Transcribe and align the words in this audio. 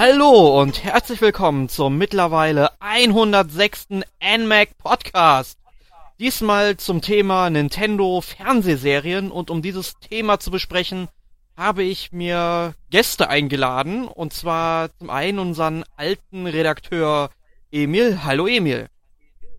Hallo 0.00 0.60
und 0.60 0.84
herzlich 0.84 1.20
willkommen 1.20 1.68
zum 1.68 1.98
mittlerweile 1.98 2.70
106. 2.80 3.88
NMAC 4.22 4.78
Podcast. 4.78 5.58
Diesmal 6.20 6.76
zum 6.76 7.02
Thema 7.02 7.50
Nintendo 7.50 8.20
Fernsehserien 8.20 9.32
und 9.32 9.50
um 9.50 9.60
dieses 9.60 9.98
Thema 9.98 10.38
zu 10.38 10.52
besprechen, 10.52 11.08
habe 11.58 11.82
ich 11.82 12.12
mir 12.12 12.74
Gäste 12.88 13.28
eingeladen 13.28 14.06
und 14.06 14.32
zwar 14.32 14.96
zum 14.96 15.10
einen 15.10 15.40
unseren 15.40 15.84
alten 15.96 16.46
Redakteur 16.46 17.30
Emil. 17.72 18.20
Hallo 18.22 18.46
Emil. 18.46 18.86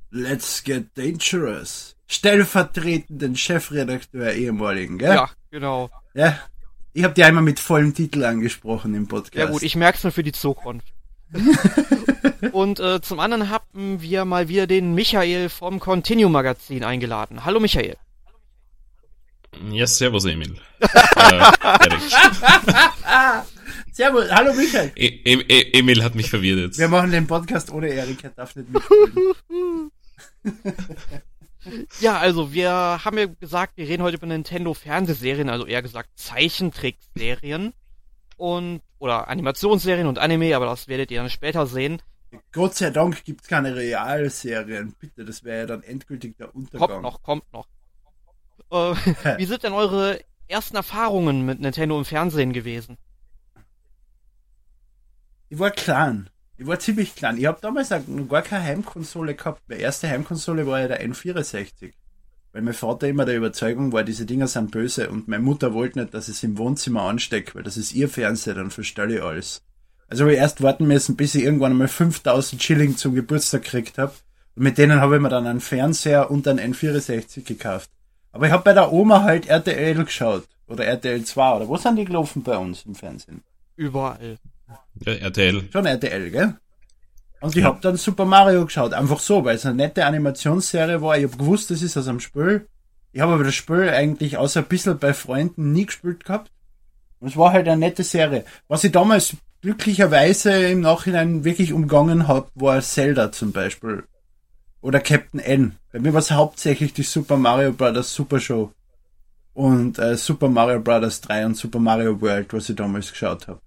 Let's 0.09 0.63
get 0.63 0.97
dangerous. 0.97 1.97
Stellvertretenden 2.07 3.35
Chefredakteur 3.35 4.31
ehemaligen, 4.33 4.97
gell? 4.97 5.13
Ja, 5.13 5.29
genau. 5.51 5.89
Ja, 6.13 6.39
ich 6.93 7.03
habe 7.03 7.13
die 7.13 7.23
einmal 7.23 7.43
mit 7.43 7.59
vollem 7.59 7.93
Titel 7.93 8.23
angesprochen 8.23 8.95
im 8.95 9.07
Podcast. 9.07 9.35
Ja 9.35 9.45
gut, 9.47 9.61
ich 9.61 9.75
merk's 9.75 10.03
nur 10.03 10.13
für 10.13 10.23
die 10.23 10.31
Zukunft. 10.31 10.88
und 12.53 12.79
äh, 12.79 13.02
zum 13.02 13.19
anderen 13.19 13.49
haben 13.49 14.02
wir 14.02 14.23
mal 14.23 14.47
wieder 14.47 14.67
den 14.67 14.95
Michael 14.95 15.49
vom 15.49 15.79
Continue 15.79 16.29
Magazin 16.29 16.83
eingeladen. 16.83 17.43
Hallo 17.43 17.59
Michael. 17.59 17.97
Ja, 19.71 19.88
servus 19.88 20.26
Emil. 20.26 20.55
äh, 20.80 20.88
servus, 23.91 24.31
hallo 24.31 24.53
Michael. 24.53 24.91
E 24.95 25.08
e 25.08 25.77
Emil 25.77 26.03
hat 26.03 26.16
mich 26.16 26.30
verwirrt 26.30 26.59
jetzt. 26.59 26.80
Wir 26.80 26.88
machen 26.88 27.12
den 27.12 27.27
Podcast 27.27 27.70
ohne 27.72 27.89
Erik, 27.89 28.23
er 28.23 28.30
darf 28.31 28.55
nicht 28.55 28.70
mitspielen. 28.70 29.91
Ja, 32.00 32.17
also 32.17 32.53
wir 32.53 32.72
haben 32.72 33.17
ja 33.17 33.25
gesagt, 33.25 33.73
wir 33.75 33.88
reden 33.88 34.02
heute 34.02 34.16
über 34.16 34.28
Nintendo 34.28 34.73
Fernsehserien, 34.73 35.50
also 35.50 35.66
eher 35.66 35.81
gesagt 35.81 36.09
Zeichentrickserien 36.16 37.73
und 38.38 38.81
oder 38.97 39.28
Animationsserien 39.28 40.08
und 40.08 40.19
Anime, 40.19 40.56
aber 40.56 40.67
das 40.67 40.88
werdet 40.88 41.11
ihr 41.11 41.19
dann 41.19 41.30
später 41.30 41.67
sehen. 41.67 42.02
Gott 42.53 42.75
sei 42.75 42.91
Dank 42.91 43.25
gibt's 43.25 43.50
keine 43.50 43.75
Realserien, 43.75 44.95
bitte, 45.00 45.25
das 45.25 45.44
wäre 45.44 45.59
ja 45.59 45.66
dann 45.66 45.84
endgültig 45.84 46.38
der 46.38 46.56
Untergang. 46.56 46.88
Kommt 46.88 47.03
noch, 47.03 47.23
kommt 47.23 47.53
noch. 47.53 47.67
Äh, 48.72 48.75
wie 49.38 49.45
sind 49.45 49.64
denn 49.64 49.73
eure 49.73 50.20
ersten 50.48 50.75
Erfahrungen 50.75 51.45
mit 51.45 51.59
Nintendo 51.59 51.98
im 51.98 52.06
Fernsehen 52.06 52.53
gewesen? 52.53 52.98
Ich 55.50 55.59
war 55.59 55.72
klein. 55.72 56.30
Ich 56.58 56.67
war 56.67 56.78
ziemlich 56.78 57.16
klein. 57.16 57.38
Ich 57.38 57.45
habe 57.45 57.59
damals 57.62 57.90
gar 57.90 58.42
keine 58.42 58.64
Heimkonsole 58.64 59.34
gehabt. 59.36 59.62
Meine 59.67 59.81
erste 59.81 60.09
Heimkonsole 60.09 60.67
war 60.67 60.81
ja 60.81 60.88
der 60.88 61.02
N64. 61.08 61.94
Weil 62.52 62.62
mein 62.64 62.73
Vater 62.73 63.08
immer 63.08 63.25
der 63.25 63.38
Überzeugung 63.38 63.94
war, 63.94 64.03
diese 64.03 64.25
Dinger 64.25 64.47
sind 64.47 64.72
böse 64.72 65.09
und 65.09 65.28
meine 65.28 65.44
Mutter 65.44 65.73
wollte 65.73 66.00
nicht, 66.00 66.14
dass 66.14 66.28
ich 66.28 66.36
es 66.36 66.44
im 66.44 66.58
Wohnzimmer 66.58 67.03
anstecke, 67.03 67.56
weil 67.56 67.64
das 67.64 67.78
ist 67.78 67.94
ihr 67.94 68.09
Fernseher, 68.09 68.56
dann 68.56 68.72
verstelle 68.72 69.16
ich 69.16 69.23
alles. 69.23 69.62
Also 70.08 70.23
habe 70.23 70.34
ich 70.34 70.40
erst 70.40 70.62
warten 70.64 70.88
müssen, 70.88 71.16
bis 71.16 71.36
ich 71.36 71.44
irgendwann 71.44 71.72
einmal 71.72 71.88
5000 71.88 72.62
Schilling 72.62 72.97
zum 72.97 73.14
Geburtstag 73.14 73.64
gekriegt 73.64 74.00
habe. 74.00 74.14
Und 74.56 74.64
mit 74.64 74.80
denen 74.80 75.00
habe 75.00 75.16
ich 75.16 75.22
mir 75.22 75.30
dann 75.30 75.45
einen 75.45 75.62
Fernseher 75.62 76.31
und 76.31 76.47
einen 76.47 76.73
N64 76.73 77.44
gekauft. 77.44 77.92
Aber 78.31 78.45
ich 78.45 78.52
habe 78.52 78.63
bei 78.63 78.73
der 78.73 78.91
Oma 78.91 79.23
halt 79.23 79.47
RTL 79.47 80.03
geschaut. 80.05 80.47
Oder 80.67 80.85
RTL 80.85 81.23
2. 81.23 81.55
Oder 81.55 81.67
wo 81.67 81.77
sind 81.77 81.95
die 81.95 82.05
gelaufen 82.05 82.44
bei 82.44 82.58
uns 82.58 82.85
im 82.85 82.95
Fernsehen? 82.95 83.44
Überall. 83.75 84.38
Ja, 85.05 85.13
RTL. 85.13 85.63
Schon 85.72 85.85
RTL, 85.85 86.30
gell? 86.30 86.55
Und 87.41 87.55
ich 87.55 87.63
ja. 87.63 87.69
hab 87.69 87.81
dann 87.81 87.95
Super 87.95 88.25
Mario 88.25 88.66
geschaut, 88.66 88.94
einfach 88.94 89.19
so, 89.19 89.45
weil 89.45 89.55
es 89.55 89.66
eine 89.66 89.75
nette 89.75 90.05
Animationsserie 90.05 91.02
war. 91.02 91.17
Ich 91.17 91.23
hab 91.23 91.38
gewusst, 91.38 91.72
das 91.72 91.81
ist 91.81 91.97
aus 91.97 92.07
einem 92.07 92.19
Spiel. 92.19 92.67
Ich 93.12 93.22
habe 93.22 93.34
aber 93.34 93.44
das 93.44 93.56
Spiel 93.56 93.90
eigentlich 93.90 94.38
außer 94.38 94.59
ein 94.59 94.67
bisschen 94.67 95.00
bei 95.00 95.13
Freunden 95.13 95.72
nie 95.72 95.85
gespielt 95.85 96.25
gehabt. 96.25 96.51
Und 97.19 97.29
es 97.29 97.38
war 97.38 97.53
halt 97.53 97.67
eine 97.67 97.78
nette 97.78 98.03
Serie. 98.03 98.46
Was 98.67 98.84
ich 98.84 98.91
damals 98.91 99.35
glücklicherweise 99.61 100.51
im 100.69 100.81
Nachhinein 100.81 101.44
wirklich 101.44 101.73
umgangen 101.73 102.28
hab, 102.28 102.51
war 102.56 102.81
Zelda 102.81 103.31
zum 103.31 103.51
Beispiel. 103.51 104.03
Oder 104.81 105.00
Captain 105.00 105.40
N. 105.40 105.75
Bei 105.91 106.00
mir 106.00 106.13
war 106.13 106.19
es 106.19 106.31
hauptsächlich 106.31 106.94
die 106.94 107.03
Super 107.03 107.38
Mario 107.38 107.73
Bros. 107.73 108.13
Super 108.13 108.40
Show. 108.40 108.72
Und 109.53 110.00
äh, 110.00 110.16
Super 110.16 110.47
Mario 110.47 110.79
Bros. 110.79 111.22
3 111.22 111.45
und 111.47 111.57
Super 111.57 111.79
Mario 111.79 112.22
World, 112.22 112.53
was 112.53 112.69
ich 112.69 112.75
damals 112.75 113.12
geschaut 113.12 113.47
habe. 113.47 113.62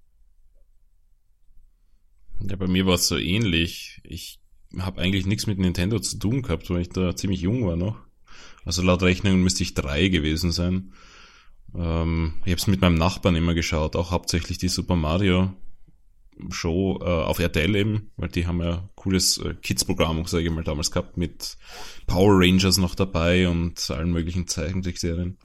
Ja, 2.41 2.57
bei 2.57 2.67
mir 2.67 2.87
war 2.87 2.95
es 2.95 3.09
so 3.09 3.19
ähnlich. 3.19 4.01
Ich 4.05 4.41
habe 4.79 5.03
eigentlich 5.03 5.27
nichts 5.27 5.47
mit 5.47 5.59
Nintendo 5.59 5.99
zu 5.99 6.19
tun 6.19 6.43
gehabt, 6.43 6.71
weil 6.71 6.81
ich 6.81 6.89
da 6.89 7.15
ziemlich 7.15 7.43
jung 7.43 7.67
war 7.67 7.77
noch. 7.77 7.99
Also 8.65 8.83
laut 8.83 9.03
Rechnung 9.03 9.43
müsste 9.43 9.63
ich 9.63 9.75
drei 9.75 10.09
gewesen 10.09 10.51
sein. 10.51 10.93
Ähm, 11.75 12.35
ich 12.45 12.53
habe 12.53 12.61
es 12.61 12.67
mit 12.67 12.81
meinem 12.81 12.95
Nachbarn 12.95 13.37
immer 13.37 13.55
geschaut, 13.55 13.97
auch 13.97 14.11
hauptsächlich 14.11 14.59
die 14.59 14.69
Super 14.69 14.97
Mario 14.97 15.53
Show 16.51 16.99
äh, 17.01 17.05
auf 17.05 17.39
RTL 17.39 17.75
eben, 17.77 18.11
weil 18.17 18.29
die 18.29 18.47
haben 18.47 18.61
ja 18.63 18.89
cooles 18.95 19.39
äh, 19.39 19.55
Kids-Programm, 19.55 20.27
sage 20.27 20.45
ich 20.45 20.51
mal, 20.51 20.65
damals 20.65 20.91
gehabt, 20.91 21.17
mit 21.17 21.57
Power 22.07 22.41
Rangers 22.41 22.79
noch 22.79 22.95
dabei 22.95 23.49
und 23.49 23.91
allen 23.91 24.13
möglichen 24.13 24.47
Zeichentrickserien. 24.49 25.39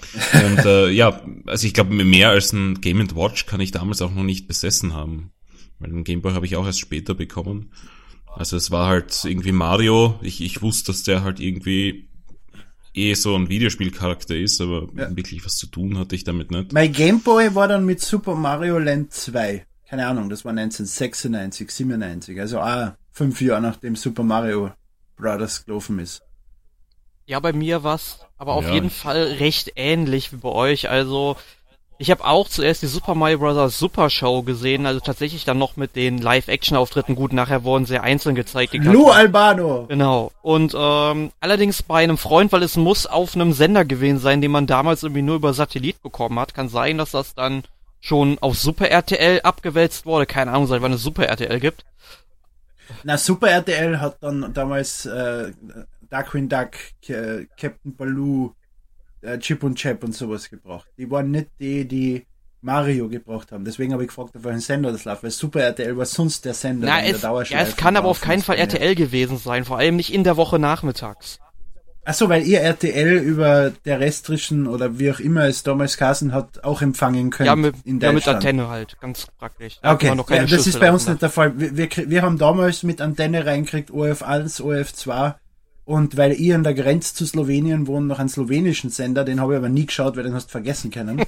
und 0.32 0.64
äh, 0.64 0.88
ja, 0.90 1.20
also 1.46 1.66
ich 1.66 1.74
glaube, 1.74 1.92
mehr 1.92 2.30
als 2.30 2.52
ein 2.52 2.80
Game 2.80 2.98
Watch 3.14 3.46
kann 3.46 3.60
ich 3.60 3.70
damals 3.70 4.00
auch 4.02 4.12
noch 4.12 4.22
nicht 4.22 4.48
besessen 4.48 4.94
haben. 4.94 5.32
Weil 5.80 5.90
den 5.90 6.04
Gameboy 6.04 6.34
habe 6.34 6.46
ich 6.46 6.56
auch 6.56 6.66
erst 6.66 6.80
später 6.80 7.14
bekommen. 7.14 7.72
Also 8.26 8.56
es 8.56 8.70
war 8.70 8.86
halt 8.86 9.24
irgendwie 9.24 9.52
Mario. 9.52 10.18
Ich, 10.22 10.40
ich 10.40 10.62
wusste, 10.62 10.92
dass 10.92 11.02
der 11.02 11.24
halt 11.24 11.40
irgendwie 11.40 12.08
eh 12.94 13.14
so 13.14 13.34
ein 13.34 13.48
Videospielcharakter 13.48 14.36
ist, 14.36 14.60
aber 14.60 14.88
ja. 14.94 15.14
wirklich 15.16 15.44
was 15.44 15.56
zu 15.56 15.66
tun 15.66 15.98
hatte 15.98 16.14
ich 16.14 16.24
damit 16.24 16.50
nicht. 16.50 16.72
Mein 16.72 16.92
Gameboy 16.92 17.54
war 17.54 17.66
dann 17.66 17.84
mit 17.86 18.00
Super 18.00 18.34
Mario 18.34 18.78
Land 18.78 19.12
2. 19.12 19.66
Keine 19.90 20.06
Ahnung, 20.06 20.30
das 20.30 20.44
war 20.44 20.50
1996, 20.50 21.68
97. 21.68 22.40
Also 22.40 22.60
ah, 22.60 22.94
fünf 23.10 23.40
Jahre 23.40 23.60
nachdem 23.60 23.96
Super 23.96 24.22
Mario 24.22 24.70
Brothers 25.16 25.64
gelaufen 25.64 25.98
ist. 25.98 26.22
Ja, 27.26 27.40
bei 27.40 27.52
mir 27.52 27.82
war's 27.82 28.20
aber 28.38 28.54
auf 28.54 28.68
ja. 28.68 28.74
jeden 28.74 28.90
Fall 28.90 29.22
recht 29.40 29.72
ähnlich 29.74 30.32
wie 30.32 30.36
bei 30.36 30.48
euch. 30.48 30.88
Also 30.88 31.36
ich 31.98 32.12
habe 32.12 32.24
auch 32.24 32.48
zuerst 32.48 32.82
die 32.82 32.86
Super 32.86 33.16
Mario 33.16 33.38
Bros. 33.38 33.78
Super 33.80 34.10
Show 34.10 34.42
gesehen, 34.42 34.86
also 34.86 35.00
tatsächlich 35.00 35.44
dann 35.44 35.58
noch 35.58 35.76
mit 35.76 35.96
den 35.96 36.18
Live-Action-Auftritten. 36.18 37.16
Gut, 37.16 37.32
nachher 37.32 37.64
wurden 37.64 37.84
sie 37.84 37.98
einzeln 37.98 38.36
gezeigt. 38.36 38.72
Lou 38.74 39.10
Albano! 39.10 39.86
Genau. 39.88 40.30
Und 40.40 40.72
ähm, 40.78 41.32
allerdings 41.40 41.82
bei 41.82 42.04
einem 42.04 42.16
Freund, 42.16 42.52
weil 42.52 42.62
es 42.62 42.76
muss 42.76 43.06
auf 43.06 43.34
einem 43.34 43.52
Sender 43.52 43.84
gewesen 43.84 44.20
sein, 44.20 44.40
den 44.40 44.52
man 44.52 44.68
damals 44.68 45.02
irgendwie 45.02 45.22
nur 45.22 45.36
über 45.36 45.52
Satellit 45.52 46.00
bekommen 46.00 46.38
hat. 46.38 46.54
Kann 46.54 46.68
sein, 46.68 46.96
dass 46.96 47.10
das 47.10 47.34
dann 47.34 47.64
schon 48.00 48.38
auf 48.40 48.56
Super 48.56 48.88
RTL 48.88 49.40
abgewälzt 49.42 50.06
wurde. 50.06 50.26
Keine 50.26 50.52
Ahnung, 50.52 50.66
seit 50.66 50.82
wann 50.82 50.92
es 50.92 51.02
Super 51.02 51.26
RTL 51.26 51.60
gibt. 51.60 51.84
Na, 53.04 53.16
Super 53.16 53.50
RTL 53.50 54.00
hat 54.00 54.16
dann 54.20 54.52
damals 54.52 55.06
äh, 55.06 55.52
Darkwing 56.08 56.48
Duck, 56.48 56.72
äh, 57.08 57.46
Captain 57.56 57.94
Baloo, 57.94 58.52
äh, 59.22 59.38
Chip 59.38 59.62
und 59.62 59.76
Chap 59.76 60.02
und 60.02 60.14
sowas 60.14 60.50
gebracht. 60.50 60.88
Die 60.98 61.10
waren 61.10 61.30
nicht 61.30 61.50
die, 61.60 61.86
die 61.86 62.26
Mario 62.62 63.08
gebracht 63.08 63.52
haben. 63.52 63.64
Deswegen 63.64 63.92
habe 63.92 64.02
ich 64.02 64.08
gefragt, 64.08 64.36
auf 64.36 64.44
welchen 64.44 64.60
Sender 64.60 64.92
das 64.92 65.04
läuft, 65.04 65.22
weil 65.22 65.30
Super 65.30 65.60
RTL 65.60 65.96
war 65.96 66.04
sonst 66.04 66.44
der 66.44 66.54
Sender 66.54 66.86
Na, 66.86 67.02
es, 67.02 67.20
der 67.20 67.42
Ja, 67.48 67.60
es 67.60 67.76
kann 67.76 67.96
aber 67.96 68.08
auf 68.08 68.20
keinen 68.20 68.42
Fall 68.42 68.56
RTL 68.56 68.94
gewesen 68.94 69.38
sein, 69.38 69.64
vor 69.64 69.78
allem 69.78 69.96
nicht 69.96 70.12
in 70.12 70.24
der 70.24 70.36
Woche 70.36 70.58
nachmittags. 70.58 71.38
Achso, 72.04 72.28
weil 72.28 72.46
ihr 72.46 72.60
RTL 72.60 73.18
über 73.18 73.72
terrestrischen 73.84 74.66
oder 74.66 74.98
wie 74.98 75.12
auch 75.12 75.20
immer 75.20 75.44
es 75.44 75.62
damals 75.62 75.98
Kassen 75.98 76.32
hat, 76.32 76.64
auch 76.64 76.80
empfangen 76.80 77.30
könnt. 77.30 77.46
Ja, 77.46 77.56
mit, 77.56 77.74
in 77.84 78.00
ja, 78.00 78.12
mit 78.12 78.26
Antenne 78.26 78.68
halt, 78.68 78.96
ganz 79.00 79.26
praktisch. 79.38 79.78
Da 79.82 79.92
okay, 79.92 80.16
ja, 80.30 80.46
das 80.46 80.66
ist 80.66 80.80
bei 80.80 80.90
uns 80.90 81.06
nicht 81.06 81.20
der 81.20 81.28
Fall. 81.28 81.58
Wir, 81.58 81.76
wir, 81.76 81.88
wir 82.10 82.22
haben 82.22 82.38
damals 82.38 82.82
mit 82.84 83.02
Antenne 83.02 83.44
reingekriegt, 83.44 83.90
OF1, 83.90 84.62
OF2 84.62 85.34
und 85.84 86.16
weil 86.16 86.32
ich 86.32 86.54
an 86.54 86.62
der 86.62 86.72
Grenze 86.72 87.14
zu 87.14 87.26
Slowenien 87.26 87.86
wohne, 87.86 88.06
noch 88.06 88.18
einen 88.18 88.28
slowenischen 88.28 88.90
Sender, 88.90 89.24
den 89.24 89.40
habe 89.40 89.54
ich 89.54 89.58
aber 89.58 89.68
nie 89.68 89.86
geschaut, 89.86 90.16
weil 90.16 90.22
den 90.22 90.34
hast 90.34 90.46
du 90.46 90.52
vergessen 90.52 90.90
können. 90.90 91.22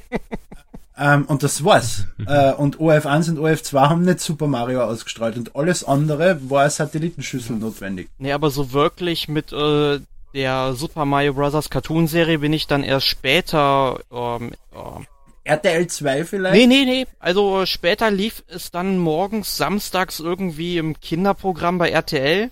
ähm, 0.98 1.24
und 1.26 1.42
das 1.42 1.64
war's. 1.64 2.06
Äh, 2.26 2.52
und 2.52 2.78
OF1 2.78 3.30
und 3.30 3.38
OF2 3.40 3.80
haben 3.90 4.02
nicht 4.04 4.20
Super 4.20 4.46
Mario 4.46 4.84
ausgestrahlt 4.84 5.36
und 5.36 5.54
alles 5.54 5.84
andere 5.84 6.38
war 6.48 6.70
Satellitenschüssel 6.70 7.56
notwendig. 7.56 8.08
Nee, 8.18 8.32
aber 8.32 8.50
so 8.50 8.72
wirklich 8.72 9.28
mit 9.28 9.52
äh, 9.52 9.98
der 10.34 10.74
Super 10.74 11.04
Mario 11.04 11.34
Bros. 11.34 11.70
Cartoon-Serie 11.70 12.38
bin 12.38 12.52
ich 12.52 12.66
dann 12.66 12.84
erst 12.84 13.06
später 13.06 14.00
ähm, 14.10 14.52
äh, 14.72 15.04
RTL 15.44 15.86
2 15.86 16.24
vielleicht? 16.24 16.54
Nee, 16.54 16.66
nee, 16.66 16.84
nee. 16.84 17.06
Also 17.18 17.66
später 17.66 18.10
lief 18.10 18.44
es 18.46 18.70
dann 18.70 18.98
morgens, 18.98 19.56
samstags 19.56 20.20
irgendwie 20.20 20.78
im 20.78 20.98
Kinderprogramm 21.00 21.78
bei 21.78 21.90
RTL. 21.90 22.50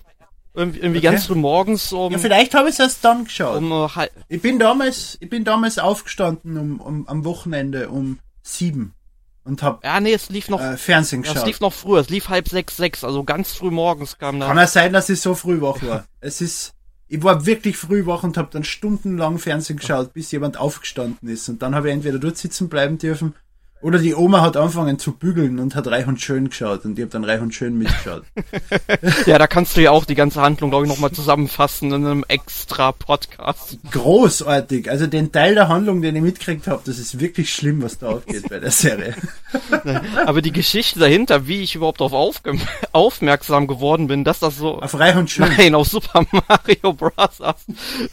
Irgendwie, 0.53 0.79
irgendwie 0.79 0.99
okay. 0.99 1.11
ganz 1.11 1.27
früh 1.27 1.35
morgens 1.35 1.93
um. 1.93 2.11
Ja, 2.11 2.17
vielleicht 2.17 2.53
habe 2.55 2.67
ich 2.67 2.73
es 2.73 2.79
erst 2.79 3.05
dann 3.05 3.23
geschaut. 3.23 3.57
Um, 3.57 3.71
uh, 3.71 3.87
ich 4.27 4.41
bin 4.41 4.59
damals, 4.59 5.17
ich 5.21 5.29
bin 5.29 5.45
damals 5.45 5.79
aufgestanden 5.79 6.57
um, 6.57 6.81
um 6.81 7.07
am 7.07 7.23
Wochenende 7.23 7.89
um 7.89 8.19
sieben. 8.43 8.93
und 9.45 9.63
hab 9.63 9.81
Ja, 9.85 10.01
nee, 10.01 10.11
es 10.11 10.29
lief 10.29 10.49
noch, 10.49 10.59
äh, 10.59 10.75
Fernsehen 10.75 11.23
es 11.23 11.29
geschaut. 11.29 11.47
lief 11.47 11.61
noch 11.61 11.71
früher, 11.71 12.01
es 12.01 12.09
lief 12.09 12.27
halb 12.27 12.49
sechs, 12.49 12.75
sechs, 12.75 13.05
also 13.05 13.23
ganz 13.23 13.53
früh 13.53 13.71
morgens 13.71 14.17
kam 14.17 14.41
Kann 14.41 14.57
da. 14.57 14.63
ja 14.63 14.67
sein, 14.67 14.91
dass 14.91 15.07
ich 15.07 15.21
so 15.21 15.35
früh 15.35 15.61
wach 15.61 15.81
war. 15.83 16.03
Es 16.19 16.41
ist, 16.41 16.73
ich 17.11 17.21
war 17.23 17.45
wirklich 17.45 17.75
früh 17.75 18.05
wach 18.05 18.23
und 18.23 18.37
habe 18.37 18.47
dann 18.51 18.63
stundenlang 18.63 19.37
Fernsehen 19.37 19.75
geschaut, 19.75 20.13
bis 20.13 20.31
jemand 20.31 20.55
aufgestanden 20.55 21.27
ist. 21.27 21.49
Und 21.49 21.61
dann 21.61 21.75
habe 21.75 21.89
ich 21.89 21.93
entweder 21.93 22.19
dort 22.19 22.37
sitzen 22.37 22.69
bleiben 22.69 22.97
dürfen 22.97 23.35
oder 23.81 23.99
die 23.99 24.15
Oma 24.15 24.41
hat 24.41 24.57
angefangen 24.57 24.99
zu 24.99 25.13
bügeln 25.13 25.59
und 25.59 25.75
hat 25.75 25.87
Reich 25.87 26.07
und 26.07 26.21
Schön 26.21 26.49
geschaut 26.49 26.85
und 26.85 26.97
ich 26.97 27.03
habe 27.03 27.11
dann 27.11 27.23
Reich 27.23 27.41
und 27.41 27.53
Schön 27.53 27.77
mitgeschaut. 27.77 28.23
Ja, 29.25 29.37
da 29.37 29.47
kannst 29.47 29.77
du 29.77 29.81
ja 29.81 29.91
auch 29.91 30.05
die 30.05 30.15
ganze 30.15 30.41
Handlung, 30.41 30.69
glaube 30.69 30.85
ich, 30.85 30.91
nochmal 30.91 31.11
zusammenfassen 31.11 31.91
in 31.91 32.05
einem 32.05 32.25
extra 32.27 32.91
Podcast. 32.91 33.77
Großartig. 33.91 34.89
Also 34.89 35.07
den 35.07 35.31
Teil 35.31 35.55
der 35.55 35.67
Handlung, 35.67 36.01
den 36.01 36.15
ich 36.15 36.21
mitgekriegt 36.21 36.67
habe, 36.67 36.81
das 36.85 36.99
ist 36.99 37.19
wirklich 37.19 37.53
schlimm, 37.53 37.81
was 37.81 37.97
da 37.97 38.09
aufgeht 38.09 38.49
bei 38.49 38.59
der 38.59 38.71
Serie. 38.71 39.15
Aber 40.25 40.41
die 40.41 40.51
Geschichte 40.51 40.99
dahinter, 40.99 41.47
wie 41.47 41.61
ich 41.61 41.75
überhaupt 41.75 42.01
darauf 42.01 42.41
aufmerksam 42.91 43.67
geworden 43.67 44.07
bin, 44.07 44.23
dass 44.23 44.39
das 44.39 44.57
so 44.57 44.79
Auf 44.79 44.97
Reich 44.97 45.15
und 45.15 45.29
Schön. 45.29 45.47
Nein, 45.57 45.75
auf 45.75 45.87
Super 45.87 46.25
Mario 46.47 46.93
Bros. 46.93 47.39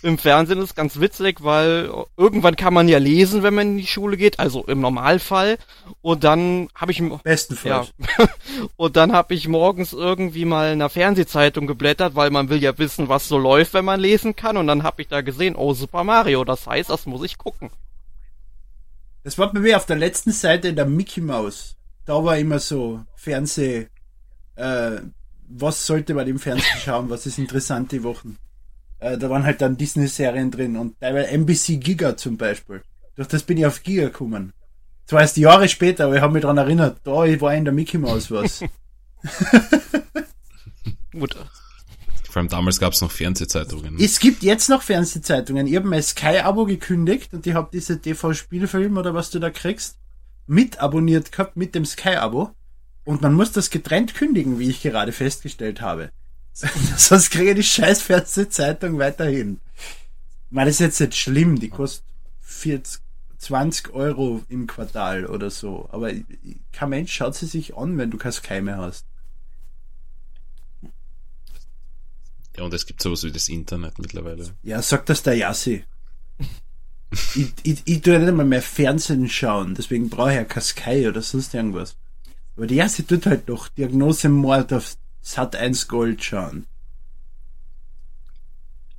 im 0.03 0.19
Fernsehen 0.19 0.61
ist 0.61 0.77
ganz 0.77 1.01
witzig, 1.01 1.43
weil 1.43 1.91
irgendwann 2.17 2.57
kann 2.57 2.75
man 2.75 2.89
ja 2.89 2.99
lesen, 2.99 3.43
wenn 3.43 3.55
man 3.55 3.69
in 3.73 3.79
die 3.79 3.87
Schule 3.87 4.17
geht, 4.17 4.39
also 4.39 4.65
im 4.65 4.81
Normalfall. 4.81 5.58
Und 6.03 6.25
dann 6.25 6.69
habe 6.75 6.93
ich 6.93 6.99
ja, 6.99 7.17
Bestenfalls. 7.23 7.93
und 8.77 8.97
dann 8.97 9.13
habe 9.13 9.35
ich 9.35 9.49
morgens 9.49 9.93
irgendwie 9.93 10.45
mal 10.45 10.73
in 10.73 10.81
einer 10.81 10.91
Fernsehzeitung 10.91 11.67
geblättert, 11.67 12.15
weil 12.15 12.31
man 12.31 12.49
will 12.49 12.63
ja 12.63 12.77
wissen, 12.79 13.09
was 13.09 13.29
so 13.29 13.39
läuft, 13.39 13.75
wenn 13.75 13.85
man 13.85 14.01
lesen 14.01 14.37
kann. 14.37 14.57
Und 14.57 14.67
dann 14.67 14.83
habe 14.83 15.03
ich 15.03 15.09
da 15.09 15.21
gesehen, 15.21 15.57
oh 15.57 15.75
Super 15.75 16.05
Mario, 16.05 16.45
das 16.45 16.67
heißt, 16.67 16.91
das 16.91 17.07
muss 17.07 17.25
ich 17.25 17.39
gucken. 17.39 17.71
Das 19.25 19.39
war 19.39 19.53
bei 19.53 19.61
mir 19.61 19.77
auf 19.77 19.87
der 19.87 19.97
letzten 19.97 20.33
Seite 20.33 20.73
der 20.73 20.87
Mickey 20.87 21.21
Mouse. 21.21 21.77
Da 22.05 22.25
war 22.25 22.39
immer 22.39 22.59
so 22.59 23.05
Fernseh, 23.15 23.89
äh, 24.57 25.01
was 25.49 25.87
sollte 25.87 26.15
man 26.15 26.27
im 26.27 26.39
Fernsehen 26.39 26.79
schauen, 26.79 27.11
was 27.11 27.27
ist 27.27 27.39
interessant 27.39 27.93
die 27.93 28.03
Wochen. 28.03 28.39
Äh, 29.01 29.19
da 29.19 29.31
waren 29.31 29.45
halt 29.45 29.61
dann 29.61 29.77
Disney-Serien 29.77 30.51
drin 30.51 30.77
und 30.77 30.99
teilweise 31.01 31.29
NBC 31.29 31.77
Giga 31.77 32.17
zum 32.17 32.37
Beispiel. 32.37 32.83
Durch 33.17 33.29
das 33.29 33.43
bin 33.43 33.59
ich 33.59 33.67
auf 33.67 33.83
Giga 33.83 34.05
gekommen. 34.05 34.53
Zwar 35.09 35.23
erst 35.23 35.39
Jahre 35.39 35.71
später, 35.71 36.05
aber 36.05 36.17
ich 36.17 36.21
habe 36.21 36.35
mich 36.35 36.43
daran 36.43 36.59
erinnert, 36.59 37.01
da 37.05 37.13
war 37.13 37.55
in 37.55 37.65
der 37.65 37.73
Mickey 37.73 37.97
Mouse 37.97 38.31
was. 38.31 38.61
Gut. 41.13 41.35
Vor 42.29 42.37
allem 42.37 42.51
damals 42.51 42.79
gab 42.79 42.93
es 42.93 43.01
noch 43.01 43.11
Fernsehzeitungen. 43.11 43.97
es 43.99 44.21
gibt 44.21 44.43
jetzt 44.43 44.69
noch 44.69 44.83
Fernsehzeitungen. 44.83 45.67
Ich 45.67 45.77
habe 45.77 45.89
mein 45.89 46.03
Sky-Abo 46.03 46.67
gekündigt 46.67 47.33
und 47.33 47.47
ich 47.47 47.55
habe 47.55 47.71
diese 47.73 47.99
TV-Spielfilm 47.99 48.99
oder 48.99 49.15
was 49.15 49.31
du 49.31 49.39
da 49.39 49.49
kriegst, 49.49 49.97
mit 50.47 50.79
abonniert 50.79 51.33
gehabt 51.33 51.57
mit 51.57 51.75
dem 51.75 51.87
Sky-Abo. 51.87 52.51
Und 53.05 53.23
man 53.23 53.33
muss 53.33 53.51
das 53.51 53.71
getrennt 53.71 54.15
kündigen, 54.15 54.59
wie 54.59 54.69
ich 54.69 54.83
gerade 54.83 55.13
festgestellt 55.13 55.81
habe. 55.81 56.11
Sonst 56.53 57.31
kriege 57.31 57.53
ich 57.53 57.57
die 57.57 57.63
scheiß 57.63 58.03
Fernsehzeitung 58.03 58.99
weiterhin. 58.99 59.59
Ich 59.75 60.55
meine, 60.55 60.69
das 60.69 60.77
ist 60.77 60.81
jetzt 60.81 61.01
nicht 61.01 61.17
schlimm, 61.17 61.59
die 61.59 61.71
kostet 61.71 62.05
40, 62.43 63.01
20 63.39 63.91
Euro 63.95 64.43
im 64.49 64.67
Quartal 64.67 65.27
oder 65.27 65.51
so. 65.51 65.89
Aber 65.91 66.11
kein 66.73 66.89
Mensch 66.91 67.13
schaut 67.13 67.35
sie 67.35 67.47
sich 67.47 67.77
an, 67.77 67.97
wenn 67.97 68.11
du 68.11 68.19
kein 68.19 68.33
Sky 68.33 68.61
mehr 68.61 68.79
hast. 68.79 69.07
Ja, 72.57 72.65
und 72.65 72.75
es 72.75 72.87
gibt 72.87 73.01
sowas 73.01 73.23
wie 73.23 73.31
das 73.31 73.49
Internet 73.49 73.99
mittlerweile. 74.01 74.53
Ja, 74.65 74.83
sagt 74.83 75.09
das 75.09 75.23
der 75.23 75.37
Yassi. 75.37 75.85
ich, 77.37 77.53
ich, 77.63 77.83
ich 77.85 78.01
tue 78.03 78.15
ja 78.15 78.19
nicht 78.19 78.29
einmal 78.29 78.47
mehr 78.47 78.63
Fernsehen 78.63 79.29
schauen, 79.29 79.77
deswegen 79.77 80.11
brauche 80.11 80.31
ich 80.31 80.37
ja 80.37 80.45
kein 80.45 80.63
Sky 80.63 81.07
oder 81.07 81.23
sonst 81.23 81.55
irgendwas. 81.55 81.97
Aber 82.57 82.67
der 82.67 82.79
Yassi 82.79 83.05
tut 83.05 83.27
halt 83.27 83.47
noch 83.47 83.69
Diagnose 83.69 84.29
Mord 84.29 84.73
auf 84.73 84.97
Sat 85.21 85.55
1 85.55 85.87
Gold 85.87 86.25
schauen. 86.25 86.67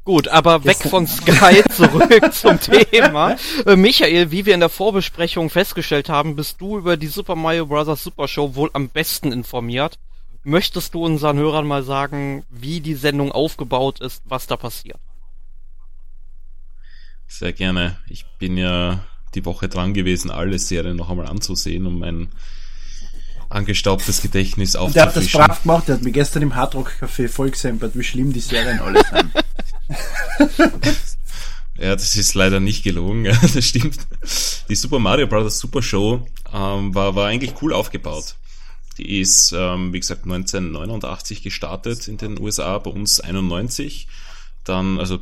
Gut, 0.10 0.28
aber 0.28 0.66
weg 0.66 0.78
von 0.78 1.06
Sky 1.06 1.62
zurück 1.72 2.34
zum 2.34 2.60
Thema. 2.60 3.36
Äh, 3.68 3.76
Michael, 3.76 4.32
wie 4.32 4.44
wir 4.44 4.56
in 4.56 4.60
der 4.60 4.70
Vorbesprechung 4.70 5.52
festgestellt 5.52 6.10
haben, 6.10 6.36
bist 6.36 6.60
du 6.60 6.80
über 6.80 6.98
die 6.98 7.06
Super 7.06 7.36
Mario 7.36 7.68
Bros. 7.68 8.04
Super 8.04 8.28
Show 8.28 8.56
wohl 8.56 8.72
am 8.74 8.90
besten 8.90 9.32
informiert. 9.32 10.00
Möchtest 10.44 10.96
du 10.96 11.06
unseren 11.06 11.38
Hörern 11.38 11.68
mal 11.68 11.84
sagen, 11.84 12.44
wie 12.50 12.80
die 12.80 12.96
Sendung 12.96 13.32
aufgebaut 13.32 14.02
ist, 14.02 14.24
was 14.26 14.48
da 14.48 14.58
passiert? 14.58 14.98
Sehr 17.28 17.54
gerne. 17.54 17.98
Ich 18.08 18.26
bin 18.40 18.58
ja 18.58 19.06
die 19.36 19.46
Woche 19.46 19.70
dran 19.70 19.94
gewesen, 19.94 20.32
alle 20.32 20.58
Serien 20.58 20.96
noch 20.98 21.12
einmal 21.12 21.28
anzusehen, 21.28 21.86
um 21.86 22.00
mein 22.00 22.30
angestaubtes 23.50 24.24
Gedächtnis 24.24 24.76
Und 24.76 24.96
der 24.96 25.04
hat 25.04 25.10
das 25.10 25.26
aufzufrischen. 25.26 25.40
brav 25.40 25.62
gemacht, 25.62 25.88
der 25.88 25.96
hat 25.98 26.02
mir 26.02 26.12
gestern 26.12 26.42
im 26.42 26.56
Hardrock 26.56 26.94
Café 27.00 27.30
voll 27.30 27.52
gesempert, 27.52 27.96
wie 27.96 28.04
schlimm 28.04 28.34
die 28.34 28.40
Serien 28.40 28.80
alle 28.80 29.04
sind. 29.06 29.32
Ja, 31.80 31.96
das 31.96 32.16
ist 32.18 32.34
leider 32.34 32.60
nicht 32.60 32.84
gelogen, 32.84 33.26
ja, 33.26 33.40
das 33.42 33.66
stimmt. 33.66 34.00
Die 34.68 34.76
Super 34.76 35.00
Mario 35.00 35.28
Bros. 35.28 35.60
Super 35.60 35.82
Show 35.82 36.28
ähm, 36.54 36.94
war, 36.94 37.16
war 37.16 37.28
eigentlich 37.28 37.54
cool 37.62 37.74
aufgebaut. 37.74 38.36
Die 38.98 39.22
ist, 39.22 39.54
ähm, 39.56 39.94
wie 39.94 40.00
gesagt, 40.02 40.26
1989 40.26 41.42
gestartet 41.42 42.10
in 42.10 42.18
den 42.18 42.38
USA, 42.38 42.78
bei 42.80 42.92
uns 42.92 43.22
91. 43.22 44.10
Dann, 44.66 45.00
also 45.00 45.20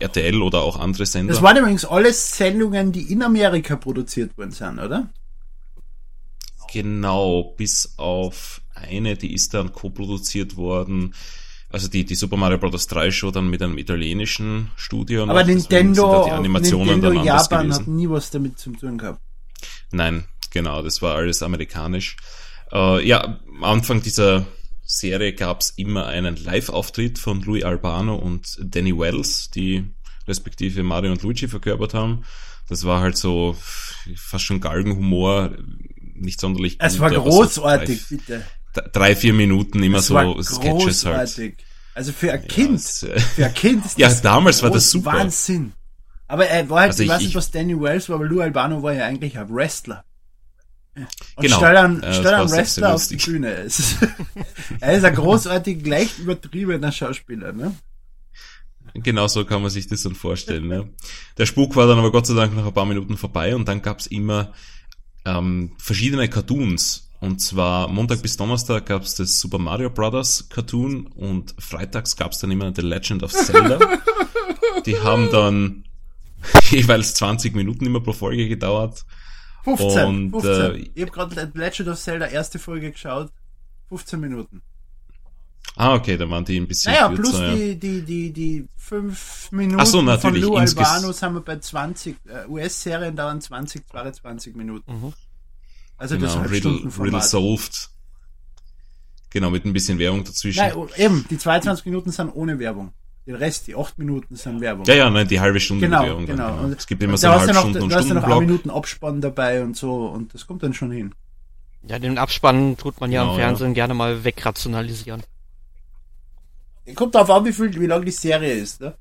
RTL 0.00 0.42
oder 0.42 0.60
auch 0.60 0.78
andere 0.78 1.06
Sender. 1.06 1.32
Das 1.32 1.42
waren 1.42 1.56
übrigens 1.56 1.86
alles 1.86 2.36
Sendungen, 2.36 2.92
die 2.92 3.10
in 3.10 3.22
Amerika 3.22 3.76
produziert 3.76 4.36
worden 4.36 4.50
sind, 4.50 4.78
oder? 4.78 5.08
Genau, 6.72 7.54
bis 7.56 7.94
auf 7.96 8.60
eine, 8.74 9.16
die 9.16 9.32
ist 9.32 9.54
dann 9.54 9.72
co-produziert 9.72 10.56
worden. 10.56 11.14
Also 11.74 11.88
die, 11.88 12.04
die 12.04 12.14
Super 12.14 12.36
Mario 12.36 12.58
Bros. 12.58 12.86
3 12.86 13.10
Show 13.10 13.32
dann 13.32 13.48
mit 13.48 13.60
einem 13.60 13.76
italienischen 13.78 14.70
Studio. 14.76 15.24
Aber 15.24 15.42
deswegen 15.42 15.58
Nintendo, 15.58 16.24
die 16.24 16.30
Animationen 16.30 17.00
Nintendo 17.00 17.16
dann 17.16 17.24
Japan 17.24 17.66
gewesen. 17.66 17.80
hat 17.80 17.88
nie 17.88 18.08
was 18.08 18.30
damit 18.30 18.60
zu 18.60 18.70
tun 18.70 18.96
gehabt. 18.96 19.20
Nein, 19.90 20.22
genau, 20.52 20.82
das 20.82 21.02
war 21.02 21.16
alles 21.16 21.42
amerikanisch. 21.42 22.16
Äh, 22.70 23.04
ja, 23.04 23.40
am 23.48 23.64
Anfang 23.64 24.02
dieser 24.02 24.46
Serie 24.84 25.32
gab's 25.32 25.70
immer 25.74 26.06
einen 26.06 26.36
Live-Auftritt 26.36 27.18
von 27.18 27.42
Louis 27.42 27.64
Albano 27.64 28.14
und 28.14 28.56
Danny 28.62 28.96
Wells, 28.96 29.50
die 29.50 29.82
respektive 30.28 30.84
Mario 30.84 31.10
und 31.10 31.24
Luigi 31.24 31.48
verkörpert 31.48 31.92
haben. 31.92 32.22
Das 32.68 32.84
war 32.84 33.00
halt 33.00 33.16
so 33.16 33.56
fast 34.14 34.44
schon 34.44 34.60
Galgenhumor, 34.60 35.56
nicht 36.14 36.40
sonderlich 36.40 36.76
Es 36.78 36.92
gut, 36.92 37.00
war 37.00 37.10
großartig, 37.10 38.08
bitte. 38.08 38.44
Drei, 38.92 39.16
vier 39.16 39.32
Minuten 39.32 39.82
immer 39.82 39.98
Es 39.98 40.06
so 40.08 40.42
Sketches 40.42 41.04
halt. 41.06 41.54
Also 41.94 42.12
für 42.12 42.32
ein 42.32 42.46
Kind, 42.48 42.74
es, 42.74 43.02
äh, 43.04 43.18
für 43.20 43.46
ein 43.46 43.54
Kind 43.54 43.86
ist 43.86 43.98
Ja, 43.98 44.08
das 44.08 44.20
damals 44.20 44.62
war 44.62 44.70
das 44.70 44.90
super. 44.90 45.12
Wahnsinn. 45.12 45.72
Aber 46.26 46.46
er 46.46 46.68
war 46.68 46.80
halt, 46.80 46.90
Also 46.92 47.02
ich, 47.04 47.08
weiß 47.08 47.20
nicht, 47.20 47.28
ich- 47.30 47.34
was 47.36 47.50
Danny 47.50 47.80
Wells 47.80 48.08
war, 48.08 48.16
aber 48.16 48.24
Lou 48.26 48.40
Albano 48.40 48.82
war 48.82 48.92
ja 48.92 49.06
eigentlich 49.06 49.38
ein 49.38 49.48
Wrestler. 49.54 50.04
Und 50.96 51.06
Genau. 51.42 51.56
stell 51.58 51.76
einen, 51.76 51.98
Äh, 51.98 52.06
das 52.06 52.16
stell 52.18 52.34
einen 52.34 52.50
Wrestler 52.50 52.94
auf 52.94 53.06
die. 53.08 53.16
Bühne. 53.16 53.50
Ist, 53.52 53.96
er 54.80 54.92
ist 54.94 55.04
ein 55.04 55.14
großartig, 55.14 55.84
leicht 55.86 56.18
übertriebener 56.18 56.90
Schauspieler, 56.92 57.52
ne? 57.52 57.74
Genau 58.94 59.26
so 59.26 59.44
kann 59.44 59.60
man 59.60 59.70
sich 59.70 59.88
das 59.88 60.02
dann 60.02 60.14
vorstellen. 60.14 60.68
Ne? 60.68 60.88
Der 61.36 61.46
Spuk 61.46 61.74
war 61.74 61.86
dann 61.88 61.98
aber 61.98 62.12
Gott 62.12 62.26
sei 62.28 62.34
Dank 62.34 62.54
nach 62.54 62.64
ein 62.66 62.72
paar 62.74 62.86
Minuten 62.86 63.16
vorbei 63.16 63.56
und 63.56 63.66
dann 63.66 63.82
gab's 63.82 64.06
immer 64.06 64.52
ähm, 65.24 65.72
verschiedene 65.78 66.28
Cartoons. 66.28 67.03
Und 67.20 67.40
zwar 67.40 67.88
Montag 67.88 68.20
bis 68.22 68.36
Donnerstag 68.36 68.86
gab's 68.86 69.14
das 69.14 69.40
Super 69.40 69.58
Mario 69.58 69.88
Brothers 69.90 70.48
Cartoon 70.50 71.06
und 71.06 71.54
freitags 71.58 72.16
gab's 72.16 72.38
dann 72.40 72.50
immer 72.50 72.72
The 72.74 72.82
Legend 72.82 73.22
of 73.22 73.32
Zelda. 73.32 73.78
Die 74.86 74.98
haben 75.00 75.30
dann 75.30 75.84
jeweils 76.70 77.14
20 77.14 77.54
Minuten 77.54 77.86
immer 77.86 78.00
pro 78.00 78.12
Folge 78.12 78.46
gedauert. 78.48 79.04
15, 79.64 80.04
Und, 80.06 80.30
15. 80.32 80.52
äh, 80.52 80.88
ich 80.94 81.02
habe 81.02 81.10
gerade 81.12 81.50
Legend 81.54 81.88
of 81.88 81.98
Zelda 81.98 82.26
erste 82.26 82.58
Folge 82.58 82.92
geschaut. 82.92 83.30
15 83.88 84.20
Minuten. 84.20 84.60
Ah, 85.76 85.94
okay, 85.94 86.16
da 86.18 86.28
waren 86.28 86.44
die 86.44 86.58
ein 86.60 86.68
bisschen 86.68 86.92
Naja, 86.92 87.08
kürzer. 87.08 87.22
plus 87.22 87.38
ja. 87.40 87.54
die, 87.54 87.76
die, 87.78 88.02
die, 88.02 88.32
die 88.32 88.68
fünf 88.76 89.50
Minuten 89.50 89.80
Ach 89.80 89.86
so, 89.86 89.98
von 89.98 90.04
natürlich, 90.06 90.42
Lou 90.42 90.56
insges- 90.58 90.76
Albano 90.78 91.12
sind 91.12 91.32
wir 91.34 91.40
bei 91.40 91.58
20. 91.58 92.16
Äh, 92.28 92.46
US-Serien 92.48 93.16
dauern 93.16 93.40
20, 93.40 93.88
22 93.88 94.54
Minuten. 94.54 94.92
Mhm. 94.92 95.12
Also 96.04 96.18
Genau, 96.18 96.34
das 96.34 96.44
ist 96.44 96.50
Riddle, 96.52 96.90
Riddle. 97.00 97.22
Solved. 97.22 97.88
Genau, 99.30 99.48
mit 99.48 99.64
ein 99.64 99.72
bisschen 99.72 99.98
Werbung 99.98 100.22
dazwischen. 100.22 100.58
Nein, 100.58 100.74
oh, 100.76 100.86
eben, 100.98 101.24
die 101.30 101.38
22 101.38 101.86
Minuten 101.86 102.10
sind 102.12 102.28
ohne 102.28 102.58
Werbung. 102.58 102.92
Den 103.26 103.36
Rest, 103.36 103.68
die 103.68 103.74
8 103.74 103.96
Minuten 103.96 104.36
sind 104.36 104.60
Werbung. 104.60 104.84
Ja, 104.84 104.96
ja, 104.96 105.08
nein, 105.08 105.26
die 105.26 105.40
halbe 105.40 105.60
Stunde 105.60 105.86
genau, 105.86 106.02
Werbung. 106.02 106.26
dann, 106.26 106.36
genau. 106.36 106.58
Und, 106.62 106.76
Es 106.76 106.86
gibt 106.86 107.02
immer 107.02 107.16
so 107.16 107.28
du 107.28 107.32
noch, 107.32 107.40
Halbstunden- 107.40 107.80
und 107.84 107.90
da 107.90 107.96
hast 107.96 108.10
du 108.10 108.14
noch 108.14 108.22
eine 108.22 108.32
Stundenblock. 108.32 108.40
Minuten 108.40 108.68
Abspann 108.70 109.22
dabei 109.22 109.62
und 109.62 109.78
so 109.78 110.08
und 110.08 110.34
das 110.34 110.46
kommt 110.46 110.62
dann 110.62 110.74
schon 110.74 110.90
hin. 110.90 111.14
Ja, 111.88 111.98
den 111.98 112.18
Abspann 112.18 112.76
tut 112.76 113.00
man 113.00 113.10
ja 113.10 113.22
Genau, 113.22 113.32
im 113.32 113.40
Fernsehen 113.40 113.72
gerne 113.72 113.94
mal 113.94 114.24
wegrationalisieren. 114.24 115.22
Kommt 116.94 117.14
darauf 117.14 117.30
an, 117.30 117.46
wie 117.46 117.52
viel, 117.54 117.80
wie 117.80 117.86
lang 117.86 118.04
die 118.04 118.10
Serie 118.10 118.52
ist, 118.52 118.82
ne? 118.82 118.92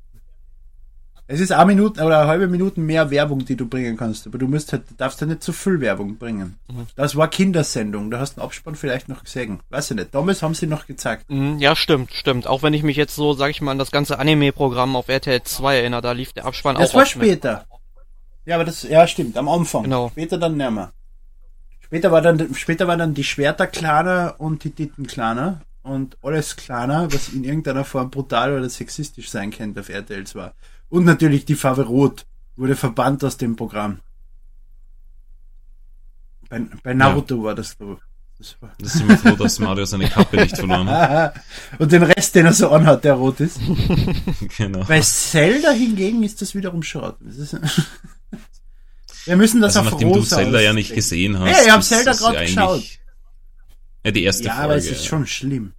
Es 1.25 1.39
ist 1.39 1.51
eine 1.53 1.65
Minute 1.74 2.03
oder 2.03 2.20
eine 2.20 2.27
halbe 2.27 2.48
Minute 2.48 2.82
mehr 2.82 3.10
Werbung, 3.10 3.46
die 3.46 3.56
du 3.56 3.65
bringen 3.65 3.96
kannst, 3.96 4.27
aber 4.27 4.38
du 4.38 4.48
musst 4.48 4.74
halt, 4.74 4.84
darfst 4.98 5.22
halt 5.22 5.30
nicht 5.30 5.42
zu 5.42 5.53
viel 5.53 5.80
Werbung 5.80 6.18
bringen. 6.18 6.60
Mhm. 6.70 6.88
Das 6.98 7.15
war 7.15 7.30
Kindersendung, 7.30 8.12
da 8.12 8.20
hast 8.20 8.36
du 8.36 8.42
den 8.42 8.46
Abspann 8.46 8.75
vielleicht 8.75 9.08
noch 9.08 9.24
gesehen. 9.24 9.62
Weiß 9.70 9.89
ich 9.92 9.96
nicht. 9.98 10.13
Damals 10.13 10.44
haben 10.44 10.53
sie 10.53 10.68
noch 10.68 10.86
gezeigt. 10.86 11.30
Mhm, 11.30 11.60
Ja, 11.60 11.75
stimmt, 11.77 12.12
stimmt. 12.13 12.46
Auch 12.46 12.62
wenn 12.62 12.74
ich 12.74 12.84
mich 12.84 12.98
jetzt 12.98 13.15
so, 13.15 13.34
sag 13.34 13.51
ich 13.51 13.62
mal, 13.62 13.72
an 13.72 13.77
das 13.80 13.92
ganze 13.92 14.20
Anime-Programm 14.20 14.98
auf 14.98 15.08
RTL 15.08 15.42
2 15.44 15.77
erinnere, 15.77 16.01
da 16.01 16.12
lief 16.12 16.34
der 16.34 16.46
Abspann 16.46 16.75
Das 16.75 16.89
auch 16.89 16.96
war 16.96 17.03
oft 17.03 17.15
mit. 17.15 17.25
später. 17.27 17.65
Ja, 18.46 18.56
aber 18.56 18.65
das, 18.65 18.84
ja, 18.84 19.08
stimmt, 19.08 19.38
am 19.38 19.48
Anfang. 19.48 19.84
Genau. 19.84 20.10
Später 20.10 20.38
dann 20.38 20.58
nicht 20.58 20.72
mehr. 20.72 20.92
Später 21.80 22.12
war 22.12 22.22
dann, 22.22 22.53
später 22.56 22.88
war 22.88 22.98
dann 22.98 23.13
die 23.13 23.24
Schwerter 23.24 23.68
kleiner 23.68 24.36
und 24.39 24.63
die 24.65 24.72
Titten 24.72 25.08
kleiner 25.08 25.62
und 25.84 26.18
alles 26.22 26.58
kleiner, 26.58 27.08
was 27.13 27.30
in 27.30 27.46
irgendeiner 27.46 27.86
Form 27.86 28.10
brutal 28.12 28.58
oder 28.58 28.68
sexistisch 28.70 29.30
sein 29.30 29.51
könnte 29.51 29.80
auf 29.80 29.88
RTL 29.89 30.25
2. 30.25 30.51
Und 30.93 31.05
natürlich 31.05 31.43
die 31.45 31.55
Farbe 31.55 31.85
Rot 31.85 32.23
wurde 32.55 32.75
verbannt 32.75 33.23
aus 33.23 33.35
dem 33.38 33.55
Programm. 33.55 33.97
Bei, 36.50 36.59
bei 36.83 36.93
Naruto 36.93 37.43
war 37.43 37.55
das 37.55 37.75
so. 37.79 38.00
Das 38.38 38.55
war 38.62 38.71
Da 38.77 38.88
sind 38.88 39.07
wir 39.09 39.17
froh, 39.17 39.35
dass 39.35 39.57
Mario 39.57 39.85
seine 39.85 40.07
Kappe 40.07 40.38
nicht 40.38 40.55
verloren 40.55 40.88
hat. 40.88 41.33
und 41.79 41.91
den 41.91 42.03
Rest, 42.03 42.35
den 42.35 42.45
er 42.45 42.53
so 42.53 42.69
anhat, 42.69 43.03
der 43.03 43.13
rot 43.15 43.39
ist. 43.39 43.59
Genau. 44.57 44.83
Bei 44.85 45.00
Zelda 45.01 45.71
hingegen 45.71 46.21
ist 46.21 46.41
das 46.43 46.53
wiederum 46.53 46.83
schade. 46.83 47.15
Das 47.21 47.38
ist 47.38 47.57
Wir 49.25 49.35
müssen 49.38 49.62
das 49.62 49.75
Also 49.75 49.88
auf 49.88 49.93
nachdem 49.93 50.09
du 50.09 50.19
rosa 50.19 50.35
Zelda 50.38 50.59
ja 50.62 50.73
nicht 50.73 50.93
gesehen 50.93 51.39
hast. 51.39 51.50
Ja, 51.57 51.63
ich 51.65 51.71
hab 51.71 51.79
ist 51.79 51.89
Zelda 51.89 52.12
das 52.12 52.19
ja 52.21 52.27
eigentlich- 52.29 52.55
geschaut. 52.55 52.83
Ja, 54.05 54.12
die 54.12 54.23
erste 54.23 54.43
Ja, 54.43 54.51
Folge. 54.53 54.63
aber 54.65 54.75
es 54.75 54.85
ist 54.88 55.05
schon 55.07 55.25
schlimm. 55.25 55.73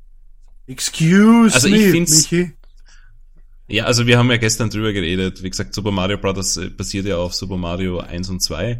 Excuse 0.66 1.54
Also 1.54 1.68
me, 1.68 1.76
ich 1.76 1.90
find's- 1.92 2.30
Michi. 2.32 2.52
Ja, 3.66 3.84
also 3.84 4.06
wir 4.06 4.18
haben 4.18 4.30
ja 4.30 4.36
gestern 4.36 4.68
drüber 4.68 4.92
geredet. 4.92 5.42
Wie 5.42 5.48
gesagt, 5.48 5.74
Super 5.74 5.90
Mario 5.90 6.18
Bros. 6.18 6.58
äh, 6.58 6.68
basiert 6.68 7.06
ja 7.06 7.16
auf 7.16 7.34
Super 7.34 7.56
Mario 7.56 7.98
1 8.00 8.28
und 8.28 8.40
2. 8.40 8.78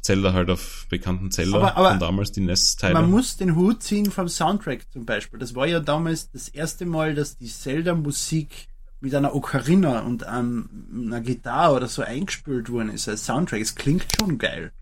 Zelda 0.00 0.32
halt 0.32 0.48
auf 0.48 0.86
bekannten 0.88 1.30
Zelda 1.30 1.58
Aber- 1.58 1.76
aber 1.76 1.90
von 1.90 1.98
damals, 2.00 2.32
die 2.32 2.40
NES-Teile. 2.40 2.94
Man 2.94 3.10
muss 3.10 3.36
den 3.36 3.54
Hut 3.56 3.82
ziehen 3.82 4.10
vom 4.10 4.28
Soundtrack 4.28 4.90
zum 4.90 5.04
Beispiel. 5.04 5.38
Das 5.38 5.54
war 5.54 5.66
ja 5.66 5.80
damals 5.80 6.30
das 6.30 6.48
erste 6.48 6.86
Mal, 6.86 7.14
dass 7.14 7.36
die 7.36 7.46
Zelda-Musik 7.48 8.68
mit 9.00 9.14
einer 9.14 9.34
Ocarina 9.34 10.00
und 10.00 10.24
ähm, 10.26 10.68
einer 10.94 11.20
Gitarre 11.20 11.74
oder 11.76 11.88
so 11.88 12.00
eingespielt 12.02 12.70
worden 12.70 12.88
ist 12.90 13.08
als 13.08 13.26
Soundtrack. 13.26 13.60
Es 13.60 13.74
klingt 13.74 14.06
schon 14.18 14.38
geil. 14.38 14.72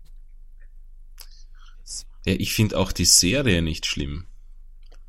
Ja, 2.25 2.33
ich 2.37 2.53
finde 2.53 2.77
auch 2.77 2.91
die 2.91 3.05
Serie 3.05 3.61
nicht 3.61 3.85
schlimm. 3.85 4.25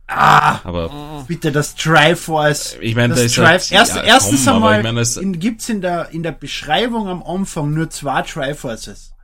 Ah, 0.08 0.60
Aber 0.64 1.24
bitte 1.26 1.52
das 1.52 1.74
Triforce. 1.74 2.76
ich 2.80 2.94
meine, 2.94 3.14
das 3.14 3.18
da 3.20 3.24
ist 3.26 3.34
Trife- 3.36 3.46
halt, 3.46 3.72
Erst, 3.72 3.96
ja, 3.96 4.02
erstens 4.02 4.44
komm, 4.44 4.54
einmal 4.56 4.78
ich 4.78 4.82
meine, 4.84 5.00
es, 5.00 5.16
in, 5.16 5.38
gibt's 5.38 5.68
in 5.68 5.80
der, 5.80 6.10
in 6.10 6.22
der 6.22 6.32
Beschreibung 6.32 7.08
am 7.08 7.22
Anfang 7.22 7.72
nur 7.72 7.88
zwei 7.88 8.22
Triforces. 8.22 9.14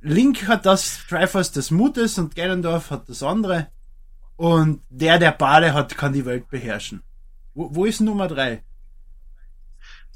Link 0.00 0.46
hat 0.46 0.64
das 0.66 1.00
Triforce 1.08 1.50
des 1.52 1.70
Mutes 1.72 2.18
und 2.18 2.36
Ganondorf 2.36 2.90
hat 2.90 3.08
das 3.08 3.22
andere. 3.22 3.68
Und 4.36 4.82
der, 4.90 5.18
der 5.18 5.32
Bade 5.32 5.72
hat, 5.72 5.96
kann 5.96 6.12
die 6.12 6.26
Welt 6.26 6.48
beherrschen. 6.50 7.02
Wo, 7.54 7.74
wo 7.74 7.84
ist 7.84 8.00
Nummer 8.00 8.28
drei? 8.28 8.62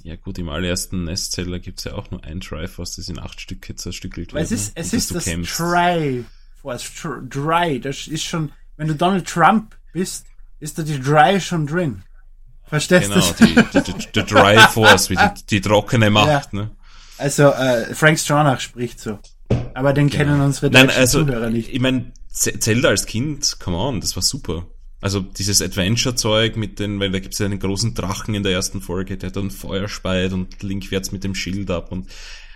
ja 0.02 0.16
gut, 0.16 0.38
im 0.38 0.48
allerersten 0.48 1.04
NES-Zelda 1.04 1.58
gibt's 1.58 1.84
ja 1.84 1.92
auch 1.94 2.10
nur 2.10 2.24
ein 2.24 2.40
Triforce, 2.40 2.96
das 2.96 3.08
in 3.10 3.18
acht 3.18 3.38
Stücke 3.40 3.74
zerstückelt 3.74 4.32
es 4.32 4.50
wird, 4.50 4.50
ist, 4.60 4.76
ne? 4.76 4.82
es 4.82 4.92
ist 4.94 5.10
du 5.10 5.14
das 5.14 5.24
kämpfst. 5.24 5.56
Triforce. 5.58 6.94
Tr 6.94 7.20
Dry. 7.22 7.80
Das 7.80 8.06
ist 8.06 8.22
schon, 8.24 8.52
wenn 8.80 8.88
du 8.88 8.94
Donald 8.94 9.28
Trump 9.28 9.76
bist, 9.92 10.24
ist 10.58 10.78
da 10.78 10.82
die 10.82 10.98
Dry 10.98 11.38
schon 11.38 11.66
drin. 11.66 12.02
Verstehst 12.64 13.12
Genau, 13.12 13.20
du? 13.20 13.44
die, 13.44 13.54
die, 13.54 13.92
die, 13.92 14.12
die 14.14 14.24
Dry 14.24 14.56
Force, 14.72 15.10
wie 15.10 15.16
die, 15.16 15.46
die 15.50 15.60
trockene 15.60 16.08
Macht, 16.08 16.54
ne? 16.54 16.70
Also, 17.18 17.50
äh, 17.50 17.94
Frank 17.94 18.18
Stronach 18.18 18.58
spricht 18.60 18.98
so. 18.98 19.18
Aber 19.74 19.92
den 19.92 20.08
kennen 20.08 20.40
unsere 20.40 20.70
Nein, 20.70 20.88
also, 20.88 21.22
Zuhörer 21.26 21.50
nicht. 21.50 21.68
ich 21.68 21.78
meine, 21.80 22.12
Zelda 22.30 22.88
als 22.88 23.04
Kind, 23.04 23.58
come 23.60 23.76
on, 23.76 24.00
das 24.00 24.16
war 24.16 24.22
super. 24.22 24.66
Also 25.02 25.20
dieses 25.20 25.60
Adventure-Zeug 25.60 26.56
mit 26.56 26.78
den, 26.78 27.00
weil 27.00 27.10
da 27.10 27.18
gibt's 27.18 27.38
ja 27.38 27.46
einen 27.46 27.58
großen 27.58 27.94
Drachen 27.94 28.34
in 28.34 28.42
der 28.42 28.52
ersten 28.52 28.80
Folge, 28.80 29.18
der 29.18 29.30
dann 29.30 29.50
Feuer 29.50 29.88
speit 29.88 30.32
und 30.32 30.62
Link 30.62 30.90
wärts 30.90 31.12
mit 31.12 31.22
dem 31.22 31.34
Schild 31.34 31.70
ab 31.70 31.92
und 31.92 32.08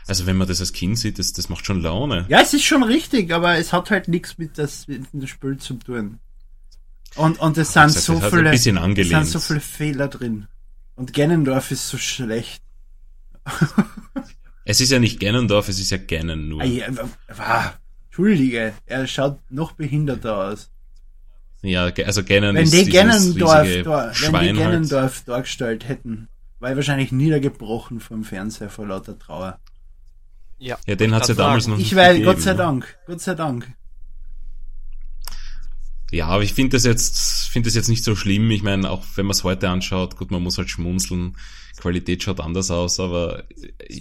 also 0.06 0.26
wenn 0.26 0.36
man 0.36 0.46
das 0.46 0.60
als 0.60 0.72
Kind 0.72 0.98
sieht, 0.98 1.18
das, 1.18 1.32
das 1.32 1.48
macht 1.48 1.64
schon 1.64 1.80
Laune. 1.80 2.26
Ja, 2.28 2.40
es 2.40 2.52
ist 2.52 2.64
schon 2.64 2.82
richtig, 2.82 3.32
aber 3.32 3.56
es 3.56 3.72
hat 3.72 3.90
halt 3.90 4.08
nichts 4.08 4.38
mit, 4.38 4.58
das, 4.58 4.86
mit 4.86 5.12
dem 5.12 5.26
Spiel 5.26 5.56
zu 5.56 5.74
tun. 5.74 6.18
Und, 7.16 7.38
und 7.38 7.56
es 7.56 7.72
sind 7.72 7.90
so 7.90 8.20
viele, 8.20 8.52
es 8.52 8.64
sind 8.64 9.26
so 9.26 9.38
viele 9.38 9.60
Fehler 9.60 10.08
drin. 10.08 10.46
Und 10.96 11.12
Ganondorf 11.12 11.70
ist 11.70 11.88
so 11.88 11.98
schlecht. 11.98 12.62
Es 14.66 14.80
ist 14.80 14.90
ja 14.90 14.98
nicht 14.98 15.20
Ganondorf, 15.20 15.68
es 15.68 15.78
ist 15.78 15.90
ja 15.90 15.98
Ganon 15.98 16.48
nur. 16.48 16.62
Ah, 16.62 16.64
ja, 16.64 16.86
ah, 17.36 17.72
Entschuldige, 18.06 18.72
er 18.86 19.06
schaut 19.06 19.38
noch 19.50 19.72
behinderter 19.72 20.38
aus. 20.38 20.70
Ja, 21.60 21.84
also 21.84 22.24
Ganon 22.24 22.54
Wenn 22.54 22.64
ist 22.64 22.72
die 22.72 22.78
riesige 22.78 23.42
da, 23.42 23.62
wenn 23.62 24.12
die 24.12 24.16
Schwein 24.16 24.90
halt. 24.90 25.28
Dargestellt 25.28 25.88
hätten, 25.88 26.28
war 26.60 26.70
er 26.70 26.76
wahrscheinlich 26.76 27.12
niedergebrochen 27.12 28.00
vom 28.00 28.24
Fernseher 28.24 28.70
vor 28.70 28.86
lauter 28.86 29.18
Trauer. 29.18 29.58
Ja, 30.58 30.78
Ja, 30.86 30.94
den 30.94 31.14
hat's 31.14 31.28
ja 31.28 31.34
damals 31.34 31.64
sagen. 31.64 31.72
noch 31.74 31.78
Ich 31.80 31.86
nicht 31.92 31.96
weiß, 31.96 32.12
gegeben, 32.16 32.24
Gott 32.32 32.40
sei 32.42 32.52
ne? 32.52 32.56
Dank, 32.58 32.98
Gott 33.06 33.20
sei 33.20 33.34
Dank. 33.34 33.72
Ja, 36.10 36.26
aber 36.28 36.42
ich 36.44 36.54
finde 36.54 36.76
das 36.76 36.84
jetzt, 36.84 37.48
finde 37.48 37.66
das 37.68 37.74
jetzt 37.74 37.88
nicht 37.88 38.04
so 38.04 38.14
schlimm. 38.14 38.50
Ich 38.50 38.62
meine, 38.62 38.88
auch 38.90 39.04
wenn 39.16 39.26
man 39.26 39.32
es 39.32 39.42
heute 39.42 39.68
anschaut, 39.68 40.16
gut, 40.16 40.30
man 40.30 40.42
muss 40.42 40.58
halt 40.58 40.70
schmunzeln. 40.70 41.36
Qualität 41.76 42.22
schaut 42.22 42.38
anders 42.38 42.70
aus, 42.70 43.00
aber 43.00 43.44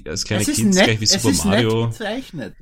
als 0.05 0.25
kleines 0.25 0.47
es 0.47 0.53
ist 0.53 0.55
Kind 0.57 0.69
ist 0.69 0.75
nett, 0.75 0.85
gleich 0.85 0.99
wie 0.99 1.05
es 1.05 1.11
Super 1.13 1.29
ist 1.31 1.45
Mario. 1.45 1.81
nett 1.87 1.91
gezeichnet. 1.97 2.55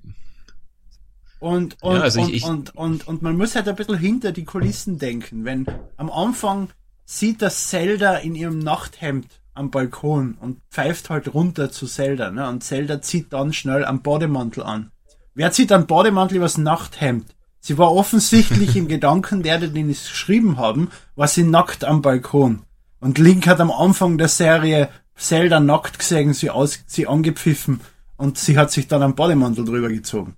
Und, 1.40 1.76
und, 1.82 1.96
Ja, 1.96 2.02
also 2.02 2.20
ich- 2.22 2.26
und, 2.28 2.34
ich- 2.34 2.44
und, 2.46 2.76
und, 2.76 3.08
und 3.08 3.22
man 3.24 3.36
muss 3.36 3.56
halt 3.56 3.68
ein 3.68 3.76
bisschen 3.76 3.98
hinter 3.98 4.32
die 4.32 4.46
Kulissen 4.46 5.00
denken. 5.00 5.44
Wenn 5.44 5.66
am 5.98 6.10
Anfang 6.10 6.70
sieht 7.04 7.42
das 7.42 7.68
Zelda 7.68 8.16
in 8.18 8.36
ihrem 8.36 8.60
Nachthemd 8.60 9.41
am 9.54 9.72
Balkon 9.72 10.38
und 10.40 10.60
pfeift 10.70 11.10
halt 11.10 11.34
runter 11.34 11.72
zu 11.72 11.86
Zelda, 11.86 12.32
ne? 12.32 12.48
Und 12.48 12.64
Zelda 12.64 13.02
zieht 13.02 13.34
dann 13.34 13.54
schnell 13.54 13.86
am 13.86 14.02
Bademantel 14.02 14.64
an. 14.64 14.92
Wer 15.34 15.52
zieht 15.52 15.72
einen 15.72 15.88
Bademantel 15.88 16.38
übers 16.38 16.58
Nachthemd? 16.58 17.36
Sie 17.60 17.78
war 17.78 17.94
offensichtlich 17.94 18.76
im 18.76 18.88
Gedanken 18.88 19.44
der, 19.44 19.60
den 19.60 19.90
es 19.90 20.10
geschrieben 20.10 20.58
haben, 20.58 20.90
war 21.16 21.28
sie 21.28 21.44
nackt 21.44 21.84
am 21.84 22.02
Balkon. 22.02 22.64
Und 23.00 23.18
Link 23.18 23.48
hat 23.48 23.60
am 23.60 23.72
Anfang 23.72 24.18
der 24.18 24.28
Serie 24.28 24.90
Zelda 25.16 25.60
nackt 25.60 26.00
gesehen, 26.00 26.34
sie, 26.34 26.50
aus, 26.50 26.84
sie 26.88 27.08
angepfiffen 27.08 27.82
und 28.18 28.38
sie 28.38 28.58
hat 28.58 28.72
sich 28.72 28.88
dann 28.88 29.04
am 29.04 29.16
Bademantel 29.16 29.66
drüber 29.66 29.90
gezogen. 29.90 30.36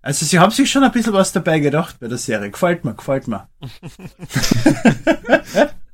Also 0.00 0.24
sie 0.24 0.38
haben 0.38 0.52
sich 0.52 0.70
schon 0.70 0.84
ein 0.84 0.92
bisschen 0.92 1.12
was 1.12 1.32
dabei 1.32 1.60
gedacht 1.60 1.98
bei 2.00 2.08
der 2.08 2.18
Serie. 2.18 2.50
Gefällt 2.50 2.84
mir, 2.84 2.94
gefällt 2.94 3.28
mir. 3.28 3.48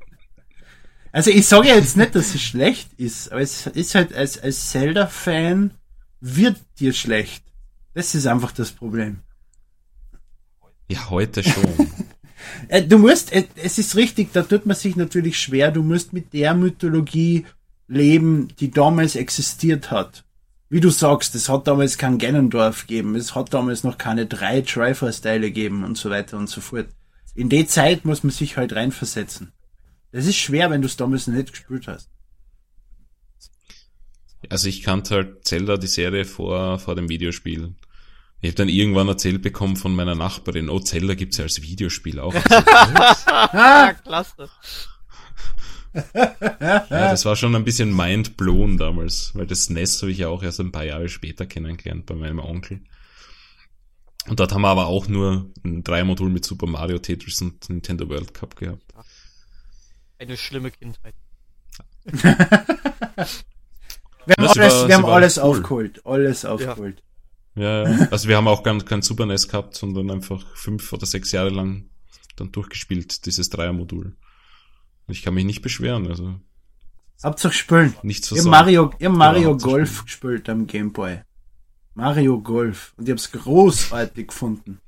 also 1.15 1.31
ich 1.31 1.47
sage 1.47 1.69
ja 1.69 1.75
jetzt 1.75 1.95
nicht, 1.95 2.13
dass 2.13 2.35
es 2.35 2.41
schlecht 2.41 2.89
ist, 2.97 3.31
aber 3.31 3.39
es 3.39 3.67
ist 3.67 3.95
halt 3.95 4.13
als, 4.13 4.37
als 4.37 4.71
Zelda-Fan 4.71 5.71
wird 6.19 6.57
dir 6.77 6.91
schlecht. 6.91 7.41
Das 7.93 8.15
ist 8.15 8.27
einfach 8.27 8.51
das 8.51 8.71
Problem. 8.73 9.19
Ja, 10.89 11.09
heute 11.09 11.41
schon. 11.41 11.63
Äh, 12.67 12.83
Du 12.83 12.99
musst, 12.99 13.31
äh, 13.31 13.45
es 13.55 13.79
ist 13.79 13.95
richtig, 13.95 14.31
da 14.33 14.43
tut 14.43 14.65
man 14.65 14.75
sich 14.75 14.95
natürlich 14.95 15.39
schwer, 15.39 15.71
du 15.71 15.81
musst 15.81 16.13
mit 16.13 16.31
der 16.33 16.53
Mythologie 16.53 17.45
leben, 17.87 18.49
die 18.59 18.69
damals 18.69 19.15
existiert 19.15 19.89
hat. 19.89 20.25
Wie 20.69 20.79
du 20.79 20.89
sagst, 20.89 21.33
es 21.33 21.49
hat 21.49 21.65
damals 21.67 21.97
kein 21.97 22.19
Ganondorf 22.19 22.81
gegeben, 22.81 23.15
es 23.15 23.33
hat 23.33 23.53
damals 23.53 23.83
noch 23.83 23.97
keine 23.97 24.25
drei 24.27 24.61
Triforce-Teile 24.61 25.47
gegeben 25.47 25.83
und 25.85 25.97
so 25.97 26.09
weiter 26.09 26.37
und 26.37 26.49
so 26.49 26.61
fort. 26.61 26.89
In 27.33 27.49
die 27.49 27.65
Zeit 27.65 28.05
muss 28.05 28.23
man 28.23 28.31
sich 28.31 28.57
halt 28.57 28.73
reinversetzen. 28.73 29.54
Das 30.15 30.27
ist 30.27 30.37
schwer, 30.37 30.71
wenn 30.71 30.81
du 30.81 30.87
es 30.87 30.95
damals 30.95 31.27
nicht 31.27 31.51
gespielt 31.51 31.87
hast. 31.87 32.09
Also 34.49 34.69
ich 34.69 34.81
kannte 34.81 35.13
halt 35.13 35.45
Zelda, 35.45 35.75
die 35.75 35.87
Serie, 35.87 36.23
vor, 36.23 36.79
vor 36.79 36.95
dem 36.95 37.09
Videospiel. 37.09 37.75
Ich 38.39 38.47
habe 38.47 38.55
dann 38.55 38.69
irgendwann 38.69 39.09
erzählt 39.09 39.41
bekommen 39.41 39.75
von 39.75 39.93
meiner 39.93 40.15
Nachbarin, 40.15 40.69
oh, 40.69 40.79
Zelda 40.79 41.15
gibt's 41.15 41.35
ja 41.35 41.43
als 41.43 41.61
Videospiel 41.61 42.21
auch. 42.21 42.33
Ah, 43.27 43.91
klasse. 43.91 44.49
ja, 45.93 46.87
das 46.89 47.25
war 47.25 47.35
schon 47.35 47.53
ein 47.53 47.65
bisschen 47.65 47.93
mind 47.93 48.37
blown 48.37 48.77
damals, 48.77 49.31
weil 49.35 49.47
das 49.47 49.69
NES 49.69 50.01
habe 50.01 50.13
ich 50.13 50.19
ja 50.19 50.29
auch 50.29 50.43
erst 50.43 50.61
ein 50.61 50.71
paar 50.71 50.85
Jahre 50.85 51.09
später 51.09 51.45
kennengelernt 51.45 52.05
bei 52.05 52.15
meinem 52.15 52.39
Onkel. 52.39 52.79
Und 54.29 54.39
dort 54.39 54.53
haben 54.53 54.61
wir 54.61 54.69
aber 54.69 54.87
auch 54.87 55.09
nur 55.09 55.51
ein 55.65 55.83
Dreiermodul 55.83 56.29
mit 56.29 56.45
Super 56.45 56.67
Mario, 56.67 56.99
Tetris 56.99 57.41
und 57.41 57.69
Nintendo 57.69 58.07
World 58.07 58.33
Cup 58.33 58.55
gehabt. 58.55 58.93
Eine 60.17 60.37
schlimme 60.37 60.71
Kindheit. 60.71 61.13
Wir 64.27 64.35
haben 64.37 64.43
Ja, 64.45 64.49
alles, 64.51 64.73
war- 64.73 64.87
wir 64.87 64.95
haben 64.95 65.05
alles 65.05 65.37
cool. 65.37 65.43
aufgeholt. 65.43 66.05
Alles 66.05 66.45
aufgeholt. 66.45 67.03
Ja, 67.55 67.87
ja. 67.87 68.07
also 68.11 68.27
wir 68.27 68.35
haben 68.37 68.47
auch 68.47 68.63
gar 68.63 68.77
kein 68.83 69.01
Super 69.01 69.25
NES 69.27 69.47
gehabt, 69.47 69.75
sondern 69.75 70.09
einfach 70.11 70.43
fünf 70.55 70.91
oder 70.91 71.05
sechs 71.05 71.31
Jahre 71.31 71.49
lang 71.49 71.85
dann 72.35 72.51
durchgespielt, 72.51 73.25
dieses 73.27 73.49
Dreiermodul. 73.49 74.07
Und 75.07 75.13
ich 75.13 75.21
kann 75.21 75.35
mich 75.35 75.45
nicht 75.45 75.61
beschweren, 75.61 76.07
also 76.07 76.39
Hauptsache 77.23 77.53
spielen. 77.53 77.93
Nichts 78.03 78.27
Ich 78.27 78.31
hab 78.31 78.35
versagen. 78.43 78.51
Mario, 78.51 78.91
hab 79.01 79.11
Mario 79.13 79.49
Hauptsache 79.51 79.69
Golf 79.71 80.03
gespielt 80.05 80.49
am 80.49 80.67
Gameboy. 80.67 81.21
Mario 81.93 82.41
Golf. 82.41 82.93
Und 82.97 83.05
ich 83.07 83.11
hab's 83.11 83.31
großartig 83.31 84.27
gefunden. 84.27 84.81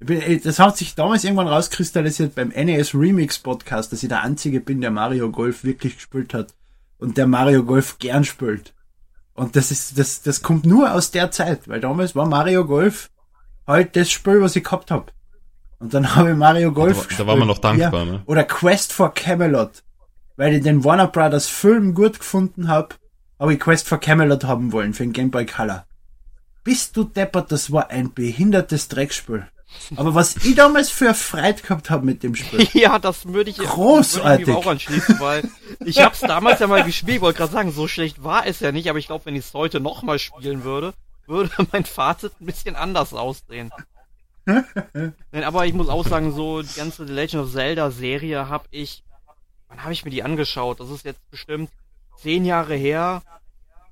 Das 0.00 0.58
hat 0.58 0.78
sich 0.78 0.94
damals 0.94 1.24
irgendwann 1.24 1.48
rauskristallisiert 1.48 2.34
beim 2.34 2.48
NES 2.48 2.94
Remix 2.94 3.38
Podcast, 3.38 3.92
dass 3.92 4.02
ich 4.02 4.08
der 4.08 4.22
Einzige 4.22 4.60
bin, 4.60 4.80
der 4.80 4.90
Mario 4.90 5.30
Golf 5.30 5.62
wirklich 5.62 5.96
gespielt 5.96 6.32
hat. 6.32 6.54
Und 6.98 7.18
der 7.18 7.26
Mario 7.26 7.64
Golf 7.64 7.98
gern 7.98 8.24
spielt. 8.24 8.74
Und 9.34 9.56
das 9.56 9.70
ist, 9.70 9.98
das, 9.98 10.22
das 10.22 10.42
kommt 10.42 10.64
nur 10.66 10.92
aus 10.92 11.10
der 11.10 11.30
Zeit, 11.30 11.68
weil 11.68 11.80
damals 11.80 12.14
war 12.14 12.26
Mario 12.26 12.64
Golf 12.66 13.10
halt 13.66 13.94
das 13.96 14.10
Spiel, 14.10 14.40
was 14.40 14.56
ich 14.56 14.64
gehabt 14.64 14.90
hab. 14.90 15.12
Und 15.78 15.92
dann 15.94 16.14
habe 16.16 16.30
ich 16.30 16.36
Mario 16.36 16.72
Golf 16.72 16.96
da, 16.96 17.02
da 17.02 17.08
gespielt. 17.08 17.28
war 17.28 17.36
man 17.36 17.48
noch 17.48 17.58
dankbar, 17.58 18.04
Ja. 18.06 18.12
ne? 18.12 18.22
Oder 18.26 18.44
Quest 18.44 18.92
for 18.94 19.12
Camelot. 19.12 19.82
Weil 20.36 20.54
ich 20.54 20.62
den 20.62 20.82
Warner 20.84 21.08
Brothers 21.08 21.46
Film 21.46 21.94
gut 21.94 22.18
gefunden 22.20 22.68
hab, 22.68 22.98
habe 23.38 23.52
ich 23.54 23.60
Quest 23.60 23.86
for 23.86 23.98
Camelot 23.98 24.44
haben 24.44 24.72
wollen 24.72 24.94
für 24.94 25.02
den 25.02 25.12
Game 25.12 25.30
Boy 25.30 25.44
Color. 25.44 25.86
Bist 26.64 26.96
du 26.96 27.04
deppert, 27.04 27.52
das 27.52 27.70
war 27.70 27.90
ein 27.90 28.12
behindertes 28.14 28.88
Dreckspiel. 28.88 29.46
Aber 29.96 30.14
was 30.14 30.36
ich 30.36 30.54
damals 30.54 30.90
für 30.90 31.14
Freude 31.14 31.62
gehabt 31.62 31.90
habe 31.90 32.04
mit 32.04 32.22
dem 32.22 32.34
Spiel. 32.34 32.68
Ja, 32.72 32.98
das 32.98 33.26
würde 33.26 33.50
ich, 33.50 33.58
Großartig. 33.58 34.24
würde 34.24 34.42
ich 34.42 34.46
mir 34.48 34.56
auch 34.56 34.66
anschließen, 34.66 35.20
weil 35.20 35.48
ich 35.84 36.00
hab's 36.04 36.20
damals 36.20 36.60
ja 36.60 36.66
mal 36.66 36.84
gespielt, 36.84 37.16
ich 37.16 37.22
wollte 37.22 37.38
gerade 37.38 37.52
sagen, 37.52 37.72
so 37.72 37.88
schlecht 37.88 38.22
war 38.22 38.46
es 38.46 38.60
ja 38.60 38.72
nicht, 38.72 38.88
aber 38.88 38.98
ich 38.98 39.06
glaube, 39.06 39.26
wenn 39.26 39.34
ich 39.34 39.46
es 39.46 39.54
heute 39.54 39.80
nochmal 39.80 40.18
spielen 40.18 40.64
würde, 40.64 40.94
würde 41.26 41.50
mein 41.72 41.84
Fazit 41.84 42.32
ein 42.40 42.46
bisschen 42.46 42.76
anders 42.76 43.14
aussehen. 43.14 43.70
Nein, 44.46 45.44
aber 45.44 45.66
ich 45.66 45.74
muss 45.74 45.88
auch 45.88 46.06
sagen, 46.06 46.32
so 46.32 46.62
die 46.62 46.74
ganze 46.74 47.06
The 47.06 47.12
Legend 47.12 47.44
of 47.44 47.52
Zelda 47.52 47.90
Serie 47.90 48.48
habe 48.48 48.64
ich, 48.70 49.04
wann 49.68 49.82
habe 49.82 49.92
ich 49.92 50.04
mir 50.04 50.10
die 50.10 50.22
angeschaut? 50.22 50.80
Das 50.80 50.90
ist 50.90 51.04
jetzt 51.04 51.30
bestimmt 51.30 51.70
zehn 52.16 52.44
Jahre 52.44 52.74
her 52.74 53.22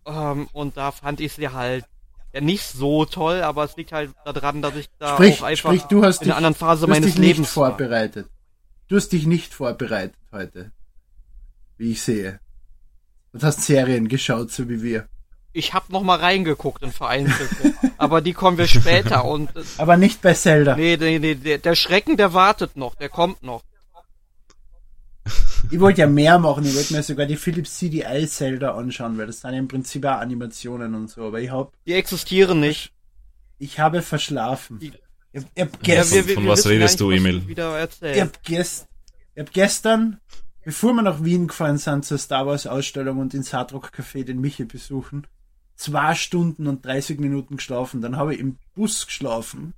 ähm, 0.06 0.48
und 0.52 0.76
da 0.76 0.90
fand 0.90 1.20
ich 1.20 1.32
sie 1.34 1.48
halt 1.48 1.84
ja 2.32 2.40
nicht 2.40 2.64
so 2.64 3.04
toll, 3.04 3.42
aber 3.42 3.64
es 3.64 3.76
liegt 3.76 3.92
halt 3.92 4.10
daran, 4.24 4.62
dass 4.62 4.74
ich 4.76 4.88
da 4.98 5.14
Sprich, 5.14 5.40
auch 5.40 5.46
einfach 5.46 5.70
sprich, 5.70 5.82
du 5.84 6.04
hast 6.04 6.18
in 6.18 6.24
dich, 6.24 6.28
einer 6.32 6.36
anderen 6.36 6.54
Phase 6.54 6.86
du 6.86 6.92
hast 6.92 6.96
meines 7.00 7.14
dich 7.14 7.18
nicht 7.18 7.28
Lebens 7.36 7.56
war. 7.56 7.68
vorbereitet. 7.70 8.28
Du 8.88 8.96
hast 8.96 9.10
dich 9.12 9.26
nicht 9.26 9.52
vorbereitet 9.54 10.16
heute. 10.32 10.72
Wie 11.76 11.92
ich 11.92 12.02
sehe. 12.02 12.40
Und 13.32 13.42
hast 13.42 13.62
Serien 13.62 14.08
geschaut, 14.08 14.50
so 14.50 14.68
wie 14.68 14.82
wir. 14.82 15.08
Ich 15.52 15.74
hab 15.74 15.90
noch 15.90 16.02
mal 16.02 16.18
reingeguckt 16.18 16.82
in 16.82 16.92
vereinzelte, 16.92 17.74
aber 17.98 18.20
die 18.20 18.32
kommen 18.32 18.58
wir 18.58 18.68
später 18.68 19.24
und 19.24 19.50
Aber 19.78 19.96
nicht 19.96 20.22
bei 20.22 20.34
Zelda. 20.34 20.76
nee, 20.76 20.96
nee, 20.98 21.18
nee, 21.18 21.34
der, 21.34 21.58
der 21.58 21.74
Schrecken, 21.74 22.16
der 22.16 22.32
wartet 22.34 22.76
noch, 22.76 22.94
der 22.94 23.08
kommt 23.08 23.42
noch. 23.42 23.62
Ich 25.70 25.80
wollte 25.80 26.00
ja 26.00 26.06
mehr 26.06 26.38
machen. 26.38 26.64
Ich 26.64 26.74
wollte 26.74 26.94
mir 26.94 27.02
sogar 27.02 27.26
die 27.26 27.36
Philips 27.36 27.76
CDI 27.78 28.26
Zelda 28.26 28.74
anschauen, 28.74 29.18
weil 29.18 29.26
das 29.26 29.40
sind 29.40 29.52
ja 29.52 29.58
im 29.58 29.68
Prinzip 29.68 30.04
auch 30.06 30.18
Animationen 30.18 30.94
und 30.94 31.10
so. 31.10 31.26
Aber 31.26 31.40
ich 31.40 31.50
hab, 31.50 31.72
Die 31.86 31.92
existieren 31.92 32.60
nicht. 32.60 32.92
ich 33.58 33.78
habe 33.78 34.00
verschlafen. 34.02 34.78
Die- 34.78 34.92
Ich, 35.32 35.42
ich 35.54 35.62
hab 35.62 35.86
Ja, 35.86 35.96
gestern, 35.96 36.24
Von 36.34 36.46
was 36.48 36.66
redest 36.66 37.00
du, 37.00 37.10
Emil? 37.10 37.42
Ich 37.48 37.58
erzählt. 37.58 38.20
hab 38.20 38.42
gest, 38.44 38.86
ich 39.34 39.40
hab 39.40 39.52
gestern, 39.52 40.20
bevor 40.64 40.94
wir 40.94 41.02
nach 41.02 41.22
Wien 41.22 41.48
gefahren 41.48 41.76
sind 41.76 42.04
zur 42.06 42.16
Star 42.18 42.46
Wars 42.46 42.66
Ausstellung 42.66 43.18
und 43.18 43.34
ins 43.34 43.52
Hardrock 43.52 43.90
Café 43.94 44.24
den 44.24 44.40
Michi 44.40 44.64
besuchen, 44.64 45.26
zwei 45.76 46.14
Stunden 46.14 46.66
und 46.66 46.84
30 46.86 47.20
Minuten 47.20 47.56
geschlafen. 47.56 48.00
Dann 48.00 48.16
habe 48.16 48.34
ich 48.34 48.40
im 48.40 48.56
Bus 48.74 49.04
geschlafen. 49.06 49.74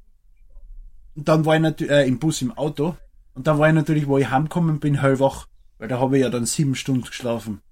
Und 1.16 1.26
dann 1.28 1.44
war 1.44 1.56
ich 1.56 1.62
natürlich, 1.62 1.90
äh, 1.92 2.06
im 2.06 2.18
Bus, 2.20 2.40
im 2.42 2.52
Auto. 2.56 2.96
Und 3.34 3.46
dann 3.46 3.58
war 3.58 3.68
ich 3.68 3.74
natürlich, 3.74 4.06
wo 4.06 4.18
ich 4.18 4.30
heimgekommen 4.30 4.80
bin, 4.80 5.00
hellwach. 5.00 5.46
Weil 5.78 5.88
da 5.88 5.98
habe 5.98 6.18
ich 6.18 6.22
ja 6.22 6.30
dann 6.30 6.46
sieben 6.46 6.74
Stunden 6.74 7.06
geschlafen. 7.06 7.62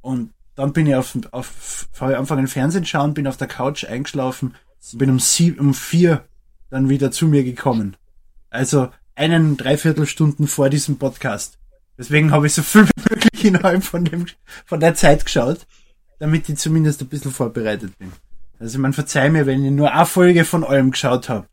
Und 0.00 0.32
dann 0.56 0.72
bin 0.72 0.86
ich 0.86 0.94
auf, 0.94 1.16
auf, 1.30 1.88
habe 2.00 2.12
ich 2.12 2.18
angefangen 2.18 2.48
Fernsehen 2.48 2.84
schauen, 2.84 3.14
bin 3.14 3.26
auf 3.26 3.36
der 3.36 3.46
Couch 3.46 3.84
eingeschlafen, 3.84 4.54
bin 4.92 5.10
um 5.10 5.20
sieben, 5.20 5.60
um 5.60 5.74
vier 5.74 6.24
dann 6.70 6.88
wieder 6.88 7.10
zu 7.10 7.26
mir 7.26 7.44
gekommen. 7.44 7.96
Also 8.48 8.88
einen 9.14 9.56
Dreiviertelstunden 9.56 10.46
vor 10.46 10.70
diesem 10.70 10.98
Podcast. 10.98 11.58
Deswegen 11.98 12.32
habe 12.32 12.46
ich 12.46 12.54
so 12.54 12.62
viel 12.62 12.84
wie 12.84 13.10
möglich 13.10 13.44
innerhalb 13.44 13.84
von 13.84 14.04
dem, 14.04 14.26
von 14.64 14.80
der 14.80 14.94
Zeit 14.94 15.24
geschaut, 15.24 15.66
damit 16.18 16.48
ich 16.48 16.56
zumindest 16.56 17.02
ein 17.02 17.08
bisschen 17.08 17.30
vorbereitet 17.30 17.96
bin. 17.98 18.12
Also 18.58 18.78
man 18.78 18.92
verzeih 18.92 19.30
mir, 19.30 19.46
wenn 19.46 19.64
ich 19.64 19.70
nur 19.70 19.92
eine 19.92 20.06
Folge 20.06 20.44
von 20.44 20.64
allem 20.64 20.90
geschaut 20.90 21.28
habe. 21.28 21.46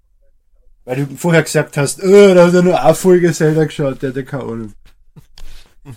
Weil 0.87 1.05
du 1.05 1.17
vorher 1.17 1.43
gesagt 1.43 1.75
hast, 1.75 2.01
oh, 2.01 2.33
da 2.33 2.47
hat 2.47 2.53
er 2.53 2.63
nur 2.63 2.81
eine 2.81 2.95
Folge 2.95 3.33
Zelda 3.33 3.65
geschaut, 3.65 4.01
der 4.01 4.11
hat 4.11 4.15
ja 4.15 4.23
keine 4.23 4.43
Ahnung. 4.43 4.73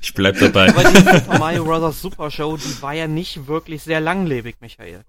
Ich 0.00 0.14
bleib 0.14 0.38
dabei. 0.38 0.68
aber 0.68 0.82
die 0.90 0.96
Super 0.96 1.38
Mario 1.38 1.64
Bros. 1.64 2.02
Super 2.02 2.30
Show, 2.30 2.56
die 2.56 2.82
war 2.82 2.94
ja 2.94 3.06
nicht 3.06 3.46
wirklich 3.46 3.82
sehr 3.82 4.00
langlebig, 4.00 4.56
Michael. 4.60 5.04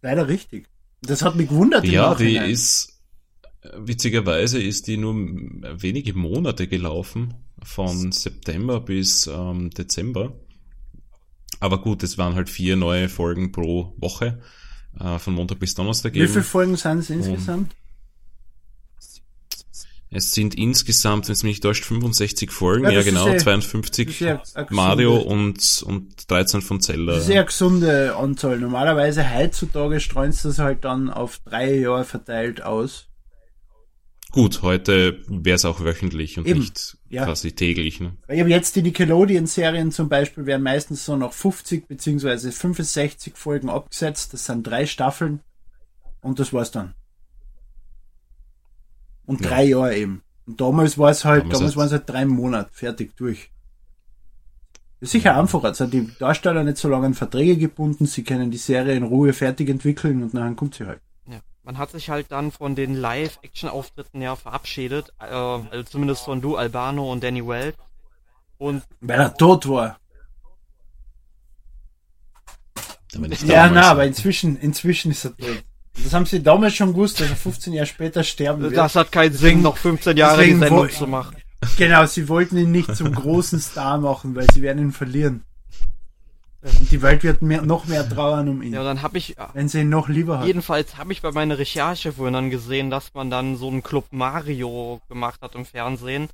Leider 0.00 0.28
richtig. 0.28 0.68
Das 1.00 1.22
hat 1.22 1.34
mich 1.34 1.48
gewundert. 1.48 1.84
Ja, 1.84 2.14
die 2.14 2.36
ist, 2.36 3.00
witzigerweise 3.76 4.62
ist 4.62 4.86
die 4.86 4.98
nur 4.98 5.14
wenige 5.14 6.14
Monate 6.14 6.68
gelaufen, 6.68 7.34
von 7.64 8.12
September 8.12 8.80
bis 8.80 9.26
ähm, 9.26 9.70
Dezember. 9.70 10.32
Aber 11.58 11.80
gut, 11.82 12.04
es 12.04 12.16
waren 12.16 12.36
halt 12.36 12.48
vier 12.48 12.76
neue 12.76 13.08
Folgen 13.08 13.50
pro 13.52 13.94
Woche, 13.96 14.40
äh, 15.00 15.18
von 15.18 15.34
Montag 15.34 15.58
bis 15.58 15.74
Donnerstag 15.74 16.14
Wie 16.14 16.26
viele. 16.26 16.42
Folgen 16.42 16.76
sind 16.76 16.98
es 16.98 17.10
insgesamt? 17.10 17.74
Es 20.14 20.32
sind 20.32 20.54
insgesamt, 20.54 21.26
wenn 21.28 21.32
es 21.32 21.42
mich 21.42 21.52
nicht 21.52 21.62
täuscht, 21.62 21.84
65 21.86 22.50
Folgen, 22.50 22.84
Ja, 22.84 22.90
ja, 22.90 23.02
genau, 23.02 23.28
eh- 23.28 23.38
52 23.38 24.06
das 24.06 24.14
ist 24.14 24.20
ja 24.20 24.42
eine 24.54 24.66
Mario 24.70 25.16
und, 25.16 25.82
und 25.86 26.30
13 26.30 26.60
von 26.60 26.82
Zelda. 26.82 27.12
Das 27.14 27.22
ist 27.22 27.28
ja 27.30 27.36
eine 27.36 27.46
gesunde 27.46 28.14
Anzahl. 28.16 28.58
Normalerweise 28.58 29.34
heutzutage 29.34 30.00
streuen 30.00 30.32
sie 30.32 30.48
das 30.48 30.58
halt 30.58 30.84
dann 30.84 31.08
auf 31.08 31.38
drei 31.46 31.74
Jahre 31.78 32.04
verteilt 32.04 32.62
aus. 32.62 33.06
Gut, 34.32 34.60
heute 34.60 35.22
wäre 35.28 35.56
es 35.56 35.64
auch 35.64 35.80
wöchentlich 35.80 36.38
und 36.38 36.46
Eben, 36.46 36.60
nicht 36.60 36.98
ja. 37.12 37.24
quasi 37.24 37.52
täglich. 37.52 38.00
Ne? 38.00 38.12
Weil 38.26 38.36
ich 38.36 38.40
habe 38.40 38.50
jetzt 38.50 38.74
die 38.74 38.82
Nickelodeon-Serien 38.82 39.92
zum 39.92 40.08
Beispiel 40.08 40.46
werden 40.46 40.62
meistens 40.62 41.04
so 41.04 41.16
nach 41.16 41.32
50 41.32 41.86
beziehungsweise 41.86 42.50
65 42.52 43.36
Folgen 43.36 43.68
abgesetzt. 43.68 44.32
Das 44.32 44.46
sind 44.46 44.66
drei 44.66 44.86
Staffeln 44.86 45.40
und 46.22 46.38
das 46.38 46.52
war's 46.52 46.70
dann. 46.70 46.94
Und 49.26 49.40
Ja. 49.42 49.48
drei 49.48 49.64
Jahre 49.64 49.96
eben. 49.96 50.22
Und 50.46 50.60
damals 50.60 50.98
war 50.98 51.10
es 51.10 51.24
halt, 51.24 51.44
Damals 51.44 51.58
damals 51.58 51.76
waren 51.76 51.86
es 51.86 51.92
halt 51.92 52.08
drei 52.08 52.24
Monate 52.24 52.70
fertig 52.72 53.16
durch. 53.16 53.50
Das 55.00 55.08
ist 55.08 55.12
sicher 55.12 55.38
einfacher. 55.38 55.68
Jetzt 55.68 55.78
sind 55.78 55.92
die 55.92 56.08
Darsteller 56.18 56.64
nicht 56.64 56.78
so 56.78 56.88
lange 56.88 57.06
an 57.06 57.14
Verträge 57.14 57.56
gebunden, 57.56 58.06
sie 58.06 58.24
können 58.24 58.50
die 58.50 58.58
Serie 58.58 58.94
in 58.94 59.02
Ruhe 59.02 59.32
fertig 59.32 59.68
entwickeln 59.68 60.22
und 60.22 60.34
dann 60.34 60.56
kommt 60.56 60.74
sie 60.76 60.86
halt. 60.86 61.00
Man 61.64 61.78
hat 61.78 61.90
sich 61.92 62.10
halt 62.10 62.26
dann 62.32 62.50
von 62.50 62.74
den 62.74 62.94
Live-Action-Auftritten 62.94 64.20
ja 64.20 64.34
verabschiedet, 64.34 65.12
äh, 65.20 65.24
also 65.26 65.82
zumindest 65.84 66.24
von 66.24 66.40
Du, 66.40 66.56
Albano 66.56 67.10
und 67.12 67.22
Danny 67.22 67.46
Wells. 67.46 67.76
Und 68.58 68.82
Weil 69.00 69.20
er 69.20 69.34
tot 69.36 69.68
war. 69.68 69.98
Ja, 73.44 73.68
na, 73.68 73.90
aber 73.90 74.06
inzwischen, 74.06 74.56
inzwischen 74.56 75.10
ist 75.10 75.24
er 75.26 75.36
tot. 75.36 75.62
Das 76.02 76.14
haben 76.14 76.24
sie 76.24 76.42
damals 76.42 76.74
schon 76.74 76.92
gewusst, 76.94 77.20
dass 77.20 77.28
er 77.28 77.36
15 77.36 77.74
Jahre 77.74 77.86
später 77.86 78.24
sterben 78.24 78.62
wird. 78.62 78.76
das 78.76 78.96
hat 78.96 79.12
keinen 79.12 79.34
Sinn, 79.34 79.60
noch 79.60 79.76
15 79.76 80.16
Jahre 80.16 80.38
die 80.38 80.50
deswegen 80.50 80.60
Sendung 80.60 80.78
wo- 80.78 80.86
zu 80.88 81.06
machen. 81.06 81.36
Genau, 81.76 82.06
sie 82.06 82.28
wollten 82.28 82.56
ihn 82.56 82.72
nicht 82.72 82.96
zum 82.96 83.12
großen 83.14 83.60
Star 83.60 83.98
machen, 83.98 84.34
weil 84.34 84.46
sie 84.52 84.62
werden 84.62 84.78
ihn 84.82 84.92
verlieren. 84.92 85.44
Und 86.62 86.92
die 86.92 87.02
Welt 87.02 87.24
wird 87.24 87.42
mehr, 87.42 87.62
noch 87.62 87.86
mehr 87.86 88.08
trauern 88.08 88.48
um 88.48 88.62
ihn, 88.62 88.72
Ja, 88.72 88.84
dann 88.84 89.02
habe 89.02 89.18
ich, 89.18 89.36
äh, 89.36 89.46
wenn 89.52 89.68
sie 89.68 89.80
ihn 89.80 89.88
noch 89.88 90.08
lieber 90.08 90.38
hat. 90.38 90.46
jedenfalls 90.46 90.96
habe 90.96 91.12
ich 91.12 91.20
bei 91.20 91.32
meiner 91.32 91.58
Recherche 91.58 92.12
vorhin 92.12 92.34
dann 92.34 92.50
gesehen, 92.50 92.88
dass 92.90 93.14
man 93.14 93.30
dann 93.30 93.56
so 93.56 93.68
einen 93.68 93.82
Club 93.82 94.06
Mario 94.12 95.00
gemacht 95.08 95.40
hat 95.42 95.54
im 95.56 95.64
Fernsehen. 95.64 96.28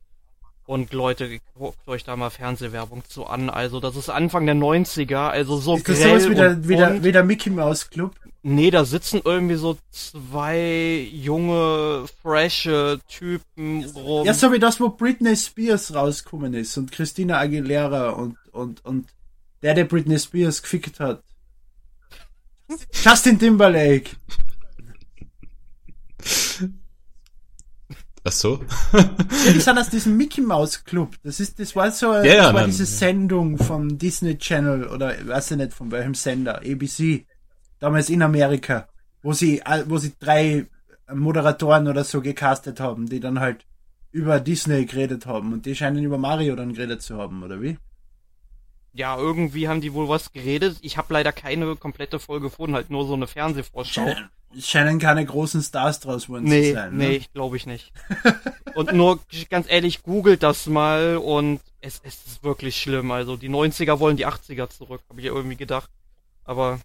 Und 0.67 0.93
Leute, 0.93 1.39
guckt 1.55 1.89
euch 1.89 2.05
da 2.05 2.15
mal 2.15 2.29
Fernsehwerbung 2.29 3.03
zu 3.09 3.27
an. 3.27 3.49
Also 3.49 3.81
das 3.81 3.97
ist 3.97 4.11
Anfang 4.11 4.45
der 4.45 4.55
90er, 4.55 5.29
also 5.29 5.57
so 5.57 5.77
ist 5.77 5.89
das 5.89 5.99
grell 5.99 6.21
sowas 6.21 6.31
wie 6.31 6.35
der, 6.35 6.51
und 6.51 6.69
wie, 6.69 6.77
der, 6.77 6.87
bunt. 6.89 7.05
wie 7.05 7.13
der 7.13 7.25
Mickey 7.25 7.49
Mouse 7.49 7.89
Club? 7.89 8.15
Nee, 8.43 8.71
da 8.71 8.85
sitzen 8.85 9.23
irgendwie 9.25 9.55
so 9.55 9.79
zwei 9.91 11.09
junge, 11.11 12.05
frische 12.23 13.01
Typen 13.09 13.85
rum. 13.95 14.27
Ja, 14.27 14.35
so 14.35 14.53
wie 14.53 14.59
das, 14.59 14.79
wo 14.79 14.91
Britney 14.91 15.37
Spears 15.37 15.95
rausgekommen 15.95 16.53
ist 16.53 16.77
und 16.77 16.93
Christina 16.93 17.39
Aguilera 17.39 18.11
und, 18.11 18.37
und, 18.53 18.85
und 18.85 19.07
der, 19.63 19.75
der 19.75 19.85
Britney 19.85 20.19
Spears 20.19 20.63
gefickt 20.63 21.01
hat. 21.01 21.23
Justin 22.93 23.39
Timberlake. 23.39 24.11
Ach 28.25 28.33
so? 28.33 28.61
Ja, 28.93 29.53
die 29.55 29.61
sind 29.61 29.79
aus 29.79 29.89
diesem 29.89 30.17
Mickey 30.17 30.43
Mouse 30.43 30.85
Club. 30.85 31.17
Das 31.23 31.41
ist, 31.41 31.59
das 31.59 31.75
war 31.75 31.91
so, 31.91 32.13
Ja, 32.13 32.45
das 32.45 32.55
war 32.55 32.67
diese 32.67 32.85
Sendung 32.85 33.57
vom 33.57 33.97
Disney 33.97 34.37
Channel 34.37 34.87
oder 34.87 35.15
weiß 35.27 35.53
ich 35.53 35.57
nicht 35.57 35.73
von 35.73 35.91
welchem 35.91 36.15
Sender, 36.15 36.57
ABC. 36.59 37.27
Damals 37.79 38.11
in 38.11 38.23
Amerika, 38.23 38.89
wo 39.23 39.33
sie, 39.33 39.63
wo 39.87 39.99
sie 39.99 40.13
drei 40.19 40.67
Moderatoren 41.13 41.89
oder 41.89 42.05
so 42.05 42.21
gecastet 42.21 42.81
haben, 42.81 43.09
die 43.09 43.21
dann 43.21 43.41
halt 43.41 43.65
über 44.11 44.41
Disney 44.41 44.85
geredet 44.85 45.27
haben 45.27 45.53
und 45.53 45.65
die 45.65 45.75
scheinen 45.75 46.03
über 46.03 46.19
Mario 46.19 46.55
dann 46.57 46.75
geredet 46.75 47.03
zu 47.03 47.17
haben, 47.17 47.43
oder 47.43 47.63
wie? 47.63 47.79
Ja, 48.93 49.17
irgendwie 49.17 49.69
haben 49.69 49.81
die 49.81 49.93
wohl 49.93 50.09
was 50.09 50.33
geredet. 50.33 50.79
Ich 50.83 50.97
habe 50.97 51.13
leider 51.13 51.33
keine 51.33 51.77
komplette 51.77 52.19
Folge 52.19 52.47
gefunden, 52.49 52.75
halt 52.75 52.91
nur 52.91 53.07
so 53.07 53.15
eine 53.15 53.27
Fernsehvorschau. 53.27 54.07
Scheinen, 54.07 54.31
scheinen 54.61 54.99
keine 54.99 55.25
großen 55.25 55.63
Stars 55.63 56.01
draus 56.01 56.29
Nee, 56.29 56.71
zu 56.71 56.75
sein. 56.75 56.97
nee, 56.97 57.19
Ne? 57.19 57.25
glaube 57.35 57.57
ich 57.57 57.67
nicht. 57.67 57.93
und 58.75 58.93
nur 58.93 59.21
ganz 59.51 59.67
ehrlich, 59.71 60.03
googelt 60.03 60.43
das 60.43 60.67
mal 60.67 61.17
und 61.19 61.61
es, 61.81 62.01
es 62.03 62.27
ist 62.27 62.43
wirklich 62.43 62.77
schlimm. 62.81 63.11
Also 63.13 63.37
die 63.37 63.51
90er 63.51 64.01
wollen 64.01 64.17
die 64.17 64.27
80er 64.27 64.69
zurück, 64.69 65.03
habe 65.09 65.21
ich 65.21 65.27
ja 65.27 65.33
irgendwie 65.33 65.57
gedacht. 65.57 65.91
Aber 66.45 66.81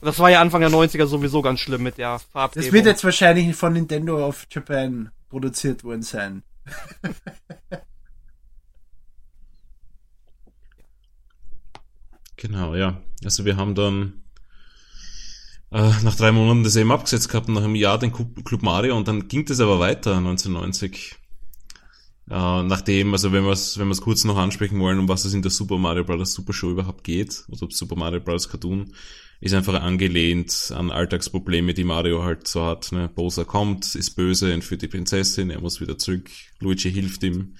das 0.00 0.18
war 0.20 0.30
ja 0.30 0.40
Anfang 0.40 0.60
der 0.60 0.70
90er 0.70 1.06
sowieso 1.06 1.42
ganz 1.42 1.60
schlimm 1.60 1.82
mit 1.82 1.98
der 1.98 2.18
Farbgebung. 2.20 2.64
Das 2.66 2.72
wird 2.72 2.86
jetzt 2.86 3.04
wahrscheinlich 3.04 3.54
von 3.56 3.72
Nintendo 3.72 4.24
of 4.26 4.46
Japan 4.50 5.10
produziert 5.28 5.82
worden 5.84 6.02
sein. 6.02 6.42
Genau, 12.38 12.74
ja. 12.74 13.02
Also 13.24 13.44
wir 13.44 13.56
haben 13.56 13.74
dann 13.74 14.22
äh, 15.72 15.90
nach 16.02 16.14
drei 16.14 16.32
Monaten 16.32 16.62
das 16.62 16.76
eben 16.76 16.92
abgesetzt 16.92 17.28
gehabt 17.28 17.48
und 17.48 17.54
nach 17.54 17.64
einem 17.64 17.74
Jahr 17.74 17.98
den 17.98 18.12
Club 18.12 18.62
Mario 18.62 18.96
und 18.96 19.08
dann 19.08 19.28
ging 19.28 19.44
das 19.44 19.60
aber 19.60 19.80
weiter 19.80 20.16
1990. 20.16 21.16
Äh, 22.30 22.62
nachdem, 22.62 23.12
also 23.12 23.32
wenn 23.32 23.44
wir 23.44 23.52
es 23.52 23.78
wenn 23.78 23.88
wir 23.88 23.92
es 23.92 24.00
kurz 24.00 24.24
noch 24.24 24.36
ansprechen 24.36 24.78
wollen, 24.78 25.00
um 25.00 25.08
was 25.08 25.24
es 25.24 25.34
in 25.34 25.42
der 25.42 25.50
Super 25.50 25.78
Mario 25.78 26.04
Bros. 26.04 26.32
Super 26.32 26.52
Show 26.52 26.70
überhaupt 26.70 27.02
geht, 27.04 27.44
oder 27.48 27.64
ob 27.64 27.72
Super 27.72 27.96
Mario 27.96 28.20
Bros. 28.20 28.48
Cartoon, 28.48 28.92
ist 29.40 29.54
einfach 29.54 29.80
angelehnt 29.82 30.72
an 30.74 30.90
Alltagsprobleme, 30.90 31.74
die 31.74 31.84
Mario 31.84 32.22
halt 32.22 32.46
so 32.46 32.64
hat. 32.64 32.92
Ne? 32.92 33.08
Bowser 33.12 33.44
kommt, 33.44 33.94
ist 33.96 34.10
böse, 34.10 34.52
entführt 34.52 34.82
die 34.82 34.88
Prinzessin, 34.88 35.50
er 35.50 35.60
muss 35.60 35.80
wieder 35.80 35.98
zurück, 35.98 36.30
Luigi 36.60 36.92
hilft 36.92 37.22
ihm 37.24 37.56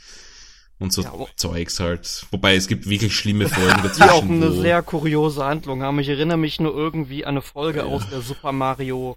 und 0.79 0.93
so 0.93 1.03
Ja, 1.03 1.13
Zeugs 1.37 1.81
halt. 1.81 2.27
Wobei 2.31 2.55
es 2.55 2.69
gibt 2.69 2.89
wirklich 2.89 3.15
schlimme 3.15 3.49
Folgen 3.49 3.83
die 3.83 3.89
auch 4.03 4.11
dazwischen. 4.21 4.43
eine 4.43 4.53
sehr 4.53 4.83
kuriose 4.83 5.45
Handlung 5.45 5.83
haben. 5.83 5.99
Ich 5.99 6.09
erinnere 6.09 6.37
mich 6.39 6.61
nur 6.61 6.75
irgendwie 6.75 7.25
an 7.25 7.31
eine 7.31 7.43
Folge 7.43 7.85
aus 7.85 8.09
der 8.11 8.21
Super 8.21 8.53
Mario 8.53 9.17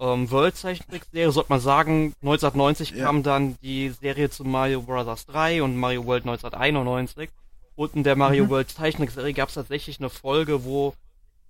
ähm, 0.00 0.30
World 0.30 0.56
Zeichentrickserie. 0.56 1.30
Sollte 1.32 1.50
man 1.50 1.60
sagen, 1.60 2.12
1990 2.22 2.90
Ja. 2.90 3.04
kam 3.06 3.22
dann 3.22 3.56
die 3.62 3.88
Serie 3.90 4.30
zu 4.30 4.44
Mario 4.44 4.82
Bros. 4.82 5.26
3 5.26 5.62
und 5.62 5.76
Mario 5.76 6.04
World 6.06 6.24
1991. 6.24 7.30
Und 7.74 7.94
in 7.94 8.02
der 8.04 8.16
Mario 8.16 8.44
Mhm. 8.44 8.50
World 8.50 8.70
Zeichentrickserie 8.70 9.32
gab 9.34 9.48
es 9.48 9.54
tatsächlich 9.54 9.98
eine 10.00 10.10
Folge, 10.10 10.64
wo 10.64 10.94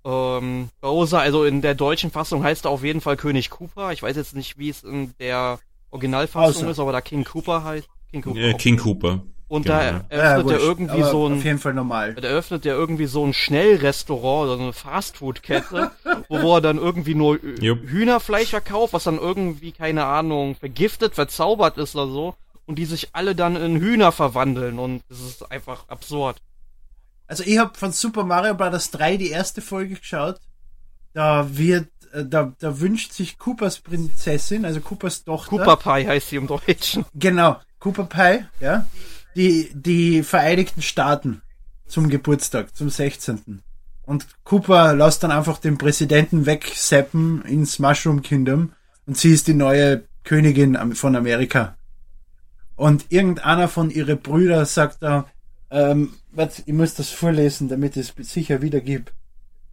ähm, 0.05 0.69
Bowser, 0.81 1.21
also 1.21 1.45
in 1.45 1.61
der 1.61 1.75
deutschen 1.75 2.11
Fassung 2.11 2.43
heißt 2.45 2.65
er 2.65 2.71
auf 2.71 2.85
jeden 2.85 3.01
Fall 3.01 3.17
König 3.17 3.51
Cooper. 3.51 3.93
Ich 3.93 4.03
weiß 4.03 4.17
jetzt 4.17 4.35
nicht, 4.37 4.57
wie 4.57 4.69
es 4.71 4.83
in 4.85 5.13
der 5.19 5.59
Originalfassung 5.91 6.63
Außer. 6.63 6.71
ist, 6.71 6.79
aber 6.79 6.93
da 6.93 7.01
King 7.01 7.25
Cooper 7.25 7.65
heißt. 7.65 7.89
King 8.11 8.23
Cooper. 8.23 8.39
äh, 8.41 8.55
King 8.55 8.77
Cooper. 8.79 9.23
Und 9.49 9.63
genau. 9.65 9.77
da 9.79 9.85
Ja, 9.85 10.05
eröffnet 10.09 10.39
er 10.39 10.45
wurscht, 10.45 10.63
irgendwie 10.63 11.03
so 11.03 11.27
ein 11.27 11.33
Auf 11.39 11.45
jeden 11.45 11.59
Fall 11.59 11.75
normal. 11.75 12.15
da 12.15 12.29
eröffnet 12.29 12.67
er 12.67 12.75
irgendwie 12.75 13.07
so 13.07 13.25
ein 13.27 13.33
Schnellrestaurant 13.35 14.45
oder 14.49 14.57
so 14.59 14.63
eine 14.63 14.73
Fastfood-Kette, 14.73 15.91
wo, 16.29 16.43
wo 16.43 16.55
er 16.57 16.61
dann 16.61 16.79
irgendwie 16.79 17.15
nur 17.15 17.37
Ö- 17.43 17.57
Jupp. 17.61 17.81
Hühnerfleisch 17.89 18.51
verkauft, 18.51 18.93
was 18.93 19.05
dann 19.05 19.19
irgendwie, 19.19 19.73
keine 19.73 20.05
Ahnung, 20.05 20.55
vergiftet, 20.55 21.15
verzaubert 21.15 21.79
ist 21.79 21.97
oder 21.97 22.07
so. 22.11 22.35
Und 22.67 22.77
die 22.79 22.85
sich 22.85 23.09
alle 23.15 23.35
dann 23.35 23.57
in 23.57 23.79
Hühner 23.81 24.13
verwandeln 24.13 24.79
und 24.79 25.03
das 25.09 25.21
ist 25.21 25.51
einfach 25.51 25.89
absurd. 25.89 26.37
Also 27.27 27.43
ich 27.45 27.57
habe 27.59 27.77
von 27.79 27.93
Super 27.93 28.25
Mario 28.25 28.55
Bros. 28.55 28.91
3 28.91 29.17
die 29.17 29.31
erste 29.31 29.63
Folge 29.63 29.95
geschaut. 29.95 30.37
Da 31.15 31.57
wird, 31.57 31.89
äh, 32.13 32.25
da, 32.27 32.53
da 32.59 32.81
wünscht 32.81 33.13
sich 33.13 33.39
Coopers 33.39 33.81
Prinzessin, 33.81 34.67
also 34.67 34.81
Coopers 34.81 35.25
Tochter. 35.25 35.49
Cooper 35.51 35.77
Pie 35.77 36.07
heißt 36.07 36.29
sie 36.29 36.37
im 36.37 36.47
Deutschen. 36.47 37.07
Genau, 37.15 37.57
Cooper 37.81 38.05
Pie, 38.05 38.45
ja. 38.61 38.87
Die, 39.39 39.71
die 39.73 40.25
Vereinigten 40.25 40.83
Staaten 40.83 41.43
zum 41.87 42.09
Geburtstag, 42.09 42.75
zum 42.75 42.91
16. 42.91 43.63
Und 44.03 44.27
Cooper 44.43 44.97
lässt 44.97 45.23
dann 45.23 45.31
einfach 45.31 45.59
den 45.59 45.79
Präsidenten 45.79 46.45
wegseppen 46.45 47.43
ins 47.43 47.79
Mushroom 47.79 48.23
Kingdom 48.23 48.73
und 49.07 49.17
sie 49.17 49.31
ist 49.31 49.47
die 49.47 49.55
neue 49.55 50.03
Königin 50.25 50.77
von 50.97 51.15
Amerika. 51.15 51.77
Und 52.75 53.07
irgendeiner 53.11 53.69
von 53.69 53.91
ihre 53.91 54.17
Brüder 54.17 54.67
sagt 54.67 55.05
da, 55.05 55.29
ähm, 55.71 56.15
warte, 56.33 56.63
ich 56.67 56.75
muss 56.75 56.95
das 56.95 57.11
vorlesen, 57.11 57.69
damit 57.69 57.97
ich 57.97 58.13
es 58.19 58.33
sicher 58.33 58.61
wiedergib. 58.61 59.13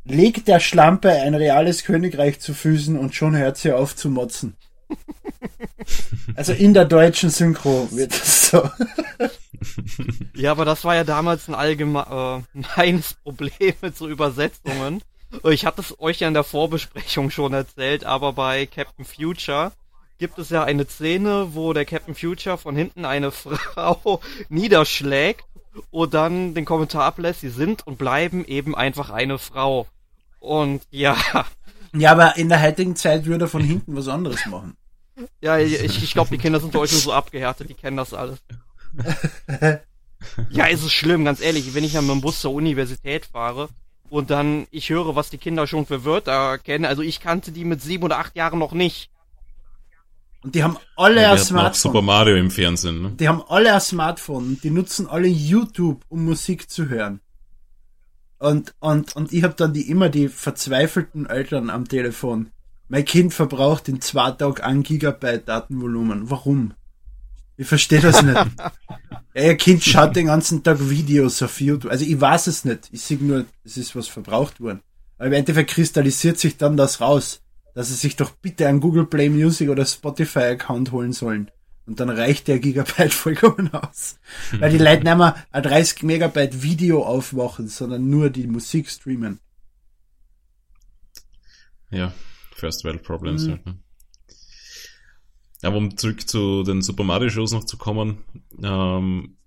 Legt 0.03 0.47
der 0.47 0.59
Schlampe 0.59 1.09
ein 1.09 1.33
reales 1.33 1.85
Königreich 1.85 2.39
zu 2.39 2.53
Füßen 2.53 2.99
und 2.99 3.15
schon 3.15 3.35
hört 3.35 3.57
sie 3.57 3.71
auf 3.71 3.95
zu 3.95 4.11
motzen. 4.11 4.57
Also 6.35 6.53
in 6.53 6.73
der 6.73 6.85
deutschen 6.85 7.29
Synchro 7.29 7.87
wird 7.91 8.11
das 8.11 8.49
so. 8.49 8.69
Ja, 10.35 10.51
aber 10.51 10.65
das 10.65 10.83
war 10.83 10.95
ja 10.95 11.03
damals 11.03 11.47
ein 11.47 11.55
allgemeines 11.55 13.13
Problem 13.23 13.73
mit 13.81 13.97
so 13.97 14.07
Übersetzungen. 14.07 15.01
Ich 15.43 15.65
hatte 15.65 15.81
es 15.81 15.99
euch 15.99 16.19
ja 16.19 16.27
in 16.27 16.33
der 16.33 16.43
Vorbesprechung 16.43 17.29
schon 17.29 17.53
erzählt, 17.53 18.03
aber 18.03 18.33
bei 18.33 18.65
Captain 18.65 19.05
Future 19.05 19.71
gibt 20.17 20.37
es 20.39 20.49
ja 20.49 20.63
eine 20.63 20.87
Szene, 20.87 21.49
wo 21.53 21.73
der 21.73 21.85
Captain 21.85 22.15
Future 22.15 22.57
von 22.57 22.75
hinten 22.75 23.05
eine 23.05 23.31
Frau 23.31 24.21
niederschlägt 24.49 25.45
und 25.91 26.13
dann 26.13 26.53
den 26.53 26.65
Kommentar 26.65 27.03
ablässt, 27.03 27.41
sie 27.41 27.49
sind 27.49 27.85
und 27.85 27.97
bleiben 27.97 28.45
eben 28.45 28.75
einfach 28.75 29.09
eine 29.09 29.37
Frau. 29.37 29.87
Und 30.39 30.83
ja, 30.91 31.17
Ja, 31.97 32.11
aber 32.11 32.37
in 32.37 32.49
der 32.49 32.61
heutigen 32.61 32.95
Zeit 32.95 33.25
würde 33.25 33.45
er 33.45 33.47
von 33.47 33.63
hinten 33.63 33.95
was 33.95 34.07
anderes 34.07 34.45
machen. 34.47 34.75
ja, 35.41 35.57
ich, 35.57 36.03
ich 36.03 36.13
glaube, 36.13 36.29
die 36.31 36.37
Kinder 36.37 36.59
sind 36.59 36.75
heute 36.75 36.95
so 36.95 37.13
abgehärtet, 37.13 37.69
die 37.69 37.73
kennen 37.73 37.97
das 37.97 38.13
alles. 38.13 38.39
Ja, 40.49 40.67
es 40.67 40.81
ist 40.81 40.93
schlimm, 40.93 41.23
ganz 41.23 41.39
ehrlich. 41.39 41.75
Wenn 41.75 41.83
ich 41.83 41.93
dann 41.93 42.07
mit 42.07 42.15
dem 42.15 42.21
Bus 42.21 42.41
zur 42.41 42.53
Universität 42.53 43.25
fahre 43.27 43.69
und 44.09 44.31
dann 44.31 44.65
ich 44.71 44.89
höre, 44.89 45.15
was 45.15 45.29
die 45.29 45.37
Kinder 45.37 45.67
schon 45.67 45.85
für 45.85 46.03
Wörter 46.03 46.57
kennen, 46.57 46.85
also 46.85 47.01
ich 47.03 47.19
kannte 47.19 47.51
die 47.51 47.63
mit 47.65 47.81
sieben 47.81 48.03
oder 48.05 48.17
acht 48.17 48.35
Jahren 48.35 48.57
noch 48.57 48.71
nicht. 48.71 49.11
Und 50.41 50.55
die 50.55 50.63
haben 50.63 50.77
alle 50.95 51.21
Ja, 51.21 51.33
ein 51.33 51.35
auch 51.35 51.43
Super 51.43 51.73
Smartphone. 51.73 52.05
Mario 52.05 52.35
im 52.37 52.49
Fernsehen. 52.49 53.01
Ne? 53.01 53.11
Die 53.19 53.27
haben 53.27 53.43
alle 53.47 53.73
ein 53.73 53.81
Smartphone. 53.81 54.45
und 54.47 54.63
Die 54.63 54.71
nutzen 54.71 55.05
alle 55.07 55.27
YouTube, 55.27 56.03
um 56.09 56.25
Musik 56.25 56.69
zu 56.69 56.87
hören. 56.89 57.19
Und, 58.39 58.75
und, 58.79 59.15
und 59.15 59.33
ich 59.33 59.43
habe 59.43 59.55
dann 59.55 59.73
die 59.73 59.89
immer 59.89 60.09
die 60.09 60.27
verzweifelten 60.27 61.25
Eltern 61.25 61.69
am 61.69 61.87
Telefon. 61.87 62.51
Mein 62.87 63.05
Kind 63.05 63.33
verbraucht 63.33 63.87
in 63.89 64.01
zwei 64.01 64.31
Tagen 64.31 64.61
ein 64.61 64.83
Gigabyte 64.83 65.47
Datenvolumen. 65.47 66.29
Warum? 66.29 66.73
Ich 67.57 67.67
verstehe 67.67 68.01
das 68.01 68.21
nicht. 68.21 68.35
ja, 69.33 69.43
ihr 69.43 69.55
Kind 69.55 69.83
schaut 69.83 70.15
den 70.15 70.27
ganzen 70.27 70.61
Tag 70.61 70.77
Videos 70.89 71.41
auf 71.41 71.61
YouTube. 71.61 71.91
Also 71.91 72.05
ich 72.05 72.19
weiß 72.19 72.47
es 72.47 72.65
nicht. 72.65 72.89
Ich 72.91 73.01
sehe 73.01 73.17
nur, 73.17 73.45
es 73.63 73.77
ist 73.77 73.95
was 73.95 74.07
verbraucht 74.07 74.59
worden. 74.59 74.81
Aber 75.17 75.27
im 75.27 75.33
Endeffekt 75.33 75.71
kristallisiert 75.71 76.37
sich 76.37 76.57
dann 76.57 76.75
das 76.77 76.99
raus, 76.99 77.41
dass 77.73 77.87
sie 77.87 77.95
sich 77.95 78.15
doch 78.17 78.31
bitte 78.31 78.67
einen 78.67 78.81
Google 78.81 79.05
Play 79.05 79.29
Music 79.29 79.69
oder 79.69 79.85
Spotify 79.85 80.39
Account 80.39 80.91
holen 80.91 81.13
sollen. 81.13 81.49
Und 81.87 81.99
dann 81.99 82.09
reicht 82.09 82.47
der 82.47 82.59
Gigabyte 82.59 83.13
vollkommen 83.13 83.71
aus. 83.73 84.17
Weil 84.59 84.71
die 84.71 84.77
Leute 84.79 85.03
nicht 85.03 85.17
mehr 85.17 85.35
ein 85.51 85.63
30 85.63 86.03
Megabyte 86.03 86.61
Video 86.63 87.03
aufmachen, 87.03 87.67
sondern 87.67 88.09
nur 88.09 88.29
die 88.29 88.47
Musik 88.47 88.89
streamen. 88.89 89.39
Ja, 91.91 92.13
First 92.55 92.83
World 92.83 93.03
Problems 93.03 93.43
Mhm. 93.45 93.51
halt. 93.51 93.65
Ne? 93.65 93.79
Aber 95.61 95.77
um 95.77 95.97
zurück 95.97 96.27
zu 96.27 96.63
den 96.63 96.81
Super 96.81 97.03
Mario 97.03 97.29
Shows 97.29 97.51
noch 97.51 97.63
zu 97.63 97.77
kommen, 97.77 98.19
ähm, 98.61 99.37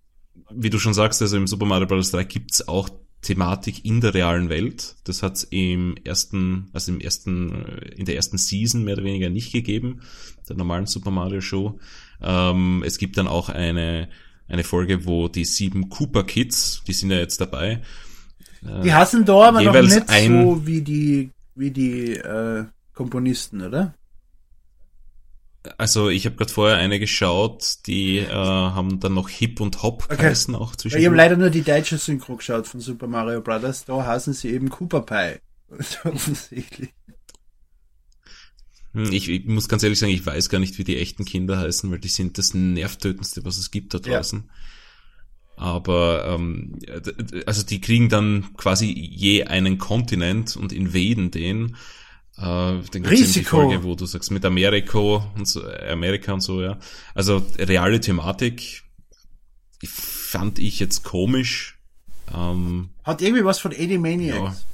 wie 0.50 0.70
du 0.70 0.78
schon 0.78 0.94
sagst, 0.94 1.20
also 1.22 1.36
im 1.36 1.46
Super 1.46 1.66
Mario 1.66 1.86
Bros. 1.86 2.10
3 2.10 2.24
gibt's 2.24 2.66
auch 2.66 2.88
Thematik 3.20 3.84
in 3.84 4.00
der 4.00 4.14
realen 4.14 4.48
Welt. 4.48 4.96
Das 5.04 5.22
hat's 5.22 5.44
im 5.44 5.96
ersten, 6.04 6.70
also 6.72 6.92
im 6.92 7.00
ersten, 7.00 7.64
äh, 7.66 7.88
in 7.96 8.04
der 8.04 8.16
ersten 8.16 8.38
Season 8.38 8.84
mehr 8.84 8.94
oder 8.94 9.04
weniger 9.04 9.28
nicht 9.28 9.52
gegeben, 9.52 10.02
der 10.48 10.56
normalen 10.56 10.86
Super 10.86 11.10
Mario 11.10 11.40
Show. 11.40 11.78
Ähm, 12.22 12.82
es 12.86 12.98
gibt 12.98 13.16
dann 13.18 13.28
auch 13.28 13.48
eine, 13.48 14.08
eine 14.48 14.64
Folge, 14.64 15.04
wo 15.06 15.28
die 15.28 15.44
sieben 15.44 15.88
Cooper 15.88 16.24
Kids, 16.24 16.82
die 16.86 16.92
sind 16.92 17.10
ja 17.10 17.18
jetzt 17.18 17.40
dabei, 17.40 17.82
Die 18.82 18.92
hassen 18.92 19.24
da 19.24 19.48
aber 19.48 19.62
noch 19.62 19.72
nicht 19.82 20.08
ein- 20.08 20.42
so 20.44 20.66
wie 20.66 20.82
die, 20.82 21.30
wie 21.54 21.70
die 21.70 22.14
äh, 22.16 22.64
Komponisten, 22.94 23.62
oder? 23.62 23.94
Also 25.76 26.08
ich 26.08 26.24
habe 26.24 26.36
gerade 26.36 26.52
vorher 26.52 26.76
eine 26.78 26.98
geschaut, 26.98 27.86
die 27.86 28.18
äh, 28.18 28.32
haben 28.32 29.00
dann 29.00 29.14
noch 29.14 29.28
Hip 29.28 29.60
und 29.60 29.82
Hop 29.82 30.04
Okay. 30.04 30.16
geheißen 30.16 30.54
auch 30.54 30.74
zwischen. 30.76 30.98
ich 30.98 31.04
habe 31.06 31.16
leider 31.16 31.36
nur 31.36 31.50
die 31.50 31.62
deutsche 31.62 31.98
Synchro 31.98 32.36
geschaut 32.36 32.66
von 32.66 32.80
Super 32.80 33.06
Mario 33.06 33.40
Brothers. 33.42 33.84
Da 33.84 34.04
heißen 34.06 34.32
sie 34.32 34.50
eben 34.50 34.70
Cooper 34.70 35.02
Pie. 35.02 35.40
Offensichtlich. 36.04 36.90
Hm, 38.94 39.12
Ich, 39.12 39.28
ich 39.28 39.44
muss 39.46 39.68
ganz 39.68 39.82
ehrlich 39.82 39.98
sagen, 39.98 40.12
ich 40.12 40.24
weiß 40.24 40.48
gar 40.48 40.58
nicht, 40.58 40.78
wie 40.78 40.84
die 40.84 40.96
echten 40.98 41.24
Kinder 41.24 41.58
heißen, 41.58 41.90
weil 41.90 41.98
die 41.98 42.08
sind 42.08 42.38
das 42.38 42.54
nervtötendste, 42.54 43.44
was 43.44 43.58
es 43.58 43.70
gibt 43.70 43.94
da 43.94 43.98
Ja. 43.98 44.16
draußen. 44.18 44.48
Aber 45.56 46.24
ähm, 46.28 46.78
also 47.46 47.64
die 47.64 47.80
kriegen 47.80 48.08
dann 48.08 48.54
quasi 48.56 48.86
je 48.92 49.44
einen 49.44 49.78
Kontinent 49.78 50.56
und 50.56 50.72
invaden 50.72 51.30
den. 51.32 51.76
Äh, 52.36 52.40
dann 52.42 52.82
gibt's 52.92 53.10
Risiko. 53.10 53.26
eben 53.26 53.34
die 53.34 53.44
Folge, 53.44 53.82
wo 53.82 53.94
du 53.96 54.06
sagst 54.06 54.30
mit 54.30 54.44
Amerika 54.44 54.98
und 55.36 55.48
so, 55.48 55.66
Amerika 55.68 56.32
und 56.32 56.42
so, 56.42 56.62
ja. 56.62 56.78
Also 57.14 57.44
reale 57.58 57.98
Thematik 58.00 58.84
fand 59.84 60.60
ich 60.60 60.78
jetzt 60.78 61.02
komisch. 61.02 61.78
Ähm, 62.32 62.90
Hat 63.02 63.20
irgendwie 63.22 63.44
was 63.44 63.58
von 63.58 63.72
Eddie 63.72 63.98
Maniacs. 63.98 64.64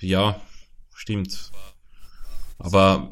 ja, 0.00 0.40
stimmt. 0.94 1.50
Aber 2.58 3.10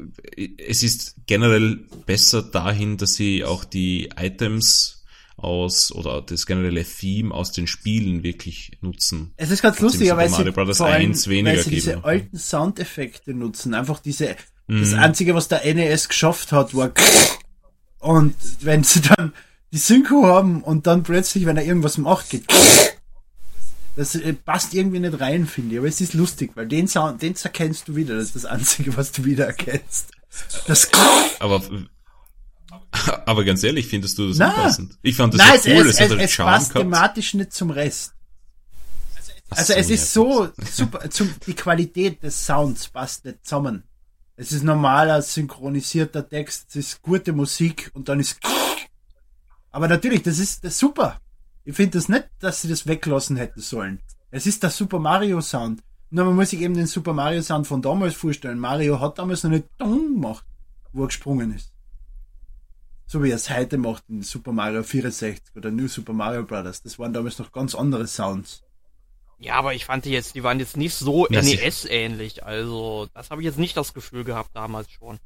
es 0.57 0.83
ist 0.83 1.15
generell 1.27 1.85
besser 2.05 2.41
dahin, 2.41 2.97
dass 2.97 3.15
sie 3.15 3.43
auch 3.43 3.65
die 3.65 4.09
Items 4.17 5.03
aus 5.35 5.91
oder 5.91 6.21
das 6.21 6.45
generelle 6.45 6.85
Theme 6.85 7.33
aus 7.33 7.51
den 7.51 7.67
Spielen 7.67 8.23
wirklich 8.23 8.77
nutzen. 8.81 9.33
Es 9.35 9.51
ist 9.51 9.61
ganz 9.61 9.79
lustig, 9.79 10.09
Mario 10.09 10.29
sie, 10.29 10.51
Bros. 10.51 10.77
vor 10.77 10.87
allem, 10.87 11.11
1 11.11 11.27
weniger 11.27 11.57
weil 11.57 11.63
sie 11.63 11.69
diese 11.71 11.91
geben. 11.91 12.05
alten 12.05 12.37
Soundeffekte 12.37 13.33
nutzen. 13.33 13.73
Einfach 13.73 13.99
diese, 13.99 14.35
Mhm. 14.67 14.79
das 14.79 14.93
einzige, 14.93 15.35
was 15.35 15.49
der 15.49 15.65
NES 15.65 16.07
geschafft 16.07 16.51
hat, 16.53 16.73
war 16.73 16.91
und 17.99 18.35
wenn 18.61 18.83
sie 18.83 19.01
dann 19.01 19.33
die 19.73 19.77
Synchro 19.77 20.25
haben 20.25 20.63
und 20.63 20.87
dann 20.87 21.03
plötzlich, 21.03 21.45
wenn 21.45 21.57
er 21.57 21.65
irgendwas 21.65 21.97
macht, 21.97 22.29
geht 22.29 22.45
das 23.95 24.15
äh, 24.15 24.33
passt 24.33 24.73
irgendwie 24.73 24.99
nicht 24.99 25.19
rein, 25.19 25.45
finde 25.47 25.73
ich. 25.73 25.79
Aber 25.79 25.87
es 25.87 26.01
ist 26.01 26.13
lustig, 26.13 26.51
weil 26.55 26.67
den 26.67 26.87
Sound, 26.87 27.21
den 27.21 27.35
erkennst 27.35 27.87
du 27.87 27.95
wieder. 27.95 28.15
Das 28.15 28.25
ist 28.25 28.35
das 28.35 28.45
Einzige, 28.45 28.95
was 28.97 29.11
du 29.11 29.25
wieder 29.25 29.45
erkennst. 29.45 30.11
Das 30.67 30.89
Aber, 31.39 31.61
aber 33.25 33.43
ganz 33.43 33.63
ehrlich, 33.63 33.87
findest 33.87 34.17
du 34.17 34.29
das 34.29 34.37
Na. 34.37 34.49
unpassend? 34.49 34.97
Ich 35.03 35.15
fand 35.15 35.33
das 35.35 35.39
Nein, 35.39 35.59
ja 35.63 35.75
cool, 35.79 35.87
es, 35.87 35.97
das 35.97 35.99
es, 35.99 36.01
es, 36.05 36.09
halt 36.09 36.21
es 36.21 36.37
passt 36.37 36.73
gehabt. 36.73 36.83
thematisch 36.83 37.33
nicht 37.35 37.53
zum 37.53 37.69
Rest. 37.69 38.13
Ach 39.49 39.57
Also 39.57 39.73
es 39.73 39.89
ist 39.91 40.11
so 40.11 40.49
super, 40.71 41.07
zum, 41.11 41.33
die 41.45 41.53
Qualität 41.53 42.23
des 42.23 42.45
Sounds 42.45 42.87
passt 42.87 43.25
nicht 43.25 43.45
zusammen. 43.45 43.83
Es 44.35 44.51
ist 44.51 44.63
normaler, 44.63 45.21
synchronisierter 45.21 46.27
Text, 46.27 46.69
es 46.69 46.75
ist 46.75 47.01
gute 47.03 47.33
Musik 47.33 47.91
und 47.93 48.09
dann 48.09 48.19
ist 48.19 48.39
aber 49.69 49.87
natürlich, 49.87 50.23
das 50.23 50.39
ist 50.39 50.63
das 50.63 50.73
ist 50.73 50.79
super. 50.79 51.19
Ich 51.65 51.75
finde 51.75 51.97
das 51.97 52.09
nicht, 52.09 52.27
dass 52.39 52.61
sie 52.61 52.67
das 52.67 52.87
weglassen 52.87 53.37
hätten 53.37 53.61
sollen. 53.61 54.01
Es 54.31 54.45
ist 54.47 54.63
der 54.63 54.69
Super 54.69 54.99
Mario 54.99 55.39
Sound. 55.41 55.81
Nur 56.09 56.25
man 56.25 56.35
muss 56.35 56.49
sich 56.49 56.61
eben 56.61 56.73
den 56.73 56.87
Super 56.87 57.13
Mario 57.13 57.41
Sound 57.41 57.67
von 57.67 57.81
damals 57.81 58.13
vorstellen. 58.15 58.59
Mario 58.59 58.99
hat 58.99 59.17
damals 59.17 59.43
noch 59.43 59.51
nicht 59.51 59.65
Dong 59.77 60.13
gemacht, 60.13 60.45
wo 60.91 61.03
er 61.03 61.07
gesprungen 61.07 61.55
ist. 61.55 61.71
So 63.05 63.23
wie 63.23 63.29
er 63.29 63.37
es 63.37 63.49
heute 63.49 63.77
macht 63.77 64.03
in 64.09 64.23
Super 64.23 64.51
Mario 64.51 64.83
64 64.83 65.55
oder 65.55 65.71
New 65.71 65.87
Super 65.87 66.13
Mario 66.13 66.43
Brothers. 66.43 66.81
Das 66.81 66.99
waren 66.99 67.13
damals 67.13 67.39
noch 67.39 67.51
ganz 67.51 67.75
andere 67.75 68.07
Sounds. 68.07 68.63
Ja, 69.39 69.55
aber 69.55 69.73
ich 69.73 69.85
fand 69.85 70.05
die 70.05 70.11
jetzt, 70.11 70.35
die 70.35 70.43
waren 70.43 70.59
jetzt 70.59 70.77
nicht 70.77 70.95
so 70.95 71.27
NES-ähnlich. 71.27 72.43
Also, 72.43 73.07
das 73.13 73.29
habe 73.29 73.41
ich 73.41 73.45
jetzt 73.45 73.59
nicht 73.59 73.75
das 73.75 73.93
Gefühl 73.93 74.23
gehabt 74.23 74.51
damals 74.53 74.89
schon. 74.91 75.19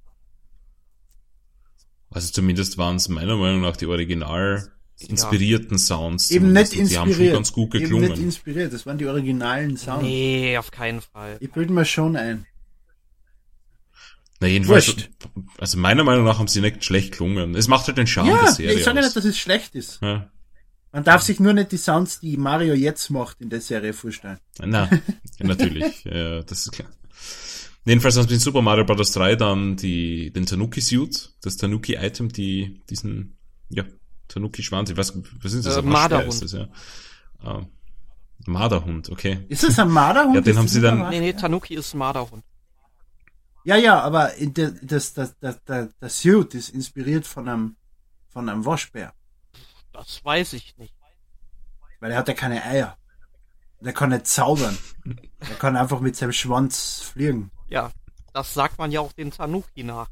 Also 2.09 2.31
zumindest 2.31 2.77
waren 2.77 2.95
es 2.95 3.09
meiner 3.09 3.35
Meinung 3.35 3.61
nach 3.61 3.77
die 3.77 3.85
original 3.85 4.71
inspirierten 4.99 5.77
Sounds. 5.77 6.31
Eben 6.31 6.53
nicht. 6.53 6.75
Und 6.75 6.89
Die 6.89 6.97
haben 6.97 7.03
schon 7.05 7.07
inspiriert. 7.09 7.33
ganz 7.35 7.51
gut 7.53 7.75
Eben 7.75 7.83
geklungen. 7.83 8.09
nicht 8.11 8.21
inspiriert. 8.21 8.73
Das 8.73 8.85
waren 8.85 8.97
die 8.97 9.05
originalen 9.05 9.77
Sounds. 9.77 10.03
Nee, 10.03 10.57
auf 10.57 10.71
keinen 10.71 11.01
Fall. 11.01 11.37
Ich 11.39 11.51
bilde 11.51 11.71
mir 11.73 11.85
schon 11.85 12.15
ein. 12.15 12.45
Na 14.39 14.47
jedenfalls, 14.47 14.87
Wurscht. 14.87 15.09
also 15.57 15.77
meiner 15.79 16.03
Meinung 16.03 16.23
nach 16.25 16.37
haben 16.37 16.47
sie 16.47 16.61
nicht 16.61 16.83
schlecht 16.83 17.17
gelungen. 17.17 17.55
Es 17.55 17.67
macht 17.67 17.87
halt 17.87 17.97
den 17.97 18.05
Charme 18.07 18.29
Ja, 18.29 18.43
der 18.43 18.51
Serie 18.51 18.73
ich 18.77 18.83
sage 18.83 18.99
aus. 18.99 19.05
nicht, 19.05 19.15
dass 19.15 19.25
es 19.25 19.37
schlecht 19.37 19.73
ist. 19.75 19.99
Ja. 20.01 20.29
Man 20.91 21.03
darf 21.03 21.21
sich 21.23 21.39
nur 21.39 21.53
nicht 21.53 21.71
die 21.71 21.77
Sounds, 21.77 22.19
die 22.19 22.37
Mario 22.37 22.73
jetzt 22.75 23.09
macht, 23.09 23.41
in 23.41 23.49
der 23.49 23.61
Serie 23.61 23.93
vorstellen. 23.93 24.37
Na, 24.59 24.89
ja, 24.91 24.99
natürlich, 25.39 26.03
ja, 26.05 26.41
das 26.43 26.61
ist 26.61 26.71
klar. 26.71 26.89
Jedenfalls 27.85 28.17
haben 28.17 28.27
sie 28.27 28.35
in 28.35 28.39
Super 28.39 28.61
Mario 28.61 28.83
Bros. 28.85 29.11
3 29.11 29.35
dann 29.37 29.75
die, 29.75 30.31
den 30.31 30.45
Tanuki-Suit, 30.45 31.33
das 31.41 31.57
Tanuki-Item, 31.57 32.29
die, 32.31 32.81
diesen, 32.89 33.37
ja, 33.69 33.85
Tanuki-Schwanz, 34.27 34.89
ich 34.89 34.97
weiß, 34.97 35.13
was 35.41 35.53
ist 35.53 35.65
das? 35.65 35.77
Äh, 35.77 35.81
Marderhund. 35.81 36.27
ist 36.29 36.43
das, 36.43 36.51
ja. 36.53 36.67
Ah, 37.39 37.61
Marderhund, 38.45 39.09
okay. 39.09 39.45
Ist 39.49 39.63
das 39.63 39.79
ein 39.79 39.89
Marderhund? 39.89 40.35
Ja, 40.35 40.41
den 40.41 40.51
Ist 40.51 40.57
haben 40.57 40.67
sie 40.67 40.81
dann-? 40.81 41.09
Nee, 41.09 41.19
nee, 41.19 41.33
Tanuki 41.33 41.75
ist 41.75 41.93
ein 41.93 41.97
Marderhund. 41.97 42.43
Ja, 43.63 43.75
ja, 43.75 43.99
aber 43.99 44.35
in 44.35 44.53
der, 44.53 44.71
das, 44.81 45.13
das, 45.13 45.37
das, 45.39 45.61
das, 45.65 45.89
das 45.99 46.21
Suit 46.21 46.53
ist 46.53 46.69
inspiriert 46.69 47.27
von 47.27 47.49
einem, 47.49 47.75
von 48.29 48.47
einem 48.47 48.65
Waschbär. 48.65 49.13
Das 49.91 50.23
weiß 50.23 50.53
ich 50.53 50.77
nicht. 50.77 50.93
Weil 51.99 52.11
er 52.11 52.19
hat 52.19 52.27
ja 52.27 52.33
keine 52.33 52.63
Eier. 52.63 52.97
Der 53.81 53.93
kann 53.93 54.09
nicht 54.09 54.27
zaubern. 54.27 54.77
Er 55.39 55.55
kann 55.55 55.75
einfach 55.75 55.99
mit 55.99 56.15
seinem 56.15 56.31
Schwanz 56.31 56.99
fliegen. 57.13 57.51
Ja, 57.67 57.91
das 58.33 58.55
sagt 58.55 58.79
man 58.79 58.91
ja 58.91 59.01
auch 59.01 59.11
den 59.11 59.29
Tanuki 59.29 59.83
nach. 59.83 60.09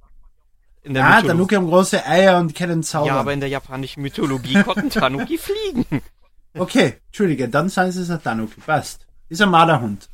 In 0.85 0.93
der 0.93 1.01
Ja, 1.03 1.09
Mythologie. 1.09 1.27
Tanuki 1.29 1.55
haben 1.55 1.67
große 1.67 2.05
Eier 2.05 2.37
und 2.39 2.53
können 2.55 2.83
zaubern. 2.83 3.07
Ja, 3.07 3.19
aber 3.19 3.33
in 3.33 3.39
der 3.39 3.49
japanischen 3.49 4.01
Mythologie 4.03 4.61
konnten 4.63 4.89
Tanuki 4.89 5.37
fliegen. 5.37 5.85
Okay, 6.57 6.93
Entschuldige, 7.07 7.49
dann 7.49 7.67
sagen 7.67 7.91
sie 7.91 7.99
es 7.99 8.09
ein 8.09 8.23
Tanuki. 8.23 8.61
Passt. 8.65 9.05
Ist 9.27 9.41
ein 9.41 9.49
Marderhund. 9.49 10.07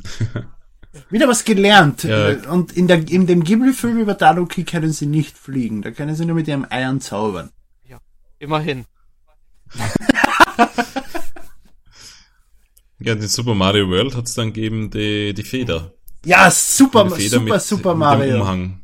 Wieder 1.12 1.28
was 1.28 1.46
gelernt. 1.46 2.02
Ja. 2.04 2.30
Und 2.50 2.76
in, 2.76 2.88
der, 2.88 3.08
in 3.08 3.28
dem 3.28 3.44
Ghibli-Film 3.44 4.00
über 4.00 4.18
Tanuki 4.18 4.64
können 4.64 4.92
sie 4.92 5.06
nicht 5.06 5.38
fliegen. 5.38 5.84
Da 5.84 5.92
können 5.92 6.16
sie 6.16 6.26
nur 6.26 6.34
mit 6.34 6.48
ihren 6.48 6.66
Eiern 6.72 7.00
zaubern. 7.00 7.52
Immerhin. 8.40 8.86
Ja, 13.04 13.14
in 13.14 13.28
Super 13.28 13.56
Mario 13.56 13.90
World 13.90 14.16
hat 14.16 14.28
es 14.28 14.36
dann 14.36 14.54
gegeben 14.54 14.92
die, 14.92 15.34
die 15.34 15.44
Feder. 15.44 15.94
Ja, 16.24 16.52
super, 16.52 17.06
Die 17.06 17.16
Feder 17.24 17.40
super, 17.40 17.54
mit, 17.54 17.62
super 17.64 17.96
mit 17.96 17.96
dem 17.96 18.00
Mario. 18.00 18.42
Umhang. 18.42 18.81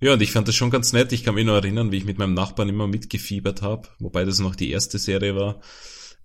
Ja, 0.00 0.14
und 0.14 0.22
ich 0.22 0.32
fand 0.32 0.48
das 0.48 0.54
schon 0.56 0.70
ganz 0.70 0.92
nett. 0.92 1.12
Ich 1.12 1.24
kann 1.24 1.34
mich 1.34 1.44
noch 1.44 1.54
erinnern, 1.54 1.92
wie 1.92 1.98
ich 1.98 2.04
mit 2.04 2.18
meinem 2.18 2.34
Nachbarn 2.34 2.68
immer 2.70 2.86
mitgefiebert 2.86 3.60
habe, 3.62 3.88
wobei 3.98 4.24
das 4.24 4.38
noch 4.38 4.54
die 4.56 4.70
erste 4.70 4.98
Serie 4.98 5.36
war, 5.36 5.60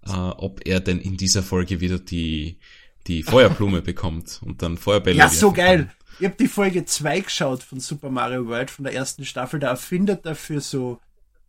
äh, 0.05 0.11
ob 0.11 0.65
er 0.65 0.79
denn 0.79 0.99
in 0.99 1.17
dieser 1.17 1.43
Folge 1.43 1.81
wieder 1.81 1.99
die, 1.99 2.59
die 3.07 3.23
Feuerblume 3.23 3.81
bekommt 3.83 4.41
und 4.45 4.61
dann 4.61 4.77
Feuerbälle 4.77 5.17
Ja, 5.17 5.27
so 5.29 5.47
werfen 5.47 5.55
kann. 5.55 5.65
geil. 5.65 5.91
Ich 6.19 6.25
habe 6.25 6.35
die 6.39 6.47
Folge 6.47 6.85
2 6.85 7.19
geschaut 7.19 7.63
von 7.63 7.81
Super 7.81 8.09
Mario 8.09 8.47
World, 8.47 8.71
von 8.71 8.85
der 8.85 8.93
ersten 8.93 9.25
Staffel. 9.25 9.59
Da 9.59 9.67
erfindet 9.71 10.25
er 10.25 10.35
für 10.35 10.61
so 10.61 11.01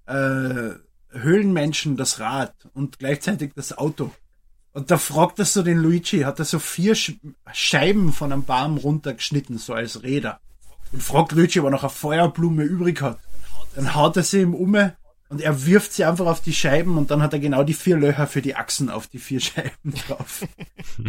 äh, 0.07 0.71
Höhlenmenschen 1.11 1.97
das 1.97 2.19
Rad 2.19 2.53
und 2.75 2.99
gleichzeitig 2.99 3.53
das 3.55 3.79
Auto. 3.79 4.11
Und 4.73 4.91
da 4.91 4.99
fragt 4.99 5.39
er 5.39 5.45
so 5.45 5.63
den 5.63 5.79
Luigi, 5.79 6.21
hat 6.23 6.41
er 6.41 6.45
so 6.45 6.59
vier 6.59 6.97
Sch 6.97 7.13
Scheiben 7.53 8.13
von 8.13 8.33
einem 8.33 8.45
Baum 8.45 8.77
runtergeschnitten, 8.77 9.57
so 9.59 9.73
als 9.73 10.03
Räder. 10.03 10.41
Und 10.97 11.03
fragt 11.03 11.33
Luigi, 11.33 11.61
ob 11.61 11.67
er 11.67 11.71
noch 11.73 11.83
eine 11.83 11.91
Feuerblume 11.91 12.63
übrig 12.63 13.03
hat. 13.03 13.19
Dann 13.75 13.95
haut 13.95 14.17
er 14.17 14.23
sie 14.23 14.41
ihm 14.41 14.55
um 14.55 14.75
und 15.29 15.43
er 15.43 15.67
wirft 15.67 15.93
sie 15.93 16.07
einfach 16.07 16.25
auf 16.25 16.41
die 16.41 16.55
Scheiben 16.55 16.97
und 16.97 17.11
dann 17.11 17.21
hat 17.21 17.35
er 17.35 17.39
genau 17.39 17.65
die 17.65 17.75
vier 17.75 17.99
Löcher 17.99 18.27
für 18.27 18.41
die 18.41 18.57
Achsen 18.57 18.89
auf 18.89 19.07
die 19.07 19.19
vier 19.19 19.41
Scheiben 19.43 19.93
drauf. 20.09 20.47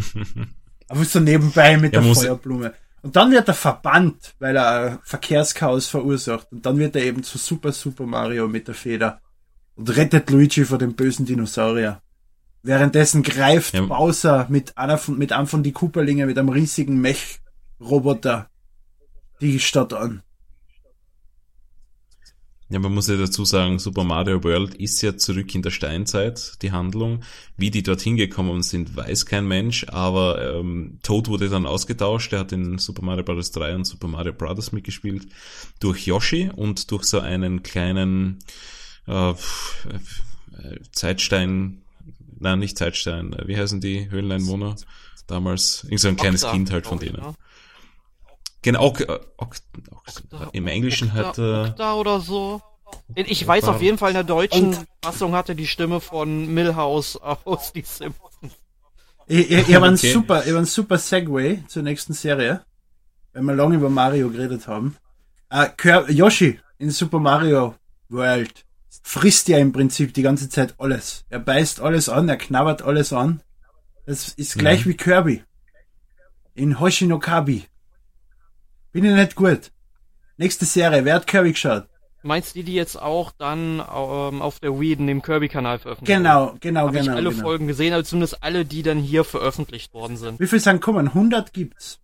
Aber 0.88 1.04
so 1.06 1.20
nebenbei 1.20 1.78
mit 1.78 1.94
Ja, 1.94 2.02
der 2.02 2.14
Feuerblume. 2.14 2.74
Und 3.00 3.16
dann 3.16 3.30
wird 3.30 3.48
er 3.48 3.54
verbannt, 3.54 4.34
weil 4.40 4.58
er 4.58 4.98
Verkehrschaos 5.04 5.86
verursacht. 5.86 6.52
Und 6.52 6.66
dann 6.66 6.78
wird 6.78 6.94
er 6.94 7.04
eben 7.04 7.22
zu 7.22 7.38
Super 7.38 7.72
Super 7.72 8.04
Mario 8.04 8.46
mit 8.46 8.68
der 8.68 8.74
Feder 8.74 9.22
und 9.74 9.96
rettet 9.96 10.28
Luigi 10.28 10.66
vor 10.66 10.76
dem 10.76 10.96
bösen 10.96 11.24
Dinosaurier. 11.24 12.02
Währenddessen 12.62 13.22
greift 13.22 13.72
Ja. 13.72 13.86
Bowser 13.86 14.48
mit 14.50 14.76
einer 14.76 14.98
von, 14.98 15.16
mit 15.16 15.32
einem 15.32 15.46
von 15.46 15.62
die 15.62 15.72
Cooperlinge 15.72 16.26
mit 16.26 16.36
einem 16.36 16.50
riesigen 16.50 17.00
Mech-Roboter 17.00 18.50
die 19.40 19.58
Stadt 19.58 19.92
an. 19.92 20.22
Ja, 22.70 22.78
man 22.78 22.92
muss 22.92 23.08
ja 23.08 23.16
dazu 23.16 23.46
sagen, 23.46 23.78
Super 23.78 24.04
Mario 24.04 24.44
World 24.44 24.74
ist 24.74 25.00
ja 25.00 25.16
zurück 25.16 25.54
in 25.54 25.62
der 25.62 25.70
Steinzeit, 25.70 26.60
die 26.60 26.70
Handlung. 26.70 27.24
Wie 27.56 27.70
die 27.70 27.82
dorthin 27.82 28.16
gekommen 28.16 28.62
sind, 28.62 28.94
weiß 28.94 29.24
kein 29.24 29.48
Mensch, 29.48 29.86
aber 29.88 30.54
ähm, 30.54 30.98
Toad 31.02 31.28
wurde 31.28 31.48
dann 31.48 31.64
ausgetauscht, 31.64 32.34
er 32.34 32.40
hat 32.40 32.52
in 32.52 32.76
Super 32.76 33.02
Mario 33.02 33.24
Bros. 33.24 33.52
3 33.52 33.74
und 33.74 33.84
Super 33.86 34.08
Mario 34.08 34.34
Bros. 34.34 34.72
mitgespielt, 34.72 35.28
durch 35.80 36.06
Yoshi 36.06 36.50
und 36.54 36.90
durch 36.90 37.04
so 37.04 37.20
einen 37.20 37.62
kleinen 37.62 38.40
äh, 39.06 39.32
Zeitstein, 40.92 41.80
nein, 42.38 42.58
nicht 42.58 42.76
Zeitstein, 42.76 43.32
äh, 43.32 43.48
wie 43.48 43.56
heißen 43.56 43.80
die 43.80 44.10
Höhleneinwohner? 44.10 44.76
Damals, 45.26 45.84
irgend 45.84 46.00
so 46.00 46.08
ein 46.08 46.16
kleines 46.16 46.46
Kind 46.46 46.70
halt 46.70 46.86
von 46.86 46.98
denen. 46.98 47.22
Genau, 48.62 48.84
ok, 48.86 49.04
ok, 49.36 49.56
ok, 49.90 50.48
im 50.52 50.66
Englischen 50.66 51.10
Okta- 51.10 51.14
hat 51.14 51.38
er... 51.38 51.64
Okta 51.70 51.94
oder 51.94 52.20
so. 52.20 52.60
Ich 53.14 53.46
weiß 53.46 53.64
auf 53.64 53.82
jeden 53.82 53.98
Fall, 53.98 54.10
in 54.10 54.14
der 54.14 54.24
deutschen 54.24 54.76
Fassung 55.04 55.32
hatte 55.34 55.54
die 55.54 55.66
Stimme 55.66 56.00
von 56.00 56.52
Milhouse 56.52 57.16
aus 57.44 57.72
Die 57.72 57.82
Simpsons. 57.82 58.32
Ich, 59.26 59.50
ich, 59.50 59.68
ich 59.68 59.74
habe 59.74 59.86
einen 59.86 59.96
Okay. 59.96 60.12
super, 60.12 60.42
ich 60.44 60.50
hab 60.50 60.56
einen 60.56 60.64
super 60.64 60.96
Segway 60.98 61.62
zur 61.68 61.82
nächsten 61.82 62.14
Serie, 62.14 62.62
wenn 63.34 63.44
wir 63.44 63.54
lange 63.54 63.76
über 63.76 63.90
Mario 63.90 64.30
geredet 64.30 64.66
haben. 64.66 64.96
Kir- 65.50 66.10
Yoshi 66.10 66.58
in 66.78 66.90
Super 66.90 67.18
Mario 67.18 67.74
World 68.08 68.64
frisst 69.02 69.48
ja 69.48 69.58
im 69.58 69.72
Prinzip 69.72 70.14
die 70.14 70.22
ganze 70.22 70.48
Zeit 70.48 70.74
alles. 70.78 71.24
Er 71.28 71.38
beißt 71.40 71.80
alles 71.80 72.08
an, 72.08 72.28
er 72.28 72.36
knabbert 72.38 72.82
alles 72.82 73.12
an. 73.12 73.42
Das 74.06 74.28
ist 74.30 74.58
gleich 74.58 74.84
Mhm. 74.86 74.90
wie 74.90 74.94
Kirby. 74.96 75.44
in 76.54 76.80
Hoshinokabi. 76.80 77.64
Bin 78.92 79.04
ich 79.04 79.12
nicht 79.14 79.34
gut. 79.34 79.70
Nächste 80.36 80.64
Serie, 80.64 81.04
wer 81.04 81.14
hat 81.16 81.26
Kirby 81.26 81.52
geschaut? 81.52 81.84
Meinst 82.22 82.54
du 82.54 82.60
die, 82.60 82.64
die 82.64 82.74
jetzt 82.74 83.00
auch 83.00 83.32
dann 83.38 83.78
ähm, 83.78 84.42
auf 84.42 84.58
der 84.60 84.78
Wii 84.78 84.92
in 84.94 85.06
dem 85.06 85.22
Kirby-Kanal 85.22 85.78
veröffentlicht 85.78 86.16
Genau, 86.16 86.54
genau, 86.60 86.80
Habe 86.88 86.92
genau. 86.98 87.02
ich 87.04 87.10
alle 87.10 87.30
genau. 87.30 87.42
Folgen 87.42 87.66
gesehen, 87.68 87.92
also 87.94 88.08
zumindest 88.10 88.42
alle, 88.42 88.64
die 88.64 88.82
dann 88.82 88.98
hier 88.98 89.24
veröffentlicht 89.24 89.94
worden 89.94 90.16
sind. 90.16 90.40
Wie 90.40 90.46
viel 90.46 90.60
sind 90.60 90.80
kommen? 90.80 91.08
100 91.08 91.52
gibt's. 91.52 92.00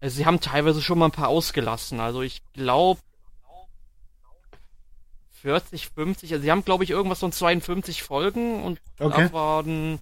Also 0.00 0.16
sie 0.16 0.26
haben 0.26 0.40
teilweise 0.40 0.80
schon 0.82 0.98
mal 0.98 1.06
ein 1.06 1.10
paar 1.12 1.28
ausgelassen. 1.28 1.98
Also 2.00 2.22
ich 2.22 2.42
glaube 2.52 3.00
40, 5.42 5.88
50. 5.88 6.32
Also 6.32 6.42
sie 6.42 6.50
haben 6.50 6.64
glaube 6.64 6.84
ich 6.84 6.90
irgendwas 6.90 7.20
von 7.20 7.32
52 7.32 8.02
Folgen 8.02 8.62
und 8.62 8.80
Okay. 8.98 9.26
da 9.28 9.32
waren 9.32 9.98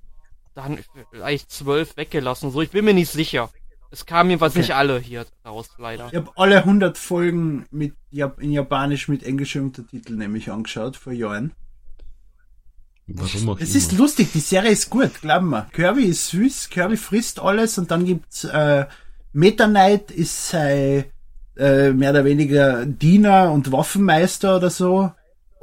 dann 0.54 0.78
vielleicht 1.10 1.50
12 1.50 1.96
weggelassen. 1.96 2.50
So, 2.50 2.60
ich 2.60 2.70
bin 2.70 2.84
mir 2.84 2.94
nicht 2.94 3.10
sicher. 3.10 3.50
Es 3.94 4.06
kamen 4.06 4.30
jedenfalls 4.30 4.54
Okay. 4.54 4.60
nicht 4.62 4.74
alle 4.74 4.98
hier 4.98 5.24
raus, 5.46 5.68
leider. 5.78 6.08
Ich 6.10 6.16
habe 6.16 6.30
alle 6.34 6.56
100 6.58 6.98
Folgen 6.98 7.64
mit 7.70 7.94
Jap 8.10 8.40
in 8.40 8.50
Japanisch 8.50 9.06
mit 9.06 9.22
englischen 9.22 9.62
Untertiteln 9.62 10.18
nämlich 10.18 10.50
angeschaut 10.50 10.96
vor 10.96 11.12
Jahren. 11.12 11.52
Warum 13.06 13.50
auch 13.50 13.60
Es 13.60 13.70
immer. 13.70 13.78
ist 13.78 13.92
lustig, 13.92 14.32
die 14.32 14.40
Serie 14.40 14.70
ist 14.72 14.90
gut, 14.90 15.20
glaub 15.20 15.42
mir. 15.42 15.66
Kirby 15.72 16.06
ist 16.06 16.28
süß, 16.28 16.70
Kirby 16.70 16.96
frisst 16.96 17.38
alles 17.38 17.78
und 17.78 17.90
dann 17.92 18.04
gibt's 18.04 18.42
äh, 18.44 18.86
Meta 19.32 19.66
Knight 19.68 20.10
ist 20.10 20.48
sein 20.48 21.04
äh, 21.56 21.92
mehr 21.92 22.10
oder 22.10 22.24
weniger 22.24 22.84
Diener 22.86 23.52
und 23.52 23.70
Waffenmeister 23.70 24.56
oder 24.56 24.70
so. 24.70 25.12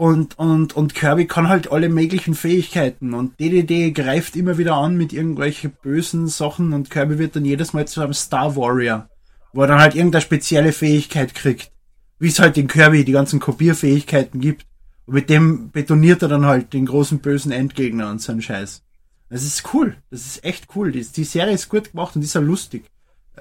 Und, 0.02 0.40
und, 0.40 0.76
und 0.76 0.96
Kirby 0.96 1.28
kann 1.28 1.48
halt 1.48 1.72
alle 1.72 1.88
möglichen 1.88 2.34
Fähigkeiten 2.34 3.14
und 3.14 3.40
DDD 3.40 3.92
greift 3.92 4.36
immer 4.36 4.58
wieder 4.58 4.74
an 4.74 4.98
mit 4.98 5.14
irgendwelchen 5.14 5.74
bösen 5.80 6.28
Sachen 6.28 6.74
und 6.74 6.90
Kirby 6.90 7.20
wird 7.20 7.36
dann 7.36 7.46
jedes 7.46 7.74
Mal 7.74 7.88
zu 7.88 8.02
einem 8.02 8.16
Star 8.16 8.56
Warrior, 8.56 9.08
wo 9.54 9.62
er 9.62 9.68
dann 9.68 9.80
halt 9.80 9.94
irgendeine 9.94 10.24
spezielle 10.24 10.72
Fähigkeit 10.72 11.36
kriegt. 11.36 11.72
Wie 12.18 12.30
es 12.30 12.40
halt 12.40 12.58
in 12.58 12.66
Kirby 12.68 13.06
die 13.06 13.12
ganzen 13.12 13.40
Kopierfähigkeiten 13.40 14.42
gibt. 14.42 14.66
Und 15.06 15.14
mit 15.14 15.30
dem 15.30 15.70
betoniert 15.70 16.24
er 16.24 16.30
dann 16.30 16.48
halt 16.48 16.74
den 16.74 16.88
großen 16.88 17.20
bösen 17.20 17.52
Endgegner 17.52 18.10
und 18.10 18.24
so 18.24 18.32
einen 18.32 18.42
Scheiß. 18.42 18.82
Das 19.30 19.44
ist 19.44 19.72
cool. 19.72 19.98
Das 20.10 20.26
ist 20.26 20.44
echt 20.44 20.70
cool. 20.76 20.92
Die, 20.92 21.06
die 21.06 21.26
Serie 21.26 21.54
ist 21.54 21.70
gut 21.70 21.92
gemacht 21.92 22.16
und 22.16 22.24
ist 22.24 22.36
auch 22.36 22.42
lustig. 22.42 22.86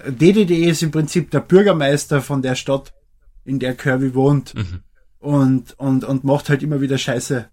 DDD 0.07 0.67
ist 0.67 0.83
im 0.83 0.91
Prinzip 0.91 1.31
der 1.31 1.41
Bürgermeister 1.41 2.21
von 2.21 2.43
der 2.43 2.55
Stadt, 2.55 2.93
in 3.47 3.61
der 3.61 3.75
Kirby 3.75 4.15
wohnt. 4.15 4.55
Mhm. 4.55 4.81
Und, 5.21 5.79
und, 5.79 6.05
und 6.05 6.25
macht 6.25 6.49
halt 6.49 6.63
immer 6.63 6.81
wieder 6.81 6.99
Scheiße. 6.99 7.49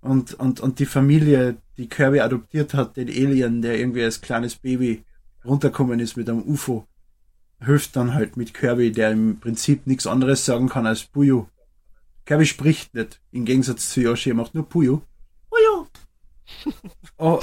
Und, 0.00 0.34
und, 0.34 0.60
und 0.60 0.78
die 0.78 0.86
Familie, 0.86 1.56
die 1.76 1.88
Kirby 1.88 2.20
adoptiert 2.20 2.74
hat, 2.74 2.96
den 2.96 3.08
Alien, 3.08 3.62
der 3.62 3.78
irgendwie 3.78 4.02
als 4.02 4.20
kleines 4.20 4.56
Baby 4.56 5.04
runterkommen 5.44 6.00
ist 6.00 6.16
mit 6.16 6.28
einem 6.28 6.42
UFO, 6.42 6.86
hilft 7.60 7.96
dann 7.96 8.14
halt 8.14 8.36
mit 8.36 8.54
Kirby, 8.54 8.92
der 8.92 9.12
im 9.12 9.38
Prinzip 9.38 9.86
nichts 9.86 10.06
anderes 10.06 10.44
sagen 10.44 10.68
kann 10.68 10.86
als 10.86 11.04
Puyo. 11.04 11.48
Kirby 12.24 12.46
spricht 12.46 12.94
nicht, 12.94 13.20
im 13.32 13.44
Gegensatz 13.44 13.90
zu 13.90 14.00
Yoshi, 14.00 14.30
er 14.30 14.36
macht 14.36 14.54
nur 14.54 14.68
Puyo. 14.68 15.02
Puyo. 15.50 15.86
oh. 17.18 17.40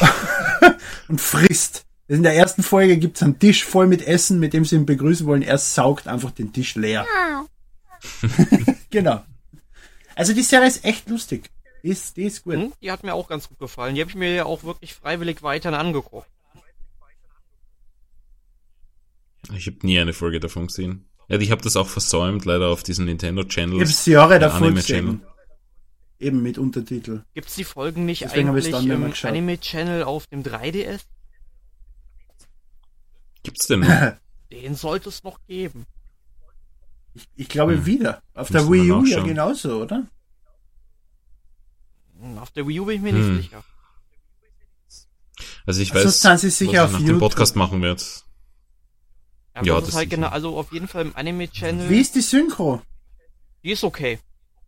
und 1.08 1.21
frisst. 1.21 1.86
In 2.08 2.23
der 2.23 2.34
ersten 2.36 2.63
Folge 2.63 2.97
gibt's 2.97 3.21
einen 3.21 3.38
Tisch 3.38 3.63
voll 3.63 3.86
mit 3.86 4.01
Essen, 4.05 4.39
mit 4.39 4.53
dem 4.53 4.65
sie 4.65 4.75
ihn 4.75 4.86
begrüßen 4.86 5.27
wollen. 5.27 5.43
Er 5.43 5.60
saugt 5.60 6.08
einfach 6.08 6.32
den 6.32 6.51
Tisch 6.51 6.75
leer. 6.75 7.05
genau. 8.89 9.23
Also 10.15 10.34
die 10.34 10.41
Serie 10.43 10.67
ist 10.67 10.84
echt 10.84 11.10
lustig. 11.10 11.49
Die 11.84 11.89
ist, 11.89 12.17
die 12.17 12.23
ist 12.23 12.43
gut. 12.43 12.56
Hm? 12.56 12.73
Die 12.82 12.91
hat 12.91 13.04
mir 13.04 13.13
auch 13.13 13.28
ganz 13.30 13.47
gut 13.47 13.60
gefallen. 13.60 13.95
Die 13.95 14.02
habe 14.02 14.10
ich 14.10 14.15
mir 14.17 14.34
ja 14.34 14.45
auch 14.45 14.63
wirklich 14.63 14.93
freiwillig 14.93 15.41
weiterhin 15.43 15.80
angeguckt. 15.80 16.28
Ich 19.56 19.67
habe 19.67 19.78
nie 19.84 19.99
eine 19.99 20.13
Folge 20.13 20.39
davon 20.39 20.67
gesehen. 20.67 21.06
Ja, 21.30 21.39
ich 21.39 21.52
habe 21.52 21.62
das 21.62 21.75
auch 21.75 21.88
versäumt, 21.88 22.45
leider 22.45 22.67
auf 22.67 22.84
diesen 22.84 23.06
Nintendo 23.06 23.43
Ich 23.43 23.49
Channel. 23.49 23.80
hab's 23.80 24.06
Jahre 24.06 24.32
der 24.39 24.39
davor 24.49 24.67
Anime 24.67 24.75
gesehen. 24.82 25.21
Eben 26.19 26.43
mit 26.43 26.58
Untertitel. 26.58 27.23
Gibt's 27.34 27.56
die 27.56 27.63
Folgen 27.63 28.06
nicht 28.06 28.23
Deswegen 28.23 28.49
eigentlich 28.49 28.67
im 28.73 29.10
geschaut. 29.10 29.32
Anime-Channel 29.32 30.04
auf 30.04 30.28
dem 30.28 30.43
3DS? 30.43 31.02
Gibt's 33.43 33.67
denn 33.67 33.82
noch? 33.82 34.13
Den 34.52 34.75
sollte 34.75 35.10
es 35.10 35.23
noch 35.23 35.39
geben. 35.47 35.86
Ich, 37.13 37.28
ich 37.36 37.50
glaube 37.50 37.74
Hm. 37.74 37.86
wieder. 37.86 38.22
Auf 38.34 38.50
der 38.50 38.62
Müssen 38.63 38.74
wir 38.74 38.84
Wii 38.84 38.91
U 38.91 39.06
ja 39.06 39.24
genauso, 39.24 39.82
oder? 39.82 40.06
Hm, 42.19 42.38
Auf 42.38 42.52
der 42.52 42.67
Wii 42.67 42.80
U 42.80 42.86
bin 42.86 42.95
ich 42.98 43.02
mir 43.02 43.12
Hm. 43.13 43.36
nicht 43.38 43.43
sicher. 43.45 43.63
Also 45.65 45.82
ich 45.82 45.93
Also 45.93 46.08
weiß, 46.08 46.24
was 46.26 46.41
sicher 46.58 46.72
ich 46.72 46.80
auf 46.80 46.91
nach 46.91 47.00
YouTube. 47.00 47.15
dem 47.15 47.19
Podcast 47.19 47.56
machen 47.56 47.82
werde. 47.82 48.04
Aber 49.54 49.65
Ja, 49.67 49.74
das, 49.76 49.82
das 49.86 49.89
ist 49.89 49.95
halt 49.95 50.10
genau, 50.10 50.28
also 50.28 50.58
auf 50.58 50.72
jeden 50.72 50.88
Fall 50.88 51.04
im 51.06 51.15
Anime-Channel. 51.15 51.89
Wie 51.89 52.00
ist 52.02 52.15
die 52.15 52.22
Synchro? 52.22 52.82
Die 53.63 53.72
ist 53.72 53.84
okay. 53.84 54.19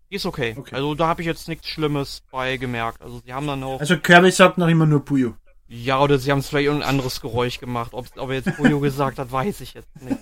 Die 0.09 0.15
ist 0.15 0.25
okay. 0.25 0.55
Okay. 0.57 0.75
Also 0.75 0.95
da 0.95 1.07
habe 1.07 1.21
ich 1.21 1.25
jetzt 1.27 1.47
nichts 1.47 1.67
Schlimmes 1.67 2.21
bei 2.31 2.57
gemerkt. 2.57 3.01
Also 3.01 3.21
sie 3.25 3.33
haben 3.33 3.47
dann 3.47 3.63
auch. 3.63 3.79
Also 3.79 3.97
Kirby 3.97 4.31
sagt 4.31 4.57
noch 4.57 4.67
immer 4.67 4.85
nur 4.85 5.03
Puyo. 5.05 5.35
Ja, 5.73 6.01
oder 6.01 6.19
sie 6.19 6.31
haben 6.31 6.39
es 6.39 6.49
vielleicht 6.49 6.65
irgendein 6.65 6.89
anderes 6.89 7.21
Geräusch 7.21 7.61
gemacht. 7.61 7.93
Ob, 7.93 8.05
ob 8.17 8.29
er 8.29 8.35
jetzt 8.35 8.57
Puyo 8.57 8.79
gesagt 8.81 9.19
hat, 9.19 9.31
weiß 9.31 9.61
ich 9.61 9.73
jetzt 9.73 10.01
nicht. 10.01 10.17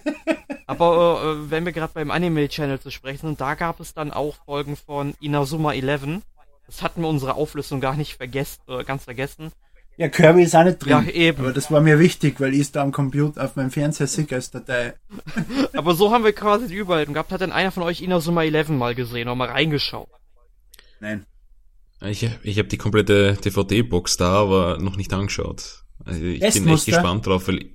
Aber 0.68 1.24
äh, 1.24 1.50
wenn 1.50 1.66
wir 1.66 1.72
gerade 1.72 1.92
beim 1.92 2.12
Anime-Channel 2.12 2.80
zu 2.80 2.92
sprechen 2.92 3.30
sind, 3.30 3.42
da 3.42 3.56
gab 3.56 3.80
es 3.80 3.96
dann 3.96 4.12
auch 4.12 4.36
Folgen 4.46 4.76
von 4.76 5.16
Inazuma 5.20 5.74
11. 5.74 6.22
Das 6.68 6.84
hatten 6.84 7.02
wir 7.02 7.08
unsere 7.08 7.34
Auflösung 7.34 7.82
gar 7.82 7.96
nicht 7.96 8.16
vergessen, 8.16 8.62
äh, 8.68 8.84
ganz 8.84 9.06
vergessen. 9.06 9.52
Ja, 9.98 10.08
Kirby 10.08 10.44
ist 10.44 10.56
auch 10.56 10.64
nicht 10.64 10.78
drin. 10.78 10.92
Ja, 11.08 11.12
eben. 11.12 11.40
Aber 11.40 11.52
das 11.52 11.72
war 11.72 11.82
mir 11.82 11.98
wichtig, 11.98 12.40
weil 12.40 12.54
ich 12.54 12.62
es 12.62 12.72
da 12.72 12.84
am 12.84 12.92
Computer 12.92 13.44
auf 13.44 13.56
meinem 13.56 13.72
Fernseher 13.72 14.06
sick 14.06 14.32
als 14.32 14.52
Datei. 14.52 14.94
Aber 15.74 15.96
so 15.96 16.14
haben 16.14 16.24
wir 16.24 16.34
quasi 16.34 16.68
die 16.68 16.76
Überleitung 16.76 17.16
gehabt. 17.16 17.32
Hat 17.32 17.42
denn 17.42 17.52
einer 17.52 17.72
von 17.72 17.82
euch 17.82 18.02
Inazuma 18.02 18.44
11 18.44 18.70
mal 18.70 18.94
gesehen 18.94 19.28
oder 19.28 19.36
mal 19.36 19.50
reingeschaut? 19.50 20.10
Nein. 21.00 21.26
Ich, 22.02 22.28
ich 22.44 22.58
habe 22.58 22.70
die 22.70 22.78
komplette 22.78 23.38
DVD-Box 23.44 24.18
da, 24.18 24.32
aber 24.32 24.78
noch 24.80 24.96
nicht 24.96 25.12
angeschaut. 25.14 25.84
Also 26.06 26.22
ich 26.22 26.40
bin 26.40 26.42
echt 26.42 26.54
Testmuster? 26.54 26.92
gespannt 26.92 27.26
drauf, 27.26 27.48
weil 27.48 27.70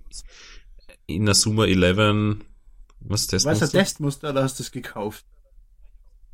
Inazuma 1.06 1.66
11, 1.66 2.38
was 3.00 3.26
Was 3.26 3.26
ein 3.26 3.28
Testmuster? 3.28 3.78
Testmuster 3.78 4.30
oder 4.30 4.42
hast 4.42 4.58
du 4.58 4.62
es 4.62 4.72
gekauft? 4.72 5.26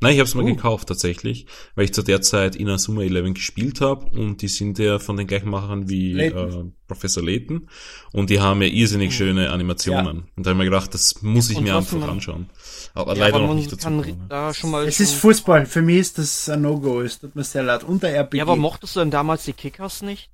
Nein, 0.01 0.13
ich 0.13 0.19
habe 0.19 0.27
es 0.27 0.33
mal 0.35 0.41
Oh. 0.43 0.47
gekauft 0.47 0.87
tatsächlich, 0.87 1.45
weil 1.75 1.85
ich 1.85 1.93
zu 1.93 2.01
der 2.01 2.21
Zeit 2.21 2.55
Inazuma 2.55 3.01
11 3.03 3.35
gespielt 3.35 3.81
habe 3.81 4.05
und 4.07 4.41
die 4.41 4.47
sind 4.47 4.79
ja 4.79 4.97
von 4.97 5.15
den 5.15 5.27
gleichen 5.27 5.49
Machern 5.49 5.89
wie 5.89 6.13
Layton. 6.13 6.67
äh, 6.69 6.71
Professor 6.87 7.23
Layton 7.23 7.69
und 8.11 8.29
die 8.31 8.39
haben 8.41 8.61
ja 8.63 8.67
irrsinnig 8.67 9.15
schöne 9.15 9.51
Animationen. 9.51 10.23
Und 10.35 10.45
da 10.45 10.49
habe 10.49 10.53
ich 10.53 10.57
mir 10.57 10.65
gedacht, 10.71 10.93
das 10.95 11.21
muss 11.21 11.49
ich 11.51 11.57
Und 11.57 11.65
mir 11.65 11.75
einfach 11.77 11.97
man- 11.99 12.09
anschauen. 12.09 12.49
Aber 12.95 13.13
Ja, 13.13 13.19
leider 13.25 13.35
aber 13.37 13.45
noch 13.47 13.53
nicht 13.53 13.71
dazu 13.71 13.83
kann 13.87 14.25
da 14.27 14.53
schon 14.53 14.71
mal. 14.71 14.87
Es 14.87 14.95
schon, 14.97 15.03
ist 15.05 15.13
Fußball. 15.13 15.65
Für 15.67 15.81
mich 15.83 15.97
ist 15.97 16.17
das 16.17 16.49
ein 16.49 16.63
No-Go. 16.63 17.01
Es 17.01 17.19
tut 17.19 17.35
mir 17.35 17.43
sehr 17.43 17.61
leid. 17.63 17.83
Unter 17.83 18.09
RPG. 18.09 18.37
ja, 18.39 18.43
aber 18.43 18.55
mochtest 18.55 18.95
du 18.95 18.99
denn 19.01 19.11
damals 19.11 19.45
die 19.45 19.53
Kickers 19.53 20.01
nicht? 20.01 20.29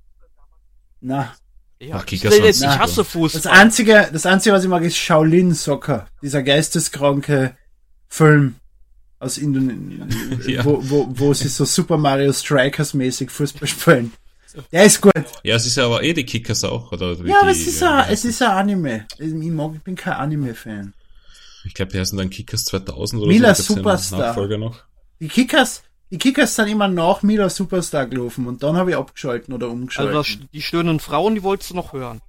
Na. 1.00 1.34
Ja, 1.80 1.96
Ach, 1.96 2.00
ich, 2.04 2.06
Kickers 2.22 2.38
will 2.38 2.44
jetzt, 2.46 2.60
waren 2.62 2.70
ich 2.70 2.72
super. 2.74 2.82
hasse 2.84 2.96
Das 3.02 3.08
Fußball. 3.08 3.52
einzige, 3.52 4.08
das 4.12 4.26
einzige, 4.26 4.54
was 4.54 4.64
ich 4.64 4.70
mag, 4.70 4.82
ist 4.82 4.96
Shaolin 4.96 5.52
Soccer. 5.54 6.08
Dieser 6.22 6.42
geisteskranke 6.42 7.54
Film 8.08 8.56
aus 9.18 9.38
Indonesien, 9.38 10.08
Ja. 10.46 10.64
wo, 10.64 10.78
wo, 10.82 11.06
wo 11.10 11.34
sie 11.34 11.48
so 11.48 11.64
Super 11.64 11.96
Mario 11.96 12.32
Strikers 12.32 12.94
mäßig 12.94 13.30
Fußball 13.30 13.66
spielen. 13.68 14.12
Der 14.72 14.84
ist 14.84 15.00
gut. 15.00 15.12
Ja, 15.42 15.56
es 15.56 15.66
ist 15.66 15.76
ja 15.76 15.84
aber 15.86 16.02
eh 16.02 16.12
die 16.14 16.24
Kickers 16.24 16.64
auch, 16.64 16.90
oder? 16.92 17.22
wie 17.22 17.28
Ja, 17.28 17.40
aber 17.42 17.52
die, 17.52 17.60
es 17.60 17.66
ist, 17.66 17.82
äh, 17.82 17.86
ein, 17.86 18.06
es 18.10 18.24
ist 18.24 18.40
ein 18.42 18.50
Anime. 18.50 19.06
Ich, 19.18 19.32
mag, 19.32 19.72
ich 19.74 19.82
bin 19.82 19.94
kein 19.94 20.14
Anime-Fan. 20.14 20.94
Ich 21.64 21.74
glaube, 21.74 21.92
die 21.92 21.98
heißen 22.00 22.16
dann 22.16 22.30
Kickers 22.30 22.64
2000 22.64 23.22
oder 23.22 23.30
Mila 23.30 23.54
so. 23.54 23.62
Ja 23.62 23.68
einen 23.68 23.84
Superstar. 23.84 24.18
Nachfolger 24.20 24.58
noch. 24.58 24.84
Die 25.20 25.28
Kickers, 25.28 25.82
die 26.10 26.18
Kickers 26.18 26.56
sind 26.56 26.68
immer 26.68 26.88
nach 26.88 27.22
Mila 27.22 27.50
Superstar 27.50 28.06
gelaufen 28.06 28.46
und 28.46 28.62
dann 28.62 28.76
habe 28.76 28.90
ich 28.90 28.96
abgeschalten 28.96 29.52
oder 29.52 29.68
umgeschaltet. 29.68 30.16
Also 30.16 30.38
die 30.52 30.62
stöhnenden 30.62 31.00
Frauen, 31.00 31.34
die 31.34 31.42
wolltest 31.42 31.70
du 31.70 31.74
noch 31.74 31.92
hören. 31.92 32.20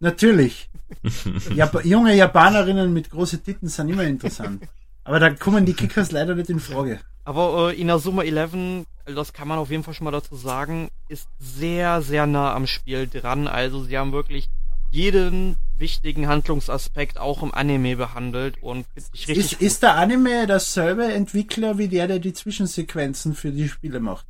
Natürlich. 0.00 0.68
Jap 1.54 1.84
junge 1.84 2.14
Japanerinnen 2.16 2.92
mit 2.92 3.08
großen 3.08 3.42
Titten 3.44 3.68
sind 3.68 3.88
immer 3.88 4.04
interessant. 4.04 4.64
Aber 5.04 5.20
da 5.20 5.30
kommen 5.30 5.66
die 5.66 5.74
Kickers 5.74 6.12
leider 6.12 6.34
nicht 6.34 6.50
in 6.50 6.60
Frage. 6.60 7.00
Aber 7.24 7.72
äh, 7.72 7.80
Inazuma 7.80 8.22
11, 8.22 8.86
also 9.04 9.16
das 9.18 9.32
kann 9.32 9.48
man 9.48 9.58
auf 9.58 9.70
jeden 9.70 9.84
Fall 9.84 9.94
schon 9.94 10.04
mal 10.04 10.10
dazu 10.10 10.36
sagen, 10.36 10.90
ist 11.08 11.28
sehr, 11.38 12.02
sehr 12.02 12.26
nah 12.26 12.54
am 12.54 12.66
Spiel 12.66 13.08
dran. 13.08 13.46
Also 13.48 13.84
sie 13.84 13.98
haben 13.98 14.12
wirklich 14.12 14.48
jeden 14.90 15.56
wichtigen 15.78 16.28
Handlungsaspekt 16.28 17.18
auch 17.18 17.42
im 17.42 17.52
Anime 17.52 17.96
behandelt 17.96 18.62
und 18.62 18.86
ich 18.94 19.26
richtig 19.26 19.52
Ist, 19.52 19.62
ist 19.62 19.82
der 19.82 19.96
Anime 19.96 20.46
dasselbe 20.46 21.12
Entwickler 21.12 21.78
wie 21.78 21.88
der, 21.88 22.06
der 22.06 22.18
die 22.18 22.32
Zwischensequenzen 22.32 23.34
für 23.34 23.50
die 23.50 23.68
Spiele 23.68 23.98
macht? 23.98 24.26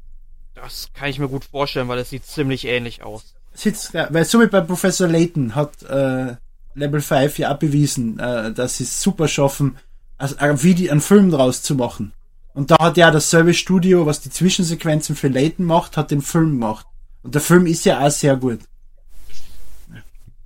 Das 0.55 0.90
kann 0.94 1.09
ich 1.09 1.18
mir 1.18 1.28
gut 1.28 1.44
vorstellen, 1.44 1.88
weil 1.88 1.99
es 1.99 2.11
sieht 2.11 2.24
ziemlich 2.24 2.66
ähnlich 2.66 3.03
aus. 3.03 3.34
Sitzt 3.53 3.94
da, 3.94 4.09
weil 4.11 4.24
so 4.24 4.40
wie 4.40 4.47
bei 4.47 4.61
Professor 4.61 5.09
Layton 5.09 5.55
hat 5.55 5.82
äh, 5.82 6.36
Level 6.74 7.01
5 7.01 7.38
ja 7.38 7.53
auch 7.53 7.59
bewiesen, 7.59 8.18
äh, 8.18 8.53
dass 8.53 8.78
sie 8.78 8.84
es 8.84 9.03
super 9.03 9.28
schaffen, 9.28 9.76
also 10.23 10.37
ein 10.37 10.62
Video, 10.62 10.93
einen 10.93 11.01
Film 11.01 11.31
draus 11.31 11.62
zu 11.62 11.75
machen. 11.75 12.12
Und 12.55 12.70
da 12.70 12.79
hat 12.79 12.97
ja 12.97 13.11
dasselbe 13.11 13.55
Studio, 13.55 14.07
was 14.07 14.20
die 14.20 14.31
Zwischensequenzen 14.31 15.16
für 15.16 15.29
Layton 15.29 15.66
macht, 15.66 15.97
hat 15.97 16.12
den 16.12 16.23
Film 16.23 16.51
gemacht. 16.53 16.87
Und 17.23 17.35
der 17.35 17.43
Film 17.43 17.66
ist 17.66 17.85
ja 17.85 18.07
auch 18.07 18.11
sehr 18.11 18.37
gut. 18.37 18.61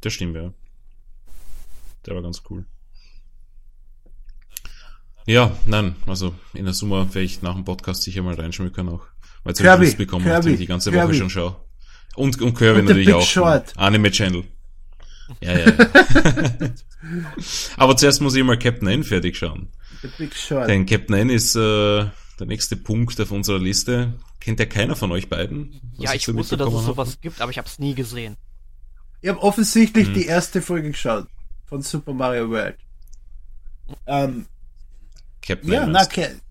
Das 0.01 0.12
stimmt, 0.12 0.35
ja. 0.35 0.53
Der 2.07 2.14
war 2.14 2.22
ganz 2.22 2.43
cool. 2.49 2.64
Ja, 5.27 5.53
nein, 5.66 5.97
also 6.07 6.35
in 6.55 6.64
der 6.64 6.72
Summe 6.74 7.07
werde 7.12 7.22
ich 7.22 7.43
nach 7.43 7.55
dem 7.55 7.64
Podcast 7.64 8.03
sicher 8.03 8.22
mal 8.22 8.35
reinschmücken 8.35 8.89
auch. 8.89 9.03
Weil 9.43 9.53
ich 9.53 9.59
Kirby, 9.59 9.95
bekommen, 9.95 10.24
Kirby, 10.24 10.57
die 10.57 10.66
ganze 10.66 10.91
Woche 10.93 11.01
Kirby. 11.01 11.18
schon 11.18 11.31
schaue. 11.31 11.57
Und, 12.14 12.41
und 12.41 12.55
Kirby 12.55 12.81
Und 12.81 12.87
der 12.89 12.97
natürlich 12.97 13.07
Big 13.07 13.14
auch. 13.16 13.27
Short. 13.27 13.72
Anime 13.77 14.11
Channel. 14.11 14.45
Ja, 15.41 15.59
ja, 15.59 15.70
ja. 15.70 15.77
Aber 17.77 17.97
zuerst 17.97 18.20
muss 18.20 18.35
ich 18.35 18.45
mal 18.45 18.59
Captain 18.59 18.89
N 18.89 19.05
fertig 19.05 19.37
schauen. 19.37 19.68
Denn 20.68 20.87
Captain 20.87 21.14
N 21.16 21.31
ist 21.31 21.55
äh, 21.57 22.07
der 22.39 22.47
nächste 22.47 22.77
Punkt 22.77 23.20
auf 23.20 23.31
unserer 23.31 23.59
Liste. 23.59 24.14
Kennt 24.41 24.61
ja 24.61 24.66
keiner 24.66 24.97
von 24.97 25.11
euch 25.12 25.29
beiden? 25.29 25.81
Ja, 25.99 26.14
ich 26.14 26.24
so 26.24 26.35
wusste, 26.35 26.57
dass 26.57 26.72
es 26.72 26.85
sowas 26.85 27.09
habe? 27.11 27.18
gibt, 27.20 27.41
aber 27.41 27.51
ich 27.51 27.59
habe 27.59 27.68
es 27.68 27.79
nie 27.79 27.95
gesehen. 27.95 28.37
Ich 29.22 29.29
habe 29.29 29.43
offensichtlich 29.43 30.09
Hm. 30.09 30.14
die 30.14 30.27
erste 30.27 30.62
Folge 30.62 30.91
geschaut 30.91 31.27
von 31.66 31.83
Super 31.83 32.12
Mario 32.12 32.51
World. 32.51 32.77
Ähm, 34.07 34.47
Captain 35.43 35.72
ja, 35.72 35.85
N. 35.85 35.93
na, 35.93 36.05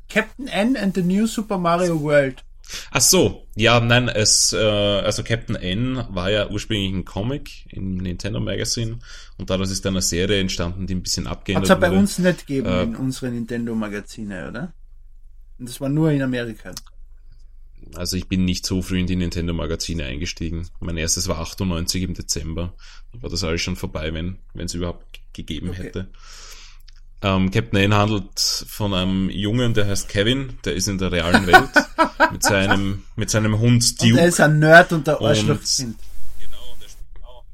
Captain 0.09 0.47
N 0.47 0.77
and 0.77 0.95
the 0.95 1.03
New 1.03 1.27
Super 1.27 1.57
Mario 1.57 2.01
World. 2.01 2.43
Ach 2.91 3.01
so, 3.01 3.47
ja, 3.55 3.79
nein, 3.79 4.07
es, 4.09 4.53
äh, 4.53 4.57
also 4.57 5.23
Captain 5.23 5.55
N 5.55 6.05
war 6.09 6.31
ja 6.31 6.49
ursprünglich 6.49 6.91
ein 6.93 7.05
Comic 7.05 7.65
im 7.71 7.97
Nintendo 7.97 8.39
Magazine 8.39 8.99
und 9.37 9.49
daraus 9.49 9.71
ist 9.71 9.85
dann 9.85 9.93
eine 9.93 10.01
Serie 10.01 10.39
entstanden, 10.39 10.87
die 10.87 10.95
ein 10.95 11.03
bisschen 11.03 11.27
Hat's 11.53 11.67
abgeändert 11.67 11.69
ja 11.69 11.75
bei 11.75 11.91
wurde. 11.91 11.99
uns 11.99 12.17
nicht 12.19 12.45
gegeben 12.47 12.67
Äh, 12.67 12.83
in 12.83 12.95
unseren 12.95 13.33
Nintendo-Magazine, 13.33 14.47
oder? 14.49 14.73
Und 15.57 15.69
das 15.69 15.81
war 15.81 15.89
nur 15.89 16.11
in 16.11 16.21
Amerika. 16.21 16.73
Also 17.95 18.17
ich 18.17 18.27
bin 18.27 18.45
nicht 18.45 18.65
so 18.65 18.81
früh 18.81 18.99
in 18.99 19.07
die 19.07 19.15
Nintendo 19.15 19.53
Magazine 19.53 20.05
eingestiegen. 20.05 20.67
Mein 20.79 20.97
erstes 20.97 21.27
war 21.27 21.39
98 21.39 22.03
im 22.03 22.13
Dezember. 22.13 22.75
Da 23.13 23.21
war 23.21 23.29
das 23.29 23.43
alles 23.43 23.61
schon 23.61 23.75
vorbei, 23.75 24.13
wenn 24.13 24.39
wenn 24.53 24.65
es 24.65 24.73
überhaupt 24.73 25.19
gegeben 25.33 25.69
Okay. 25.69 25.77
hätte. 25.83 26.09
Ähm, 27.25 27.49
Captain 27.49 27.79
N 27.79 27.93
handelt 27.95 28.39
von 28.67 28.93
einem 28.93 29.29
Jungen, 29.31 29.73
der 29.73 29.87
heißt 29.87 30.07
Kevin, 30.09 30.59
der 30.63 30.73
ist 30.75 30.87
in 30.87 30.99
der 30.99 31.11
realen 31.11 31.47
Welt 31.47 31.69
mit 32.31 32.43
seinem 32.43 33.03
mit 33.15 33.31
seinem 33.31 33.57
Hund 33.57 33.83
Und 33.83 34.01
er 34.03 34.09
Duke. 34.09 34.21
ist 34.27 34.39
ein 34.39 34.59
Nerd 34.59 34.93
und 34.93 35.07
der 35.07 35.19
Und- 35.19 35.27
Arschlochkind. 35.29 35.95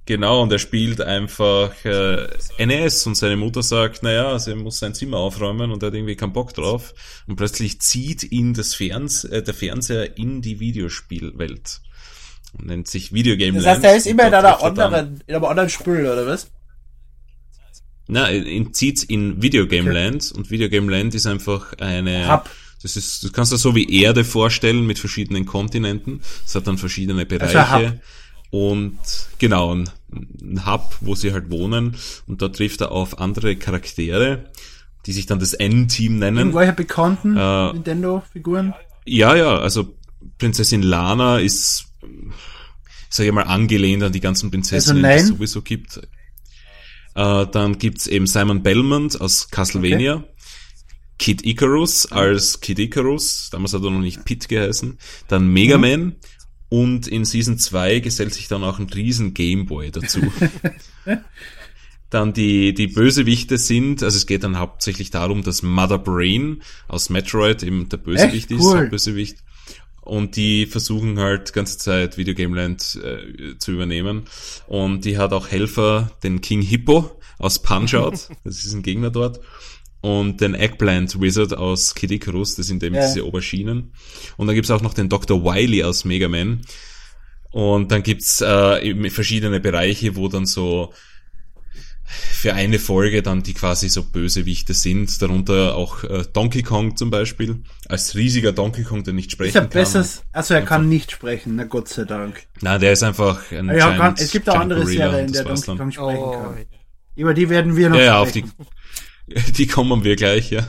Genau, 0.08 0.42
und 0.42 0.52
er 0.52 0.60
spielt 0.60 1.00
einfach 1.00 1.72
äh, 1.86 2.28
NES 2.58 3.06
und 3.08 3.16
seine 3.16 3.38
Mutter 3.38 3.62
sagt, 3.64 4.02
naja, 4.04 4.30
also 4.30 4.50
er 4.52 4.58
muss 4.58 4.80
sein 4.80 4.94
Zimmer 4.96 5.18
aufräumen 5.18 5.72
und 5.72 5.84
er 5.84 5.88
hat 5.88 5.94
irgendwie 5.94 6.16
keinen 6.18 6.34
Bock 6.34 6.54
drauf. 6.54 6.94
Und 7.28 7.36
plötzlich 7.38 7.80
zieht 7.80 8.24
ihn 8.30 8.54
das 8.54 8.74
Ferns 8.74 9.24
äh, 9.24 9.42
der 9.44 9.54
Fernseher 9.54 10.18
in 10.18 10.42
die 10.42 10.60
Videospielwelt. 10.60 11.82
Und 12.58 12.66
nennt 12.66 12.88
sich 12.90 13.14
Videogame 13.14 13.58
Das 13.60 13.68
heißt, 13.68 13.84
er 13.86 13.96
ist 13.96 14.08
immer 14.08 14.28
in 14.28 14.34
einer 14.34 14.50
er 14.50 14.64
anderen, 14.64 15.22
in 15.28 15.36
einem 15.36 15.46
anderen 15.46 15.70
Spiel, 15.70 16.02
oder 16.08 16.26
was? 16.26 16.48
Na, 18.14 18.30
ihn 18.30 18.74
zieht 18.74 19.04
in 19.04 19.42
Videogame 19.42 19.90
Okay. 19.90 20.04
Land 20.04 20.34
und 20.34 20.52
Videogame 20.52 20.92
Land 20.92 21.16
ist 21.16 21.26
einfach 21.28 21.72
eine. 21.80 22.30
Hub. 22.30 22.50
Das 22.84 22.98
ist, 22.98 23.24
das 23.24 23.32
kannst 23.32 23.54
du 23.54 23.58
so 23.58 23.74
wie 23.74 24.02
Erde 24.02 24.26
vorstellen 24.26 24.86
mit 24.86 25.00
verschiedenen 25.00 25.46
Kontinenten. 25.46 26.20
Es 26.46 26.54
hat 26.54 26.68
dann 26.68 26.78
verschiedene 26.78 27.22
Also 27.22 27.38
Bereiche. 27.38 28.02
Und 28.50 28.98
genau, 29.38 29.74
ein, 29.74 29.90
ein 30.42 30.66
Hub, 30.66 30.98
wo 31.00 31.16
sie 31.16 31.32
halt 31.32 31.52
wohnen. 31.52 31.96
Und 32.28 32.42
da 32.42 32.50
trifft 32.50 32.82
er 32.82 32.92
auf 32.92 33.20
andere 33.20 33.56
Charaktere, 33.56 34.52
die 35.06 35.14
sich 35.14 35.26
dann 35.26 35.40
das 35.40 35.54
N-Team 35.54 36.20
nennen. 36.20 36.38
Irgendwelche 36.38 36.74
bekannten 36.74 37.38
Äh, 37.38 37.72
Nintendo-Figuren? 37.72 38.74
Ja, 39.06 39.36
ja, 39.38 39.58
also 39.58 39.96
Prinzessin 40.38 40.82
Lana 40.82 41.40
ist, 41.40 41.86
sag 43.10 43.26
ich 43.26 43.32
mal, 43.32 43.44
angelehnt 43.44 44.04
an 44.04 44.12
die 44.12 44.20
ganzen 44.20 44.52
Prinzessinnen, 44.52 45.06
Also 45.06 45.18
die 45.18 45.24
es 45.24 45.28
sowieso 45.30 45.62
gibt. 45.62 46.02
Äh, 47.16 47.48
dann 47.48 47.78
gibt's 47.78 48.08
eben 48.08 48.28
Simon 48.28 48.64
Belmont 48.64 49.20
aus 49.20 49.50
Castlevania. 49.50 50.24
Kid 51.20 51.46
Icarus 51.46 52.12
als 52.12 52.62
Kid 52.62 52.80
Icarus, 52.80 53.50
damals 53.52 53.74
hat 53.74 53.84
er 53.84 53.92
noch 53.92 54.00
nicht 54.00 54.26
Pit 54.26 54.50
geheißen. 54.50 54.98
Dann 55.28 55.48
Mega 55.48 55.78
Mhm. 55.78 55.82
Man. 55.82 56.16
Und 56.70 57.08
in 57.08 57.26
Season 57.26 57.58
2 57.60 58.00
gesellt 58.00 58.34
sich 58.34 58.48
dann 58.48 58.64
auch 58.64 58.80
ein 58.80 58.90
riesen 58.90 59.34
Gameboy 59.34 59.92
dazu. 59.92 60.22
Dann 62.10 62.34
die, 62.34 62.74
die 62.74 62.88
Bösewichte 62.88 63.58
sind, 63.58 64.04
also 64.04 64.18
es 64.18 64.26
geht 64.26 64.44
dann 64.44 64.60
hauptsächlich 64.60 65.12
darum, 65.12 65.44
dass 65.44 65.64
Mother 65.64 65.98
Brain 65.98 66.62
aus 66.90 67.10
Metroid 67.10 67.64
eben 67.64 67.88
der 67.88 67.98
Bösewicht 67.98 68.52
Echt? 68.52 68.60
ist, 68.60 68.66
Cool. 68.66 68.80
Hauptbösewicht. 68.80 69.38
Und 70.02 70.36
die 70.36 70.66
versuchen 70.66 71.20
halt 71.20 71.54
ganze 71.54 71.78
Zeit 71.78 72.18
Videogame 72.18 72.56
Land 72.56 73.00
äh, 73.04 73.58
zu 73.60 73.72
übernehmen. 73.72 74.24
Und 74.68 75.06
die 75.06 75.18
hat 75.18 75.32
auch 75.32 75.50
Helfer, 75.50 76.12
den 76.24 76.42
King 76.42 76.62
Hippo 76.62 77.20
aus 77.38 77.60
Punch-Out, 77.62 78.30
das 78.44 78.66
ist 78.66 78.74
ein 78.74 78.84
Gegner 78.84 79.12
dort. 79.12 79.40
Und 80.02 80.42
den 80.42 80.56
Eggplant 80.56 81.22
Wizard 81.22 81.54
aus 81.54 81.94
Kid 81.94 82.10
Icarus, 82.12 82.56
das 82.56 82.66
sind 82.66 82.82
eben 82.82 82.96
Ja. 82.96 83.06
diese 83.06 83.26
Oberschienen. 83.26 83.94
Und 84.38 84.48
dann 84.48 84.56
gibt's 84.56 84.72
auch 84.72 84.82
noch 84.82 84.96
den 84.96 85.10
Dr. 85.10 85.44
Wily 85.44 85.84
aus 85.84 86.06
Mega 86.06 86.28
Man. 86.28 86.62
Und 87.52 87.92
dann 87.92 88.02
gibt's 88.02 88.42
äh, 88.42 89.10
verschiedene 89.12 89.60
Bereiche, 89.60 90.16
wo 90.16 90.28
dann 90.28 90.48
so 90.48 90.94
für 92.34 92.54
eine 92.54 92.80
Folge 92.80 93.22
dann 93.22 93.44
die 93.44 93.54
quasi 93.54 93.90
so 93.90 94.04
Bösewichte 94.04 94.74
sind, 94.74 95.22
darunter 95.22 95.76
auch 95.76 96.04
äh, 96.04 96.24
Donkey 96.34 96.64
Kong 96.64 96.98
zum 96.98 97.10
Beispiel, 97.10 97.64
als 97.88 98.16
riesiger 98.16 98.52
Donkey 98.52 98.84
Kong, 98.84 99.04
der 99.04 99.14
nicht 99.14 99.28
Ist 99.28 99.34
sprechen 99.34 99.56
er 99.56 99.62
kann. 99.62 99.70
besseres, 99.70 100.24
also 100.32 100.54
er 100.54 100.62
kann 100.64 100.90
nicht 100.90 101.12
sprechen, 101.12 101.56
na 101.56 101.64
Gott 101.64 101.88
sei 101.90 102.04
Dank. 102.06 102.48
Nein, 102.62 102.80
der 102.82 102.92
ist 102.94 103.04
einfach 103.04 103.52
ein 103.52 103.68
Ja, 103.68 103.74
Giant, 103.92 103.98
kann, 103.98 104.14
es 104.18 104.32
gibt 104.32 104.50
auch 104.50 104.54
Giant 104.54 104.64
andere 104.64 104.82
Gorilla 104.82 105.10
Serien, 105.12 105.28
in 105.28 105.34
der 105.34 105.44
Donkey. 105.44 105.78
Kong 105.78 105.92
sprechen 105.92 106.18
Oh, 106.18 106.32
kann. 106.32 106.66
Über 107.16 107.34
die 107.34 107.50
werden 107.50 107.76
wir 107.76 107.90
noch 107.90 107.98
Ja, 107.98 108.04
ja, 108.04 108.20
auf 108.20 108.32
die, 108.32 108.40
sprechen. 108.40 109.54
die 109.58 109.68
kommen 109.68 110.04
wir 110.04 110.16
gleich, 110.16 110.52
ja. 110.52 110.68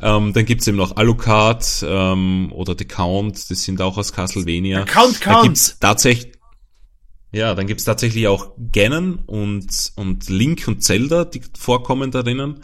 Ähm, 0.00 0.32
dann 0.32 0.44
gibt's 0.44 0.66
eben 0.66 0.76
noch 0.76 0.96
Alucard 0.96 1.84
ähm, 1.86 2.52
oder 2.52 2.74
The 2.78 2.84
Count, 2.84 3.50
das 3.50 3.62
sind 3.64 3.80
auch 3.82 3.98
aus 3.98 4.12
Castlevania. 4.12 4.84
Der 4.84 4.86
Count 4.86 5.16
Da 5.24 5.32
Count. 5.32 5.42
gibt's 5.44 5.76
tatsächlich, 5.78 6.32
ja, 7.38 7.54
dann 7.54 7.66
gibt's 7.66 7.84
tatsächlich 7.84 8.26
auch 8.26 8.52
Ganon 8.72 9.20
und, 9.26 9.92
und 9.94 10.28
Link 10.28 10.66
und 10.66 10.82
Zelda, 10.82 11.24
die 11.24 11.40
vorkommen 11.56 12.10
darin, 12.10 12.58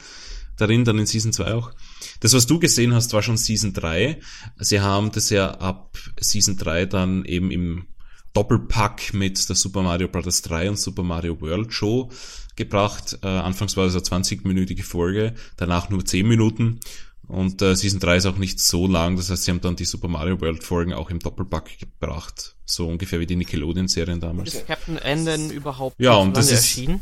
darin, 0.56 0.84
dann 0.84 0.98
in 0.98 1.06
Season 1.06 1.32
2 1.32 1.54
auch. 1.54 1.72
Das, 2.20 2.34
was 2.34 2.46
du 2.46 2.58
gesehen 2.58 2.92
hast, 2.92 3.12
war 3.12 3.22
schon 3.22 3.36
Season 3.36 3.72
3. 3.72 4.20
Sie 4.58 4.80
haben 4.80 5.12
das 5.12 5.30
ja 5.30 5.52
ab 5.52 5.96
Season 6.20 6.56
3 6.56 6.86
dann 6.86 7.24
eben 7.24 7.50
im 7.50 7.86
Doppelpack 8.32 9.14
mit 9.14 9.48
der 9.48 9.54
Super 9.54 9.82
Mario 9.82 10.08
Bros. 10.08 10.42
3 10.42 10.70
und 10.70 10.78
Super 10.78 11.04
Mario 11.04 11.40
World 11.40 11.72
Show 11.72 12.10
gebracht. 12.56 13.18
Äh, 13.22 13.28
anfangs 13.28 13.76
war 13.76 13.86
es 13.86 13.94
eine 13.94 14.02
20-minütige 14.02 14.82
Folge, 14.82 15.34
danach 15.56 15.88
nur 15.88 16.04
10 16.04 16.26
Minuten. 16.26 16.80
Und 17.28 17.62
äh, 17.62 17.74
Season 17.74 18.00
3 18.00 18.16
ist 18.16 18.26
auch 18.26 18.36
nicht 18.36 18.60
so 18.60 18.86
lang, 18.86 19.16
das 19.16 19.30
heißt, 19.30 19.44
sie 19.44 19.50
haben 19.50 19.60
dann 19.60 19.76
die 19.76 19.84
Super 19.86 20.08
Mario 20.08 20.40
World 20.40 20.62
Folgen 20.62 20.92
auch 20.92 21.10
im 21.10 21.18
Doppelpack 21.20 21.78
gebracht. 21.78 22.54
So 22.66 22.86
ungefähr 22.88 23.18
wie 23.20 23.26
die 23.26 23.36
Nickelodeon-Serien 23.36 24.20
damals. 24.20 24.54
Ist 24.54 24.66
Captain 24.66 24.98
N 24.98 25.24
denn 25.24 25.50
überhaupt 25.50 25.96
Ja, 25.98 26.14
und 26.16 26.36
das 26.36 26.46
ist- 26.46 26.58
erschienen? 26.58 27.00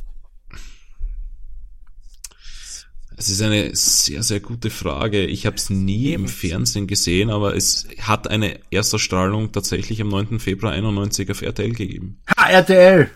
Es 3.17 3.29
ist 3.29 3.43
eine 3.43 3.77
sehr, 3.77 4.23
sehr 4.23 4.41
gute 4.41 4.71
Frage. 4.71 5.27
Ich 5.27 5.45
habe 5.47 5.57
es 5.57 5.71
nie 5.71 6.07
Eben. 6.09 6.25
im 6.25 6.29
Fernsehen 6.29 6.87
gesehen, 6.87 7.31
aber 7.31 7.55
es 7.55 7.87
hat 8.01 8.27
eine 8.27 8.59
Erstausstrahlung 8.71 9.53
tatsächlich 9.53 10.01
am 10.01 10.09
9. 10.09 10.41
Februar 10.41 10.73
91 10.73 11.31
auf 11.31 11.43
RTL 11.43 11.73
gegeben. 11.73 12.21
Ha, 12.37 12.49
RTL. 12.49 13.11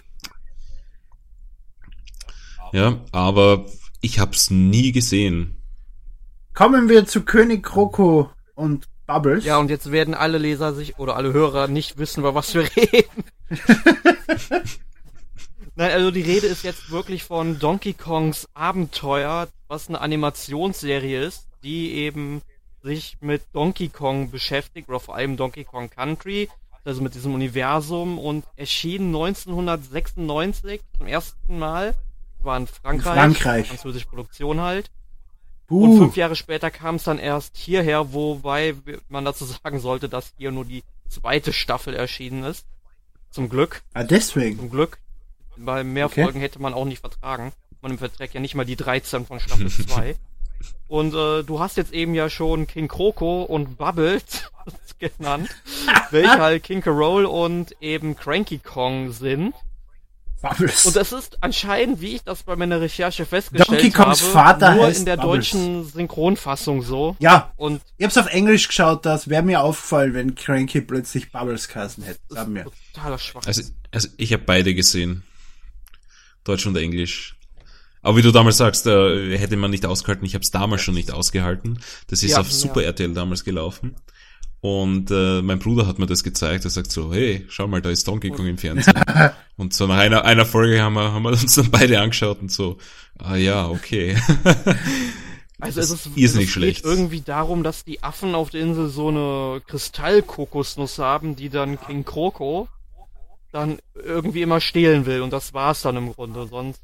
Ja, 2.73 3.05
aber 3.11 3.67
ich 4.01 4.19
habe 4.19 4.33
es 4.37 4.51
nie 4.51 4.93
gesehen. 4.93 5.57
Kommen 6.57 6.89
wir 6.89 7.05
zu 7.05 7.21
König 7.21 7.63
Kroko 7.65 8.31
und 8.55 8.89
Bubbles. 9.07 9.45
Ja, 9.45 9.59
und 9.59 9.69
jetzt 9.69 9.93
werden 9.93 10.15
alle 10.15 10.39
Leser 10.39 10.73
sich 10.73 10.99
oder 10.99 11.15
alle 11.15 11.35
Hörer 11.35 11.69
nicht 11.69 11.99
wissen, 11.99 12.21
über 12.21 12.35
was 12.35 12.55
wir 12.55 12.63
reden. 12.75 13.25
Nein, 15.75 15.91
also 15.93 16.11
die 16.11 16.23
Rede 16.23 16.47
ist 16.47 16.65
jetzt 16.65 16.91
wirklich 16.91 17.25
von 17.25 17.59
Donkey 17.59 17.93
Kongs 17.93 18.49
Abenteuer, 18.55 19.49
was 19.69 19.91
eine 19.91 20.01
Animationsserie 20.01 21.27
ist, 21.27 21.47
die 21.63 21.93
eben 21.93 22.41
sich 22.83 23.19
mit 23.21 23.43
Donkey 23.53 23.91
Kong 23.91 24.31
beschäftigt, 24.31 24.89
oder 24.89 24.99
vor 24.99 25.15
allem 25.15 25.37
Donkey 25.37 25.65
Kong 25.65 25.91
Country, 25.91 26.49
also 26.87 27.03
mit 27.03 27.15
diesem 27.15 27.35
Universum 27.35 28.19
und 28.19 28.47
erschien 28.57 29.09
1996 29.09 30.81
zum 30.97 31.07
ersten 31.07 31.59
Mal. 31.59 31.95
War 32.43 32.57
in 32.57 32.67
Frankreich. 32.67 33.13
In 33.13 33.35
Frankreich. 33.35 33.69
Französische 33.69 34.07
Produktion 34.07 34.63
halt. 34.63 34.91
Buh. 35.67 35.85
Und 35.85 35.99
fünf 35.99 36.17
Jahre 36.17 36.37
später 36.37 36.71
kam 36.71 36.97
es 36.97 37.05
dann 37.05 37.19
erst 37.19 37.57
hierher, 37.57 38.13
wobei 38.13 38.75
man 39.09 39.25
dazu 39.25 39.45
sagen 39.45 39.81
sollte, 39.81 40.09
dass 40.09 40.33
hier 40.39 40.53
nur 40.53 40.65
die 40.65 40.85
zweite 41.09 41.53
Staffel 41.53 41.95
erschienen 41.95 42.45
ist. 42.45 42.67
Zum 43.31 43.49
Glück, 43.49 43.83
ah, 43.93 44.05
deswegen. 44.05 44.59
zum 44.59 44.71
Glück. 44.71 44.99
Bei 45.57 45.85
mehr 45.85 46.07
Okay. 46.07 46.23
Folgen 46.23 46.41
hätte 46.41 46.61
man 46.61 46.75
auch 46.75 46.85
nicht 46.85 47.01
vertragen. 47.01 47.53
Man 47.81 47.99
verträgt 47.99 48.35
ja 48.35 48.41
nicht 48.41 48.55
mal 48.55 48.65
die 48.65 48.77
13 48.77 49.27
von 49.27 49.41
Staffel 49.41 49.71
2. 49.71 50.17
Und 50.89 51.15
äh, 51.15 51.43
du 51.43 51.61
hast 51.61 51.77
jetzt 51.77 51.93
eben 51.93 52.15
ja 52.15 52.31
schon 52.31 52.67
King 52.67 52.89
Kroko 52.89 53.43
und 53.43 53.77
Bubbles 53.77 54.51
genannt, 54.99 55.49
welche 56.11 56.31
halt 56.39 56.63
King 56.63 56.81
Carol 56.81 57.25
und 57.27 57.75
eben 57.81 58.17
Cranky 58.17 58.59
Kong 58.59 59.13
sind. 59.13 59.55
Bubbles. 60.41 60.87
Und 60.87 60.97
das 60.97 61.13
ist 61.13 61.39
anscheinend, 61.43 62.01
wie 62.01 62.17
ich 62.17 62.23
das 62.23 62.43
bei 62.43 62.57
meiner 62.57 62.81
Recherche 62.81 63.25
festgestellt 63.27 63.69
Donkey 63.81 63.91
Kongs 63.91 64.23
habe, 64.23 64.33
Vater 64.33 64.75
nur 64.75 64.85
heißt 64.87 65.01
in 65.01 65.05
der 65.07 65.17
Bubbles. 65.17 65.51
deutschen 65.51 65.85
Synchronfassung 65.85 66.83
so. 66.83 67.17
ja, 67.19 67.53
Und 67.57 67.81
ich 67.97 68.05
hab's 68.05 68.17
auf 68.19 68.27
Englisch 68.27 68.69
geschaut, 68.69 69.05
das 69.07 69.29
wäre 69.29 69.43
mir 69.43 69.61
aufgefallen, 69.63 70.15
wenn 70.15 70.35
Cranky 70.35 70.81
plötzlich 70.83 71.33
Bubbles 71.33 71.69
kassen 71.69 72.05
hätte. 72.05 72.21
wir. 72.31 72.67
ist 72.67 72.73
totaler. 72.95 73.19
Also, 73.45 73.63
also 73.93 74.09
ich 74.17 74.33
habe 74.33 74.43
beide 74.45 74.75
gesehen. 74.75 75.23
Deutsch 76.45 76.67
und 76.67 76.77
Englisch. 76.77 77.37
Aber 78.03 78.17
wie 78.17 78.23
du 78.23 78.31
damals 78.31 78.59
sagst, 78.59 78.87
äh, 78.87 79.37
hätte 79.37 79.57
man 79.57 79.73
nicht 79.73 79.85
ausgehalten. 79.85 80.25
Ich 80.27 80.35
habe 80.35 80.43
es 80.45 80.53
damals 80.53 80.83
schon 80.83 80.95
nicht 80.95 81.11
ausgehalten. 81.11 81.81
Das 82.07 82.23
ist 82.23 82.33
Ja, 82.33 82.41
auf 82.41 82.53
Super 82.53 82.83
ja. 82.83 82.89
RTL 82.89 83.13
damals 83.15 83.43
gelaufen. 83.43 83.97
Und 84.67 85.13
äh, 85.13 85.43
mein 85.43 85.61
Bruder 85.61 85.87
hat 85.87 86.01
mir 86.01 86.07
das 86.07 86.25
gezeigt. 86.25 86.65
Er 86.65 86.71
sagt 86.71 86.91
so, 86.91 87.13
hey, 87.13 87.47
schau 87.49 87.69
mal, 87.69 87.81
da 87.81 87.89
ist 87.89 88.09
Donkey 88.09 88.31
Kong 88.31 88.47
im 88.47 88.59
Fernsehen. 88.59 88.99
und 89.57 89.75
so 89.75 89.87
nach 89.87 89.99
einer, 89.99 90.25
einer 90.25 90.45
Folge 90.45 90.83
haben 90.83 90.95
wir, 90.95 91.13
haben 91.13 91.23
wir 91.23 91.31
uns 91.31 91.55
dann 91.55 91.71
beide 91.71 92.01
angeschaut 92.01 92.41
und 92.41 92.51
so, 92.51 92.79
ah 93.17 93.37
ja, 93.37 93.69
okay. 93.69 94.17
Also 95.59 95.81
es 95.81 95.91
ist, 95.91 96.07
ist 96.17 96.37
nicht 96.37 96.49
es 96.49 96.51
schlecht. 96.51 96.83
geht 96.83 96.93
irgendwie 96.93 97.23
darum, 97.23 97.63
dass 97.63 97.83
die 97.83 98.03
Affen 98.03 98.35
auf 98.35 98.51
der 98.51 98.61
Insel 98.61 98.91
so 98.91 99.09
eine 99.09 99.63
Kristallkokosnuss 99.67 100.99
haben, 100.99 101.35
die 101.35 101.49
dann 101.49 101.81
King 101.81 102.05
Kroko 102.05 102.69
dann 103.53 103.79
irgendwie 103.95 104.43
immer 104.43 104.61
stehlen 104.61 105.07
will 105.07 105.23
und 105.23 105.33
das 105.33 105.55
war's 105.55 105.81
dann 105.81 105.97
im 105.97 106.13
Grunde. 106.13 106.47
Sonst 106.47 106.83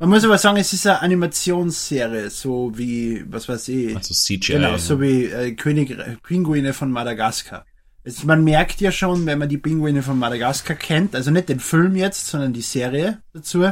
Man 0.00 0.10
muss 0.10 0.24
aber 0.24 0.38
sagen, 0.38 0.58
es 0.58 0.72
ist 0.72 0.86
eine 0.86 1.02
Animationsserie, 1.02 2.30
so 2.30 2.72
wie, 2.76 3.24
was 3.28 3.48
weiß 3.48 3.68
ich. 3.68 3.96
also 3.96 4.14
CGI. 4.14 4.52
Genau, 4.52 4.70
ja. 4.72 4.78
so 4.78 5.00
wie 5.00 5.24
äh, 5.24 5.52
König, 5.52 5.90
äh, 5.90 6.16
Pinguine 6.22 6.72
von 6.72 6.92
Madagaskar. 6.92 7.64
Also 8.04 8.26
man 8.26 8.44
merkt 8.44 8.80
ja 8.80 8.92
schon, 8.92 9.26
wenn 9.26 9.40
man 9.40 9.48
die 9.48 9.58
Pinguine 9.58 10.02
von 10.04 10.18
Madagaskar 10.18 10.76
kennt, 10.76 11.16
also 11.16 11.32
nicht 11.32 11.48
den 11.48 11.58
Film 11.58 11.96
jetzt, 11.96 12.28
sondern 12.28 12.52
die 12.52 12.62
Serie 12.62 13.22
dazu, 13.32 13.70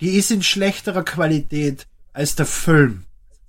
die 0.00 0.10
ist 0.10 0.30
in 0.30 0.42
schlechterer 0.42 1.02
Qualität 1.02 1.86
als 2.12 2.36
der 2.36 2.46
Film, 2.46 3.04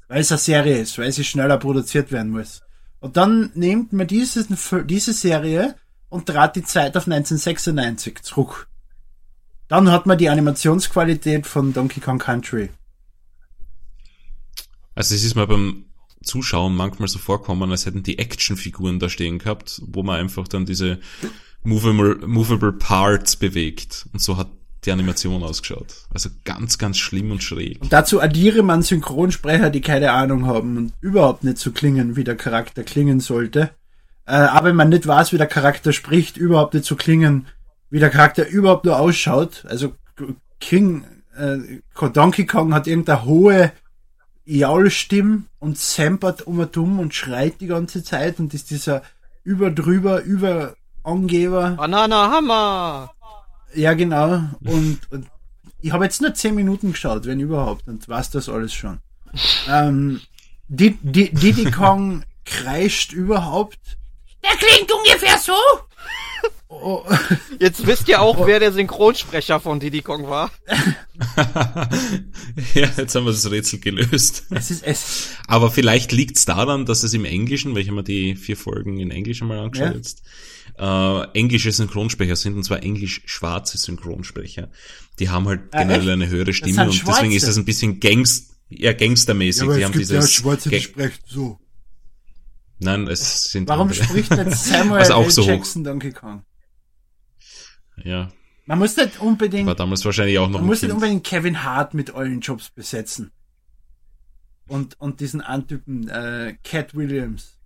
weil 0.08 0.22
es 0.22 0.32
eine 0.32 0.40
Serie 0.40 0.80
ist, 0.80 0.98
weil 0.98 1.12
sie 1.12 1.24
schneller 1.24 1.58
produziert 1.58 2.12
werden 2.12 2.32
muss. 2.32 2.62
Und 3.00 3.18
dann 3.18 3.52
nimmt 3.54 3.94
man 3.94 4.08
dieses, 4.08 4.48
diese 4.86 5.14
Serie 5.14 5.76
und 6.10 6.26
trat 6.26 6.56
die 6.56 6.64
Zeit 6.64 6.98
auf 6.98 7.06
1996 7.08 8.24
zurück. 8.24 8.68
Dann 9.68 9.92
hat 9.92 10.06
man 10.06 10.18
die 10.18 10.30
Animationsqualität 10.30 11.48
von 11.48 11.74
Donkey 11.74 12.00
Kong 12.00 12.20
Country. 12.20 12.70
Also 14.94 15.16
es 15.16 15.24
ist 15.24 15.36
mir 15.36 15.48
beim 15.48 15.86
Zuschauen 16.24 16.76
manchmal 16.76 17.08
so 17.08 17.20
vorkommen, 17.20 17.72
als 17.72 17.86
hätten 17.86 18.04
die 18.04 18.20
Actionfiguren 18.20 19.00
da 19.00 19.10
stehen 19.10 19.40
gehabt, 19.40 19.82
wo 19.86 20.04
man 20.04 20.20
einfach 20.20 20.48
dann 20.48 20.66
diese 20.66 21.00
movable, 21.64 22.28
movable 22.28 22.74
Parts 22.74 23.36
bewegt. 23.36 24.08
Und 24.14 24.22
so 24.22 24.38
hat 24.38 24.50
die 24.86 24.92
Animation 24.92 25.44
ausgeschaut. 25.44 26.06
Also 26.14 26.30
ganz, 26.44 26.78
ganz 26.78 26.98
schlimm 26.98 27.32
und 27.32 27.44
schräg. 27.44 27.82
Und 27.82 27.92
dazu 27.92 28.22
addiere 28.22 28.64
man 28.64 28.84
Synchronsprecher, 28.84 29.70
die 29.70 29.82
keine 29.82 30.12
Ahnung 30.12 30.46
haben 30.46 30.78
und 30.78 30.94
überhaupt 31.02 31.44
nicht 31.44 31.58
so 31.58 31.72
klingen, 31.72 32.16
wie 32.16 32.24
der 32.24 32.36
Charakter 32.36 32.84
klingen 32.84 33.20
sollte. 33.20 33.72
Äh, 34.28 34.34
aber 34.34 34.70
wenn 34.70 34.76
man 34.76 34.90
nicht 34.90 35.08
weiß, 35.08 35.34
wie 35.34 35.38
der 35.38 35.48
Charakter 35.48 35.92
spricht, 35.92 36.38
überhaupt 36.38 36.74
nicht 36.74 36.86
so 36.86 36.96
klingen, 36.96 37.48
wie 37.90 38.00
der 38.00 38.10
Charakter 38.10 38.48
überhaupt 38.48 38.86
nur 38.86 39.00
ausschaut. 39.00 39.64
Also 39.68 39.94
King, 40.60 41.06
äh, 41.38 41.58
Donkey 42.10 42.46
Kong 42.46 42.74
hat 42.74 42.88
irgendeine 42.88 43.26
hohe 43.26 43.72
Jaulstimme 44.46 45.44
und 45.60 45.78
sampert 45.78 46.44
um 46.44 46.60
und 46.60 46.78
um 46.78 47.00
und 47.00 47.14
schreit 47.14 47.62
die 47.62 47.68
ganze 47.68 48.04
Zeit 48.04 48.40
und 48.40 48.54
ist 48.54 48.70
dieser 48.70 49.02
überdrüber, 49.44 50.22
überangeber. 50.22 51.72
Banana 51.72 52.32
Hammer! 52.32 53.12
Ja, 53.74 53.94
genau. 53.94 54.42
Und, 54.64 55.00
und 55.12 55.28
ich 55.82 55.92
habe 55.92 56.06
jetzt 56.06 56.22
nur 56.22 56.34
10 56.34 56.56
Minuten 56.56 56.92
geschaut, 56.92 57.26
wenn 57.26 57.40
überhaupt, 57.40 57.88
und 57.88 58.08
weiß 58.08 58.30
das 58.32 58.48
alles 58.50 58.74
schon. 58.74 59.00
ähm, 59.68 60.22
Di- 60.68 60.98
Di- 61.02 61.32
Diddy 61.34 61.72
Kong 61.72 62.24
kreischt 62.46 63.12
überhaupt. 63.14 63.80
Der 64.44 64.52
klingt 64.58 64.92
ungefähr 64.92 65.38
so. 65.38 65.54
Oh, 66.68 67.04
Jetzt 67.60 67.86
wisst 67.86 68.08
ihr 68.10 68.22
auch, 68.22 68.48
wer 68.48 68.60
der 68.60 68.72
Synchronsprecher 68.74 69.60
von 69.60 69.80
Diddy 69.80 70.02
Kong 70.02 70.28
war. 70.28 70.52
ja, 72.74 72.90
jetzt 72.98 73.16
haben 73.16 73.26
wir 73.26 73.32
das 73.32 73.50
Rätsel 73.50 73.80
gelöst. 73.80 74.46
es 74.50 74.72
ist 74.72 74.84
es. 74.84 75.30
Aber 75.48 75.70
vielleicht 75.72 76.12
liegt 76.12 76.38
es 76.38 76.46
daran, 76.46 76.86
dass 76.86 77.04
es 77.04 77.14
im 77.14 77.24
Englischen, 77.26 77.74
weil 77.76 77.82
ich 77.84 77.88
habe 77.90 77.98
mir 77.98 78.04
die 78.04 78.36
vier 78.36 78.58
Folgen 78.58 79.00
in 79.00 79.12
Englisch 79.12 79.42
einmal 79.42 79.60
angeschaut 79.60 79.90
Ja. 79.90 79.94
jetzt, 79.96 80.24
äh, 80.78 81.38
englische 81.40 81.72
Synchronsprecher 81.72 82.36
sind, 82.36 82.56
und 82.56 82.64
zwar 82.64 82.82
englisch-schwarze 82.84 83.78
Synchronsprecher. 83.78 84.70
Die 85.20 85.30
haben 85.30 85.48
halt 85.48 85.62
Ah, 85.72 85.80
generell 85.84 86.02
echt? 86.02 86.10
eine 86.10 86.30
höhere 86.30 86.54
Stimme 86.54 86.82
und 86.84 86.94
deswegen 86.94 87.06
Schwarze. 87.06 87.36
ist 87.36 87.48
das 87.48 87.58
ein 87.58 87.66
bisschen 87.66 88.00
Gangst, 88.00 88.56
ja, 88.70 88.92
gangstermäßig. 88.94 89.68
die 89.78 89.86
haben 89.86 89.94
dieses 89.94 90.44
Ga- 90.44 90.58
sprechen 90.60 91.20
so. 91.28 91.60
Nein, 92.80 93.08
es 93.08 93.44
sind 93.44 93.70
Warum 93.70 93.88
andere. 93.90 94.04
spricht 94.04 94.32
nicht 94.32 94.52
Samuel 94.58 95.00
Also 95.00 95.14
auch 95.14 95.24
L. 95.26 95.32
so 95.32 95.44
hoch. 95.44 95.48
Jackson 95.48 95.84
Donkey 95.86 96.12
Kong? 96.12 96.42
Ja, 98.04 98.30
Man 98.66 98.80
muss 98.80 98.98
nicht 98.98 99.20
unbedingt, 99.22 99.68
war 99.68 99.76
damals 99.76 100.04
wahrscheinlich 100.06 100.38
auch 100.40 100.50
noch 100.50 100.60
man 100.60 100.68
muss 100.68 100.82
nicht 100.82 100.92
unbedingt 100.92 101.24
Kevin 101.24 101.64
Hart 101.64 101.94
mit 101.94 102.14
allen 102.14 102.42
Jobs 102.42 102.70
besetzen. 102.70 103.32
Und, 104.68 105.00
und 105.00 105.20
diesen 105.20 105.42
Antypen, 105.42 106.10
äh, 106.10 106.58
Cat 106.64 106.96
Williams. 106.96 107.60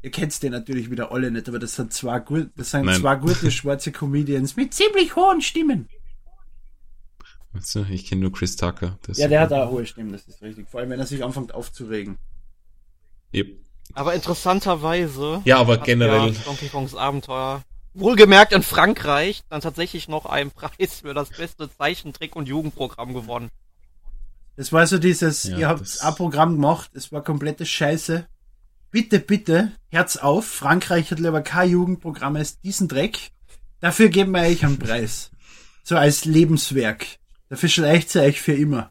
Ihr 0.00 0.10
kennt 0.10 0.42
den 0.42 0.52
natürlich 0.52 0.90
wieder 0.90 1.12
alle 1.12 1.30
nicht, 1.30 1.48
aber 1.48 1.58
das 1.58 1.74
sind 1.74 1.92
zwei 1.92 2.20
gut, 2.20 2.50
das 2.56 2.70
sind 2.70 2.86
Nein. 2.86 3.00
zwei 3.00 3.16
gute 3.16 3.50
schwarze 3.50 3.92
Comedians 3.92 4.56
mit 4.56 4.72
ziemlich 4.72 5.16
hohen 5.16 5.42
Stimmen. 5.42 5.88
Du, 7.52 7.84
Ich 7.90 8.06
kenne 8.06 8.22
nur 8.22 8.32
Chris 8.32 8.56
Tucker. 8.56 8.98
Das 9.02 9.18
Ja, 9.18 9.28
der 9.28 9.40
hat 9.40 9.52
auch 9.52 9.70
hohe 9.70 9.84
Stimmen, 9.86 10.12
das 10.12 10.26
ist 10.28 10.40
richtig. 10.40 10.68
Vor 10.68 10.80
allem, 10.80 10.90
wenn 10.90 11.00
er 11.00 11.06
sich 11.06 11.24
anfängt 11.24 11.52
aufzuregen. 11.52 12.16
Yep. 13.34 13.58
Aber 13.94 14.14
interessanterweise 14.14 15.42
Ja, 15.44 15.58
aber 15.58 15.78
generell, 15.78 16.32
ja 16.32 16.40
Donkey 16.44 16.68
Kongs 16.68 16.94
Abenteuer 16.94 17.62
wohlgemerkt 17.98 18.52
in 18.52 18.62
Frankreich 18.62 19.42
dann 19.48 19.60
tatsächlich 19.60 20.08
noch 20.08 20.26
einen 20.26 20.50
Preis 20.50 21.00
für 21.02 21.14
das 21.14 21.30
beste 21.30 21.68
Zeichentrick- 21.76 22.36
und 22.36 22.46
Jugendprogramm 22.48 23.14
gewonnen. 23.14 23.50
Das 24.56 24.72
war 24.72 24.86
so 24.86 24.98
dieses, 24.98 25.44
Ja, 25.44 25.58
ihr 25.58 25.68
habt 25.68 25.80
das- 25.82 26.00
ein 26.00 26.14
Programm 26.14 26.54
gemacht, 26.54 26.90
es 26.94 27.12
war 27.12 27.22
komplette 27.22 27.64
Scheiße. 27.66 28.26
Bitte, 28.90 29.20
bitte, 29.20 29.72
Herz 29.88 30.16
auf, 30.16 30.46
Frankreich 30.46 31.10
hat 31.10 31.20
lieber 31.20 31.42
kein 31.42 31.70
Jugendprogramm 31.70 32.36
als 32.36 32.58
diesen 32.60 32.88
Dreck. 32.88 33.30
Dafür 33.80 34.08
geben 34.08 34.32
wir 34.32 34.42
euch 34.42 34.64
einen 34.64 34.78
Preis. 34.78 35.30
So 35.84 35.96
als 35.96 36.24
Lebenswerk. 36.24 37.06
Dafür 37.48 37.68
schleicht 37.68 38.10
sie 38.10 38.20
euch 38.20 38.40
für 38.40 38.52
immer. 38.54 38.90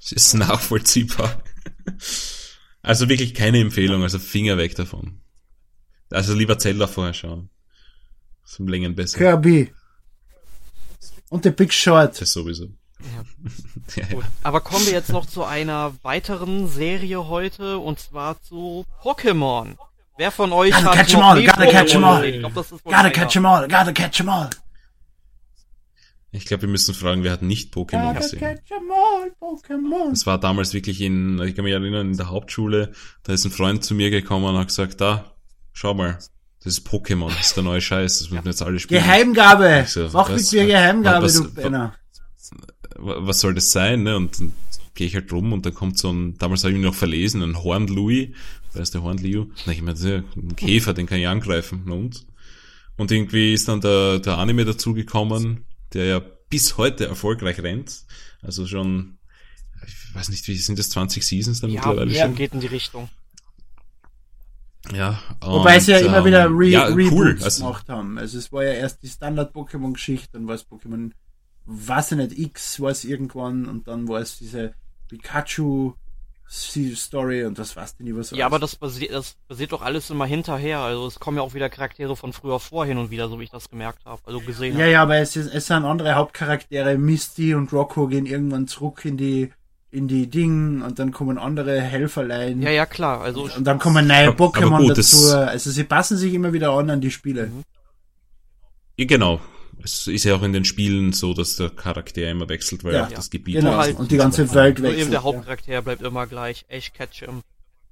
es 0.00 0.12
ist 0.12 0.34
nachvollziehbar. 0.34 1.42
Also 2.82 3.08
wirklich 3.08 3.34
keine 3.34 3.60
Empfehlung, 3.60 4.02
also 4.02 4.18
Finger 4.18 4.58
weg 4.58 4.74
davon. 4.74 5.20
Also 6.14 6.34
lieber 6.34 6.58
Zelda 6.58 6.86
vorher 6.86 7.14
schauen. 7.14 7.50
Zum 8.44 8.68
Längen 8.68 8.94
besser. 8.94 9.18
Kirby. 9.18 9.72
Und 11.30 11.44
der 11.44 11.50
Big 11.52 11.72
Short. 11.72 12.20
Das 12.20 12.32
sowieso. 12.32 12.68
Ja, 13.96 14.02
ja. 14.02 14.08
Gut. 14.14 14.24
Aber 14.42 14.60
kommen 14.62 14.86
wir 14.86 14.92
jetzt 14.94 15.10
noch 15.12 15.26
zu 15.26 15.44
einer 15.44 15.92
weiteren 16.02 16.68
Serie 16.68 17.26
heute 17.28 17.78
und 17.78 17.98
zwar 18.00 18.40
zu 18.40 18.86
Pokémon. 19.02 19.76
Wer 20.16 20.30
von 20.30 20.52
euch 20.52 20.72
Gotta 20.72 20.86
hat 20.86 20.94
catch 20.94 21.12
noch 21.14 21.22
all, 21.24 21.44
gotta 21.44 21.66
catch 21.66 21.94
'em 21.94 22.04
all. 22.04 22.32
glaub, 22.32 22.54
Gotta 22.54 22.98
einer. 22.98 23.10
catch 23.10 23.36
'em 23.36 23.44
all, 23.46 23.68
gotta 23.68 23.92
catch 23.92 24.20
'em 24.20 24.28
all. 24.30 24.48
Ich 26.30 26.46
glaube, 26.46 26.62
wir 26.62 26.68
müssen 26.70 26.94
fragen, 26.94 27.24
wer 27.24 27.32
hat 27.32 27.42
nicht 27.42 27.74
Pokémon 27.74 28.08
Gotta 28.14 28.20
gesehen. 28.20 28.38
catch 28.40 28.70
'em 28.70 28.90
all, 28.90 29.32
Pokémon. 29.40 30.10
Das 30.10 30.24
war 30.26 30.38
damals 30.40 30.72
wirklich 30.72 31.00
in, 31.02 31.38
ich 31.42 31.54
kann 31.54 31.64
mich 31.64 31.74
erinnern, 31.74 32.10
in 32.12 32.16
der 32.16 32.30
Hauptschule, 32.30 32.92
da 33.24 33.32
ist 33.34 33.44
ein 33.44 33.50
Freund 33.50 33.84
zu 33.84 33.94
mir 33.94 34.10
gekommen 34.10 34.46
und 34.46 34.56
hat 34.56 34.68
gesagt, 34.68 35.00
da, 35.00 35.33
schau 35.74 35.92
mal, 35.92 36.18
das 36.62 36.78
ist 36.78 36.88
Pokémon, 36.88 37.28
das 37.28 37.48
ist 37.48 37.56
der 37.56 37.62
neue 37.64 37.82
Scheiß, 37.82 38.20
das 38.20 38.30
müssen 38.30 38.44
wir 38.44 38.50
jetzt 38.50 38.62
alle 38.62 38.80
spielen. 38.80 39.02
Geheimgabe. 39.02 39.84
So, 39.86 40.08
Mach 40.14 40.30
was- 40.30 40.50
mit 40.50 40.62
mir 40.62 40.66
Geheimgabe, 40.68 41.26
was- 41.26 41.34
du. 41.34 41.54
Wa- 42.96 43.26
Was 43.26 43.40
soll 43.40 43.54
das 43.54 43.70
sein, 43.70 44.02
ne? 44.04 44.16
Und 44.16 44.40
dann 44.40 44.52
gehe 44.94 45.06
ich 45.06 45.14
halt 45.14 45.30
rum 45.32 45.52
und 45.52 45.66
da 45.66 45.70
kommt 45.70 45.98
so 45.98 46.10
ein, 46.12 46.38
damals 46.38 46.62
habe 46.62 46.72
ich 46.72 46.76
ihn 46.78 46.84
noch 46.84 46.94
verlesen, 46.94 47.42
ein 47.42 47.62
Horn 47.62 47.88
Louis, 47.88 48.28
wer 48.72 48.82
ist 48.82 48.94
der 48.94 49.02
Horn 49.02 49.18
Liu? 49.18 49.46
Na, 49.66 49.72
ich 49.72 49.80
meine, 49.82 49.92
das 49.94 50.00
ist 50.04 50.08
ja 50.10 50.22
ein 50.36 50.56
Käfer, 50.56 50.94
den 50.94 51.06
kann 51.06 51.18
ich 51.18 51.26
angreifen, 51.26 51.82
na 51.86 51.94
und? 51.94 52.24
Und 52.96 53.10
irgendwie 53.10 53.52
ist 53.52 53.66
dann 53.66 53.80
der, 53.80 54.20
der 54.20 54.38
Anime 54.38 54.64
dazugekommen, 54.64 55.64
der 55.92 56.04
ja 56.04 56.22
bis 56.48 56.76
heute 56.76 57.06
erfolgreich 57.06 57.58
rennt. 57.60 58.04
Also 58.40 58.66
schon, 58.68 59.18
ich 59.84 60.14
weiß 60.14 60.28
nicht, 60.28 60.46
wie 60.46 60.56
sind 60.56 60.78
das 60.78 60.90
20 60.90 61.24
Seasons 61.26 61.60
dann 61.60 61.70
Ja, 61.70 61.80
mittlerweile 61.80 62.12
ja, 62.12 62.26
schon? 62.26 62.36
geht 62.36 62.54
in 62.54 62.60
die 62.60 62.68
Richtung. 62.68 63.08
Ja. 64.92 65.18
Wobei 65.40 65.78
sie 65.78 65.92
ja 65.92 65.98
und, 65.98 66.06
immer 66.06 66.18
ähm, 66.18 66.24
wieder 66.24 66.46
Re 66.50 66.66
ja, 66.66 66.84
Reboots 66.84 67.12
cool. 67.12 67.38
Also, 67.42 67.64
gemacht 67.64 67.88
haben. 67.88 68.18
Also 68.18 68.38
es 68.38 68.52
war 68.52 68.64
ja 68.64 68.72
erst 68.72 69.02
die 69.02 69.08
Standard-Pokémon-Geschichte, 69.08 70.30
dann 70.32 70.46
war 70.46 70.54
es 70.54 70.66
Pokémon, 70.68 71.12
weiß 71.66 72.12
ich 72.12 72.18
nicht, 72.18 72.38
X 72.38 72.80
war 72.80 72.90
es 72.90 73.04
irgendwann 73.04 73.66
und 73.66 73.88
dann 73.88 74.08
war 74.08 74.20
es 74.20 74.38
diese 74.38 74.74
Pikachu 75.08 75.94
Story 76.46 77.44
und 77.44 77.58
was 77.58 77.74
weiß 77.74 77.96
denn 77.96 78.16
was. 78.16 78.30
Ja, 78.30 78.46
aber 78.46 78.58
das 78.58 78.76
basiert, 78.76 79.12
das 79.12 79.36
basiert 79.48 79.72
doch 79.72 79.82
alles 79.82 80.10
immer 80.10 80.26
hinterher. 80.26 80.80
Also 80.80 81.06
es 81.06 81.18
kommen 81.18 81.38
ja 81.38 81.42
auch 81.42 81.54
wieder 81.54 81.70
Charaktere 81.70 82.16
von 82.16 82.32
früher 82.32 82.60
vor 82.60 82.84
hin 82.86 82.98
und 82.98 83.10
wieder, 83.10 83.28
so 83.28 83.40
wie 83.40 83.44
ich 83.44 83.50
das 83.50 83.70
gemerkt 83.70 84.04
habe. 84.04 84.20
Also 84.24 84.40
gesehen. 84.40 84.78
Ja, 84.78 84.86
ja, 84.86 85.02
aber 85.02 85.16
es, 85.16 85.36
ist, 85.36 85.52
es 85.52 85.66
sind 85.66 85.84
andere 85.84 86.14
Hauptcharaktere. 86.14 86.98
Misty 86.98 87.54
und 87.54 87.72
Rocco 87.72 88.06
gehen 88.06 88.26
irgendwann 88.26 88.68
zurück 88.68 89.04
in 89.04 89.16
die 89.16 89.52
in 89.94 90.08
die 90.08 90.28
Dinge 90.28 90.84
und 90.84 90.98
dann 90.98 91.12
kommen 91.12 91.38
andere 91.38 91.80
Helferlein. 91.80 92.60
Ja, 92.60 92.70
ja, 92.70 92.84
klar. 92.84 93.20
Also 93.20 93.44
und, 93.44 93.56
und 93.58 93.64
dann 93.64 93.78
kommen 93.78 94.06
neue 94.06 94.30
Pokémon 94.30 94.92
dazu. 94.92 95.32
Also 95.32 95.70
sie 95.70 95.84
passen 95.84 96.16
sich 96.16 96.34
immer 96.34 96.52
wieder 96.52 96.72
an 96.72 96.90
an 96.90 97.00
die 97.00 97.12
Spiele. 97.12 97.46
Mhm. 97.46 97.62
Ja, 98.96 99.06
genau. 99.06 99.40
Es 99.82 100.06
ist 100.06 100.24
ja 100.24 100.34
auch 100.34 100.42
in 100.42 100.52
den 100.52 100.64
Spielen 100.64 101.12
so, 101.12 101.34
dass 101.34 101.56
der 101.56 101.70
Charakter 101.70 102.28
immer 102.30 102.48
wechselt, 102.48 102.84
weil 102.84 102.94
ja, 102.94 103.04
auch 103.04 103.12
das 103.12 103.30
Gebiet 103.30 103.56
genau. 103.56 103.76
halt 103.76 103.98
und 103.98 104.10
die 104.10 104.16
ganze 104.16 104.52
Welt 104.54 104.82
wechselt. 104.82 105.00
Eben 105.00 105.10
der 105.10 105.22
Hauptcharakter 105.22 105.82
bleibt 105.82 106.02
immer 106.02 106.26
gleich, 106.26 106.64
Ash 106.68 106.92
Ketchum, 106.92 107.42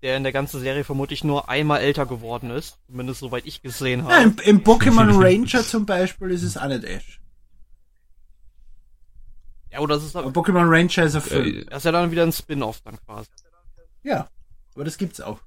der 0.02 0.16
in 0.16 0.22
der 0.22 0.32
ganzen 0.32 0.60
Serie 0.60 0.84
vermutlich 0.84 1.22
nur 1.22 1.48
einmal 1.48 1.80
älter 1.80 2.06
geworden 2.06 2.50
ist, 2.50 2.78
zumindest 2.86 3.20
soweit 3.20 3.46
ich 3.46 3.62
gesehen 3.62 4.04
habe. 4.04 4.14
Ja, 4.14 4.22
im, 4.22 4.36
im 4.44 4.64
Pokémon 4.64 5.20
Ranger 5.22 5.62
zum 5.62 5.84
Beispiel 5.84 6.30
ist 6.30 6.42
es 6.42 6.56
auch 6.56 6.68
nicht 6.68 6.84
Ash. 6.84 7.21
Ja, 9.72 9.78
oder 9.80 9.94
das 9.96 10.04
ist 10.04 10.16
aber 10.16 10.28
Pokémon 10.28 10.68
Ranger 10.68 11.06
ist 11.06 11.14
ein 11.14 11.22
Film. 11.22 11.66
Das 11.68 11.78
ist 11.78 11.84
ja 11.84 11.92
dann 11.92 12.10
wieder 12.10 12.24
ein 12.24 12.32
Spin-off 12.32 12.82
dann 12.82 12.98
quasi. 13.06 13.30
Ja, 14.02 14.28
aber 14.74 14.84
das 14.84 14.98
gibt's 14.98 15.20
auch. 15.20 15.40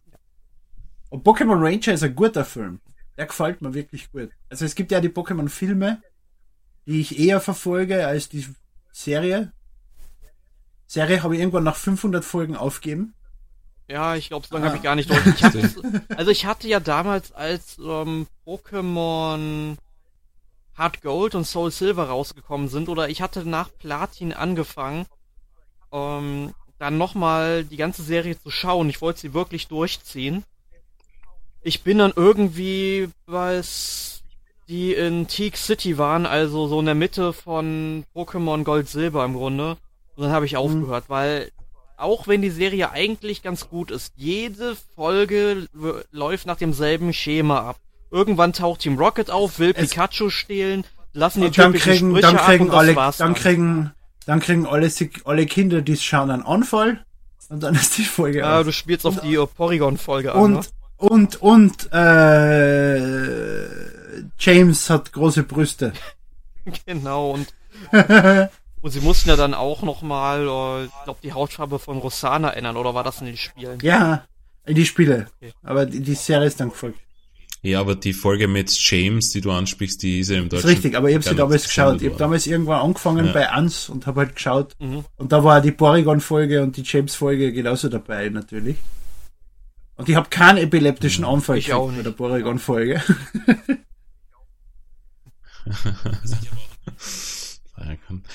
Und 1.10 1.26
Pokémon 1.26 1.62
Ranger 1.62 1.94
ist 1.94 2.04
ein 2.04 2.16
guter 2.16 2.44
Film. 2.44 2.82
Der 3.18 3.28
gefällt 3.28 3.62
mir 3.62 3.74
wirklich 3.74 4.12
gut. 4.12 4.32
Also 4.50 4.66
es 4.66 4.76
gibt 4.76 4.92
ja 4.92 5.00
die 5.00 5.10
Pokémon-Filme, 5.10 6.02
die 6.86 7.00
ich 7.00 7.20
eher 7.20 7.40
verfolge 7.40 8.06
als 8.08 8.28
die 8.28 8.48
Serie. 8.92 9.54
Serie 10.88 11.24
habe 11.24 11.36
ich 11.36 11.42
irgendwann 11.42 11.64
nach 11.64 11.76
500 11.76 12.26
Folgen 12.26 12.56
aufgeben. 12.56 13.14
Ja, 13.88 14.16
ich 14.16 14.30
glaube, 14.30 14.48
so 14.48 14.56
lange 14.56 14.66
ah. 14.66 14.70
habe 14.70 14.78
ich 14.78 14.84
gar 14.84 14.96
nicht 14.96 15.10
durch. 15.10 15.26
Ich 15.28 15.44
hatte, 15.44 15.70
also 16.18 16.32
ich 16.32 16.46
hatte 16.46 16.68
ja 16.68 16.80
damals, 16.80 17.32
als 17.32 17.78
ähm, 17.78 18.28
Pokémon 18.46 19.78
Hard 20.78 21.02
Gold 21.02 21.36
und 21.36 21.46
Soul 21.46 21.72
Silver 21.72 22.10
rausgekommen 22.10 22.68
sind, 22.68 22.90
oder 22.90 23.10
ich 23.10 23.22
hatte 23.22 23.48
nach 23.48 23.70
Platin 23.80 24.34
angefangen, 24.34 25.06
ähm, 25.92 26.54
dann 26.78 26.98
nochmal 26.98 27.64
die 27.64 27.78
ganze 27.78 28.04
Serie 28.04 28.38
zu 28.38 28.52
schauen. 28.52 28.90
Ich 28.90 29.02
wollte 29.02 29.22
sie 29.22 29.34
wirklich 29.34 29.68
durchziehen. 29.68 30.44
Ich 31.62 31.84
bin 31.84 31.98
dann 31.98 32.14
irgendwie, 32.16 33.10
was 33.26 34.24
die 34.68 34.94
in 34.94 35.28
Teak 35.28 35.58
City 35.58 35.98
waren, 35.98 36.26
also 36.26 36.68
so 36.68 36.80
in 36.80 36.86
der 36.86 36.96
Mitte 36.96 37.34
von 37.34 38.04
Pokémon 38.16 38.64
Gold 38.64 38.90
Silber 38.90 39.24
im 39.24 39.34
Grunde. 39.34 39.78
Und 40.16 40.24
dann 40.24 40.32
habe 40.32 40.46
ich 40.46 40.54
mhm. 40.54 40.60
aufgehört, 40.60 41.06
mhm. 41.06 41.14
weil 41.14 41.52
auch 41.98 42.28
wenn 42.28 42.42
die 42.42 42.50
Serie 42.50 42.92
eigentlich 42.92 43.42
ganz 43.42 43.70
gut 43.70 43.90
ist, 43.90 44.14
jede 44.18 44.76
Folge 44.96 45.68
läuft 46.12 46.46
nach 46.46 46.58
demselben 46.58 47.14
Schema 47.14 47.62
ab. 47.62 47.80
Irgendwann 48.12 48.54
taucht 48.54 48.82
Team 48.82 48.98
Rocket 48.98 49.30
auf, 49.30 49.60
will 49.60 49.74
es 49.76 49.90
Pikachu 49.90 50.30
stehlen, 50.30 50.86
lassen 51.14 51.42
die 51.42 51.52
dann 51.52 51.74
kriegen, 51.74 52.10
Sprüche 52.12 52.22
dann 52.22 52.38
kriegen 52.38 52.70
ab 52.70 52.78
alle, 52.78 52.94
dann, 52.94 53.14
dann 53.18 53.34
kriegen, 53.34 53.92
dann 54.26 54.40
kriegen 54.40 54.66
alle, 54.66 54.90
alle 55.26 55.46
Kinder, 55.46 55.82
die 55.82 55.94
es 55.94 56.04
schauen, 56.04 56.30
einen 56.30 56.44
Anfall. 56.44 57.04
Und 57.50 57.62
dann 57.62 57.76
ist 57.76 57.98
die 57.98 58.04
Folge 58.04 58.40
Ja, 58.40 58.60
aus. 58.60 58.66
du 58.66 58.72
spielst 58.72 59.06
auf 59.06 59.20
die 59.22 59.38
Porygon-Folge 59.38 60.34
an. 60.34 60.42
Und, 60.42 60.54
ne? 60.54 60.62
und, 60.98 61.42
und, 61.42 61.94
äh, 61.94 63.66
James 64.40 64.90
hat 64.90 65.12
große 65.12 65.44
Brüste. 65.44 65.94
genau, 66.86 67.32
und, 67.32 67.54
und 68.82 68.92
sie 68.92 69.02
mussten 69.02 69.30
ja 69.30 69.36
dann 69.36 69.54
auch 69.54 69.84
nochmal, 69.84 70.48
äh, 70.48 70.86
ich 70.86 71.04
glaube, 71.04 71.20
die 71.22 71.34
Hautfarbe 71.34 71.78
von 71.80 71.98
Rosana 71.98 72.52
ändern, 72.52 72.78
oder 72.78 72.96
war 72.96 73.04
das 73.04 73.20
in 73.20 73.28
den 73.28 73.38
Spielen? 73.38 73.78
Ja, 73.82 74.26
in 74.66 74.76
die 74.76 74.86
Spiele. 74.86 75.28
Okay. 75.38 75.54
Aber 75.64 75.86
die, 75.86 76.00
die 76.00 76.16
Serie 76.16 76.48
ist 76.48 76.60
dann 76.60 76.70
gefolgt. 76.70 77.00
Ja, 77.66 77.80
aber 77.80 77.96
die 77.96 78.14
Folge 78.14 78.48
mit 78.48 78.72
James, 78.72 79.32
die 79.32 79.42
du 79.42 79.50
ansprichst, 79.50 80.04
die 80.04 80.20
ist 80.20 80.30
ja 80.30 80.38
im 80.38 80.50
Deutschen. 80.50 80.70
Ist 80.70 80.76
richtig, 80.76 80.96
aber 80.96 81.10
ich 81.10 81.16
habe 81.16 81.24
sie 81.24 81.34
damals 81.34 81.64
geschaut. 81.64 82.00
Ich 82.00 82.10
habe 82.10 82.20
damals 82.20 82.46
irgendwann 82.46 82.80
angefangen 82.80 83.26
ja. 83.26 83.32
bei 83.32 83.50
Ans 83.50 83.90
und 83.90 84.06
habe 84.06 84.20
halt 84.22 84.36
geschaut. 84.36 84.74
Mhm. 84.80 85.04
Und 85.18 85.32
da 85.32 85.44
war 85.44 85.62
die 85.62 85.72
Porygon-Folge 85.72 86.62
und 86.62 86.78
die 86.78 86.84
James-Folge 86.84 87.52
genauso 87.52 87.90
dabei, 87.90 88.30
natürlich. 88.30 88.78
Und 89.96 90.08
ich 90.08 90.16
habe 90.16 90.30
keinen 90.30 90.60
epileptischen 90.60 91.24
mhm. 91.24 91.32
Anfall 91.32 91.58
ich 91.58 91.74
auch 91.74 91.92
bei 91.92 92.04
der 92.04 92.12
Porygon-Folge. 92.12 93.02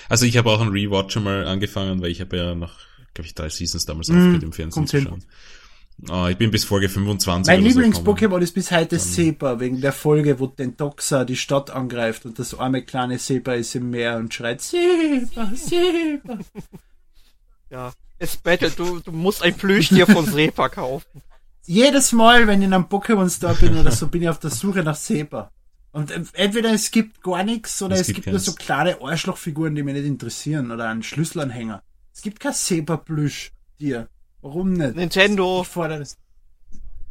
also 0.08 0.26
ich 0.26 0.36
habe 0.36 0.50
auch 0.50 0.60
einen 0.60 0.72
Rewatch 0.72 1.14
mal 1.20 1.46
angefangen, 1.46 2.02
weil 2.02 2.10
ich 2.10 2.20
habe 2.20 2.36
ja 2.36 2.56
noch, 2.56 2.80
glaube 3.14 3.28
ich, 3.28 3.36
drei 3.36 3.48
Seasons 3.48 3.86
damals 3.86 4.08
mm, 4.08 4.16
aufgehört 4.16 4.42
im 4.42 4.52
Fernsehen 4.52 4.88
zu 4.88 5.00
schauen. 5.00 5.22
Oh, 6.08 6.26
ich 6.28 6.38
bin 6.38 6.50
bis 6.50 6.64
Folge 6.64 6.88
25. 6.88 7.52
Mein 7.52 7.62
Lieblings-Pokémon 7.62 8.40
ist 8.40 8.54
bis 8.54 8.70
heute 8.70 8.98
Sepa, 8.98 9.60
wegen 9.60 9.80
der 9.80 9.92
Folge, 9.92 10.40
wo 10.40 10.46
den 10.46 10.76
Doxa 10.76 11.24
die 11.24 11.36
Stadt 11.36 11.70
angreift 11.70 12.24
und 12.24 12.38
das 12.38 12.58
arme 12.58 12.82
kleine 12.82 13.18
Sepa 13.18 13.52
ist 13.52 13.74
im 13.74 13.90
Meer 13.90 14.16
und 14.16 14.32
schreit 14.32 14.62
Sepa, 14.62 15.52
Sepa. 15.54 16.38
ja, 17.70 17.92
es 18.18 18.36
bettelt, 18.36 18.78
du, 18.78 19.00
du 19.00 19.12
musst 19.12 19.42
ein 19.42 19.54
Plüschtier 19.54 20.06
von 20.06 20.24
Sepa 20.24 20.70
kaufen. 20.70 21.22
Jedes 21.66 22.12
Mal, 22.12 22.46
wenn 22.46 22.62
ich 22.62 22.68
in 22.68 22.72
einem 22.72 22.84
Pokémon 22.84 23.28
Store 23.28 23.54
bin 23.54 23.76
oder 23.76 23.90
so, 23.90 24.06
bin 24.06 24.22
ich 24.22 24.28
auf 24.28 24.38
der 24.38 24.50
Suche 24.50 24.82
nach 24.82 24.96
Sepa. 24.96 25.50
Und 25.92 26.12
entweder 26.34 26.72
es 26.72 26.90
gibt 26.90 27.22
gar 27.22 27.42
nichts 27.42 27.82
oder 27.82 27.94
es, 27.94 28.02
es 28.02 28.06
gibt, 28.08 28.16
gibt 28.16 28.28
nur 28.28 28.38
so 28.38 28.54
kleine 28.54 29.02
Arschlochfiguren, 29.02 29.74
die 29.74 29.82
mich 29.82 29.94
nicht 29.94 30.06
interessieren 30.06 30.70
oder 30.70 30.88
einen 30.88 31.02
Schlüsselanhänger. 31.02 31.82
Es 32.14 32.22
gibt 32.22 32.40
kein 32.40 32.52
Sepa-Plüsch-Tier. 32.52 34.08
Warum 34.42 34.72
nicht? 34.72 34.96
Nintendo. 34.96 35.62
Ich 35.62 35.68
fordere 35.68 36.00
das. 36.00 36.18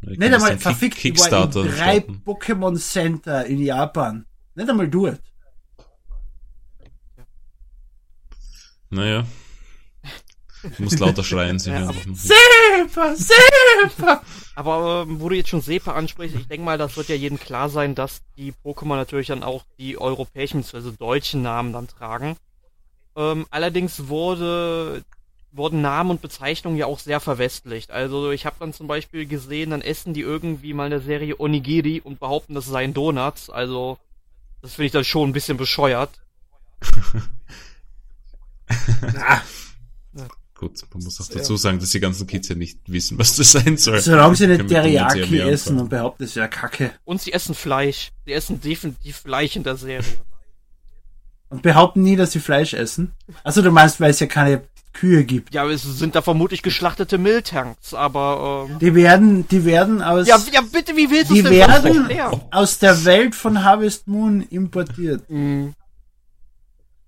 Nicht 0.02 0.22
einmal 0.22 0.58
verfickt 0.58 0.98
Kickstarter 0.98 1.62
in 1.62 1.72
drei 1.72 1.98
Pokémon 2.26 2.78
Center 2.78 3.46
in 3.46 3.60
Japan. 3.60 4.26
Nicht 4.56 4.70
einmal 4.70 4.88
dort. 4.88 5.22
Naja. 8.90 9.26
Du 10.62 10.84
musst 10.84 11.00
lauter 11.00 11.24
schreien, 11.24 11.58
sie 11.58 11.72
ja, 11.72 11.90
Sepa! 12.14 13.16
Sepa! 13.16 14.22
Aber 14.56 15.06
ähm, 15.08 15.22
wo 15.22 15.30
du 15.30 15.36
jetzt 15.36 15.50
schon 15.50 15.62
Sepa 15.62 15.94
ansprichst, 15.94 16.36
ich 16.36 16.48
denke 16.48 16.66
mal, 16.66 16.78
das 16.78 16.98
wird 16.98 17.08
ja 17.08 17.16
jedem 17.16 17.40
klar 17.40 17.70
sein, 17.70 17.96
dass 17.96 18.22
die 18.36 18.54
Pokémon 18.66 18.96
natürlich 18.96 19.28
dann 19.28 19.44
auch 19.44 19.64
die 19.78 19.98
europäischen 19.98 20.62
bzw. 20.62 20.92
deutschen 20.98 21.42
Namen 21.42 21.72
dann 21.72 21.88
tragen. 21.88 22.36
Ähm, 23.16 23.46
allerdings 23.52 24.10
wurde 24.10 25.04
wurden 25.52 25.82
Namen 25.82 26.12
und 26.12 26.22
Bezeichnungen 26.22 26.78
ja 26.78 26.86
auch 26.86 27.00
sehr 27.00 27.20
verwestlicht. 27.20 27.92
Also 27.92 28.32
ich 28.32 28.46
habe 28.46 28.58
dann 28.60 28.74
zum 28.74 28.88
Beispiel 28.88 29.26
gesehen, 29.26 29.72
dann 29.72 29.82
essen 29.82 30.14
die 30.14 30.22
irgendwie 30.22 30.74
mal 30.74 30.86
in 30.86 30.92
der 30.92 31.02
Serie 31.02 31.40
Onigiri 31.40 32.02
und 32.04 32.20
behaupten, 32.20 32.54
das 32.54 32.66
seien 32.66 32.94
Donuts. 32.94 33.50
Also 33.50 33.98
das 34.62 34.74
finde 34.74 34.86
ich 34.88 34.92
dann 34.92 35.06
schon 35.06 35.30
ein 35.30 35.34
bisschen 35.34 35.58
bescheuert. 35.58 36.12
ah. 39.18 39.42
Gut, 40.60 40.84
man 40.94 41.04
muss 41.04 41.22
auch 41.22 41.28
dazu 41.34 41.56
sagen, 41.56 41.80
dass 41.80 41.92
die 41.92 42.02
ganzen 42.02 42.28
Kids 42.28 42.50
ja 42.50 42.56
nicht 42.56 42.80
wissen, 42.86 43.18
was 43.18 43.38
das 43.38 43.54
sein 43.54 43.78
soll. 43.78 44.02
Solange 44.02 44.36
sie 44.36 44.46
nicht 44.46 44.68
Teriyaki 44.68 45.40
essen 45.40 45.80
und 45.80 45.88
behaupten, 45.88 46.26
es 46.26 46.36
wäre 46.36 46.50
Kacke. 46.50 46.92
Und 47.06 47.22
sie 47.22 47.32
essen 47.32 47.56
Fleisch. 47.56 48.12
Sie 48.26 48.34
essen 48.34 48.60
definitiv 48.60 49.16
Fleisch 49.20 49.56
in 49.56 49.64
der 49.64 49.78
Serie. 49.78 50.04
Und 51.50 51.64
behaupten 51.64 52.04
nie, 52.04 52.16
dass 52.16 52.32
sie 52.32 52.40
Fleisch 52.40 52.74
essen. 52.74 53.14
Also 53.44 53.62
du 53.62 53.72
meinst, 53.72 54.00
weil 54.00 54.12
es 54.12 54.20
ja 54.20 54.28
keine 54.28 54.62
Kühe 54.94 55.24
gibt. 55.24 55.54
Ja, 55.54 55.68
es 55.68 55.84
sind 55.84 56.16
da 56.16 56.22
vermutlich 56.22 56.62
geschlachtete 56.62 57.18
Miltanks, 57.18 57.94
aber 57.94 58.68
ähm, 58.70 58.80
die 58.80 58.96
werden, 58.96 59.48
die 59.48 59.66
werden 59.66 60.02
aus. 60.02 60.28
Ja, 60.28 60.38
ja 60.52 60.62
bitte, 60.62 60.96
wie 60.96 61.10
willst 61.10 61.32
du 61.32 61.36
Die 61.36 61.44
werden 61.46 62.10
aus 62.52 62.80
der 62.80 63.06
Welt 63.06 63.36
von 63.36 63.64
Harvest 63.64 64.08
Moon 64.08 64.42
importiert. 64.42 65.30
Mhm. 65.30 65.74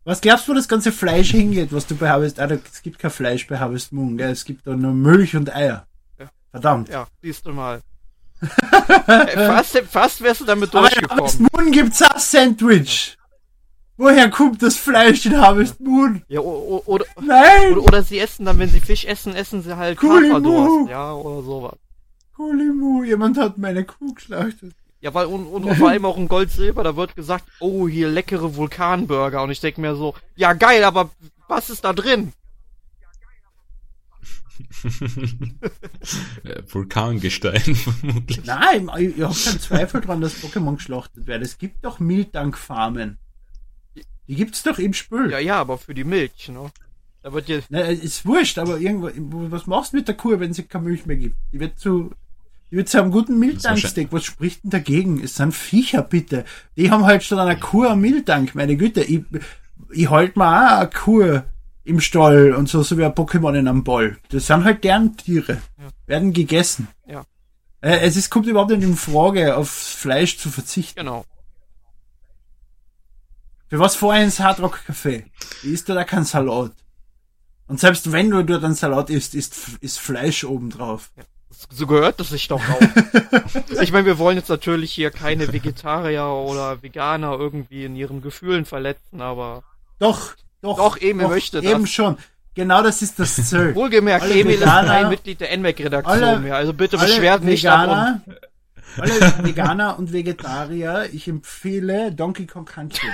Was 0.03 0.21
glaubst 0.21 0.47
du, 0.47 0.51
wo 0.51 0.55
das 0.55 0.67
ganze 0.67 0.91
Fleisch 0.91 1.31
hingeht, 1.31 1.71
was 1.71 1.85
du 1.85 1.95
bei 1.95 2.09
Harvest? 2.09 2.39
Ah, 2.39 2.47
es 2.47 2.81
gibt 2.81 2.97
kein 2.97 3.11
Fleisch 3.11 3.45
bei 3.47 3.59
Harvest 3.59 3.91
Moon, 3.93 4.17
gell? 4.17 4.31
Es 4.31 4.45
gibt 4.45 4.65
da 4.65 4.75
nur 4.75 4.93
Milch 4.93 5.35
und 5.35 5.53
Eier. 5.53 5.85
Ja. 6.17 6.29
Verdammt. 6.49 6.89
Ja, 6.89 7.07
siehst 7.21 7.45
du 7.45 7.51
mal. 7.51 7.81
fast, 9.05 9.77
fast 9.89 10.21
wärst 10.21 10.41
du 10.41 10.45
damit 10.45 10.73
durchgekommen. 10.73 11.11
Aber 11.11 11.21
Harvest 11.21 11.39
Moon 11.39 11.71
gibt's 11.71 12.01
auch 12.01 12.17
Sandwich. 12.17 13.17
Woher 14.01 14.31
kommt 14.31 14.63
das 14.63 14.77
Fleisch 14.77 15.27
in 15.27 15.39
Harvest 15.39 15.79
Moon? 15.79 16.23
Ja, 16.27 16.39
oder, 16.39 16.87
oder, 16.87 17.05
Nein! 17.21 17.73
Oder, 17.73 17.83
oder, 17.83 18.03
sie 18.03 18.17
essen 18.17 18.45
dann, 18.45 18.57
wenn 18.57 18.67
sie 18.67 18.79
Fisch 18.79 19.05
essen, 19.05 19.35
essen 19.35 19.61
sie 19.61 19.77
halt 19.77 19.99
Karperdurst, 19.99 20.89
ja, 20.89 21.13
oder 21.13 21.43
sowas. 21.43 21.77
Kulimu, 22.35 23.03
jemand 23.03 23.37
hat 23.37 23.59
meine 23.59 23.85
Kuh 23.85 24.15
geschlachtet. 24.15 24.73
Ja, 25.01 25.13
weil, 25.13 25.27
und, 25.27 25.45
und 25.45 25.75
vor 25.75 25.89
allem 25.89 26.05
auch 26.05 26.17
ein 26.17 26.27
Gold-Silber, 26.27 26.83
da 26.83 26.95
wird 26.95 27.15
gesagt, 27.15 27.45
oh, 27.59 27.87
hier 27.87 28.09
leckere 28.09 28.55
Vulkanburger. 28.55 29.43
Und 29.43 29.51
ich 29.51 29.59
denke 29.59 29.79
mir 29.81 29.95
so, 29.95 30.15
ja 30.35 30.53
geil, 30.53 30.83
aber 30.83 31.11
was 31.47 31.69
ist 31.69 31.85
da 31.85 31.93
drin? 31.93 32.33
Vulkangestein 36.69 37.75
vermutlich. 37.75 38.43
Nein, 38.45 38.89
ich, 38.97 39.15
ich 39.15 39.23
habe 39.23 39.35
keinen 39.35 39.59
Zweifel 39.59 40.01
dran, 40.01 40.21
dass 40.21 40.43
Pokémon 40.43 40.77
geschlachtet 40.77 41.27
wird. 41.27 41.43
Es 41.43 41.59
gibt 41.59 41.85
doch 41.85 41.99
Miltank-Farmen. 41.99 43.19
Die 44.31 44.37
gibt's 44.37 44.63
doch 44.63 44.79
im 44.79 44.93
Spül. 44.93 45.29
Ja, 45.29 45.39
ja, 45.39 45.55
aber 45.59 45.77
für 45.77 45.93
die 45.93 46.05
Milch, 46.05 46.47
ne? 46.47 46.71
Da 47.21 47.33
wird 47.33 47.49
dir, 47.49 47.61
Ne, 47.69 47.81
ist 47.91 48.25
wurscht, 48.25 48.57
aber 48.57 48.77
irgendwo, 48.79 49.09
was 49.51 49.67
machst 49.67 49.91
du 49.91 49.97
mit 49.97 50.07
der 50.07 50.15
Kuh, 50.15 50.39
wenn 50.39 50.53
sie 50.53 50.63
keine 50.63 50.85
Milch 50.85 51.05
mehr 51.05 51.17
gibt? 51.17 51.35
Die 51.51 51.59
wird 51.59 51.77
zu, 51.77 52.11
die 52.71 52.77
wird 52.77 52.87
zu 52.87 52.99
einem 53.01 53.11
guten 53.11 53.37
Milchtanksteak. 53.39 54.07
Was 54.11 54.23
spricht 54.23 54.63
denn 54.63 54.71
dagegen? 54.71 55.21
Es 55.21 55.35
sind 55.35 55.53
Viecher, 55.53 56.01
bitte. 56.01 56.45
Die 56.77 56.89
haben 56.89 57.05
halt 57.05 57.23
statt 57.23 57.39
einer 57.39 57.57
Kuh 57.57 57.85
einen 57.87 57.99
Milchtank, 57.99 58.55
meine 58.55 58.77
Güte. 58.77 59.03
Ich, 59.03 59.21
ich 59.91 60.09
halt 60.09 60.37
mir 60.37 60.47
auch 60.47 60.79
eine 60.79 60.89
Kuh 60.89 61.41
im 61.83 61.99
Stall 61.99 62.53
und 62.53 62.69
so, 62.69 62.83
so 62.83 62.97
wie 62.97 63.03
ein 63.03 63.11
Pokémon 63.11 63.53
in 63.59 63.67
einem 63.67 63.83
Ball. 63.83 64.17
Das 64.29 64.47
sind 64.47 64.63
halt 64.63 64.85
deren 64.85 65.17
Tiere. 65.17 65.61
Werden 66.07 66.31
gegessen. 66.31 66.87
Ja. 67.05 67.25
Äh, 67.81 67.97
Es 67.99 68.15
ist, 68.15 68.29
kommt 68.29 68.47
überhaupt 68.47 68.71
nicht 68.71 68.81
in 68.83 68.95
Frage, 68.95 69.57
aufs 69.57 69.89
Fleisch 69.93 70.37
zu 70.37 70.49
verzichten. 70.49 71.01
genau. 71.01 71.25
Für 73.71 73.79
was 73.79 73.95
vorher 73.95 74.21
ins 74.25 74.37
Hardrock 74.41 74.81
Café? 74.85 75.23
Isst 75.63 75.87
du 75.87 75.93
da 75.93 76.03
kein 76.03 76.25
Salat? 76.25 76.73
Und 77.67 77.79
selbst 77.79 78.11
wenn 78.11 78.29
du 78.29 78.43
dort 78.43 78.65
einen 78.65 78.75
Salat 78.75 79.09
isst, 79.09 79.33
ist, 79.33 79.55
ist 79.79 79.97
Fleisch 79.97 80.43
oben 80.43 80.69
drauf. 80.69 81.09
So 81.69 81.87
gehört 81.87 82.19
es 82.19 82.31
sich 82.31 82.49
doch 82.49 82.59
auch. 82.61 82.81
ich 83.81 83.93
meine, 83.93 84.05
wir 84.07 84.17
wollen 84.17 84.35
jetzt 84.35 84.49
natürlich 84.49 84.91
hier 84.91 85.09
keine 85.09 85.53
Vegetarier 85.53 86.25
oder 86.27 86.83
Veganer 86.83 87.31
irgendwie 87.39 87.85
in 87.85 87.95
ihren 87.95 88.21
Gefühlen 88.21 88.65
verletzen, 88.65 89.21
aber 89.21 89.63
Doch, 89.99 90.33
doch. 90.61 90.75
Doch, 90.75 90.97
Emil 90.97 91.29
möchte 91.29 91.61
das. 91.61 91.71
Eben 91.71 91.87
schon. 91.87 92.17
Genau 92.55 92.83
das 92.83 93.01
ist 93.01 93.19
das 93.19 93.37
Ziel. 93.37 93.73
wohlgemerkt, 93.73 94.23
Alle 94.25 94.33
Emil 94.37 94.55
ist 94.55 94.63
Veganer- 94.63 94.87
kein 94.87 95.07
Mitglied 95.09 95.39
der 95.39 95.55
NMAC-Redaktion 95.57 96.23
alle- 96.23 96.39
mehr, 96.39 96.57
also 96.57 96.73
bitte 96.73 96.97
beschwert 96.97 97.45
nicht 97.45 97.65
ab 97.69 97.83
Veganer, 97.87 98.21
alle 98.97 99.43
Veganer 99.43 99.97
und 99.97 100.13
Vegetarier, 100.13 101.09
ich 101.11 101.27
empfehle 101.27 102.11
Donkey 102.11 102.45
Kong 102.45 102.65
Country. 102.65 103.07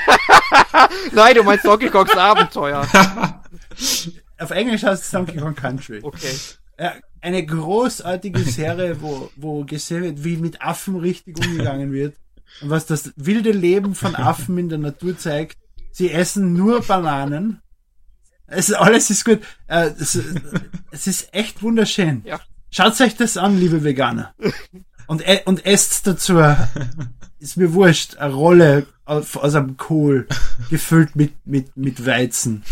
Nein, 1.12 1.36
du 1.36 1.44
meinst 1.44 1.66
Donkey 1.66 1.90
Kongs 1.90 2.16
Abenteuer. 2.16 2.88
Auf 4.40 4.52
Englisch 4.52 4.84
heißt 4.84 5.04
es 5.04 5.12
Donkey 5.12 5.38
Kong 5.38 5.56
Country. 5.56 6.00
Okay. 6.02 6.34
Ja, 6.80 6.94
eine 7.22 7.46
großartige 7.46 8.40
Serie, 8.42 9.02
wo, 9.02 9.32
wo 9.36 9.64
gesehen 9.64 10.04
wird, 10.04 10.24
wie 10.24 10.38
mit 10.38 10.62
Affen 10.62 10.98
richtig 10.98 11.38
umgegangen 11.40 11.92
wird. 11.92 12.16
Und 12.62 12.70
was 12.70 12.86
das 12.86 13.12
wilde 13.16 13.52
Leben 13.52 13.96
von 13.96 14.16
Affen 14.16 14.58
in 14.58 14.70
der 14.70 14.78
Natur 14.78 15.18
zeigt. 15.18 15.58
Sie 15.92 16.12
essen 16.12 16.54
nur 16.54 16.82
Bananen. 16.82 17.62
Es, 18.46 18.72
alles 18.72 19.10
ist 19.10 19.26
gut. 19.26 19.42
Äh, 19.68 19.90
es, 20.00 20.20
es 20.92 21.08
ist 21.08 21.34
echt 21.34 21.62
wunderschön. 21.62 22.22
Ja. 22.26 22.40
Schaut 22.70 23.00
euch 23.02 23.16
das 23.16 23.38
an, 23.38 23.60
liebe 23.60 23.84
Veganer. 23.84 24.34
Und, 25.08 25.28
e- 25.28 25.44
und 25.46 25.66
esst 25.66 26.06
dazu, 26.06 26.40
ist 27.40 27.58
mir 27.58 27.74
wurscht, 27.74 28.18
eine 28.18 28.34
Rolle 28.34 28.86
aus, 29.06 29.36
aus 29.38 29.56
einem 29.56 29.78
Kohl, 29.78 30.28
gefüllt 30.70 31.16
mit, 31.16 31.34
mit, 31.46 31.76
mit 31.76 32.06
Weizen. 32.06 32.64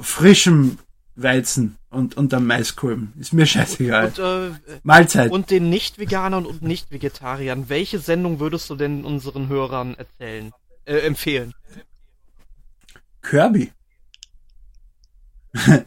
Frischem 0.00 0.78
Weizen 1.16 1.78
und, 1.90 2.16
und 2.16 2.34
am 2.34 2.46
Maiskolben. 2.46 3.14
Ist 3.18 3.32
mir 3.32 3.46
scheißegal. 3.46 4.08
Und, 4.08 4.18
äh, 4.18 4.50
Mahlzeit. 4.82 5.32
und 5.32 5.50
den 5.50 5.70
Nicht-Veganern 5.70 6.44
und 6.44 6.62
Nicht-Vegetariern, 6.62 7.68
welche 7.68 7.98
Sendung 7.98 8.38
würdest 8.38 8.68
du 8.68 8.76
denn 8.76 9.04
unseren 9.04 9.48
Hörern 9.48 9.94
erzählen, 9.94 10.52
äh, 10.84 10.98
empfehlen? 10.98 11.54
Kirby. 13.22 13.72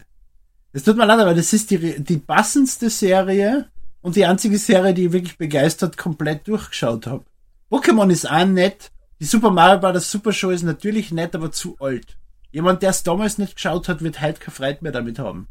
Es 0.71 0.83
tut 0.83 0.97
mir 0.97 1.05
leid, 1.05 1.19
aber 1.19 1.33
das 1.33 1.51
ist 1.51 1.71
die, 1.71 1.99
die 1.99 2.17
passendste 2.17 2.91
Serie 2.91 3.69
und 4.01 4.15
die 4.15 4.25
einzige 4.25 4.57
Serie, 4.57 4.93
die 4.93 5.05
ich 5.05 5.11
wirklich 5.11 5.37
begeistert 5.37 5.97
komplett 5.97 6.47
durchgeschaut 6.47 7.07
habe. 7.07 7.25
Pokémon 7.69 8.09
ist 8.09 8.29
auch 8.29 8.45
nett. 8.45 8.91
Die 9.19 9.25
Super 9.25 9.51
Mario 9.51 9.79
Bros. 9.79 10.09
Super 10.09 10.31
Show 10.31 10.49
ist 10.49 10.63
natürlich 10.63 11.11
nett, 11.11 11.35
aber 11.35 11.51
zu 11.51 11.77
alt. 11.79 12.17
Jemand, 12.51 12.81
der 12.81 12.91
es 12.91 13.03
damals 13.03 13.37
nicht 13.37 13.55
geschaut 13.55 13.87
hat, 13.87 14.01
wird 14.01 14.21
heute 14.21 14.39
keine 14.39 14.55
Freude 14.55 14.79
mehr 14.81 14.91
damit 14.91 15.19
haben. 15.19 15.47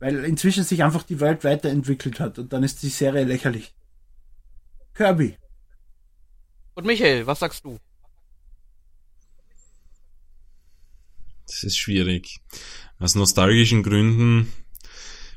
Weil 0.00 0.24
inzwischen 0.24 0.64
sich 0.64 0.82
einfach 0.82 1.02
die 1.02 1.20
Welt 1.20 1.44
weiterentwickelt 1.44 2.18
hat 2.18 2.38
und 2.38 2.52
dann 2.52 2.64
ist 2.64 2.82
die 2.82 2.88
Serie 2.88 3.24
lächerlich. 3.24 3.74
Kirby. 4.94 5.36
Und 6.74 6.86
Michael, 6.86 7.26
was 7.26 7.38
sagst 7.38 7.64
du? 7.64 7.78
Das 11.46 11.62
ist 11.62 11.76
schwierig. 11.76 12.40
Aus 12.98 13.14
nostalgischen 13.14 13.82
Gründen 13.82 14.52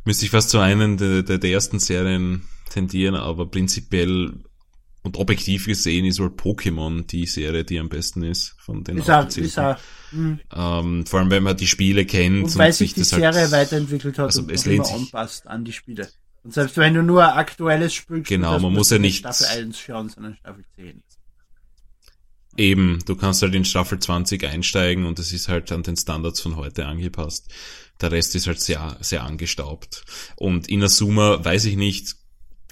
müsste 0.07 0.25
ich 0.25 0.31
fast 0.31 0.49
zu 0.49 0.57
einem 0.59 0.97
der, 0.97 1.21
der, 1.21 1.37
der 1.37 1.51
ersten 1.51 1.79
Serien 1.79 2.43
tendieren, 2.69 3.13
aber 3.15 3.45
prinzipiell 3.45 4.33
und 5.03 5.17
objektiv 5.17 5.67
gesehen 5.67 6.05
ist 6.05 6.19
wohl 6.19 6.29
Pokémon 6.29 7.05
die 7.05 7.25
Serie, 7.27 7.63
die 7.63 7.77
am 7.79 7.87
besten 7.89 8.23
ist 8.23 8.55
von 8.57 8.83
den 8.83 8.97
Ist 8.97 9.09
auch, 9.09 9.27
ist 9.27 9.59
auch, 9.59 9.77
hm. 10.09 10.39
ähm, 10.53 11.05
vor 11.05 11.19
allem 11.19 11.29
wenn 11.29 11.43
man 11.43 11.55
die 11.55 11.67
Spiele 11.67 12.05
kennt 12.05 12.45
Und 12.45 12.57
weil 12.57 12.73
sich 12.73 12.93
die 12.93 13.01
das 13.01 13.09
Serie 13.09 13.41
halt- 13.41 13.51
weiterentwickelt 13.51 14.17
hat 14.17 14.25
also 14.27 14.41
und 14.41 14.51
es 14.51 14.65
lehnt 14.65 14.85
sich- 14.85 14.95
anpasst 14.95 15.45
an 15.47 15.63
die 15.65 15.73
Spiele. 15.73 16.09
Und 16.43 16.53
selbst 16.53 16.77
wenn 16.77 16.93
du 16.93 17.03
nur 17.03 17.23
ein 17.25 17.37
aktuelles 17.37 17.93
Spiel 17.93 18.19
gespielt 18.19 18.41
Genau, 18.41 18.59
man 18.59 18.73
muss 18.73 18.89
ja 18.89 18.97
nicht 18.99 19.25
nicht- 19.25 19.35
Staffel 19.35 19.45
1 19.61 19.77
schauen, 19.79 20.09
sondern 20.09 20.35
Staffel 20.37 20.63
10. 20.75 21.03
Eben, 22.55 22.99
du 23.05 23.15
kannst 23.15 23.41
halt 23.43 23.53
in 23.53 23.65
Staffel 23.65 23.99
20 23.99 24.43
einsteigen 24.45 25.05
und 25.05 25.19
es 25.19 25.31
ist 25.31 25.47
halt 25.47 25.71
an 25.71 25.83
den 25.83 25.95
Standards 25.95 26.39
von 26.41 26.55
heute 26.55 26.85
angepasst. 26.85 27.49
Der 28.01 28.11
Rest 28.11 28.35
ist 28.35 28.47
halt 28.47 28.61
sehr, 28.61 28.97
sehr 29.01 29.23
angestaubt. 29.23 30.03
Und 30.35 30.67
Inazuma 30.69 31.43
weiß 31.43 31.65
ich 31.65 31.75
nicht, 31.77 32.15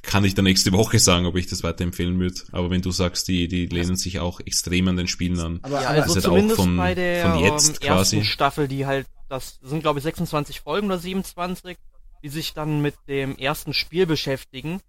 kann 0.04 0.24
ich 0.24 0.36
dann 0.36 0.46
nächste 0.46 0.72
Woche 0.72 1.00
sagen, 1.00 1.26
ob 1.26 1.36
ich 1.36 1.48
das 1.48 1.64
weiterempfehlen 1.64 2.20
würde. 2.20 2.40
Aber 2.52 2.70
wenn 2.70 2.82
du 2.84 2.92
sagst, 2.92 3.28
die, 3.28 3.48
die 3.48 3.66
lehnen 3.66 3.96
sich 3.96 4.20
auch 4.20 4.40
extrem 4.40 4.88
an 4.88 4.98
den 4.98 5.08
Spielen 5.08 5.40
an. 5.40 5.60
Aber, 5.64 5.82
Ja, 5.82 5.90
also 5.90 6.14
halt 6.16 6.26
auch 6.26 6.30
zumindest 6.30 6.60
von- 6.62 6.78
bei 6.78 6.94
der 6.94 7.32
von 7.32 7.40
jetzt 7.44 7.70
ähm, 7.70 7.88
quasi. 7.88 8.18
ersten 8.18 8.24
Staffel, 8.26 8.68
die 8.68 8.86
halt, 8.86 9.08
das 9.30 9.58
sind 9.64 9.82
glaube 9.82 9.98
ich 10.00 10.04
26 10.04 10.60
Folgen 10.60 10.88
oder 10.88 11.00
27, 11.00 11.76
die 12.24 12.30
sich 12.30 12.54
dann 12.54 12.84
mit 12.84 12.94
dem 13.08 13.36
ersten 13.36 13.74
Spiel 13.74 14.06
beschäftigen. 14.06 14.80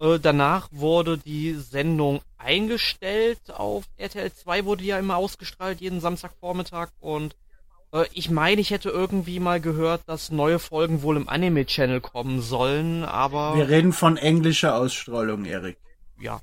Äh, 0.00 0.18
danach 0.18 0.66
wurde 0.72 1.18
die 1.18 1.54
Sendung 1.54 2.20
eingestellt 2.36 3.38
auf 3.52 3.84
RTL 3.96 4.32
2, 4.32 4.64
wurde 4.64 4.82
ja 4.82 4.98
immer 4.98 5.16
ausgestrahlt, 5.16 5.80
jeden 5.80 6.00
Samstagvormittag 6.00 6.88
und 6.98 7.36
ich 8.12 8.30
meine, 8.30 8.60
ich 8.60 8.70
hätte 8.70 8.88
irgendwie 8.90 9.38
mal 9.40 9.60
gehört, 9.60 10.02
dass 10.06 10.30
neue 10.32 10.58
Folgen 10.58 11.02
wohl 11.02 11.16
im 11.16 11.28
Anime-Channel 11.28 12.00
kommen 12.00 12.40
sollen, 12.42 13.04
aber 13.04 13.56
wir 13.56 13.68
reden 13.68 13.92
von 13.92 14.16
englischer 14.16 14.74
Ausstrahlung, 14.76 15.44
Erik. 15.44 15.76
ja. 16.20 16.40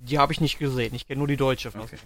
Die 0.00 0.18
habe 0.18 0.32
ich 0.32 0.40
nicht 0.40 0.58
gesehen, 0.60 0.94
ich 0.94 1.06
kenne 1.08 1.18
nur 1.18 1.26
die 1.26 1.36
deutsche 1.36 1.70
Fassung. 1.72 1.98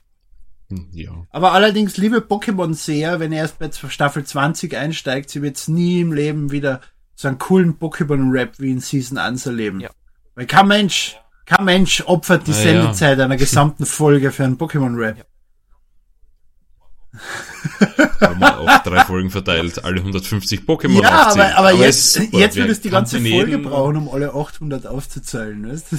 Hm, 0.70 0.88
Ja. 0.92 1.26
Aber 1.30 1.52
allerdings, 1.52 1.98
liebe 1.98 2.18
Pokémon-Seher, 2.20 3.20
wenn 3.20 3.32
ihr 3.32 3.38
erst 3.40 3.58
bei 3.58 3.70
Staffel 3.70 4.24
20 4.24 4.74
einsteigt, 4.76 5.28
sie 5.28 5.42
wird's 5.42 5.68
nie 5.68 6.00
im 6.00 6.12
Leben 6.12 6.50
wieder 6.52 6.80
so 7.14 7.28
einen 7.28 7.36
coolen 7.38 7.78
Pokémon-Rap 7.78 8.58
wie 8.60 8.70
in 8.70 8.80
Season 8.80 9.18
1 9.18 9.44
erleben. 9.44 9.80
Ja. 9.80 9.90
Weil 10.34 10.46
kein 10.46 10.68
Mensch, 10.68 11.18
kein 11.44 11.66
Mensch 11.66 12.02
opfert 12.06 12.46
die 12.46 12.52
Ah, 12.52 12.56
ja. 12.56 12.62
Sendezeit 12.62 13.20
einer 13.20 13.36
gesamten 13.44 13.84
Folge 13.84 14.30
für 14.32 14.44
einen 14.44 14.56
Pokémon-Rap. 14.56 15.18
Ja. 15.18 15.24
Aber 18.20 18.34
mal 18.36 18.54
auf 18.58 18.82
drei 18.82 19.04
Folgen 19.04 19.30
verteilt, 19.30 19.84
alle 19.84 19.96
150 20.00 20.60
Pokémon 20.60 21.02
Ja, 21.02 21.26
aufzählen. 21.26 21.52
aber, 21.52 21.68
aber, 21.70 21.72
es 21.72 21.80
jetzt, 21.80 22.12
super. 22.14 22.38
jetzt 22.38 22.56
würdest 22.56 22.84
du 22.84 22.88
die 22.88 22.92
ganze 22.92 23.20
Folge 23.20 23.58
brauchen, 23.58 23.96
um 23.96 24.08
alle 24.08 24.34
800 24.34 24.86
aufzuzählen. 24.86 25.70
Weißt? 25.70 25.92
du? 25.92 25.96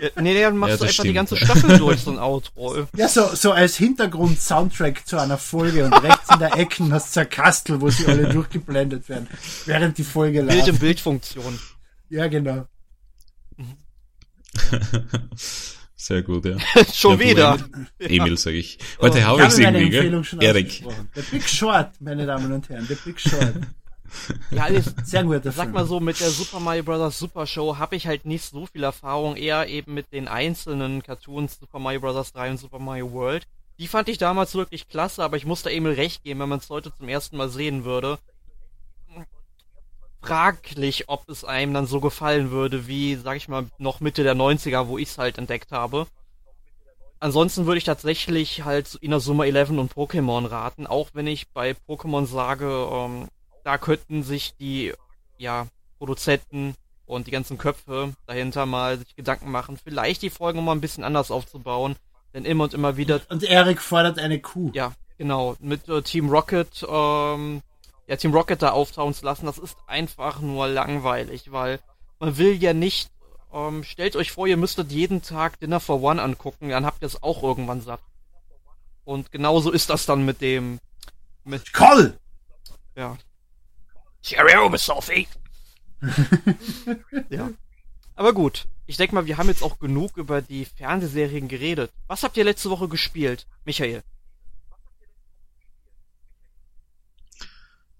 Ja, 0.00 0.08
nee, 0.20 0.34
nee, 0.34 0.42
dann 0.42 0.56
machst 0.56 0.72
Ja, 0.72 0.76
du 0.76 0.82
einfach 0.84 0.88
die 0.88 0.92
stimmt. 0.94 1.14
ganze 1.14 1.36
Staffel 1.36 1.78
durch, 1.78 2.00
so 2.00 2.10
ein 2.12 2.18
Outro. 2.18 2.86
Ja, 2.96 3.08
so, 3.08 3.34
so 3.34 3.52
als 3.52 3.76
Hintergrund-Soundtrack 3.76 5.06
zu 5.06 5.16
einer 5.18 5.38
Folge 5.38 5.84
und 5.86 5.92
rechts 6.02 6.32
in 6.32 6.38
der 6.38 6.56
Ecke 6.56 6.84
hast 6.90 7.16
du 7.16 7.20
ein 7.20 7.28
Kastel, 7.30 7.80
wo 7.80 7.88
sie 7.90 8.06
alle 8.06 8.28
durchgeblendet 8.28 9.08
werden, 9.08 9.26
während 9.66 9.98
die 9.98 10.04
Folge 10.04 10.42
läuft. 10.42 10.78
Bildfunktion. 10.78 11.58
Ja, 12.10 12.28
genau. 12.28 12.66
Sehr 16.00 16.22
gut, 16.22 16.44
ja. 16.44 16.56
Schon 16.94 17.18
Ja, 17.20 17.24
du, 17.24 17.30
wieder. 17.30 17.58
Emil, 17.98 18.38
sag 18.38 18.54
ich. 18.54 18.78
Heute 19.00 19.18
Ich 19.18 19.24
habe 19.24 19.42
ich's 19.44 19.58
meine 19.58 19.82
irgendwie, 19.82 19.90
gell? 20.10 20.24
Erik. 20.40 20.66
ausgesprochen. 20.66 21.08
Der 21.16 21.22
Big 21.22 21.48
Short, 21.48 21.90
meine 22.00 22.24
Damen 22.24 22.52
und 22.52 22.68
Herren, 22.68 22.86
der 22.86 22.94
Big 22.94 23.20
Short. 23.20 23.54
Ja, 24.50 24.62
alles, 24.64 24.94
Sehr 25.04 25.22
guter 25.22 25.52
sag 25.52 25.64
Film. 25.64 25.72
mal 25.72 25.84
so, 25.86 26.00
mit 26.00 26.18
der 26.18 26.30
Super 26.30 26.60
Mario 26.60 26.82
Bros. 26.82 27.18
Super 27.18 27.46
Show 27.46 27.76
habe 27.76 27.94
ich 27.94 28.06
halt 28.06 28.24
nicht 28.24 28.42
so 28.42 28.64
viel 28.64 28.82
Erfahrung, 28.82 29.36
eher 29.36 29.68
eben 29.68 29.92
mit 29.92 30.10
den 30.14 30.28
einzelnen 30.28 31.02
Cartoons 31.02 31.58
Super 31.60 31.78
Mario 31.78 32.00
Bros. 32.00 32.32
3 32.32 32.52
und 32.52 32.56
Super 32.56 32.78
Mario 32.78 33.12
World. 33.12 33.46
Die 33.78 33.86
fand 33.86 34.08
ich 34.08 34.16
damals 34.16 34.54
wirklich 34.54 34.88
klasse, 34.88 35.22
aber 35.22 35.36
ich 35.36 35.44
musste 35.44 35.70
Emil 35.70 35.92
recht 35.92 36.24
geben, 36.24 36.40
wenn 36.40 36.48
man 36.48 36.58
es 36.60 36.70
heute 36.70 36.90
zum 36.96 37.06
ersten 37.08 37.36
Mal 37.36 37.50
sehen 37.50 37.84
würde. 37.84 38.18
Fraglich, 40.20 41.08
ob 41.08 41.28
es 41.28 41.44
einem 41.44 41.74
dann 41.74 41.86
so 41.86 42.00
gefallen 42.00 42.50
würde, 42.50 42.86
wie, 42.86 43.14
sag 43.16 43.36
ich 43.36 43.48
mal, 43.48 43.66
noch 43.78 44.00
Mitte 44.00 44.22
der 44.24 44.34
90er, 44.34 44.88
wo 44.88 44.98
ich 44.98 45.08
es 45.10 45.18
halt 45.18 45.38
entdeckt 45.38 45.72
habe. 45.72 46.06
Ansonsten 47.20 47.66
würde 47.66 47.78
ich 47.78 47.84
tatsächlich 47.84 48.64
halt 48.64 48.94
in 48.96 49.10
der 49.10 49.20
Summe 49.20 49.46
11 49.46 49.70
und 49.70 49.92
Pokémon 49.94 50.48
raten, 50.48 50.86
auch 50.86 51.10
wenn 51.14 51.26
ich 51.26 51.48
bei 51.48 51.74
Pokémon 51.88 52.26
sage, 52.26 52.88
ähm, 52.92 53.28
da 53.64 53.76
könnten 53.76 54.22
sich 54.22 54.54
die 54.56 54.92
ja, 55.36 55.66
Produzenten 55.98 56.74
und 57.06 57.26
die 57.26 57.32
ganzen 57.32 57.58
Köpfe 57.58 58.12
dahinter 58.26 58.66
mal 58.66 58.98
sich 58.98 59.16
Gedanken 59.16 59.50
machen, 59.50 59.78
vielleicht 59.82 60.22
die 60.22 60.30
Folgen 60.30 60.64
mal 60.64 60.72
ein 60.72 60.80
bisschen 60.80 61.02
anders 61.04 61.30
aufzubauen, 61.30 61.96
denn 62.34 62.44
immer 62.44 62.64
und 62.64 62.74
immer 62.74 62.96
wieder, 62.96 63.20
Und 63.30 63.42
Erik 63.42 63.80
fordert 63.80 64.18
eine 64.18 64.40
Kuh. 64.40 64.70
ja, 64.74 64.92
genau, 65.16 65.56
mit 65.60 65.88
äh, 65.88 66.02
Team 66.02 66.28
Rocket 66.28 66.86
ähm, 66.88 67.62
ja, 68.08 68.16
Team 68.16 68.32
Rocket 68.32 68.62
da 68.62 68.70
auftauchen 68.70 69.14
zu 69.14 69.24
lassen, 69.24 69.46
das 69.46 69.58
ist 69.58 69.76
einfach 69.86 70.40
nur 70.40 70.66
langweilig, 70.66 71.52
weil 71.52 71.78
man 72.18 72.38
will 72.38 72.54
ja 72.54 72.72
nicht, 72.72 73.10
ähm, 73.52 73.84
stellt 73.84 74.16
euch 74.16 74.32
vor, 74.32 74.46
ihr 74.46 74.56
müsstet 74.56 74.90
jeden 74.90 75.22
Tag 75.22 75.60
Dinner 75.60 75.78
for 75.78 76.02
One 76.02 76.20
angucken, 76.20 76.70
dann 76.70 76.86
habt 76.86 77.02
ihr 77.02 77.06
es 77.06 77.22
auch 77.22 77.42
irgendwann 77.42 77.82
satt. 77.82 78.00
Und 79.04 79.30
genauso 79.30 79.70
ist 79.70 79.90
das 79.90 80.06
dann 80.06 80.24
mit 80.24 80.40
dem, 80.40 80.80
mit, 81.44 81.72
Call! 81.72 82.18
ja. 82.96 83.16
Cheerio, 84.22 84.68
Miss 84.70 84.86
Sophie! 84.86 85.28
ja. 87.28 87.50
Aber 88.14 88.32
gut, 88.32 88.66
ich 88.86 88.96
denke 88.96 89.14
mal, 89.14 89.26
wir 89.26 89.36
haben 89.36 89.48
jetzt 89.48 89.62
auch 89.62 89.78
genug 89.78 90.16
über 90.16 90.40
die 90.40 90.64
Fernsehserien 90.64 91.46
geredet. 91.46 91.92
Was 92.06 92.22
habt 92.22 92.36
ihr 92.36 92.44
letzte 92.44 92.70
Woche 92.70 92.88
gespielt, 92.88 93.46
Michael? 93.64 94.02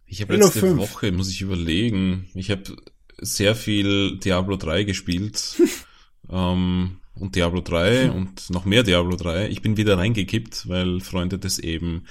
Ich 0.08 0.22
habe 0.22 0.36
letzte 0.36 0.60
5. 0.60 0.78
Woche, 0.78 1.12
muss 1.12 1.30
ich 1.30 1.42
überlegen, 1.42 2.28
ich 2.34 2.50
habe 2.50 2.76
sehr 3.18 3.54
viel 3.54 4.18
Diablo 4.18 4.56
3 4.56 4.84
gespielt. 4.84 5.60
ähm, 6.30 6.96
und 7.14 7.34
Diablo 7.34 7.60
3 7.60 8.12
und 8.12 8.50
noch 8.50 8.64
mehr 8.64 8.82
Diablo 8.82 9.16
3. 9.16 9.48
Ich 9.48 9.60
bin 9.60 9.76
wieder 9.76 9.98
reingekippt, 9.98 10.68
weil 10.68 11.00
Freunde 11.00 11.38
das 11.38 11.58
eben 11.58 12.04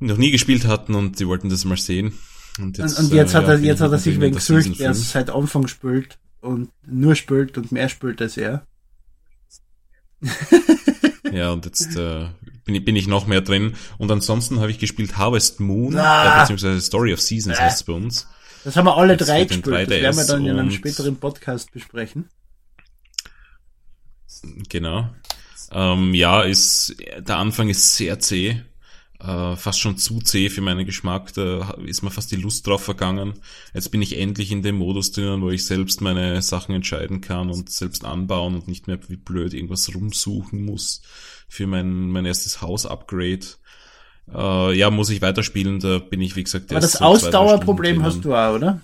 noch 0.00 0.16
nie 0.16 0.30
gespielt 0.30 0.66
hatten 0.66 0.94
und 0.94 1.20
die 1.20 1.26
wollten 1.26 1.48
das 1.48 1.64
mal 1.64 1.76
sehen. 1.76 2.12
Und 2.58 2.78
Und, 2.78 2.98
und 2.98 3.12
jetzt 3.12 3.34
äh, 3.34 3.36
hat 3.36 3.44
ja, 3.44 3.50
er, 3.50 3.56
bin 3.58 3.66
jetzt 3.66 3.80
hat 3.80 3.92
er 3.92 3.98
sich 3.98 4.20
wegen 4.20 4.32
der 4.32 4.40
5. 4.40 4.76
seit 4.94 5.30
Anfang 5.30 5.68
spielt 5.68 6.18
und 6.40 6.70
nur 6.86 7.14
spielt 7.14 7.56
und 7.58 7.72
mehr 7.72 7.88
spielt 7.88 8.20
als 8.20 8.36
er. 8.36 8.66
Ja, 11.32 11.52
und 11.52 11.64
jetzt 11.64 11.96
äh, 11.96 12.28
bin, 12.68 12.76
ich, 12.76 12.84
bin 12.84 12.94
ich 12.94 13.08
noch 13.08 13.26
mehr 13.26 13.40
drin. 13.40 13.74
Und 13.98 14.10
ansonsten 14.12 14.60
habe 14.60 14.70
ich 14.70 14.78
gespielt 14.78 15.16
Harvest 15.16 15.58
Moon, 15.58 15.96
Ah. 15.96 16.36
äh, 16.36 16.40
beziehungsweise 16.42 16.80
Story 16.80 17.12
of 17.12 17.20
Seasons 17.20 17.58
heißt 17.58 17.78
es 17.78 17.82
bei 17.82 17.94
uns. 17.94 18.28
Das 18.62 18.76
haben 18.76 18.84
wir 18.84 18.96
alle 18.96 19.14
Jetzt 19.14 19.26
drei 19.26 19.44
gespielt. 19.44 19.66
Das 19.66 19.88
werden 19.90 20.16
wir 20.16 20.22
3DS 20.22 20.26
dann 20.28 20.46
in 20.46 20.58
einem 20.58 20.70
späteren 20.70 21.16
Podcast 21.16 21.72
besprechen. 21.72 22.28
Genau. 24.68 25.08
Ähm, 25.72 26.14
ja, 26.14 26.42
ist 26.42 26.94
der 27.18 27.38
Anfang 27.38 27.68
ist 27.68 27.96
sehr 27.96 28.18
zäh. 28.20 28.60
Äh, 29.20 29.56
fast 29.56 29.80
schon 29.80 29.98
zu 29.98 30.20
zäh 30.20 30.48
für 30.48 30.60
meinen 30.60 30.86
Geschmack. 30.86 31.32
Da 31.34 31.72
ist 31.84 32.02
mir 32.02 32.10
fast 32.10 32.30
die 32.30 32.36
Lust 32.36 32.66
drauf 32.66 32.82
vergangen. 32.84 33.34
Jetzt 33.74 33.90
bin 33.90 34.00
ich 34.00 34.16
endlich 34.18 34.52
in 34.52 34.62
dem 34.62 34.76
Modus 34.76 35.10
drinnen, 35.10 35.42
wo 35.42 35.50
ich 35.50 35.66
selbst 35.66 36.00
meine 36.00 36.40
Sachen 36.40 36.74
entscheiden 36.74 37.20
kann 37.20 37.50
und 37.50 37.70
selbst 37.70 38.04
anbauen 38.04 38.54
und 38.54 38.68
nicht 38.68 38.86
mehr 38.86 38.98
wie 39.08 39.16
blöd 39.16 39.54
irgendwas 39.54 39.92
rumsuchen 39.92 40.64
muss 40.64 41.02
für 41.48 41.66
mein, 41.66 42.10
mein 42.10 42.26
erstes 42.26 42.62
Haus-Upgrade. 42.62 43.46
Äh, 44.32 44.76
ja, 44.76 44.90
muss 44.90 45.10
ich 45.10 45.22
weiterspielen. 45.22 45.80
Da 45.80 45.98
bin 45.98 46.20
ich, 46.20 46.36
wie 46.36 46.44
gesagt, 46.44 46.70
Aber 46.70 46.80
das 46.80 46.92
so 46.92 47.04
Ausdauerproblem 47.04 48.02
hast 48.02 48.24
du 48.24 48.34
auch, 48.34 48.54
oder? 48.54 48.80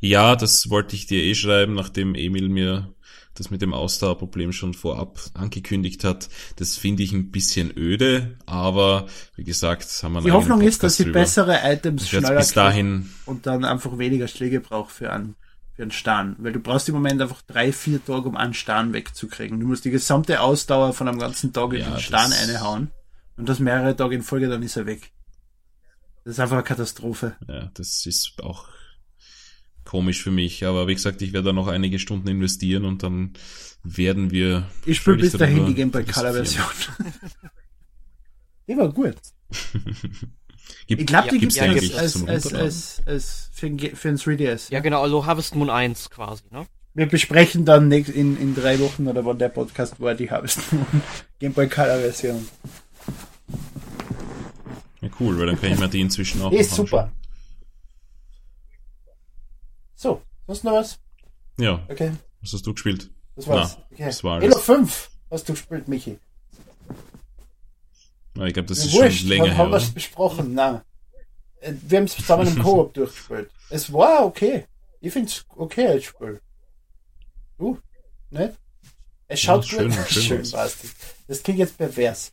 Ja, 0.00 0.34
das 0.34 0.70
wollte 0.70 0.96
ich 0.96 1.06
dir 1.06 1.22
eh 1.22 1.34
schreiben, 1.34 1.74
nachdem 1.74 2.14
Emil 2.14 2.48
mir 2.48 2.94
das 3.34 3.50
mit 3.50 3.62
dem 3.62 3.72
Ausdauerproblem 3.72 4.52
schon 4.52 4.74
vorab 4.74 5.20
angekündigt 5.34 6.04
hat. 6.04 6.28
Das 6.56 6.76
finde 6.76 7.02
ich 7.02 7.12
ein 7.12 7.30
bisschen 7.30 7.70
öde, 7.76 8.36
aber 8.46 9.06
wie 9.36 9.44
gesagt, 9.44 9.88
haben 10.02 10.14
wir 10.14 10.22
Die 10.22 10.32
Hoffnung 10.32 10.60
ist, 10.62 10.82
dass 10.82 10.96
sie 10.96 11.04
drüber. 11.04 11.20
bessere 11.20 11.60
Items 11.64 12.08
schneller 12.08 12.36
bis 12.36 12.52
dahin, 12.52 13.10
und 13.26 13.46
dann 13.46 13.64
einfach 13.64 13.98
weniger 13.98 14.26
Schläge 14.26 14.60
braucht 14.60 14.90
für 14.90 15.12
einen, 15.12 15.36
für 15.80 15.84
einen 15.84 15.92
Stern. 15.92 16.36
Weil 16.38 16.52
du 16.52 16.60
brauchst 16.60 16.88
im 16.90 16.94
Moment 16.94 17.22
einfach 17.22 17.40
drei, 17.40 17.72
vier 17.72 18.04
Tage, 18.04 18.28
um 18.28 18.36
einen 18.36 18.52
Stern 18.52 18.92
wegzukriegen. 18.92 19.58
Du 19.58 19.66
musst 19.66 19.86
die 19.86 19.90
gesamte 19.90 20.40
Ausdauer 20.42 20.92
von 20.92 21.08
einem 21.08 21.18
ganzen 21.18 21.54
Tag 21.54 21.72
in 21.72 21.80
Ja, 21.80 21.90
den 21.90 22.00
Stern 22.00 22.32
einhauen. 22.32 22.90
Und 23.38 23.48
das 23.48 23.60
mehrere 23.60 23.96
Tage 23.96 24.14
in 24.14 24.22
Folge, 24.22 24.48
dann 24.48 24.62
ist 24.62 24.76
er 24.76 24.84
weg. 24.84 25.10
Das 26.24 26.34
ist 26.34 26.40
einfach 26.40 26.56
eine 26.56 26.64
Katastrophe. 26.64 27.34
ja, 27.48 27.70
das 27.72 28.04
ist 28.04 28.42
auch 28.42 28.68
komisch 29.86 30.22
für 30.22 30.30
mich, 30.30 30.66
aber 30.66 30.86
wie 30.86 30.94
gesagt, 30.94 31.22
ich 31.22 31.32
werde 31.32 31.46
da 31.46 31.52
noch 31.54 31.66
einige 31.66 31.98
Stunden 31.98 32.28
investieren 32.28 32.84
und 32.84 33.02
dann 33.02 33.32
werden 33.82 34.30
wir 34.30 34.68
Ich 34.84 34.98
spiele 34.98 35.16
bis 35.16 35.32
dahin 35.32 35.66
die 35.66 35.74
Game 35.74 35.90
Boy 35.90 36.04
Color. 36.04 36.34
Version. 36.34 36.66
die 38.68 38.76
war 38.76 38.92
gut. 38.92 39.16
Gibt, 40.86 41.00
Ich 41.02 41.06
glaube, 41.06 41.28
die 41.28 41.34
Ja, 41.36 41.40
gibt's 41.40 41.56
ja, 41.56 41.64
als, 41.64 41.80
gibt's 41.80 41.96
als, 41.96 42.12
zum 42.12 42.28
als, 42.28 42.54
als, 42.54 43.02
als 43.06 43.50
für, 43.52 43.68
für 43.96 44.08
ein 44.08 44.16
3DS. 44.16 44.72
Ja, 44.72 44.80
genau, 44.80 45.02
also 45.02 45.26
Harvest 45.26 45.54
Moon 45.54 45.70
1 45.70 46.10
quasi, 46.10 46.42
ne? 46.50 46.66
Wir 46.94 47.06
besprechen 47.06 47.64
dann 47.64 47.86
nächst, 47.88 48.10
in, 48.12 48.36
in 48.40 48.54
drei 48.54 48.80
Wochen 48.80 49.06
oder 49.06 49.24
wann 49.24 49.38
der 49.38 49.48
Podcast 49.48 50.00
war, 50.00 50.14
die 50.14 50.30
Harvest 50.30 50.72
Moon 50.72 50.86
Game 51.38 51.52
Boy 51.52 51.68
Color 51.68 51.98
Version. 52.00 52.48
Ja, 55.00 55.08
cool, 55.20 55.38
weil 55.38 55.46
dann 55.46 55.60
kann 55.60 55.72
ich 55.72 55.78
mir 55.78 55.88
die 55.88 56.00
inzwischen 56.00 56.42
auch 56.42 56.50
Die 56.50 56.56
ist 56.58 56.74
super. 56.74 57.10
So, 59.94 60.22
sonst 60.46 60.64
noch 60.64 60.72
was? 60.72 60.98
Ja, 61.58 61.84
Okay, 61.88 62.12
was 62.42 62.52
hast 62.54 62.66
du 62.66 62.72
gespielt? 62.72 63.10
das 63.36 63.46
war's. 63.46 63.76
Na, 63.78 63.84
okay. 63.92 64.04
das 64.06 64.24
war 64.24 64.40
Halo 64.40 64.46
alles. 64.54 64.60
5 64.64 65.10
hast 65.30 65.48
du 65.48 65.52
gespielt, 65.52 65.88
Michi. 65.88 66.18
Ja, 68.36 68.44
ich 68.46 68.54
glaube, 68.54 68.68
das 68.68 68.78
Ja, 68.78 68.84
ist 68.86 68.92
wurscht, 68.94 69.18
schon 69.20 69.28
länger 69.28 69.44
her, 69.46 69.56
haben 69.56 69.70
wir 69.70 69.76
es 69.76 69.90
besprochen? 69.90 70.54
Nein. 70.54 70.80
Äh, 71.60 71.72
Wir 71.82 71.98
haben 71.98 72.04
es 72.04 72.16
zusammen 72.16 72.46
im 72.46 72.58
Koop 72.62 72.94
durchgespielt. 72.94 73.50
Es 73.70 73.92
war 73.92 74.24
okay. 74.24 74.66
Ich 75.00 75.12
find's 75.12 75.44
okay 75.56 75.86
als 75.86 76.04
Spiel. 76.04 76.40
Du? 77.58 77.78
Nicht? 78.30 78.52
Es 79.28 79.40
schaut 79.40 79.64
Ja, 79.64 79.78
schön, 79.78 79.90
gut 79.90 80.08
schön 80.08 80.22
schön 80.44 80.58
aus. 80.58 80.76
Das 81.28 81.42
klingt 81.42 81.58
jetzt 81.58 81.76
pervers. 81.78 82.32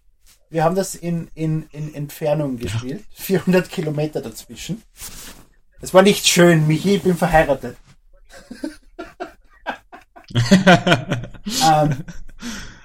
Wir 0.49 0.63
haben 0.63 0.75
das 0.75 0.95
in, 0.95 1.29
in, 1.35 1.67
in 1.71 1.93
Entfernung 1.93 2.57
gespielt. 2.57 3.03
400 3.11 3.69
Kilometer 3.69 4.21
dazwischen. 4.21 4.81
Es 5.81 5.93
war 5.93 6.01
nicht 6.01 6.25
schön, 6.27 6.65
Michi, 6.67 6.95
ich 6.95 7.03
bin 7.03 7.15
verheiratet. 7.17 7.77
ähm, 10.33 12.03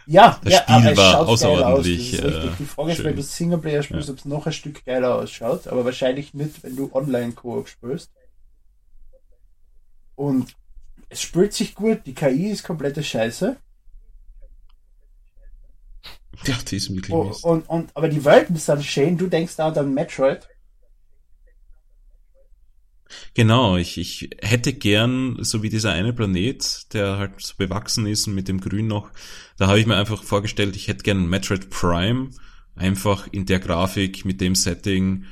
ja, 0.06 0.40
Das 0.42 0.52
ja, 0.52 0.62
Spiel 0.62 0.74
aber 0.74 0.90
es 0.92 0.98
war 0.98 1.12
schaut 1.12 1.28
außerordentlich, 1.28 2.14
aus. 2.14 2.24
Ist 2.30 2.34
äh, 2.34 2.48
Die 2.58 2.64
Frage 2.64 2.90
ist, 2.90 2.96
schön. 2.96 3.06
wenn 3.06 3.16
du 3.16 3.22
Singleplayer 3.22 3.82
spielst, 3.82 4.10
ob 4.10 4.18
es 4.18 4.24
noch 4.24 4.46
ein 4.46 4.52
Stück 4.52 4.84
geiler 4.84 5.16
ausschaut, 5.16 5.66
aber 5.68 5.84
wahrscheinlich 5.84 6.34
nicht, 6.34 6.62
wenn 6.62 6.76
du 6.76 6.90
Online-Koop 6.92 7.68
spielst. 7.68 8.10
Und 10.14 10.54
es 11.08 11.20
spielt 11.22 11.52
sich 11.52 11.74
gut, 11.74 12.00
die 12.06 12.14
KI 12.14 12.50
ist 12.50 12.62
komplette 12.64 13.02
Scheiße. 13.02 13.56
Ja, 16.44 16.54
die 16.68 16.76
ist 16.76 16.94
wirklich 16.94 17.14
mies. 17.14 17.44
und, 17.44 17.68
und, 17.68 17.90
aber 17.94 18.08
die 18.08 18.24
Welten 18.24 18.56
sind 18.56 18.84
schön, 18.84 19.16
du 19.18 19.26
denkst 19.28 19.58
auch 19.58 19.76
an 19.76 19.94
Metroid. 19.94 20.48
Genau, 23.34 23.76
ich, 23.76 23.98
ich 23.98 24.30
hätte 24.40 24.72
gern, 24.72 25.36
so 25.40 25.62
wie 25.62 25.68
dieser 25.68 25.92
eine 25.92 26.12
Planet, 26.12 26.92
der 26.92 27.18
halt 27.18 27.32
so 27.40 27.54
bewachsen 27.56 28.06
ist 28.06 28.26
und 28.26 28.34
mit 28.34 28.48
dem 28.48 28.60
Grün 28.60 28.86
noch, 28.86 29.10
da 29.56 29.68
habe 29.68 29.80
ich 29.80 29.86
mir 29.86 29.96
einfach 29.96 30.22
vorgestellt, 30.22 30.76
ich 30.76 30.88
hätte 30.88 31.02
gern 31.02 31.28
Metroid 31.28 31.70
Prime, 31.70 32.30
einfach 32.74 33.28
in 33.30 33.46
der 33.46 33.60
Grafik, 33.60 34.24
mit 34.24 34.40
dem 34.40 34.54
Setting, 34.54 35.24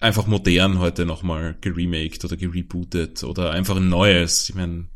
einfach 0.00 0.26
modern 0.26 0.78
heute 0.78 1.06
nochmal 1.06 1.56
geremaked 1.60 2.24
oder 2.24 2.36
gerebootet 2.36 3.24
oder 3.24 3.50
einfach 3.50 3.76
ein 3.76 3.88
neues. 3.88 4.48
Ich 4.48 4.54
meine, 4.54 4.86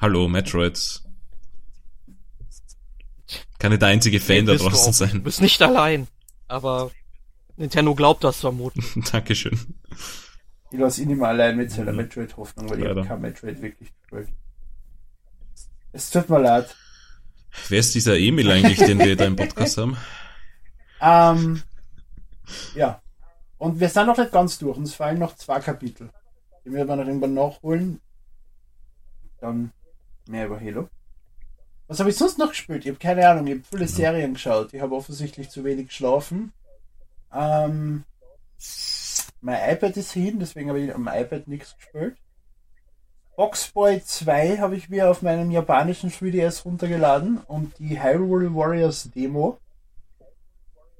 hallo, 0.00 0.28
Metroid. 0.28 1.02
Kann 3.58 3.70
nicht 3.70 3.82
der 3.82 3.88
einzige 3.88 4.20
Fan 4.20 4.46
da 4.46 4.52
du 4.52 4.58
draußen 4.58 4.92
Du 4.92 4.92
sein. 4.92 5.22
bist 5.22 5.40
nicht 5.40 5.60
allein. 5.62 6.06
Aber 6.46 6.90
Nintendo 7.56 7.94
glaubt 7.94 8.22
das 8.22 8.40
vermuten. 8.40 8.84
Dankeschön. 9.12 9.58
Ich 10.70 10.78
lasse 10.78 11.02
ihn 11.02 11.10
immer 11.10 11.28
allein 11.28 11.56
mit 11.56 11.70
seiner 11.70 11.92
Metroid-Hoffnung, 11.92 12.68
weil 12.68 12.78
ich 12.78 12.84
Leider. 12.84 13.00
habe 13.00 13.08
kein 13.08 13.20
Metroid 13.20 13.62
wirklich 13.62 13.92
gespielt. 14.00 14.28
Es 15.92 16.10
tut 16.10 16.28
mir 16.28 16.40
leid. 16.40 16.74
Wer 17.68 17.78
ist 17.80 17.94
dieser 17.94 18.18
Emil 18.18 18.50
eigentlich, 18.50 18.78
den 18.78 18.98
wir 18.98 19.16
da 19.16 19.24
im 19.24 19.36
Podcast 19.36 19.78
haben? 19.78 19.96
Ähm, 21.00 21.62
ja. 22.74 23.00
Und 23.58 23.80
wir 23.80 23.88
sind 23.88 24.06
noch 24.06 24.18
nicht 24.18 24.32
ganz 24.32 24.58
durch. 24.58 24.76
Uns 24.76 24.94
fallen 24.94 25.18
noch 25.18 25.36
zwei 25.36 25.60
Kapitel. 25.60 26.10
Die 26.64 26.72
werden 26.72 26.88
wir 26.88 26.96
noch 26.96 27.06
irgendwann 27.06 27.34
nachholen. 27.34 28.00
Dann 29.40 29.72
mehr 30.28 30.46
über 30.46 30.60
Halo. 30.60 30.88
Was 31.88 32.00
habe 32.00 32.10
ich 32.10 32.16
sonst 32.16 32.38
noch 32.38 32.48
gespielt? 32.48 32.84
Ich 32.84 32.90
habe 32.90 32.98
keine 32.98 33.28
Ahnung. 33.28 33.46
Ich 33.46 33.54
habe 33.54 33.64
viele 33.70 33.88
Serien 33.88 34.34
geschaut. 34.34 34.74
Ich 34.74 34.80
habe 34.80 34.94
offensichtlich 34.94 35.48
zu 35.50 35.64
wenig 35.64 35.88
geschlafen. 35.88 36.52
Ähm, 37.32 38.04
mein 39.40 39.74
iPad 39.74 39.96
ist 39.96 40.12
hin, 40.12 40.38
deswegen 40.38 40.68
habe 40.68 40.80
ich 40.80 40.94
am 40.94 41.08
iPad 41.08 41.46
nichts 41.48 41.76
gespielt. 41.76 42.16
Boxboy 43.36 44.02
2 44.02 44.58
habe 44.58 44.76
ich 44.76 44.88
mir 44.88 45.10
auf 45.10 45.20
meinem 45.20 45.50
japanischen 45.50 46.10
3DS 46.10 46.64
runtergeladen 46.64 47.38
und 47.46 47.78
die 47.78 48.02
Hyrule 48.02 48.54
Warriors 48.54 49.10
Demo. 49.14 49.58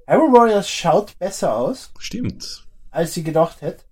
Hyrule 0.05 0.33
Warriors 0.33 0.69
schaut 0.69 1.17
besser 1.17 1.55
aus, 1.55 1.91
Stimmt. 1.97 2.67
als 2.91 3.17
ich 3.17 3.25
gedacht 3.25 3.61
hätte. 3.61 3.83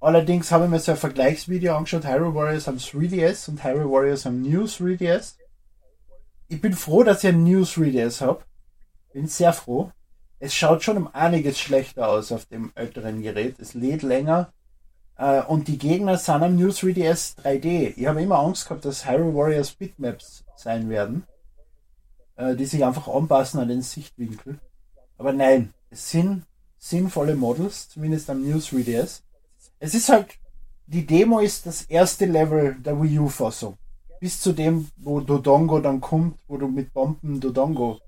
Allerdings 0.00 0.50
habe 0.50 0.64
ich 0.64 0.70
mir 0.70 0.80
so 0.80 0.92
ein 0.92 0.98
Vergleichsvideo 0.98 1.76
angeschaut. 1.76 2.06
Hyrule 2.06 2.34
Warriors 2.34 2.68
am 2.68 2.76
3DS 2.76 3.48
und 3.48 3.62
Hyrule 3.62 3.90
Warriors 3.90 4.26
am 4.26 4.42
New 4.42 4.64
3DS. 4.64 5.34
Ich 6.48 6.60
bin 6.60 6.72
froh, 6.74 7.02
dass 7.02 7.24
ich 7.24 7.30
ein 7.30 7.44
New 7.44 7.62
3DS 7.62 8.20
habe. 8.20 8.44
Bin 9.12 9.26
sehr 9.26 9.52
froh. 9.52 9.90
Es 10.42 10.56
schaut 10.56 10.82
schon 10.82 10.96
um 10.96 11.08
einiges 11.12 11.60
schlechter 11.60 12.08
aus 12.08 12.32
auf 12.32 12.46
dem 12.46 12.72
älteren 12.74 13.22
Gerät. 13.22 13.60
Es 13.60 13.74
lädt 13.74 14.02
länger. 14.02 14.52
Äh, 15.16 15.40
und 15.42 15.68
die 15.68 15.78
Gegner 15.78 16.18
sind 16.18 16.42
am 16.42 16.56
New 16.56 16.70
3DS 16.70 17.36
3D. 17.38 17.94
Ich 17.96 18.06
habe 18.08 18.20
immer 18.20 18.40
Angst 18.40 18.64
gehabt, 18.64 18.84
dass 18.84 19.08
Hyrule 19.08 19.36
Warriors 19.36 19.70
Bitmaps 19.70 20.42
sein 20.56 20.88
werden, 20.88 21.22
äh, 22.34 22.56
die 22.56 22.64
sich 22.64 22.84
einfach 22.84 23.06
anpassen 23.06 23.60
an 23.60 23.68
den 23.68 23.82
Sichtwinkel. 23.82 24.58
Aber 25.16 25.32
nein, 25.32 25.74
es 25.90 26.10
sind 26.10 26.44
sinnvolle 26.76 27.36
Models, 27.36 27.90
zumindest 27.90 28.28
am 28.28 28.42
New 28.42 28.56
3DS. 28.56 29.20
Es 29.78 29.94
ist 29.94 30.08
halt, 30.08 30.26
die 30.88 31.06
Demo 31.06 31.38
ist 31.38 31.66
das 31.66 31.82
erste 31.82 32.24
Level 32.24 32.74
der 32.80 33.00
Wii 33.00 33.20
U-Fassung. 33.20 33.78
Bis 34.18 34.40
zu 34.40 34.52
dem, 34.52 34.88
wo 34.96 35.20
Dodongo 35.20 35.78
dann 35.78 36.00
kommt, 36.00 36.40
wo 36.48 36.56
du 36.56 36.66
mit 36.66 36.92
Bomben 36.92 37.38
Dodongo 37.38 38.00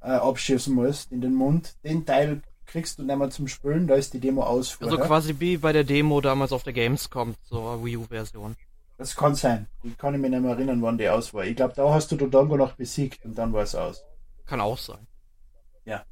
äh, 0.00 0.10
abschießen 0.10 0.74
musst 0.74 1.12
in 1.12 1.20
den 1.20 1.34
Mund. 1.34 1.76
Den 1.84 2.06
Teil 2.06 2.42
kriegst 2.66 2.98
du 2.98 3.02
nicht 3.02 3.18
mehr 3.18 3.30
zum 3.30 3.48
Spülen, 3.48 3.86
da 3.86 3.94
ist 3.94 4.12
die 4.12 4.20
Demo 4.20 4.42
aus. 4.42 4.78
Also 4.80 4.98
quasi 4.98 5.36
wie 5.38 5.56
bei 5.56 5.72
der 5.72 5.84
Demo 5.84 6.20
damals 6.20 6.52
auf 6.52 6.62
der 6.62 6.72
Gamescom 6.72 7.34
zur 7.44 7.84
Wii 7.84 7.96
U-Version. 7.96 8.56
Das 8.98 9.14
kann 9.14 9.34
sein. 9.34 9.68
Ich 9.84 9.96
kann 9.96 10.20
mich 10.20 10.30
nicht 10.30 10.40
mehr 10.40 10.50
erinnern, 10.50 10.82
wann 10.82 10.98
die 10.98 11.08
aus 11.08 11.32
war. 11.32 11.44
Ich 11.44 11.56
glaube, 11.56 11.74
da 11.74 11.92
hast 11.94 12.10
du 12.10 12.16
Dodongo 12.16 12.56
noch 12.56 12.72
besiegt 12.72 13.24
und 13.24 13.38
dann 13.38 13.52
war 13.52 13.62
es 13.62 13.74
aus. 13.74 14.04
Kann 14.44 14.60
auch 14.60 14.76
sein. 14.76 15.06
Ja. 15.84 16.04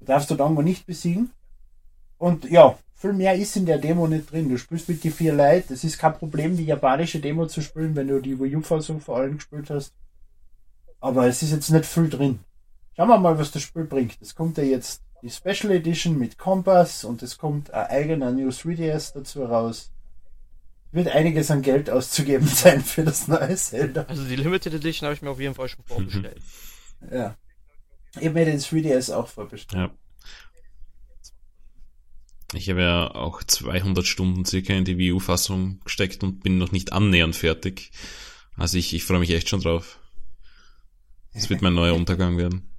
Du 0.00 0.06
darfst 0.06 0.30
Dodongo 0.30 0.60
nicht 0.60 0.84
besiegen. 0.84 1.30
Und 2.18 2.50
ja, 2.50 2.76
viel 2.94 3.12
mehr 3.12 3.34
ist 3.34 3.56
in 3.56 3.66
der 3.66 3.78
Demo 3.78 4.08
nicht 4.08 4.32
drin. 4.32 4.48
Du 4.48 4.58
spielst 4.58 4.88
mit 4.88 5.04
die 5.04 5.10
vier 5.10 5.32
Leute. 5.32 5.74
Es 5.74 5.84
ist 5.84 5.98
kein 5.98 6.14
Problem, 6.14 6.56
die 6.56 6.64
japanische 6.64 7.20
Demo 7.20 7.46
zu 7.46 7.60
spielen, 7.60 7.94
wenn 7.94 8.08
du 8.08 8.20
die 8.20 8.38
Wii 8.38 8.56
U-Fassung 8.56 9.00
vor 9.00 9.18
allem 9.18 9.36
gespielt 9.36 9.70
hast. 9.70 9.94
Aber 11.00 11.26
es 11.26 11.42
ist 11.42 11.52
jetzt 11.52 11.70
nicht 11.70 11.86
viel 11.86 12.08
drin. 12.08 12.40
Schauen 12.96 13.08
wir 13.08 13.18
mal, 13.18 13.38
was 13.38 13.50
das 13.50 13.62
Spiel 13.62 13.84
bringt. 13.84 14.18
Es 14.20 14.34
kommt 14.34 14.56
ja 14.56 14.64
jetzt 14.64 15.02
die 15.22 15.30
Special 15.30 15.72
Edition 15.72 16.16
mit 16.18 16.38
Kompass 16.38 17.02
und 17.04 17.22
es 17.22 17.38
kommt 17.38 17.72
ein 17.72 17.86
eigener 17.86 18.30
New 18.30 18.48
3DS 18.48 19.14
dazu 19.14 19.44
raus. 19.44 19.90
Wird 20.92 21.08
einiges 21.08 21.50
an 21.50 21.62
Geld 21.62 21.90
auszugeben 21.90 22.46
sein 22.54 22.84
für 22.84 23.02
das 23.02 23.26
neue 23.26 23.56
Zelda. 23.56 24.02
Also 24.02 24.24
die 24.24 24.36
Limited 24.36 24.74
Edition 24.74 25.06
habe 25.06 25.14
ich 25.14 25.22
mir 25.22 25.30
auf 25.30 25.40
jeden 25.40 25.54
Fall 25.54 25.68
schon 25.68 25.84
vorbestellt. 25.84 26.40
ja. 27.10 27.36
Ich 28.12 28.26
habe 28.26 28.34
mir 28.34 28.44
den 28.44 28.60
3DS 28.60 29.12
auch 29.12 29.26
vorbestellt. 29.26 29.90
Ja. 29.90 29.90
Ich 32.52 32.70
habe 32.70 32.82
ja 32.82 33.10
auch 33.12 33.42
200 33.42 34.06
Stunden 34.06 34.44
circa 34.44 34.72
in 34.74 34.84
die 34.84 34.98
Wii 34.98 35.12
U-Fassung 35.12 35.80
gesteckt 35.82 36.22
und 36.22 36.44
bin 36.44 36.58
noch 36.58 36.70
nicht 36.70 36.92
annähernd 36.92 37.34
fertig. 37.34 37.90
Also 38.56 38.78
ich, 38.78 38.94
ich 38.94 39.02
freue 39.02 39.18
mich 39.18 39.30
echt 39.30 39.48
schon 39.48 39.62
drauf. 39.62 39.98
Das 41.32 41.50
wird 41.50 41.62
mein 41.62 41.74
neuer 41.74 41.94
Untergang 41.96 42.38
werden. 42.38 42.70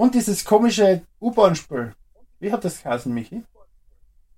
Und 0.00 0.14
dieses 0.14 0.46
komische 0.46 1.02
U-Bahn-Spiel. 1.20 1.94
Wie 2.38 2.50
hat 2.50 2.64
das 2.64 2.82
geheißen, 2.82 3.12
Michi? 3.12 3.42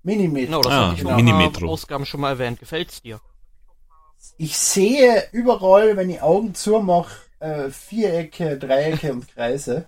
Minimetro. 0.03 0.45
Genau, 0.47 0.61
das 0.61 0.73
Ah, 0.73 0.87
habe 0.87 0.95
ich 0.95 1.01
in 1.03 1.15
Minimetro. 1.15 1.69
Ausgaben 1.69 2.05
schon 2.05 2.19
mal 2.19 2.31
erwähnt. 2.31 2.59
Gefällt's 2.59 3.01
dir? 3.01 3.21
Ich 4.37 4.57
sehe 4.57 5.23
überall, 5.31 5.95
wenn 5.95 6.09
ich 6.09 6.21
Augen 6.21 6.53
zumache, 6.53 7.15
äh, 7.39 7.69
Vierecke, 7.69 8.57
Dreiecke 8.57 9.13
und 9.13 9.29
Kreise. 9.29 9.87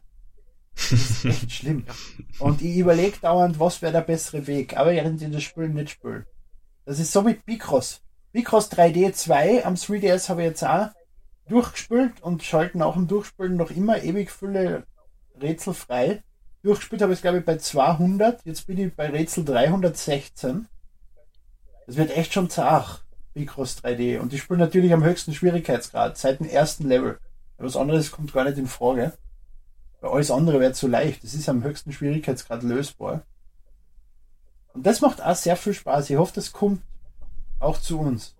Das 0.75 0.93
ist 0.93 1.25
echt 1.25 1.51
schlimm. 1.57 1.85
Und 2.39 2.61
ich 2.61 2.77
überlege 2.77 3.17
dauernd, 3.19 3.59
was 3.59 3.81
wäre 3.81 3.91
der 3.91 3.99
bessere 3.99 4.47
Weg. 4.47 4.77
Aber 4.77 4.91
während 4.93 5.21
ich 5.21 5.29
das 5.29 5.43
Spiel 5.43 5.67
nicht 5.67 5.89
spiele. 5.89 6.25
Das 6.85 6.99
ist 6.99 7.11
so 7.11 7.27
wie 7.27 7.33
Picross. 7.33 7.99
Picross 8.31 8.71
3D 8.71 9.11
2 9.11 9.65
am 9.65 9.73
3DS 9.73 10.29
habe 10.29 10.43
ich 10.43 10.47
jetzt 10.47 10.63
auch 10.63 10.87
durchgespielt 11.49 12.21
und 12.21 12.43
schalten 12.43 12.81
auch 12.81 12.95
im 12.95 13.09
Durchspielen 13.09 13.57
noch 13.57 13.71
immer 13.71 14.01
ewig 14.01 14.31
viele 14.31 14.85
Rätsel 15.41 15.73
frei. 15.73 16.23
Durchgespielt 16.63 17.01
habe 17.01 17.13
ich 17.13 17.19
es 17.19 17.21
glaube 17.21 17.39
ich 17.39 17.45
bei 17.45 17.57
200. 17.57 18.43
Jetzt 18.45 18.67
bin 18.67 18.77
ich 18.77 18.95
bei 18.95 19.09
Rätsel 19.09 19.45
316. 19.45 20.67
Das 21.85 21.97
wird 21.97 22.15
echt 22.15 22.33
schon 22.33 22.49
zart. 22.49 23.03
Picross 23.33 23.77
3D. 23.83 24.19
Und 24.19 24.33
ich 24.33 24.41
spiele 24.41 24.59
natürlich 24.59 24.93
am 24.93 25.03
höchsten 25.03 25.33
Schwierigkeitsgrad, 25.33 26.17
seit 26.17 26.39
dem 26.39 26.47
ersten 26.47 26.87
Level. 26.87 27.19
Was 27.57 27.75
anderes 27.75 28.11
kommt 28.11 28.33
gar 28.33 28.45
nicht 28.45 28.57
in 28.57 28.67
Frage. 28.67 29.13
Weil 30.01 30.11
alles 30.11 30.31
andere 30.31 30.59
wäre 30.59 30.73
zu 30.73 30.87
leicht. 30.87 31.23
Das 31.23 31.33
ist 31.33 31.49
am 31.49 31.63
höchsten 31.63 31.91
Schwierigkeitsgrad 31.91 32.63
lösbar. 32.63 33.23
Und 34.73 34.85
das 34.85 35.01
macht 35.01 35.21
auch 35.21 35.35
sehr 35.35 35.55
viel 35.55 35.73
Spaß. 35.73 36.09
Ich 36.09 36.17
hoffe, 36.17 36.33
das 36.35 36.51
kommt 36.51 36.81
auch 37.59 37.79
zu 37.79 37.99
uns. 37.99 38.35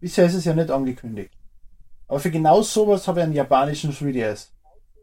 Bisher 0.00 0.26
ist 0.26 0.34
es 0.34 0.44
ja 0.44 0.54
nicht 0.54 0.70
angekündigt. 0.70 1.32
Aber 2.08 2.20
für 2.20 2.30
genau 2.30 2.62
sowas 2.62 3.06
habe 3.06 3.20
ich 3.20 3.24
einen 3.24 3.34
japanischen 3.34 3.92
3DS. 3.92 4.48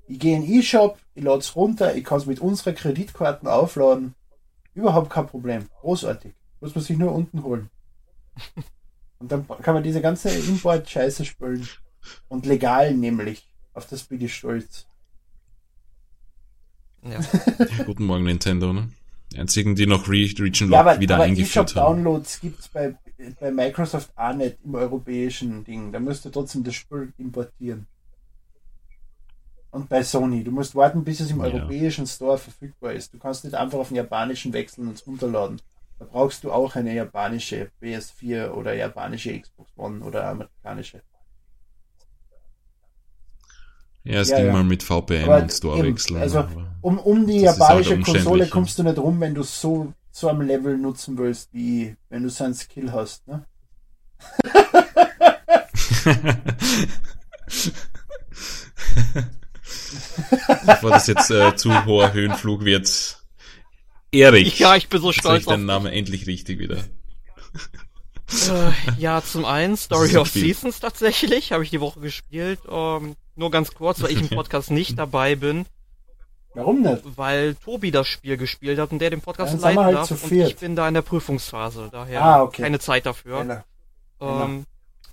Ich 0.08 0.20
gehe 0.20 0.36
in 0.36 0.44
den 0.44 0.52
E-Shop, 0.52 0.98
ich 1.16 1.24
lade 1.24 1.40
es 1.40 1.56
runter, 1.56 1.96
ich 1.96 2.04
kann 2.04 2.20
es 2.20 2.26
mit 2.26 2.40
unserer 2.40 2.74
Kreditkarten 2.74 3.48
aufladen. 3.48 4.16
Überhaupt 4.74 5.10
kein 5.10 5.28
Problem. 5.28 5.68
Großartig. 5.82 6.34
Muss 6.62 6.74
man 6.76 6.84
sich 6.84 6.98
nur 6.98 7.12
unten 7.14 7.44
holen. 7.44 7.70
Und 9.20 9.32
dann 9.32 9.48
kann 9.48 9.74
man 9.74 9.84
diese 9.84 10.02
ganze 10.02 10.30
Import-Scheiße 10.30 11.26
spielen. 11.26 11.68
Und 12.28 12.46
legal 12.46 12.94
nämlich. 12.94 13.48
Auf 13.74 13.88
das 13.88 14.04
bin 14.04 14.22
ich 14.22 14.34
stolz. 14.36 14.88
Ja. 17.04 17.20
Ja, 17.60 17.84
guten 17.86 18.06
Morgen 18.06 18.24
Nintendo, 18.24 18.74
ne? 18.74 18.90
Die 19.32 19.40
einzigen, 19.40 19.76
die 19.76 19.88
noch 19.88 20.08
Re 20.08 20.30
Region 20.40 20.72
Ja, 20.72 20.82
Lock 20.82 20.88
aber, 20.88 21.00
wieder 21.00 21.16
aber 21.16 21.26
eingeführt 21.26 21.76
haben. 21.76 22.00
eShop-Downloads 22.06 22.40
gibt's 22.42 22.70
bei, 22.70 22.96
bei 23.40 23.52
Microsoft 23.52 24.12
auch 24.16 24.34
nicht 24.34 24.58
im 24.64 24.76
europäischen 24.76 25.64
Ding. 25.64 25.92
Da 25.92 26.00
musst 26.00 26.26
du 26.26 26.30
trotzdem 26.30 26.64
das 26.64 26.76
Spiel 26.76 27.14
importieren. 27.18 27.88
Und 29.78 29.90
bei 29.90 30.02
Sony. 30.02 30.44
Du 30.44 30.50
musst 30.50 30.74
warten, 30.74 31.04
bis 31.04 31.20
es 31.20 31.30
im 31.30 31.38
Ja. 31.38 31.46
europäischen 31.46 32.08
Store 32.08 32.40
verfügbar 32.40 32.94
ist. 32.94 33.14
Du 33.14 33.20
kannst 33.20 33.44
nicht 33.44 33.54
einfach 33.54 33.78
auf 33.78 33.90
den 33.90 33.98
japanischen 33.98 34.52
wechseln 34.52 34.88
und 34.88 34.96
es 34.96 35.06
runterladen. 35.06 35.62
Da 36.00 36.06
brauchst 36.06 36.44
du 36.44 36.52
auch 36.52 36.76
eine 36.76 36.96
japanische 36.96 37.70
PS4 37.80 38.50
oder 38.54 38.74
japanische 38.74 39.40
Xbox 39.40 39.70
One 39.78 40.04
oder 40.04 40.28
amerikanische. 40.30 41.04
Ja, 44.04 44.22
es 44.22 44.30
Ja, 44.30 44.38
ging 44.38 44.48
ja. 44.48 44.54
mal 44.54 44.64
mit 44.64 44.82
VPN 44.82 45.26
Aber 45.26 45.44
und 45.44 45.52
Store 45.54 45.78
eben, 45.78 45.90
wechseln. 45.90 46.18
also, 46.22 46.48
Um, 46.82 46.98
um 46.98 47.28
die 47.28 47.36
ist 47.38 47.44
japanische 47.44 47.98
halt 47.98 48.06
Konsole 48.06 48.46
ja. 48.46 48.50
kommst 48.50 48.80
du 48.80 48.84
nicht 48.84 48.98
rum, 48.98 49.20
wenn 49.22 49.36
du 49.36 49.44
so, 49.44 49.94
so 50.12 50.28
am 50.30 50.42
Level 50.42 50.76
nutzen 50.76 51.20
willst, 51.20 51.54
wie 51.54 51.96
wenn 52.10 52.24
du 52.24 52.30
so 52.30 52.46
einen 52.46 52.56
Skill 52.56 52.92
hast. 52.92 53.28
Ne? 53.28 53.46
Bevor 60.66 60.92
das 60.92 61.08
jetzt 61.08 61.30
äh, 61.32 61.56
zu 61.56 61.86
hoher 61.86 62.14
Höhenflug 62.14 62.66
wird. 62.66 63.18
Erik. 64.12 64.60
ja, 64.60 64.76
ich 64.76 64.88
bin 64.90 65.02
so 65.02 65.10
Jetzt 65.12 65.20
stolz 65.20 65.42
ich 65.42 65.48
auf 65.48 65.54
deinen 65.54 65.66
Namen 65.66 65.88
endlich 65.88 66.28
richtig 66.28 66.60
wieder. 66.60 66.78
Äh, 68.30 68.72
ja, 68.98 69.22
zum 69.22 69.46
einen 69.46 69.78
Story 69.78 70.18
of 70.18 70.28
Spiel. 70.28 70.44
Seasons 70.54 70.80
tatsächlich, 70.80 71.52
habe 71.54 71.64
ich 71.64 71.70
die 71.70 71.80
Woche 71.80 72.00
gespielt. 72.02 72.60
Ähm, 72.70 73.16
nur 73.36 73.52
ganz 73.52 73.74
kurz, 73.74 74.02
weil 74.02 74.12
ich 74.12 74.20
im 74.20 74.30
Podcast 74.36 74.70
nicht 74.72 74.98
dabei 75.00 75.36
bin, 75.36 75.66
Warum 76.54 76.82
nicht? 76.82 77.04
weil 77.16 77.56
Tobi 77.56 77.92
das 77.92 78.08
Spiel 78.08 78.36
gespielt 78.36 78.80
hat 78.80 78.92
und 78.92 79.00
der 79.00 79.12
den 79.12 79.22
Podcast 79.22 79.54
wir 79.54 79.62
leiten 79.62 79.80
halt 79.84 79.96
darf 79.96 80.08
zu 80.08 80.16
und 80.16 80.32
ich 80.32 80.56
bin 80.58 80.76
da 80.76 80.88
in 80.88 80.94
der 80.96 81.04
Prüfungsphase, 81.04 81.90
daher 81.92 82.22
Ah, 82.24 82.42
okay. 82.42 82.64
keine 82.64 82.80
Zeit 82.80 83.06
dafür. 83.06 83.38
Keiner. 83.40 83.64
Ähm, 84.20 84.66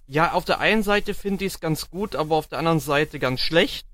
ja, 0.07 0.33
auf 0.33 0.45
der 0.45 0.59
einen 0.59 0.83
Seite 0.83 1.15
finde 1.15 1.45
ich 1.45 1.55
es 1.55 1.61
ganz 1.61 1.91
gut, 1.91 2.17
aber 2.17 2.35
auf 2.37 2.47
der 2.49 2.59
anderen 2.59 2.81
Seite 2.81 3.19
ganz 3.19 3.41
schlecht. 3.41 3.87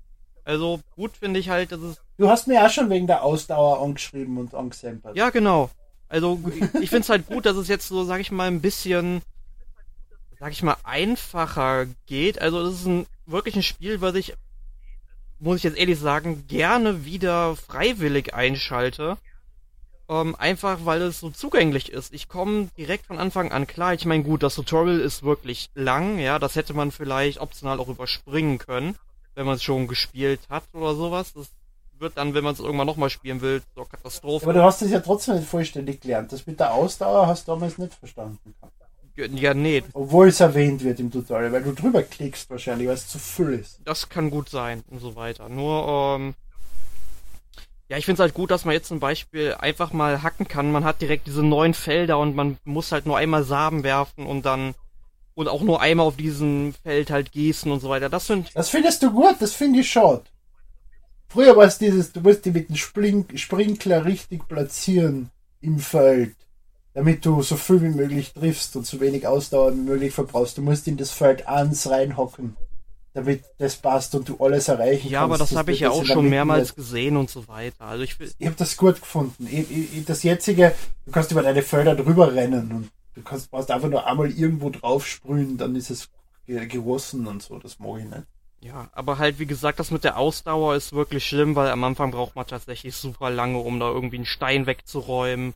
Also 0.43 0.79
gut 0.95 1.17
finde 1.17 1.39
ich 1.39 1.49
halt, 1.49 1.71
dass 1.71 1.81
es 1.81 2.01
Du 2.17 2.29
hast 2.29 2.47
mir 2.47 2.63
auch 2.63 2.69
schon 2.69 2.89
wegen 2.89 3.07
der 3.07 3.23
Ausdauer 3.23 3.81
angeschrieben 3.81 4.37
und 4.37 4.53
angesempert. 4.53 5.15
Ja, 5.15 5.31
genau. 5.31 5.71
Also 6.07 6.39
ich 6.79 6.89
finde 6.89 6.99
es 6.99 7.09
halt 7.09 7.25
gut, 7.25 7.45
dass 7.45 7.57
es 7.57 7.67
jetzt 7.67 7.87
so, 7.87 8.03
sag 8.03 8.19
ich 8.19 8.31
mal, 8.31 8.47
ein 8.47 8.61
bisschen, 8.61 9.21
sag 10.39 10.51
ich 10.51 10.61
mal, 10.61 10.75
einfacher 10.83 11.87
geht. 12.05 12.39
Also 12.39 12.63
das 12.63 12.75
ist 12.75 12.85
ein 12.85 13.07
wirklich 13.25 13.55
ein 13.55 13.63
Spiel, 13.63 14.01
was 14.01 14.15
ich, 14.15 14.35
muss 15.39 15.57
ich 15.57 15.63
jetzt 15.63 15.77
ehrlich 15.77 15.97
sagen, 15.97 16.45
gerne 16.47 17.05
wieder 17.05 17.55
freiwillig 17.55 18.33
einschalte. 18.33 19.17
Ähm, 20.09 20.35
einfach 20.35 20.79
weil 20.83 21.01
es 21.01 21.21
so 21.21 21.29
zugänglich 21.29 21.91
ist. 21.91 22.13
Ich 22.13 22.27
komme 22.27 22.67
direkt 22.77 23.05
von 23.05 23.17
Anfang 23.17 23.51
an 23.51 23.65
klar. 23.65 23.93
Ich 23.93 24.05
meine, 24.05 24.23
gut, 24.23 24.43
das 24.43 24.55
Tutorial 24.55 24.99
ist 24.99 25.23
wirklich 25.23 25.69
lang, 25.73 26.19
ja, 26.19 26.37
das 26.37 26.55
hätte 26.55 26.73
man 26.73 26.91
vielleicht 26.91 27.39
optional 27.39 27.79
auch 27.79 27.87
überspringen 27.87 28.57
können, 28.57 28.95
wenn 29.35 29.45
man 29.45 29.55
es 29.55 29.63
schon 29.63 29.87
gespielt 29.87 30.41
hat 30.49 30.63
oder 30.73 30.95
sowas. 30.95 31.33
Das 31.33 31.49
wird 31.99 32.17
dann, 32.17 32.33
wenn 32.33 32.43
man 32.43 32.53
es 32.53 32.59
irgendwann 32.59 32.87
nochmal 32.87 33.09
spielen 33.09 33.41
will, 33.41 33.61
zur 33.75 33.87
Katastrophe. 33.87 34.45
Aber 34.45 34.53
du 34.53 34.63
hast 34.63 34.81
es 34.81 34.91
ja 34.91 34.99
trotzdem 34.99 35.35
nicht 35.35 35.47
vollständig 35.47 36.01
gelernt. 36.01 36.31
Das 36.31 36.45
mit 36.47 36.59
der 36.59 36.73
Ausdauer 36.73 37.27
hast 37.27 37.47
du 37.47 37.51
damals 37.53 37.77
nicht 37.77 37.93
verstanden. 37.93 38.55
Ja, 39.15 39.53
nee, 39.53 39.83
Obwohl 39.93 40.29
es 40.29 40.39
erwähnt 40.39 40.83
wird 40.83 40.99
im 40.99 41.11
Tutorial, 41.11 41.51
weil 41.51 41.63
du 41.63 41.73
drüber 41.73 42.01
klickst 42.01 42.49
wahrscheinlich, 42.49 42.87
weil 42.87 42.95
es 42.95 43.07
zu 43.07 43.19
viel 43.19 43.53
ist. 43.53 43.79
das 43.83 44.09
kann 44.09 44.31
gut 44.31 44.49
sein 44.49 44.83
und 44.89 44.99
so 44.99 45.15
weiter. 45.15 45.49
Nur, 45.49 46.17
ähm, 46.17 46.33
ja, 47.89 47.97
ich 47.97 48.05
finde 48.05 48.15
es 48.15 48.21
halt 48.21 48.33
gut, 48.33 48.51
dass 48.51 48.63
man 48.63 48.73
jetzt 48.73 48.87
zum 48.87 49.01
Beispiel 49.01 49.53
einfach 49.59 49.91
mal 49.91 50.23
hacken 50.23 50.47
kann. 50.47 50.71
Man 50.71 50.85
hat 50.85 51.01
direkt 51.01 51.27
diese 51.27 51.43
neuen 51.43 51.73
Felder 51.73 52.17
und 52.19 52.35
man 52.35 52.57
muss 52.63 52.93
halt 52.93 53.05
nur 53.05 53.17
einmal 53.17 53.43
Samen 53.43 53.83
werfen 53.83 54.25
und 54.25 54.45
dann 54.45 54.75
und 55.35 55.47
auch 55.47 55.61
nur 55.61 55.81
einmal 55.81 56.05
auf 56.05 56.17
diesem 56.17 56.73
Feld 56.83 57.09
halt 57.11 57.31
gießen 57.31 57.71
und 57.71 57.79
so 57.79 57.89
weiter. 57.89 58.09
Das 58.09 58.27
sind 58.27 58.49
Das 58.53 58.69
findest 58.69 59.01
du 59.03 59.11
gut, 59.11 59.35
das 59.39 59.53
finde 59.53 59.79
ich 59.79 59.91
schade. 59.91 60.23
Früher 61.29 61.55
war 61.55 61.65
es 61.65 61.77
dieses, 61.77 62.11
du 62.11 62.19
musst 62.19 62.43
die 62.45 62.51
mit 62.51 62.67
dem 62.69 62.75
Spring 62.75 63.25
Sprinkler 63.35 64.03
richtig 64.05 64.47
platzieren 64.49 65.29
im 65.61 65.79
Feld, 65.79 66.35
damit 66.93 67.25
du 67.25 67.41
so 67.41 67.55
viel 67.55 67.81
wie 67.81 67.87
möglich 67.89 68.33
triffst 68.33 68.75
und 68.75 68.85
so 68.85 68.99
wenig 68.99 69.25
Ausdauer 69.25 69.71
wie 69.73 69.79
möglich 69.79 70.13
verbrauchst. 70.13 70.57
Du 70.57 70.61
musst 70.61 70.87
in 70.87 70.97
das 70.97 71.11
Feld 71.11 71.47
eins 71.47 71.89
reinhocken, 71.89 72.57
damit 73.13 73.43
das 73.59 73.77
passt 73.77 74.13
und 74.15 74.27
du 74.27 74.35
alles 74.43 74.67
erreichen 74.67 75.07
Ja, 75.09 75.21
kannst. 75.21 75.33
aber 75.33 75.37
das 75.37 75.55
habe 75.55 75.71
ich 75.71 75.79
ja 75.79 75.91
auch 75.91 76.03
schon 76.05 76.27
mehrmals 76.29 76.75
gesehen 76.75 77.15
und 77.15 77.29
so 77.29 77.47
weiter. 77.47 77.85
Also 77.85 78.03
ich 78.03 78.17
Ich 78.37 78.45
habe 78.45 78.57
das 78.57 78.75
gut 78.75 78.99
gefunden. 78.99 79.47
Ich, 79.49 79.71
ich, 79.71 80.03
das 80.05 80.23
jetzige, 80.23 80.75
du 81.05 81.11
kannst 81.13 81.31
über 81.31 81.43
deine 81.43 81.61
Felder 81.61 81.95
drüber 81.95 82.33
rennen 82.33 82.71
und 82.73 82.89
du 83.15 83.21
kannst 83.21 83.51
brauchst 83.51 83.71
einfach 83.71 83.89
nur 83.89 84.05
einmal 84.07 84.31
irgendwo 84.31 84.69
drauf 84.69 85.07
sprühen, 85.07 85.57
dann 85.57 85.75
ist 85.75 85.89
es 85.89 86.09
ge- 86.45 86.65
gerossen 86.67 87.27
und 87.27 87.41
so. 87.43 87.59
Das 87.59 87.79
mag 87.79 87.99
ich 87.99 88.05
nicht. 88.05 88.23
Ja, 88.61 88.89
aber 88.93 89.17
halt, 89.17 89.39
wie 89.39 89.47
gesagt, 89.47 89.79
das 89.79 89.89
mit 89.89 90.03
der 90.03 90.17
Ausdauer 90.17 90.75
ist 90.75 90.93
wirklich 90.93 91.25
schlimm, 91.25 91.55
weil 91.55 91.69
am 91.69 91.83
Anfang 91.83 92.11
braucht 92.11 92.35
man 92.35 92.45
tatsächlich 92.45 92.95
super 92.95 93.29
lange, 93.31 93.57
um 93.57 93.79
da 93.79 93.89
irgendwie 93.89 94.17
einen 94.17 94.25
Stein 94.25 94.67
wegzuräumen. 94.67 95.53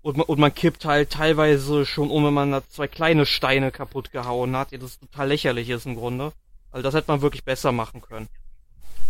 Und 0.00 0.16
man, 0.18 0.26
und 0.26 0.38
man 0.38 0.54
kippt 0.54 0.84
halt 0.84 1.10
teilweise 1.10 1.84
schon 1.86 2.10
um, 2.10 2.24
wenn 2.24 2.34
man 2.34 2.50
da 2.52 2.62
zwei 2.68 2.88
kleine 2.88 3.26
Steine 3.26 3.70
kaputt 3.70 4.10
gehauen 4.10 4.56
hat. 4.56 4.68
Das 4.72 4.98
total 4.98 5.28
lächerlich 5.28 5.68
ist 5.68 5.86
im 5.86 5.96
Grunde. 5.96 6.32
Also 6.70 6.82
das 6.82 6.94
hätte 6.94 7.10
man 7.10 7.20
wirklich 7.22 7.44
besser 7.44 7.72
machen 7.72 8.00
können. 8.02 8.28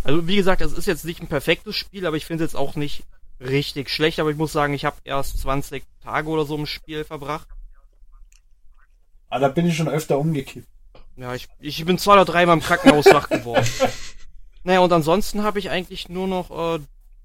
Also 0.03 0.27
wie 0.27 0.35
gesagt, 0.35 0.61
es 0.61 0.73
ist 0.73 0.85
jetzt 0.85 1.03
nicht 1.05 1.21
ein 1.21 1.27
perfektes 1.27 1.75
Spiel, 1.75 2.05
aber 2.05 2.15
ich 2.17 2.25
finde 2.25 2.43
es 2.43 2.51
jetzt 2.51 2.59
auch 2.59 2.75
nicht 2.75 3.03
richtig 3.39 3.89
schlecht. 3.89 4.19
Aber 4.19 4.29
ich 4.29 4.37
muss 4.37 4.51
sagen, 4.53 4.73
ich 4.73 4.85
habe 4.85 4.97
erst 5.03 5.39
20 5.39 5.83
Tage 6.03 6.29
oder 6.29 6.45
so 6.45 6.55
im 6.55 6.65
Spiel 6.65 7.03
verbracht. 7.03 7.47
Aber 9.29 9.41
da 9.41 9.47
bin 9.49 9.67
ich 9.67 9.75
schon 9.75 9.87
öfter 9.87 10.17
umgekippt. 10.19 10.67
Ja, 11.17 11.33
ich, 11.33 11.47
ich 11.59 11.85
bin 11.85 11.97
zwei 11.97 12.13
oder 12.13 12.25
dreimal 12.25 12.57
im 12.57 12.63
Krankenhaus 12.63 13.05
wach 13.05 13.29
geworden. 13.29 13.65
Naja, 14.65 14.79
und 14.79 14.91
ansonsten 14.91 15.43
habe 15.43 15.59
ich 15.59 15.69
eigentlich 15.69 16.09
nur 16.09 16.27
noch, 16.27 16.49
äh, 16.49 16.79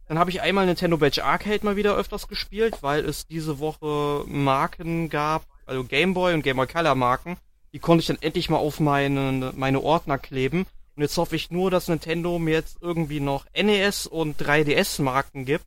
dann 0.09 0.19
habe 0.19 0.29
ich 0.29 0.43
einmal 0.43 0.67
Nintendo 0.67 0.99
Badge 0.99 1.25
Arcade 1.25 1.65
mal 1.65 1.75
wieder 1.75 1.97
öfters 1.97 2.29
gespielt, 2.29 2.83
weil 2.83 3.03
es 3.03 3.27
diese 3.27 3.59
Woche 3.59 4.25
Marken 4.27 5.09
gab, 5.09 5.47
also 5.65 5.83
Game 5.85 6.13
Boy 6.13 6.35
und 6.35 6.43
Game 6.43 6.59
Boy 6.59 6.67
Color 6.67 6.95
Marken. 6.95 7.39
Die 7.73 7.79
konnte 7.79 8.03
ich 8.03 8.09
dann 8.09 8.19
endlich 8.21 8.51
mal 8.51 8.59
auf 8.59 8.79
meine, 8.79 9.53
meine 9.57 9.81
Ordner 9.81 10.19
kleben. 10.19 10.67
Und 10.97 11.03
jetzt 11.03 11.17
hoffe 11.17 11.35
ich 11.35 11.51
nur, 11.51 11.71
dass 11.71 11.89
Nintendo 11.89 12.39
mir 12.39 12.53
jetzt 12.53 12.77
irgendwie 12.83 13.21
noch 13.21 13.47
NES 13.57 14.07
und 14.07 14.39
3DS 14.39 15.01
Marken 15.01 15.47
gibt. 15.47 15.65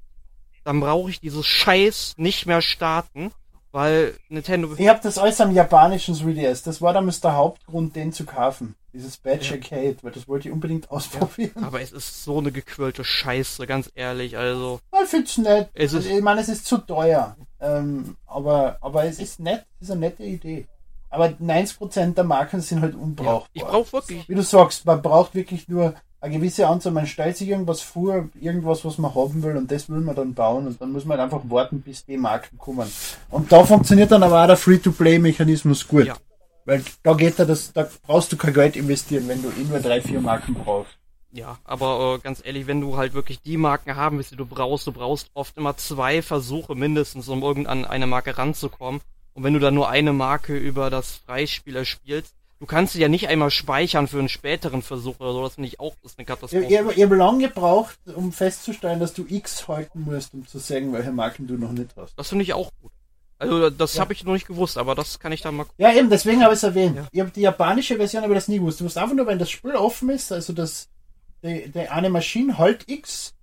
Dann 0.64 0.80
brauche 0.80 1.10
ich 1.10 1.22
dieses 1.22 1.48
Scheiß 1.48 2.14
nicht 2.18 2.46
mehr 2.46 2.62
starten, 2.62 3.32
weil 3.74 4.14
Nintendo 4.30 4.74
Ich 4.78 4.88
habe 4.88 5.02
das 5.04 5.18
alles 5.18 5.42
am 5.42 5.52
japanischen 5.52 6.16
3DS. 6.16 6.64
Das 6.64 6.82
war 6.82 6.94
damals 6.94 7.20
der 7.20 7.36
Hauptgrund, 7.36 7.96
den 7.96 8.14
zu 8.14 8.24
kaufen. 8.26 8.76
Dieses 8.94 9.18
Badge 9.18 9.46
Ja. 9.48 9.54
Arcade, 9.56 9.98
weil 10.04 10.12
das 10.12 10.28
wollte 10.28 10.48
ich 10.48 10.54
unbedingt 10.54 10.90
ausprobieren. 10.92 11.64
Aber 11.64 11.82
es 11.82 11.92
ist 11.92 12.24
so 12.24 12.38
eine 12.38 12.52
gequirlte 12.52 13.04
Scheiße, 13.04 13.66
ganz 13.68 13.92
ehrlich. 13.96 14.38
Also, 14.38 14.80
Ich 15.04 15.10
find's 15.10 15.38
nett. 15.40 15.70
Es 15.74 15.94
ist- 15.94 16.06
ich 16.08 16.22
meine, 16.22 16.42
es 16.42 16.48
ist 16.50 16.66
zu 16.68 16.78
teuer. 16.78 17.36
Ähm, 17.60 18.16
aber, 18.28 18.78
aber 18.82 19.06
es 19.06 19.20
ist 19.20 19.40
nett. 19.40 19.66
Es 19.82 19.88
ist 19.88 19.92
eine 19.92 20.02
nette 20.02 20.24
Idee. 20.24 20.68
Aber 21.10 21.30
90% 21.40 22.14
der 22.16 22.24
Marken 22.24 22.62
sind 22.62 22.82
halt 22.82 22.96
unbrauchbar. 22.96 23.50
ich 23.54 23.64
brauche 23.64 23.92
wirklich. 23.94 24.28
Wie 24.30 24.36
du 24.36 24.42
sagst, 24.44 24.86
man 24.86 25.02
braucht 25.02 25.34
wirklich 25.36 25.68
nur 25.68 25.96
eine 26.24 26.36
gewisse 26.36 26.68
Anzahl. 26.68 26.94
Man 26.94 27.06
stellt 27.06 27.36
sich 27.36 27.50
irgendwas 27.50 27.82
vor, 27.82 28.30
irgendwas, 28.40 28.86
was 28.86 28.98
man 28.98 29.14
haben 29.14 29.44
will, 29.44 29.58
und 29.58 29.70
das 29.70 29.90
will 29.90 30.00
man 30.00 30.16
dann 30.16 30.34
bauen. 30.34 30.68
Und 30.68 30.80
dann 30.80 30.94
muss 30.94 31.04
man 31.04 31.20
halt 31.20 31.32
einfach 31.32 31.44
warten, 31.50 31.82
bis 31.82 32.06
die 32.06 32.18
Marken 32.18 32.58
kommen. 32.58 32.90
Und 33.30 33.52
da 33.52 33.64
funktioniert 33.66 34.10
dann 34.12 34.24
aber 34.24 34.42
auch 34.42 34.48
der 34.48 34.56
Free-to-Play-Mechanismus 34.58 35.86
gut. 35.86 36.06
Ja. 36.06 36.16
Weil 36.66 36.82
da 37.04 37.14
geht 37.14 37.38
da 37.40 37.44
das, 37.44 37.74
da 37.74 37.90
brauchst 38.08 38.32
du 38.32 38.38
kein 38.38 38.54
Geld 38.54 38.78
investieren, 38.78 39.28
wenn 39.28 39.42
du 39.42 39.50
eh 39.50 39.66
nur 39.66 39.80
drei, 39.80 40.02
vier 40.02 40.22
Marken 40.22 40.54
brauchst. 40.54 40.94
Ja, 41.32 41.58
aber 41.66 42.16
äh, 42.16 42.24
ganz 42.24 42.42
ehrlich, 42.46 42.68
wenn 42.68 42.80
du 42.80 42.96
halt 42.96 43.14
wirklich 43.14 43.42
die 43.42 43.58
Marken 43.58 43.98
haben 43.98 44.18
willst, 44.18 44.32
die 44.32 44.38
du 44.38 44.46
brauchst, 44.46 44.88
du 44.88 44.94
brauchst 44.94 45.30
oft 45.34 45.58
immer 45.58 45.76
zwei 45.76 46.22
Versuche 46.22 46.74
mindestens, 46.74 47.28
um 47.28 47.44
irgendwann 47.44 47.84
an 47.84 47.86
eine 47.86 48.08
Marke 48.08 48.38
ranzukommen. 48.38 49.02
Und 49.34 49.44
wenn 49.44 49.54
du 49.54 49.60
dann 49.60 49.74
nur 49.74 49.90
eine 49.90 50.14
Marke 50.14 50.56
über 50.56 50.90
das 50.90 51.16
Freispieler 51.26 51.84
spielst, 51.84 52.34
du 52.64 52.68
kannst 52.68 52.94
sie 52.94 53.02
ja 53.02 53.10
nicht 53.10 53.28
einmal 53.28 53.52
speichern 53.52 54.08
für 54.08 54.20
einen 54.20 54.30
späteren 54.30 54.82
Versuch 54.82 55.20
oder 55.20 55.34
so, 55.34 55.44
das 55.44 55.56
finde 55.56 55.68
ich 55.68 55.82
auch, 55.82 55.96
das 56.02 56.14
ist 56.14 56.18
eine 56.18 56.24
Ich, 56.24 56.28
Katastrophe. 56.30 56.64
ich, 56.64 56.98
ich 56.98 57.04
habe 57.04 57.16
lange 57.18 57.50
gebraucht, 57.50 58.00
um 58.16 58.32
festzustellen, 58.32 59.02
dass 59.02 59.14
du 59.14 59.26
X 59.28 59.68
halten 59.68 60.04
musst, 60.04 60.34
um 60.34 60.48
zu 60.48 60.60
sagen, 60.60 60.94
welche 60.94 61.12
Marken 61.12 61.46
du 61.46 61.56
noch 61.56 61.74
nicht 61.74 61.90
hast. 61.98 62.18
Das 62.18 62.30
finde 62.30 62.44
ich 62.44 62.54
auch 62.54 62.72
gut. 62.82 62.94
Also 63.38 63.70
das 63.70 63.96
Ja. 63.96 64.02
habe 64.02 64.14
ich 64.14 64.24
noch 64.24 64.32
nicht 64.32 64.48
gewusst, 64.48 64.78
aber 64.78 64.96
das 64.96 65.20
kann 65.20 65.34
ich 65.34 65.42
dann 65.42 65.58
mal 65.58 65.66
Ja, 65.78 65.92
eben, 65.94 66.10
deswegen 66.10 66.42
habe 66.42 66.54
ich 66.54 66.60
es 66.60 66.64
erwähnt. 66.64 66.96
Ja. 66.96 67.08
Ich 67.12 67.20
habe 67.20 67.32
die 67.32 67.42
japanische 67.42 67.98
Version 67.98 68.24
aber 68.24 68.34
das 68.34 68.48
nie 68.48 68.60
gewusst. 68.60 68.80
Du 68.80 68.86
musst 68.86 68.98
einfach 68.98 69.14
nur, 69.14 69.28
wenn 69.28 69.40
das 69.40 69.50
Spiel 69.52 69.76
offen 69.76 70.10
ist, 70.10 70.32
also 70.32 70.54
das, 70.54 70.88
die, 71.44 71.70
die 71.70 71.90
eine 71.90 72.10
Maschine 72.10 72.58
halt 72.58 72.90
X, 72.90 73.34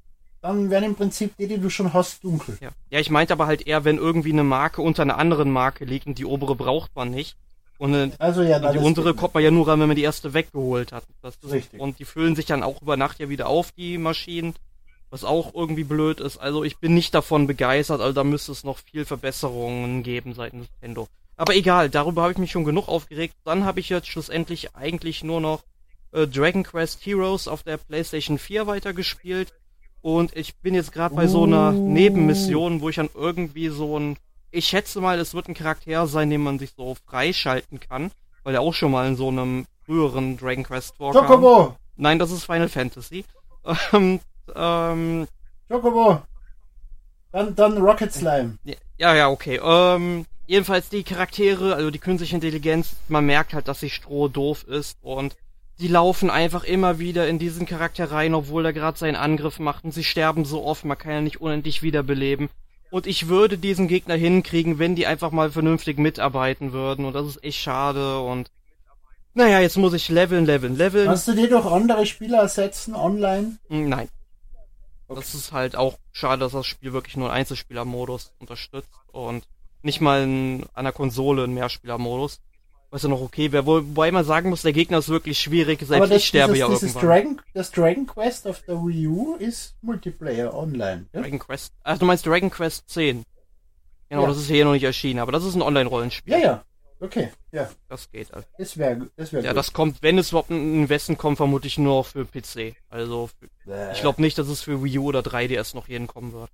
dann 0.40 0.70
werden 0.70 0.84
im 0.86 0.94
Prinzip 0.94 1.36
die, 1.36 1.46
die 1.46 1.58
du 1.58 1.68
schon 1.68 1.92
hast, 1.92 2.24
dunkel. 2.24 2.56
Ja. 2.62 2.70
ja, 2.88 3.00
ich 3.00 3.10
meinte 3.10 3.34
aber 3.34 3.46
halt 3.46 3.66
eher, 3.66 3.84
wenn 3.84 3.98
irgendwie 3.98 4.32
eine 4.32 4.44
Marke 4.44 4.80
unter 4.80 5.02
einer 5.02 5.18
anderen 5.18 5.50
Marke 5.50 5.84
liegt 5.84 6.06
und 6.06 6.16
die 6.18 6.24
obere 6.24 6.56
braucht 6.56 6.96
man 6.96 7.10
nicht. 7.10 7.36
Und 7.80 7.94
äh, 7.94 8.10
Also 8.18 8.42
ja, 8.42 8.58
Und 8.58 8.74
die 8.74 8.78
untere 8.78 9.14
kommt 9.14 9.34
man 9.34 9.42
ja 9.42 9.50
nur 9.50 9.66
ran, 9.66 9.80
wenn 9.80 9.88
man 9.88 9.96
die 9.96 10.02
erste 10.02 10.34
weggeholt 10.34 10.92
hat. 10.92 11.04
Das 11.22 11.36
ist, 11.42 11.50
Richtig. 11.50 11.80
Und 11.80 11.98
die 11.98 12.04
füllen 12.04 12.36
sich 12.36 12.44
dann 12.44 12.62
auch 12.62 12.82
über 12.82 12.96
Nacht 12.96 13.18
ja 13.18 13.28
wieder 13.28 13.48
auf, 13.48 13.72
die 13.72 13.98
Maschinen. 13.98 14.54
Was 15.08 15.24
auch 15.24 15.54
irgendwie 15.54 15.82
blöd 15.82 16.20
ist. 16.20 16.36
Also 16.36 16.62
ich 16.62 16.78
bin 16.78 16.94
nicht 16.94 17.14
davon 17.14 17.48
begeistert, 17.48 18.00
also 18.00 18.12
da 18.12 18.22
müsste 18.22 18.52
es 18.52 18.62
noch 18.62 18.78
viel 18.78 19.04
Verbesserungen 19.04 20.04
geben 20.04 20.34
seitens 20.34 20.68
Nintendo. 20.80 21.08
Aber 21.36 21.56
egal, 21.56 21.90
darüber 21.90 22.22
habe 22.22 22.32
ich 22.32 22.38
mich 22.38 22.52
schon 22.52 22.64
genug 22.64 22.86
aufgeregt. 22.86 23.34
Dann 23.44 23.64
habe 23.64 23.80
ich 23.80 23.88
jetzt 23.88 24.06
schlussendlich 24.06 24.76
eigentlich 24.76 25.24
nur 25.24 25.40
noch 25.40 25.64
äh, 26.12 26.26
Dragon 26.26 26.62
Quest 26.62 27.04
Heroes 27.04 27.48
auf 27.48 27.62
der 27.62 27.78
PlayStation 27.78 28.38
4 28.38 28.66
weitergespielt. 28.66 29.52
Und 30.02 30.36
ich 30.36 30.56
bin 30.58 30.74
jetzt 30.74 30.92
gerade 30.92 31.14
bei 31.14 31.26
so 31.26 31.44
einer 31.44 31.72
Uh. 31.72 31.88
Nebenmission, 31.88 32.80
wo 32.80 32.88
ich 32.88 32.96
dann 32.96 33.10
irgendwie 33.14 33.68
so 33.68 33.98
ein. 33.98 34.16
Ich 34.50 34.66
schätze 34.66 35.00
mal, 35.00 35.18
es 35.18 35.34
wird 35.34 35.48
ein 35.48 35.54
Charakter 35.54 36.06
sein, 36.06 36.30
den 36.30 36.42
man 36.42 36.58
sich 36.58 36.72
so 36.76 36.96
freischalten 37.06 37.78
kann, 37.78 38.10
weil 38.42 38.54
er 38.54 38.60
auch 38.60 38.74
schon 38.74 38.90
mal 38.90 39.06
in 39.06 39.16
so 39.16 39.28
einem 39.28 39.66
früheren 39.86 40.36
Dragon 40.36 40.64
Quest 40.64 40.96
vorkam. 40.96 41.26
Chocobo! 41.26 41.76
Nein, 41.96 42.18
das 42.18 42.30
ist 42.30 42.44
Final 42.44 42.68
Fantasy. 42.68 43.24
Ähm, 43.92 44.20
ähm, 44.56 45.28
Chocobo! 45.68 46.22
Dann, 47.30 47.54
dann 47.54 47.76
Rocket 47.76 48.10
Slime. 48.10 48.58
ja, 48.96 49.14
ja, 49.14 49.28
okay. 49.28 49.60
Ähm, 49.62 50.24
jedenfalls 50.46 50.88
die 50.88 51.04
Charaktere, 51.04 51.74
also 51.74 51.90
die 51.90 51.98
künstliche 51.98 52.34
Intelligenz, 52.34 52.96
man 53.08 53.26
merkt 53.26 53.52
halt, 53.52 53.68
dass 53.68 53.80
sie 53.80 53.90
stroh 53.90 54.28
doof 54.28 54.64
ist 54.64 54.96
und 55.02 55.36
die 55.78 55.88
laufen 55.88 56.30
einfach 56.30 56.64
immer 56.64 56.98
wieder 56.98 57.28
in 57.28 57.38
diesen 57.38 57.66
Charakter 57.66 58.10
rein, 58.10 58.34
obwohl 58.34 58.64
er 58.66 58.72
gerade 58.72 58.98
seinen 58.98 59.16
Angriff 59.16 59.58
macht 59.58 59.84
und 59.84 59.92
sie 59.92 60.04
sterben 60.04 60.44
so 60.44 60.64
oft, 60.64 60.84
man 60.84 60.98
kann 60.98 61.12
ja 61.12 61.20
nicht 61.20 61.40
unendlich 61.40 61.82
wiederbeleben. 61.82 62.48
Und 62.90 63.06
ich 63.06 63.28
würde 63.28 63.56
diesen 63.56 63.86
Gegner 63.86 64.16
hinkriegen, 64.16 64.78
wenn 64.78 64.96
die 64.96 65.06
einfach 65.06 65.30
mal 65.30 65.50
vernünftig 65.50 65.98
mitarbeiten 65.98 66.72
würden 66.72 67.04
und 67.04 67.12
das 67.12 67.26
ist 67.26 67.44
echt 67.44 67.60
schade 67.60 68.20
und 68.20 68.50
naja, 69.32 69.60
jetzt 69.60 69.76
muss 69.76 69.92
ich 69.92 70.08
leveln, 70.08 70.44
leveln, 70.44 70.76
leveln. 70.76 71.06
Kannst 71.06 71.28
du 71.28 71.34
die 71.34 71.48
durch 71.48 71.64
andere 71.64 72.04
Spieler 72.04 72.38
ersetzen, 72.38 72.94
online? 72.94 73.58
Hm, 73.68 73.88
Nein. 73.88 74.08
Okay. 75.06 75.20
Das 75.20 75.34
ist 75.34 75.52
halt 75.52 75.76
auch 75.76 75.98
schade, 76.12 76.40
dass 76.40 76.52
das 76.52 76.66
Spiel 76.66 76.92
wirklich 76.92 77.16
nur 77.16 77.30
einen 77.30 77.40
Einzelspielermodus 77.40 78.32
unterstützt 78.38 78.90
und 79.12 79.44
nicht 79.82 80.00
mal 80.00 80.22
in, 80.22 80.66
an 80.74 80.84
der 80.84 80.92
Konsole 80.92 81.44
einen 81.44 81.54
Mehrspielermodus. 81.54 82.40
Was 82.92 83.02
ja 83.04 83.08
noch 83.08 83.20
okay 83.20 83.52
wäre, 83.52 83.66
wo- 83.66 83.76
wobei 83.76 84.10
man 84.10 84.24
sagen 84.24 84.50
muss, 84.50 84.62
der 84.62 84.72
Gegner 84.72 84.98
ist 84.98 85.08
wirklich 85.08 85.38
schwierig, 85.38 85.78
selbst 85.78 85.92
Aber 85.94 86.08
das, 86.08 86.18
ich 86.18 86.26
sterbe 86.28 86.54
dieses, 86.54 86.68
ja 86.68 86.74
dieses 86.74 86.94
irgendwann. 86.96 87.08
Dragon, 87.08 87.40
das 87.54 87.70
Dragon 87.70 88.06
Quest 88.06 88.48
auf 88.48 88.62
der 88.62 88.74
Wii 88.84 89.06
U 89.06 89.34
ist 89.36 89.76
Multiplayer 89.82 90.52
online. 90.54 91.06
Ja? 91.12 91.20
Dragon 91.20 91.38
Quest. 91.38 91.72
Ach, 91.84 91.98
du 91.98 92.04
meinst 92.06 92.26
Dragon 92.26 92.50
Quest 92.50 92.88
10. 92.90 93.22
Genau, 94.08 94.22
Ja. 94.22 94.28
das 94.28 94.38
ist 94.38 94.48
hier 94.48 94.64
noch 94.64 94.72
nicht 94.72 94.82
erschienen, 94.82 95.20
aber 95.20 95.30
das 95.30 95.44
ist 95.44 95.54
ein 95.54 95.62
Online-Rollenspiel. 95.62 96.32
ja, 96.32 96.38
ja. 96.38 96.64
Okay, 97.02 97.30
ja. 97.50 97.70
Das 97.88 98.10
geht. 98.10 98.30
Also. 98.34 98.46
Das 98.58 98.76
wäre 98.76 99.08
das 99.16 99.32
wär 99.32 99.40
Ja, 99.42 99.50
gut. 99.52 99.56
das 99.56 99.72
kommt, 99.72 100.02
wenn 100.02 100.18
es 100.18 100.30
überhaupt 100.30 100.50
in 100.50 100.74
den 100.82 100.88
Westen 100.90 101.16
kommt, 101.16 101.38
vermutlich 101.38 101.78
nur 101.78 102.04
für 102.04 102.26
PC. 102.26 102.74
Also, 102.90 103.30
für, 103.64 103.90
ich 103.94 104.00
glaube 104.02 104.20
nicht, 104.20 104.36
dass 104.36 104.48
es 104.48 104.60
für 104.60 104.84
Wii 104.84 104.98
U 104.98 105.06
oder 105.06 105.20
3DS 105.20 105.74
noch 105.74 105.88
jeden 105.88 106.06
kommen 106.08 106.34
wird. 106.34 106.50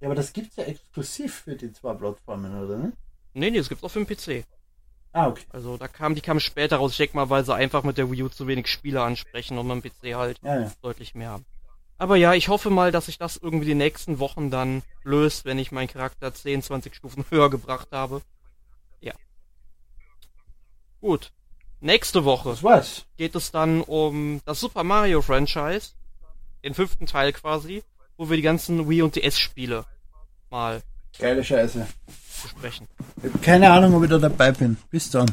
Ja, 0.00 0.08
aber 0.08 0.16
das 0.16 0.32
gibt's 0.32 0.56
ja 0.56 0.64
exklusiv 0.64 1.42
für 1.44 1.54
die 1.54 1.72
zwei 1.72 1.94
Plattformen, 1.94 2.60
oder 2.60 2.76
ne? 2.78 2.92
Nee, 3.34 3.50
nee, 3.52 3.58
es 3.58 3.68
gibt's 3.68 3.84
auch 3.84 3.88
für 3.90 4.02
den 4.04 4.08
PC. 4.08 4.44
Ah, 5.14 5.28
okay. 5.28 5.44
Also 5.50 5.76
da 5.76 5.86
kam, 5.86 6.16
die 6.16 6.20
kamen 6.20 6.40
später 6.40 6.76
raus, 6.78 6.90
ich 6.90 6.96
denke 6.98 7.16
mal, 7.16 7.30
weil 7.30 7.44
sie 7.44 7.54
einfach 7.54 7.84
mit 7.84 7.96
der 7.98 8.10
Wii 8.10 8.24
U 8.24 8.28
zu 8.28 8.48
wenig 8.48 8.66
Spiele 8.66 9.00
ansprechen 9.00 9.56
und 9.58 9.68
beim 9.68 9.80
PC 9.80 10.14
halt 10.14 10.38
Ja, 10.42 10.60
ja. 10.62 10.72
deutlich 10.82 11.14
mehr 11.14 11.30
haben. 11.30 11.46
Aber 11.98 12.16
ja, 12.16 12.34
ich 12.34 12.48
hoffe 12.48 12.68
mal, 12.68 12.90
dass 12.90 13.06
sich 13.06 13.16
das 13.16 13.36
irgendwie 13.36 13.66
die 13.66 13.76
nächsten 13.76 14.18
Wochen 14.18 14.50
dann 14.50 14.82
löst, 15.04 15.44
wenn 15.44 15.60
ich 15.60 15.70
meinen 15.70 15.86
Charakter 15.86 16.34
10, 16.34 16.62
20 16.62 16.96
Stufen 16.96 17.24
höher 17.30 17.48
gebracht 17.48 17.88
habe. 17.92 18.22
Ja. 19.00 19.14
Gut. 21.00 21.30
Nächste 21.80 22.24
Woche 22.24 22.60
war's. 22.62 23.04
geht 23.16 23.36
es 23.36 23.52
dann 23.52 23.82
um 23.82 24.40
das 24.46 24.58
Super 24.58 24.82
Mario 24.82 25.22
Franchise, 25.22 25.92
den 26.64 26.74
fünften 26.74 27.06
Teil 27.06 27.32
quasi, 27.32 27.84
wo 28.16 28.28
wir 28.30 28.36
die 28.36 28.42
ganzen 28.42 28.88
Wii 28.88 29.02
und 29.02 29.14
DS-Spiele 29.16 29.84
mal 30.50 30.82
Geile 31.18 31.44
Scheiße. 31.44 31.86
Besprechen. 32.44 32.86
Ich 33.22 33.32
hab 33.32 33.42
keine 33.42 33.70
Ahnung, 33.70 33.94
ob 33.94 34.04
ich 34.04 34.10
da 34.10 34.18
dabei 34.18 34.52
bin. 34.52 34.76
Bis 34.90 35.10
dann. 35.10 35.30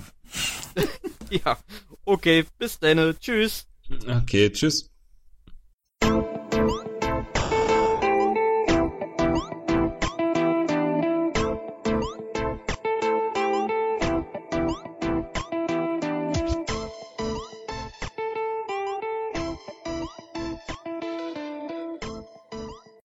Ja, 1.32 1.58
okay, 2.04 2.44
bis 2.60 2.78
dann, 2.78 3.16
tschüss. 3.18 3.66
Okay, 4.06 4.52
tschüss. 4.52 4.91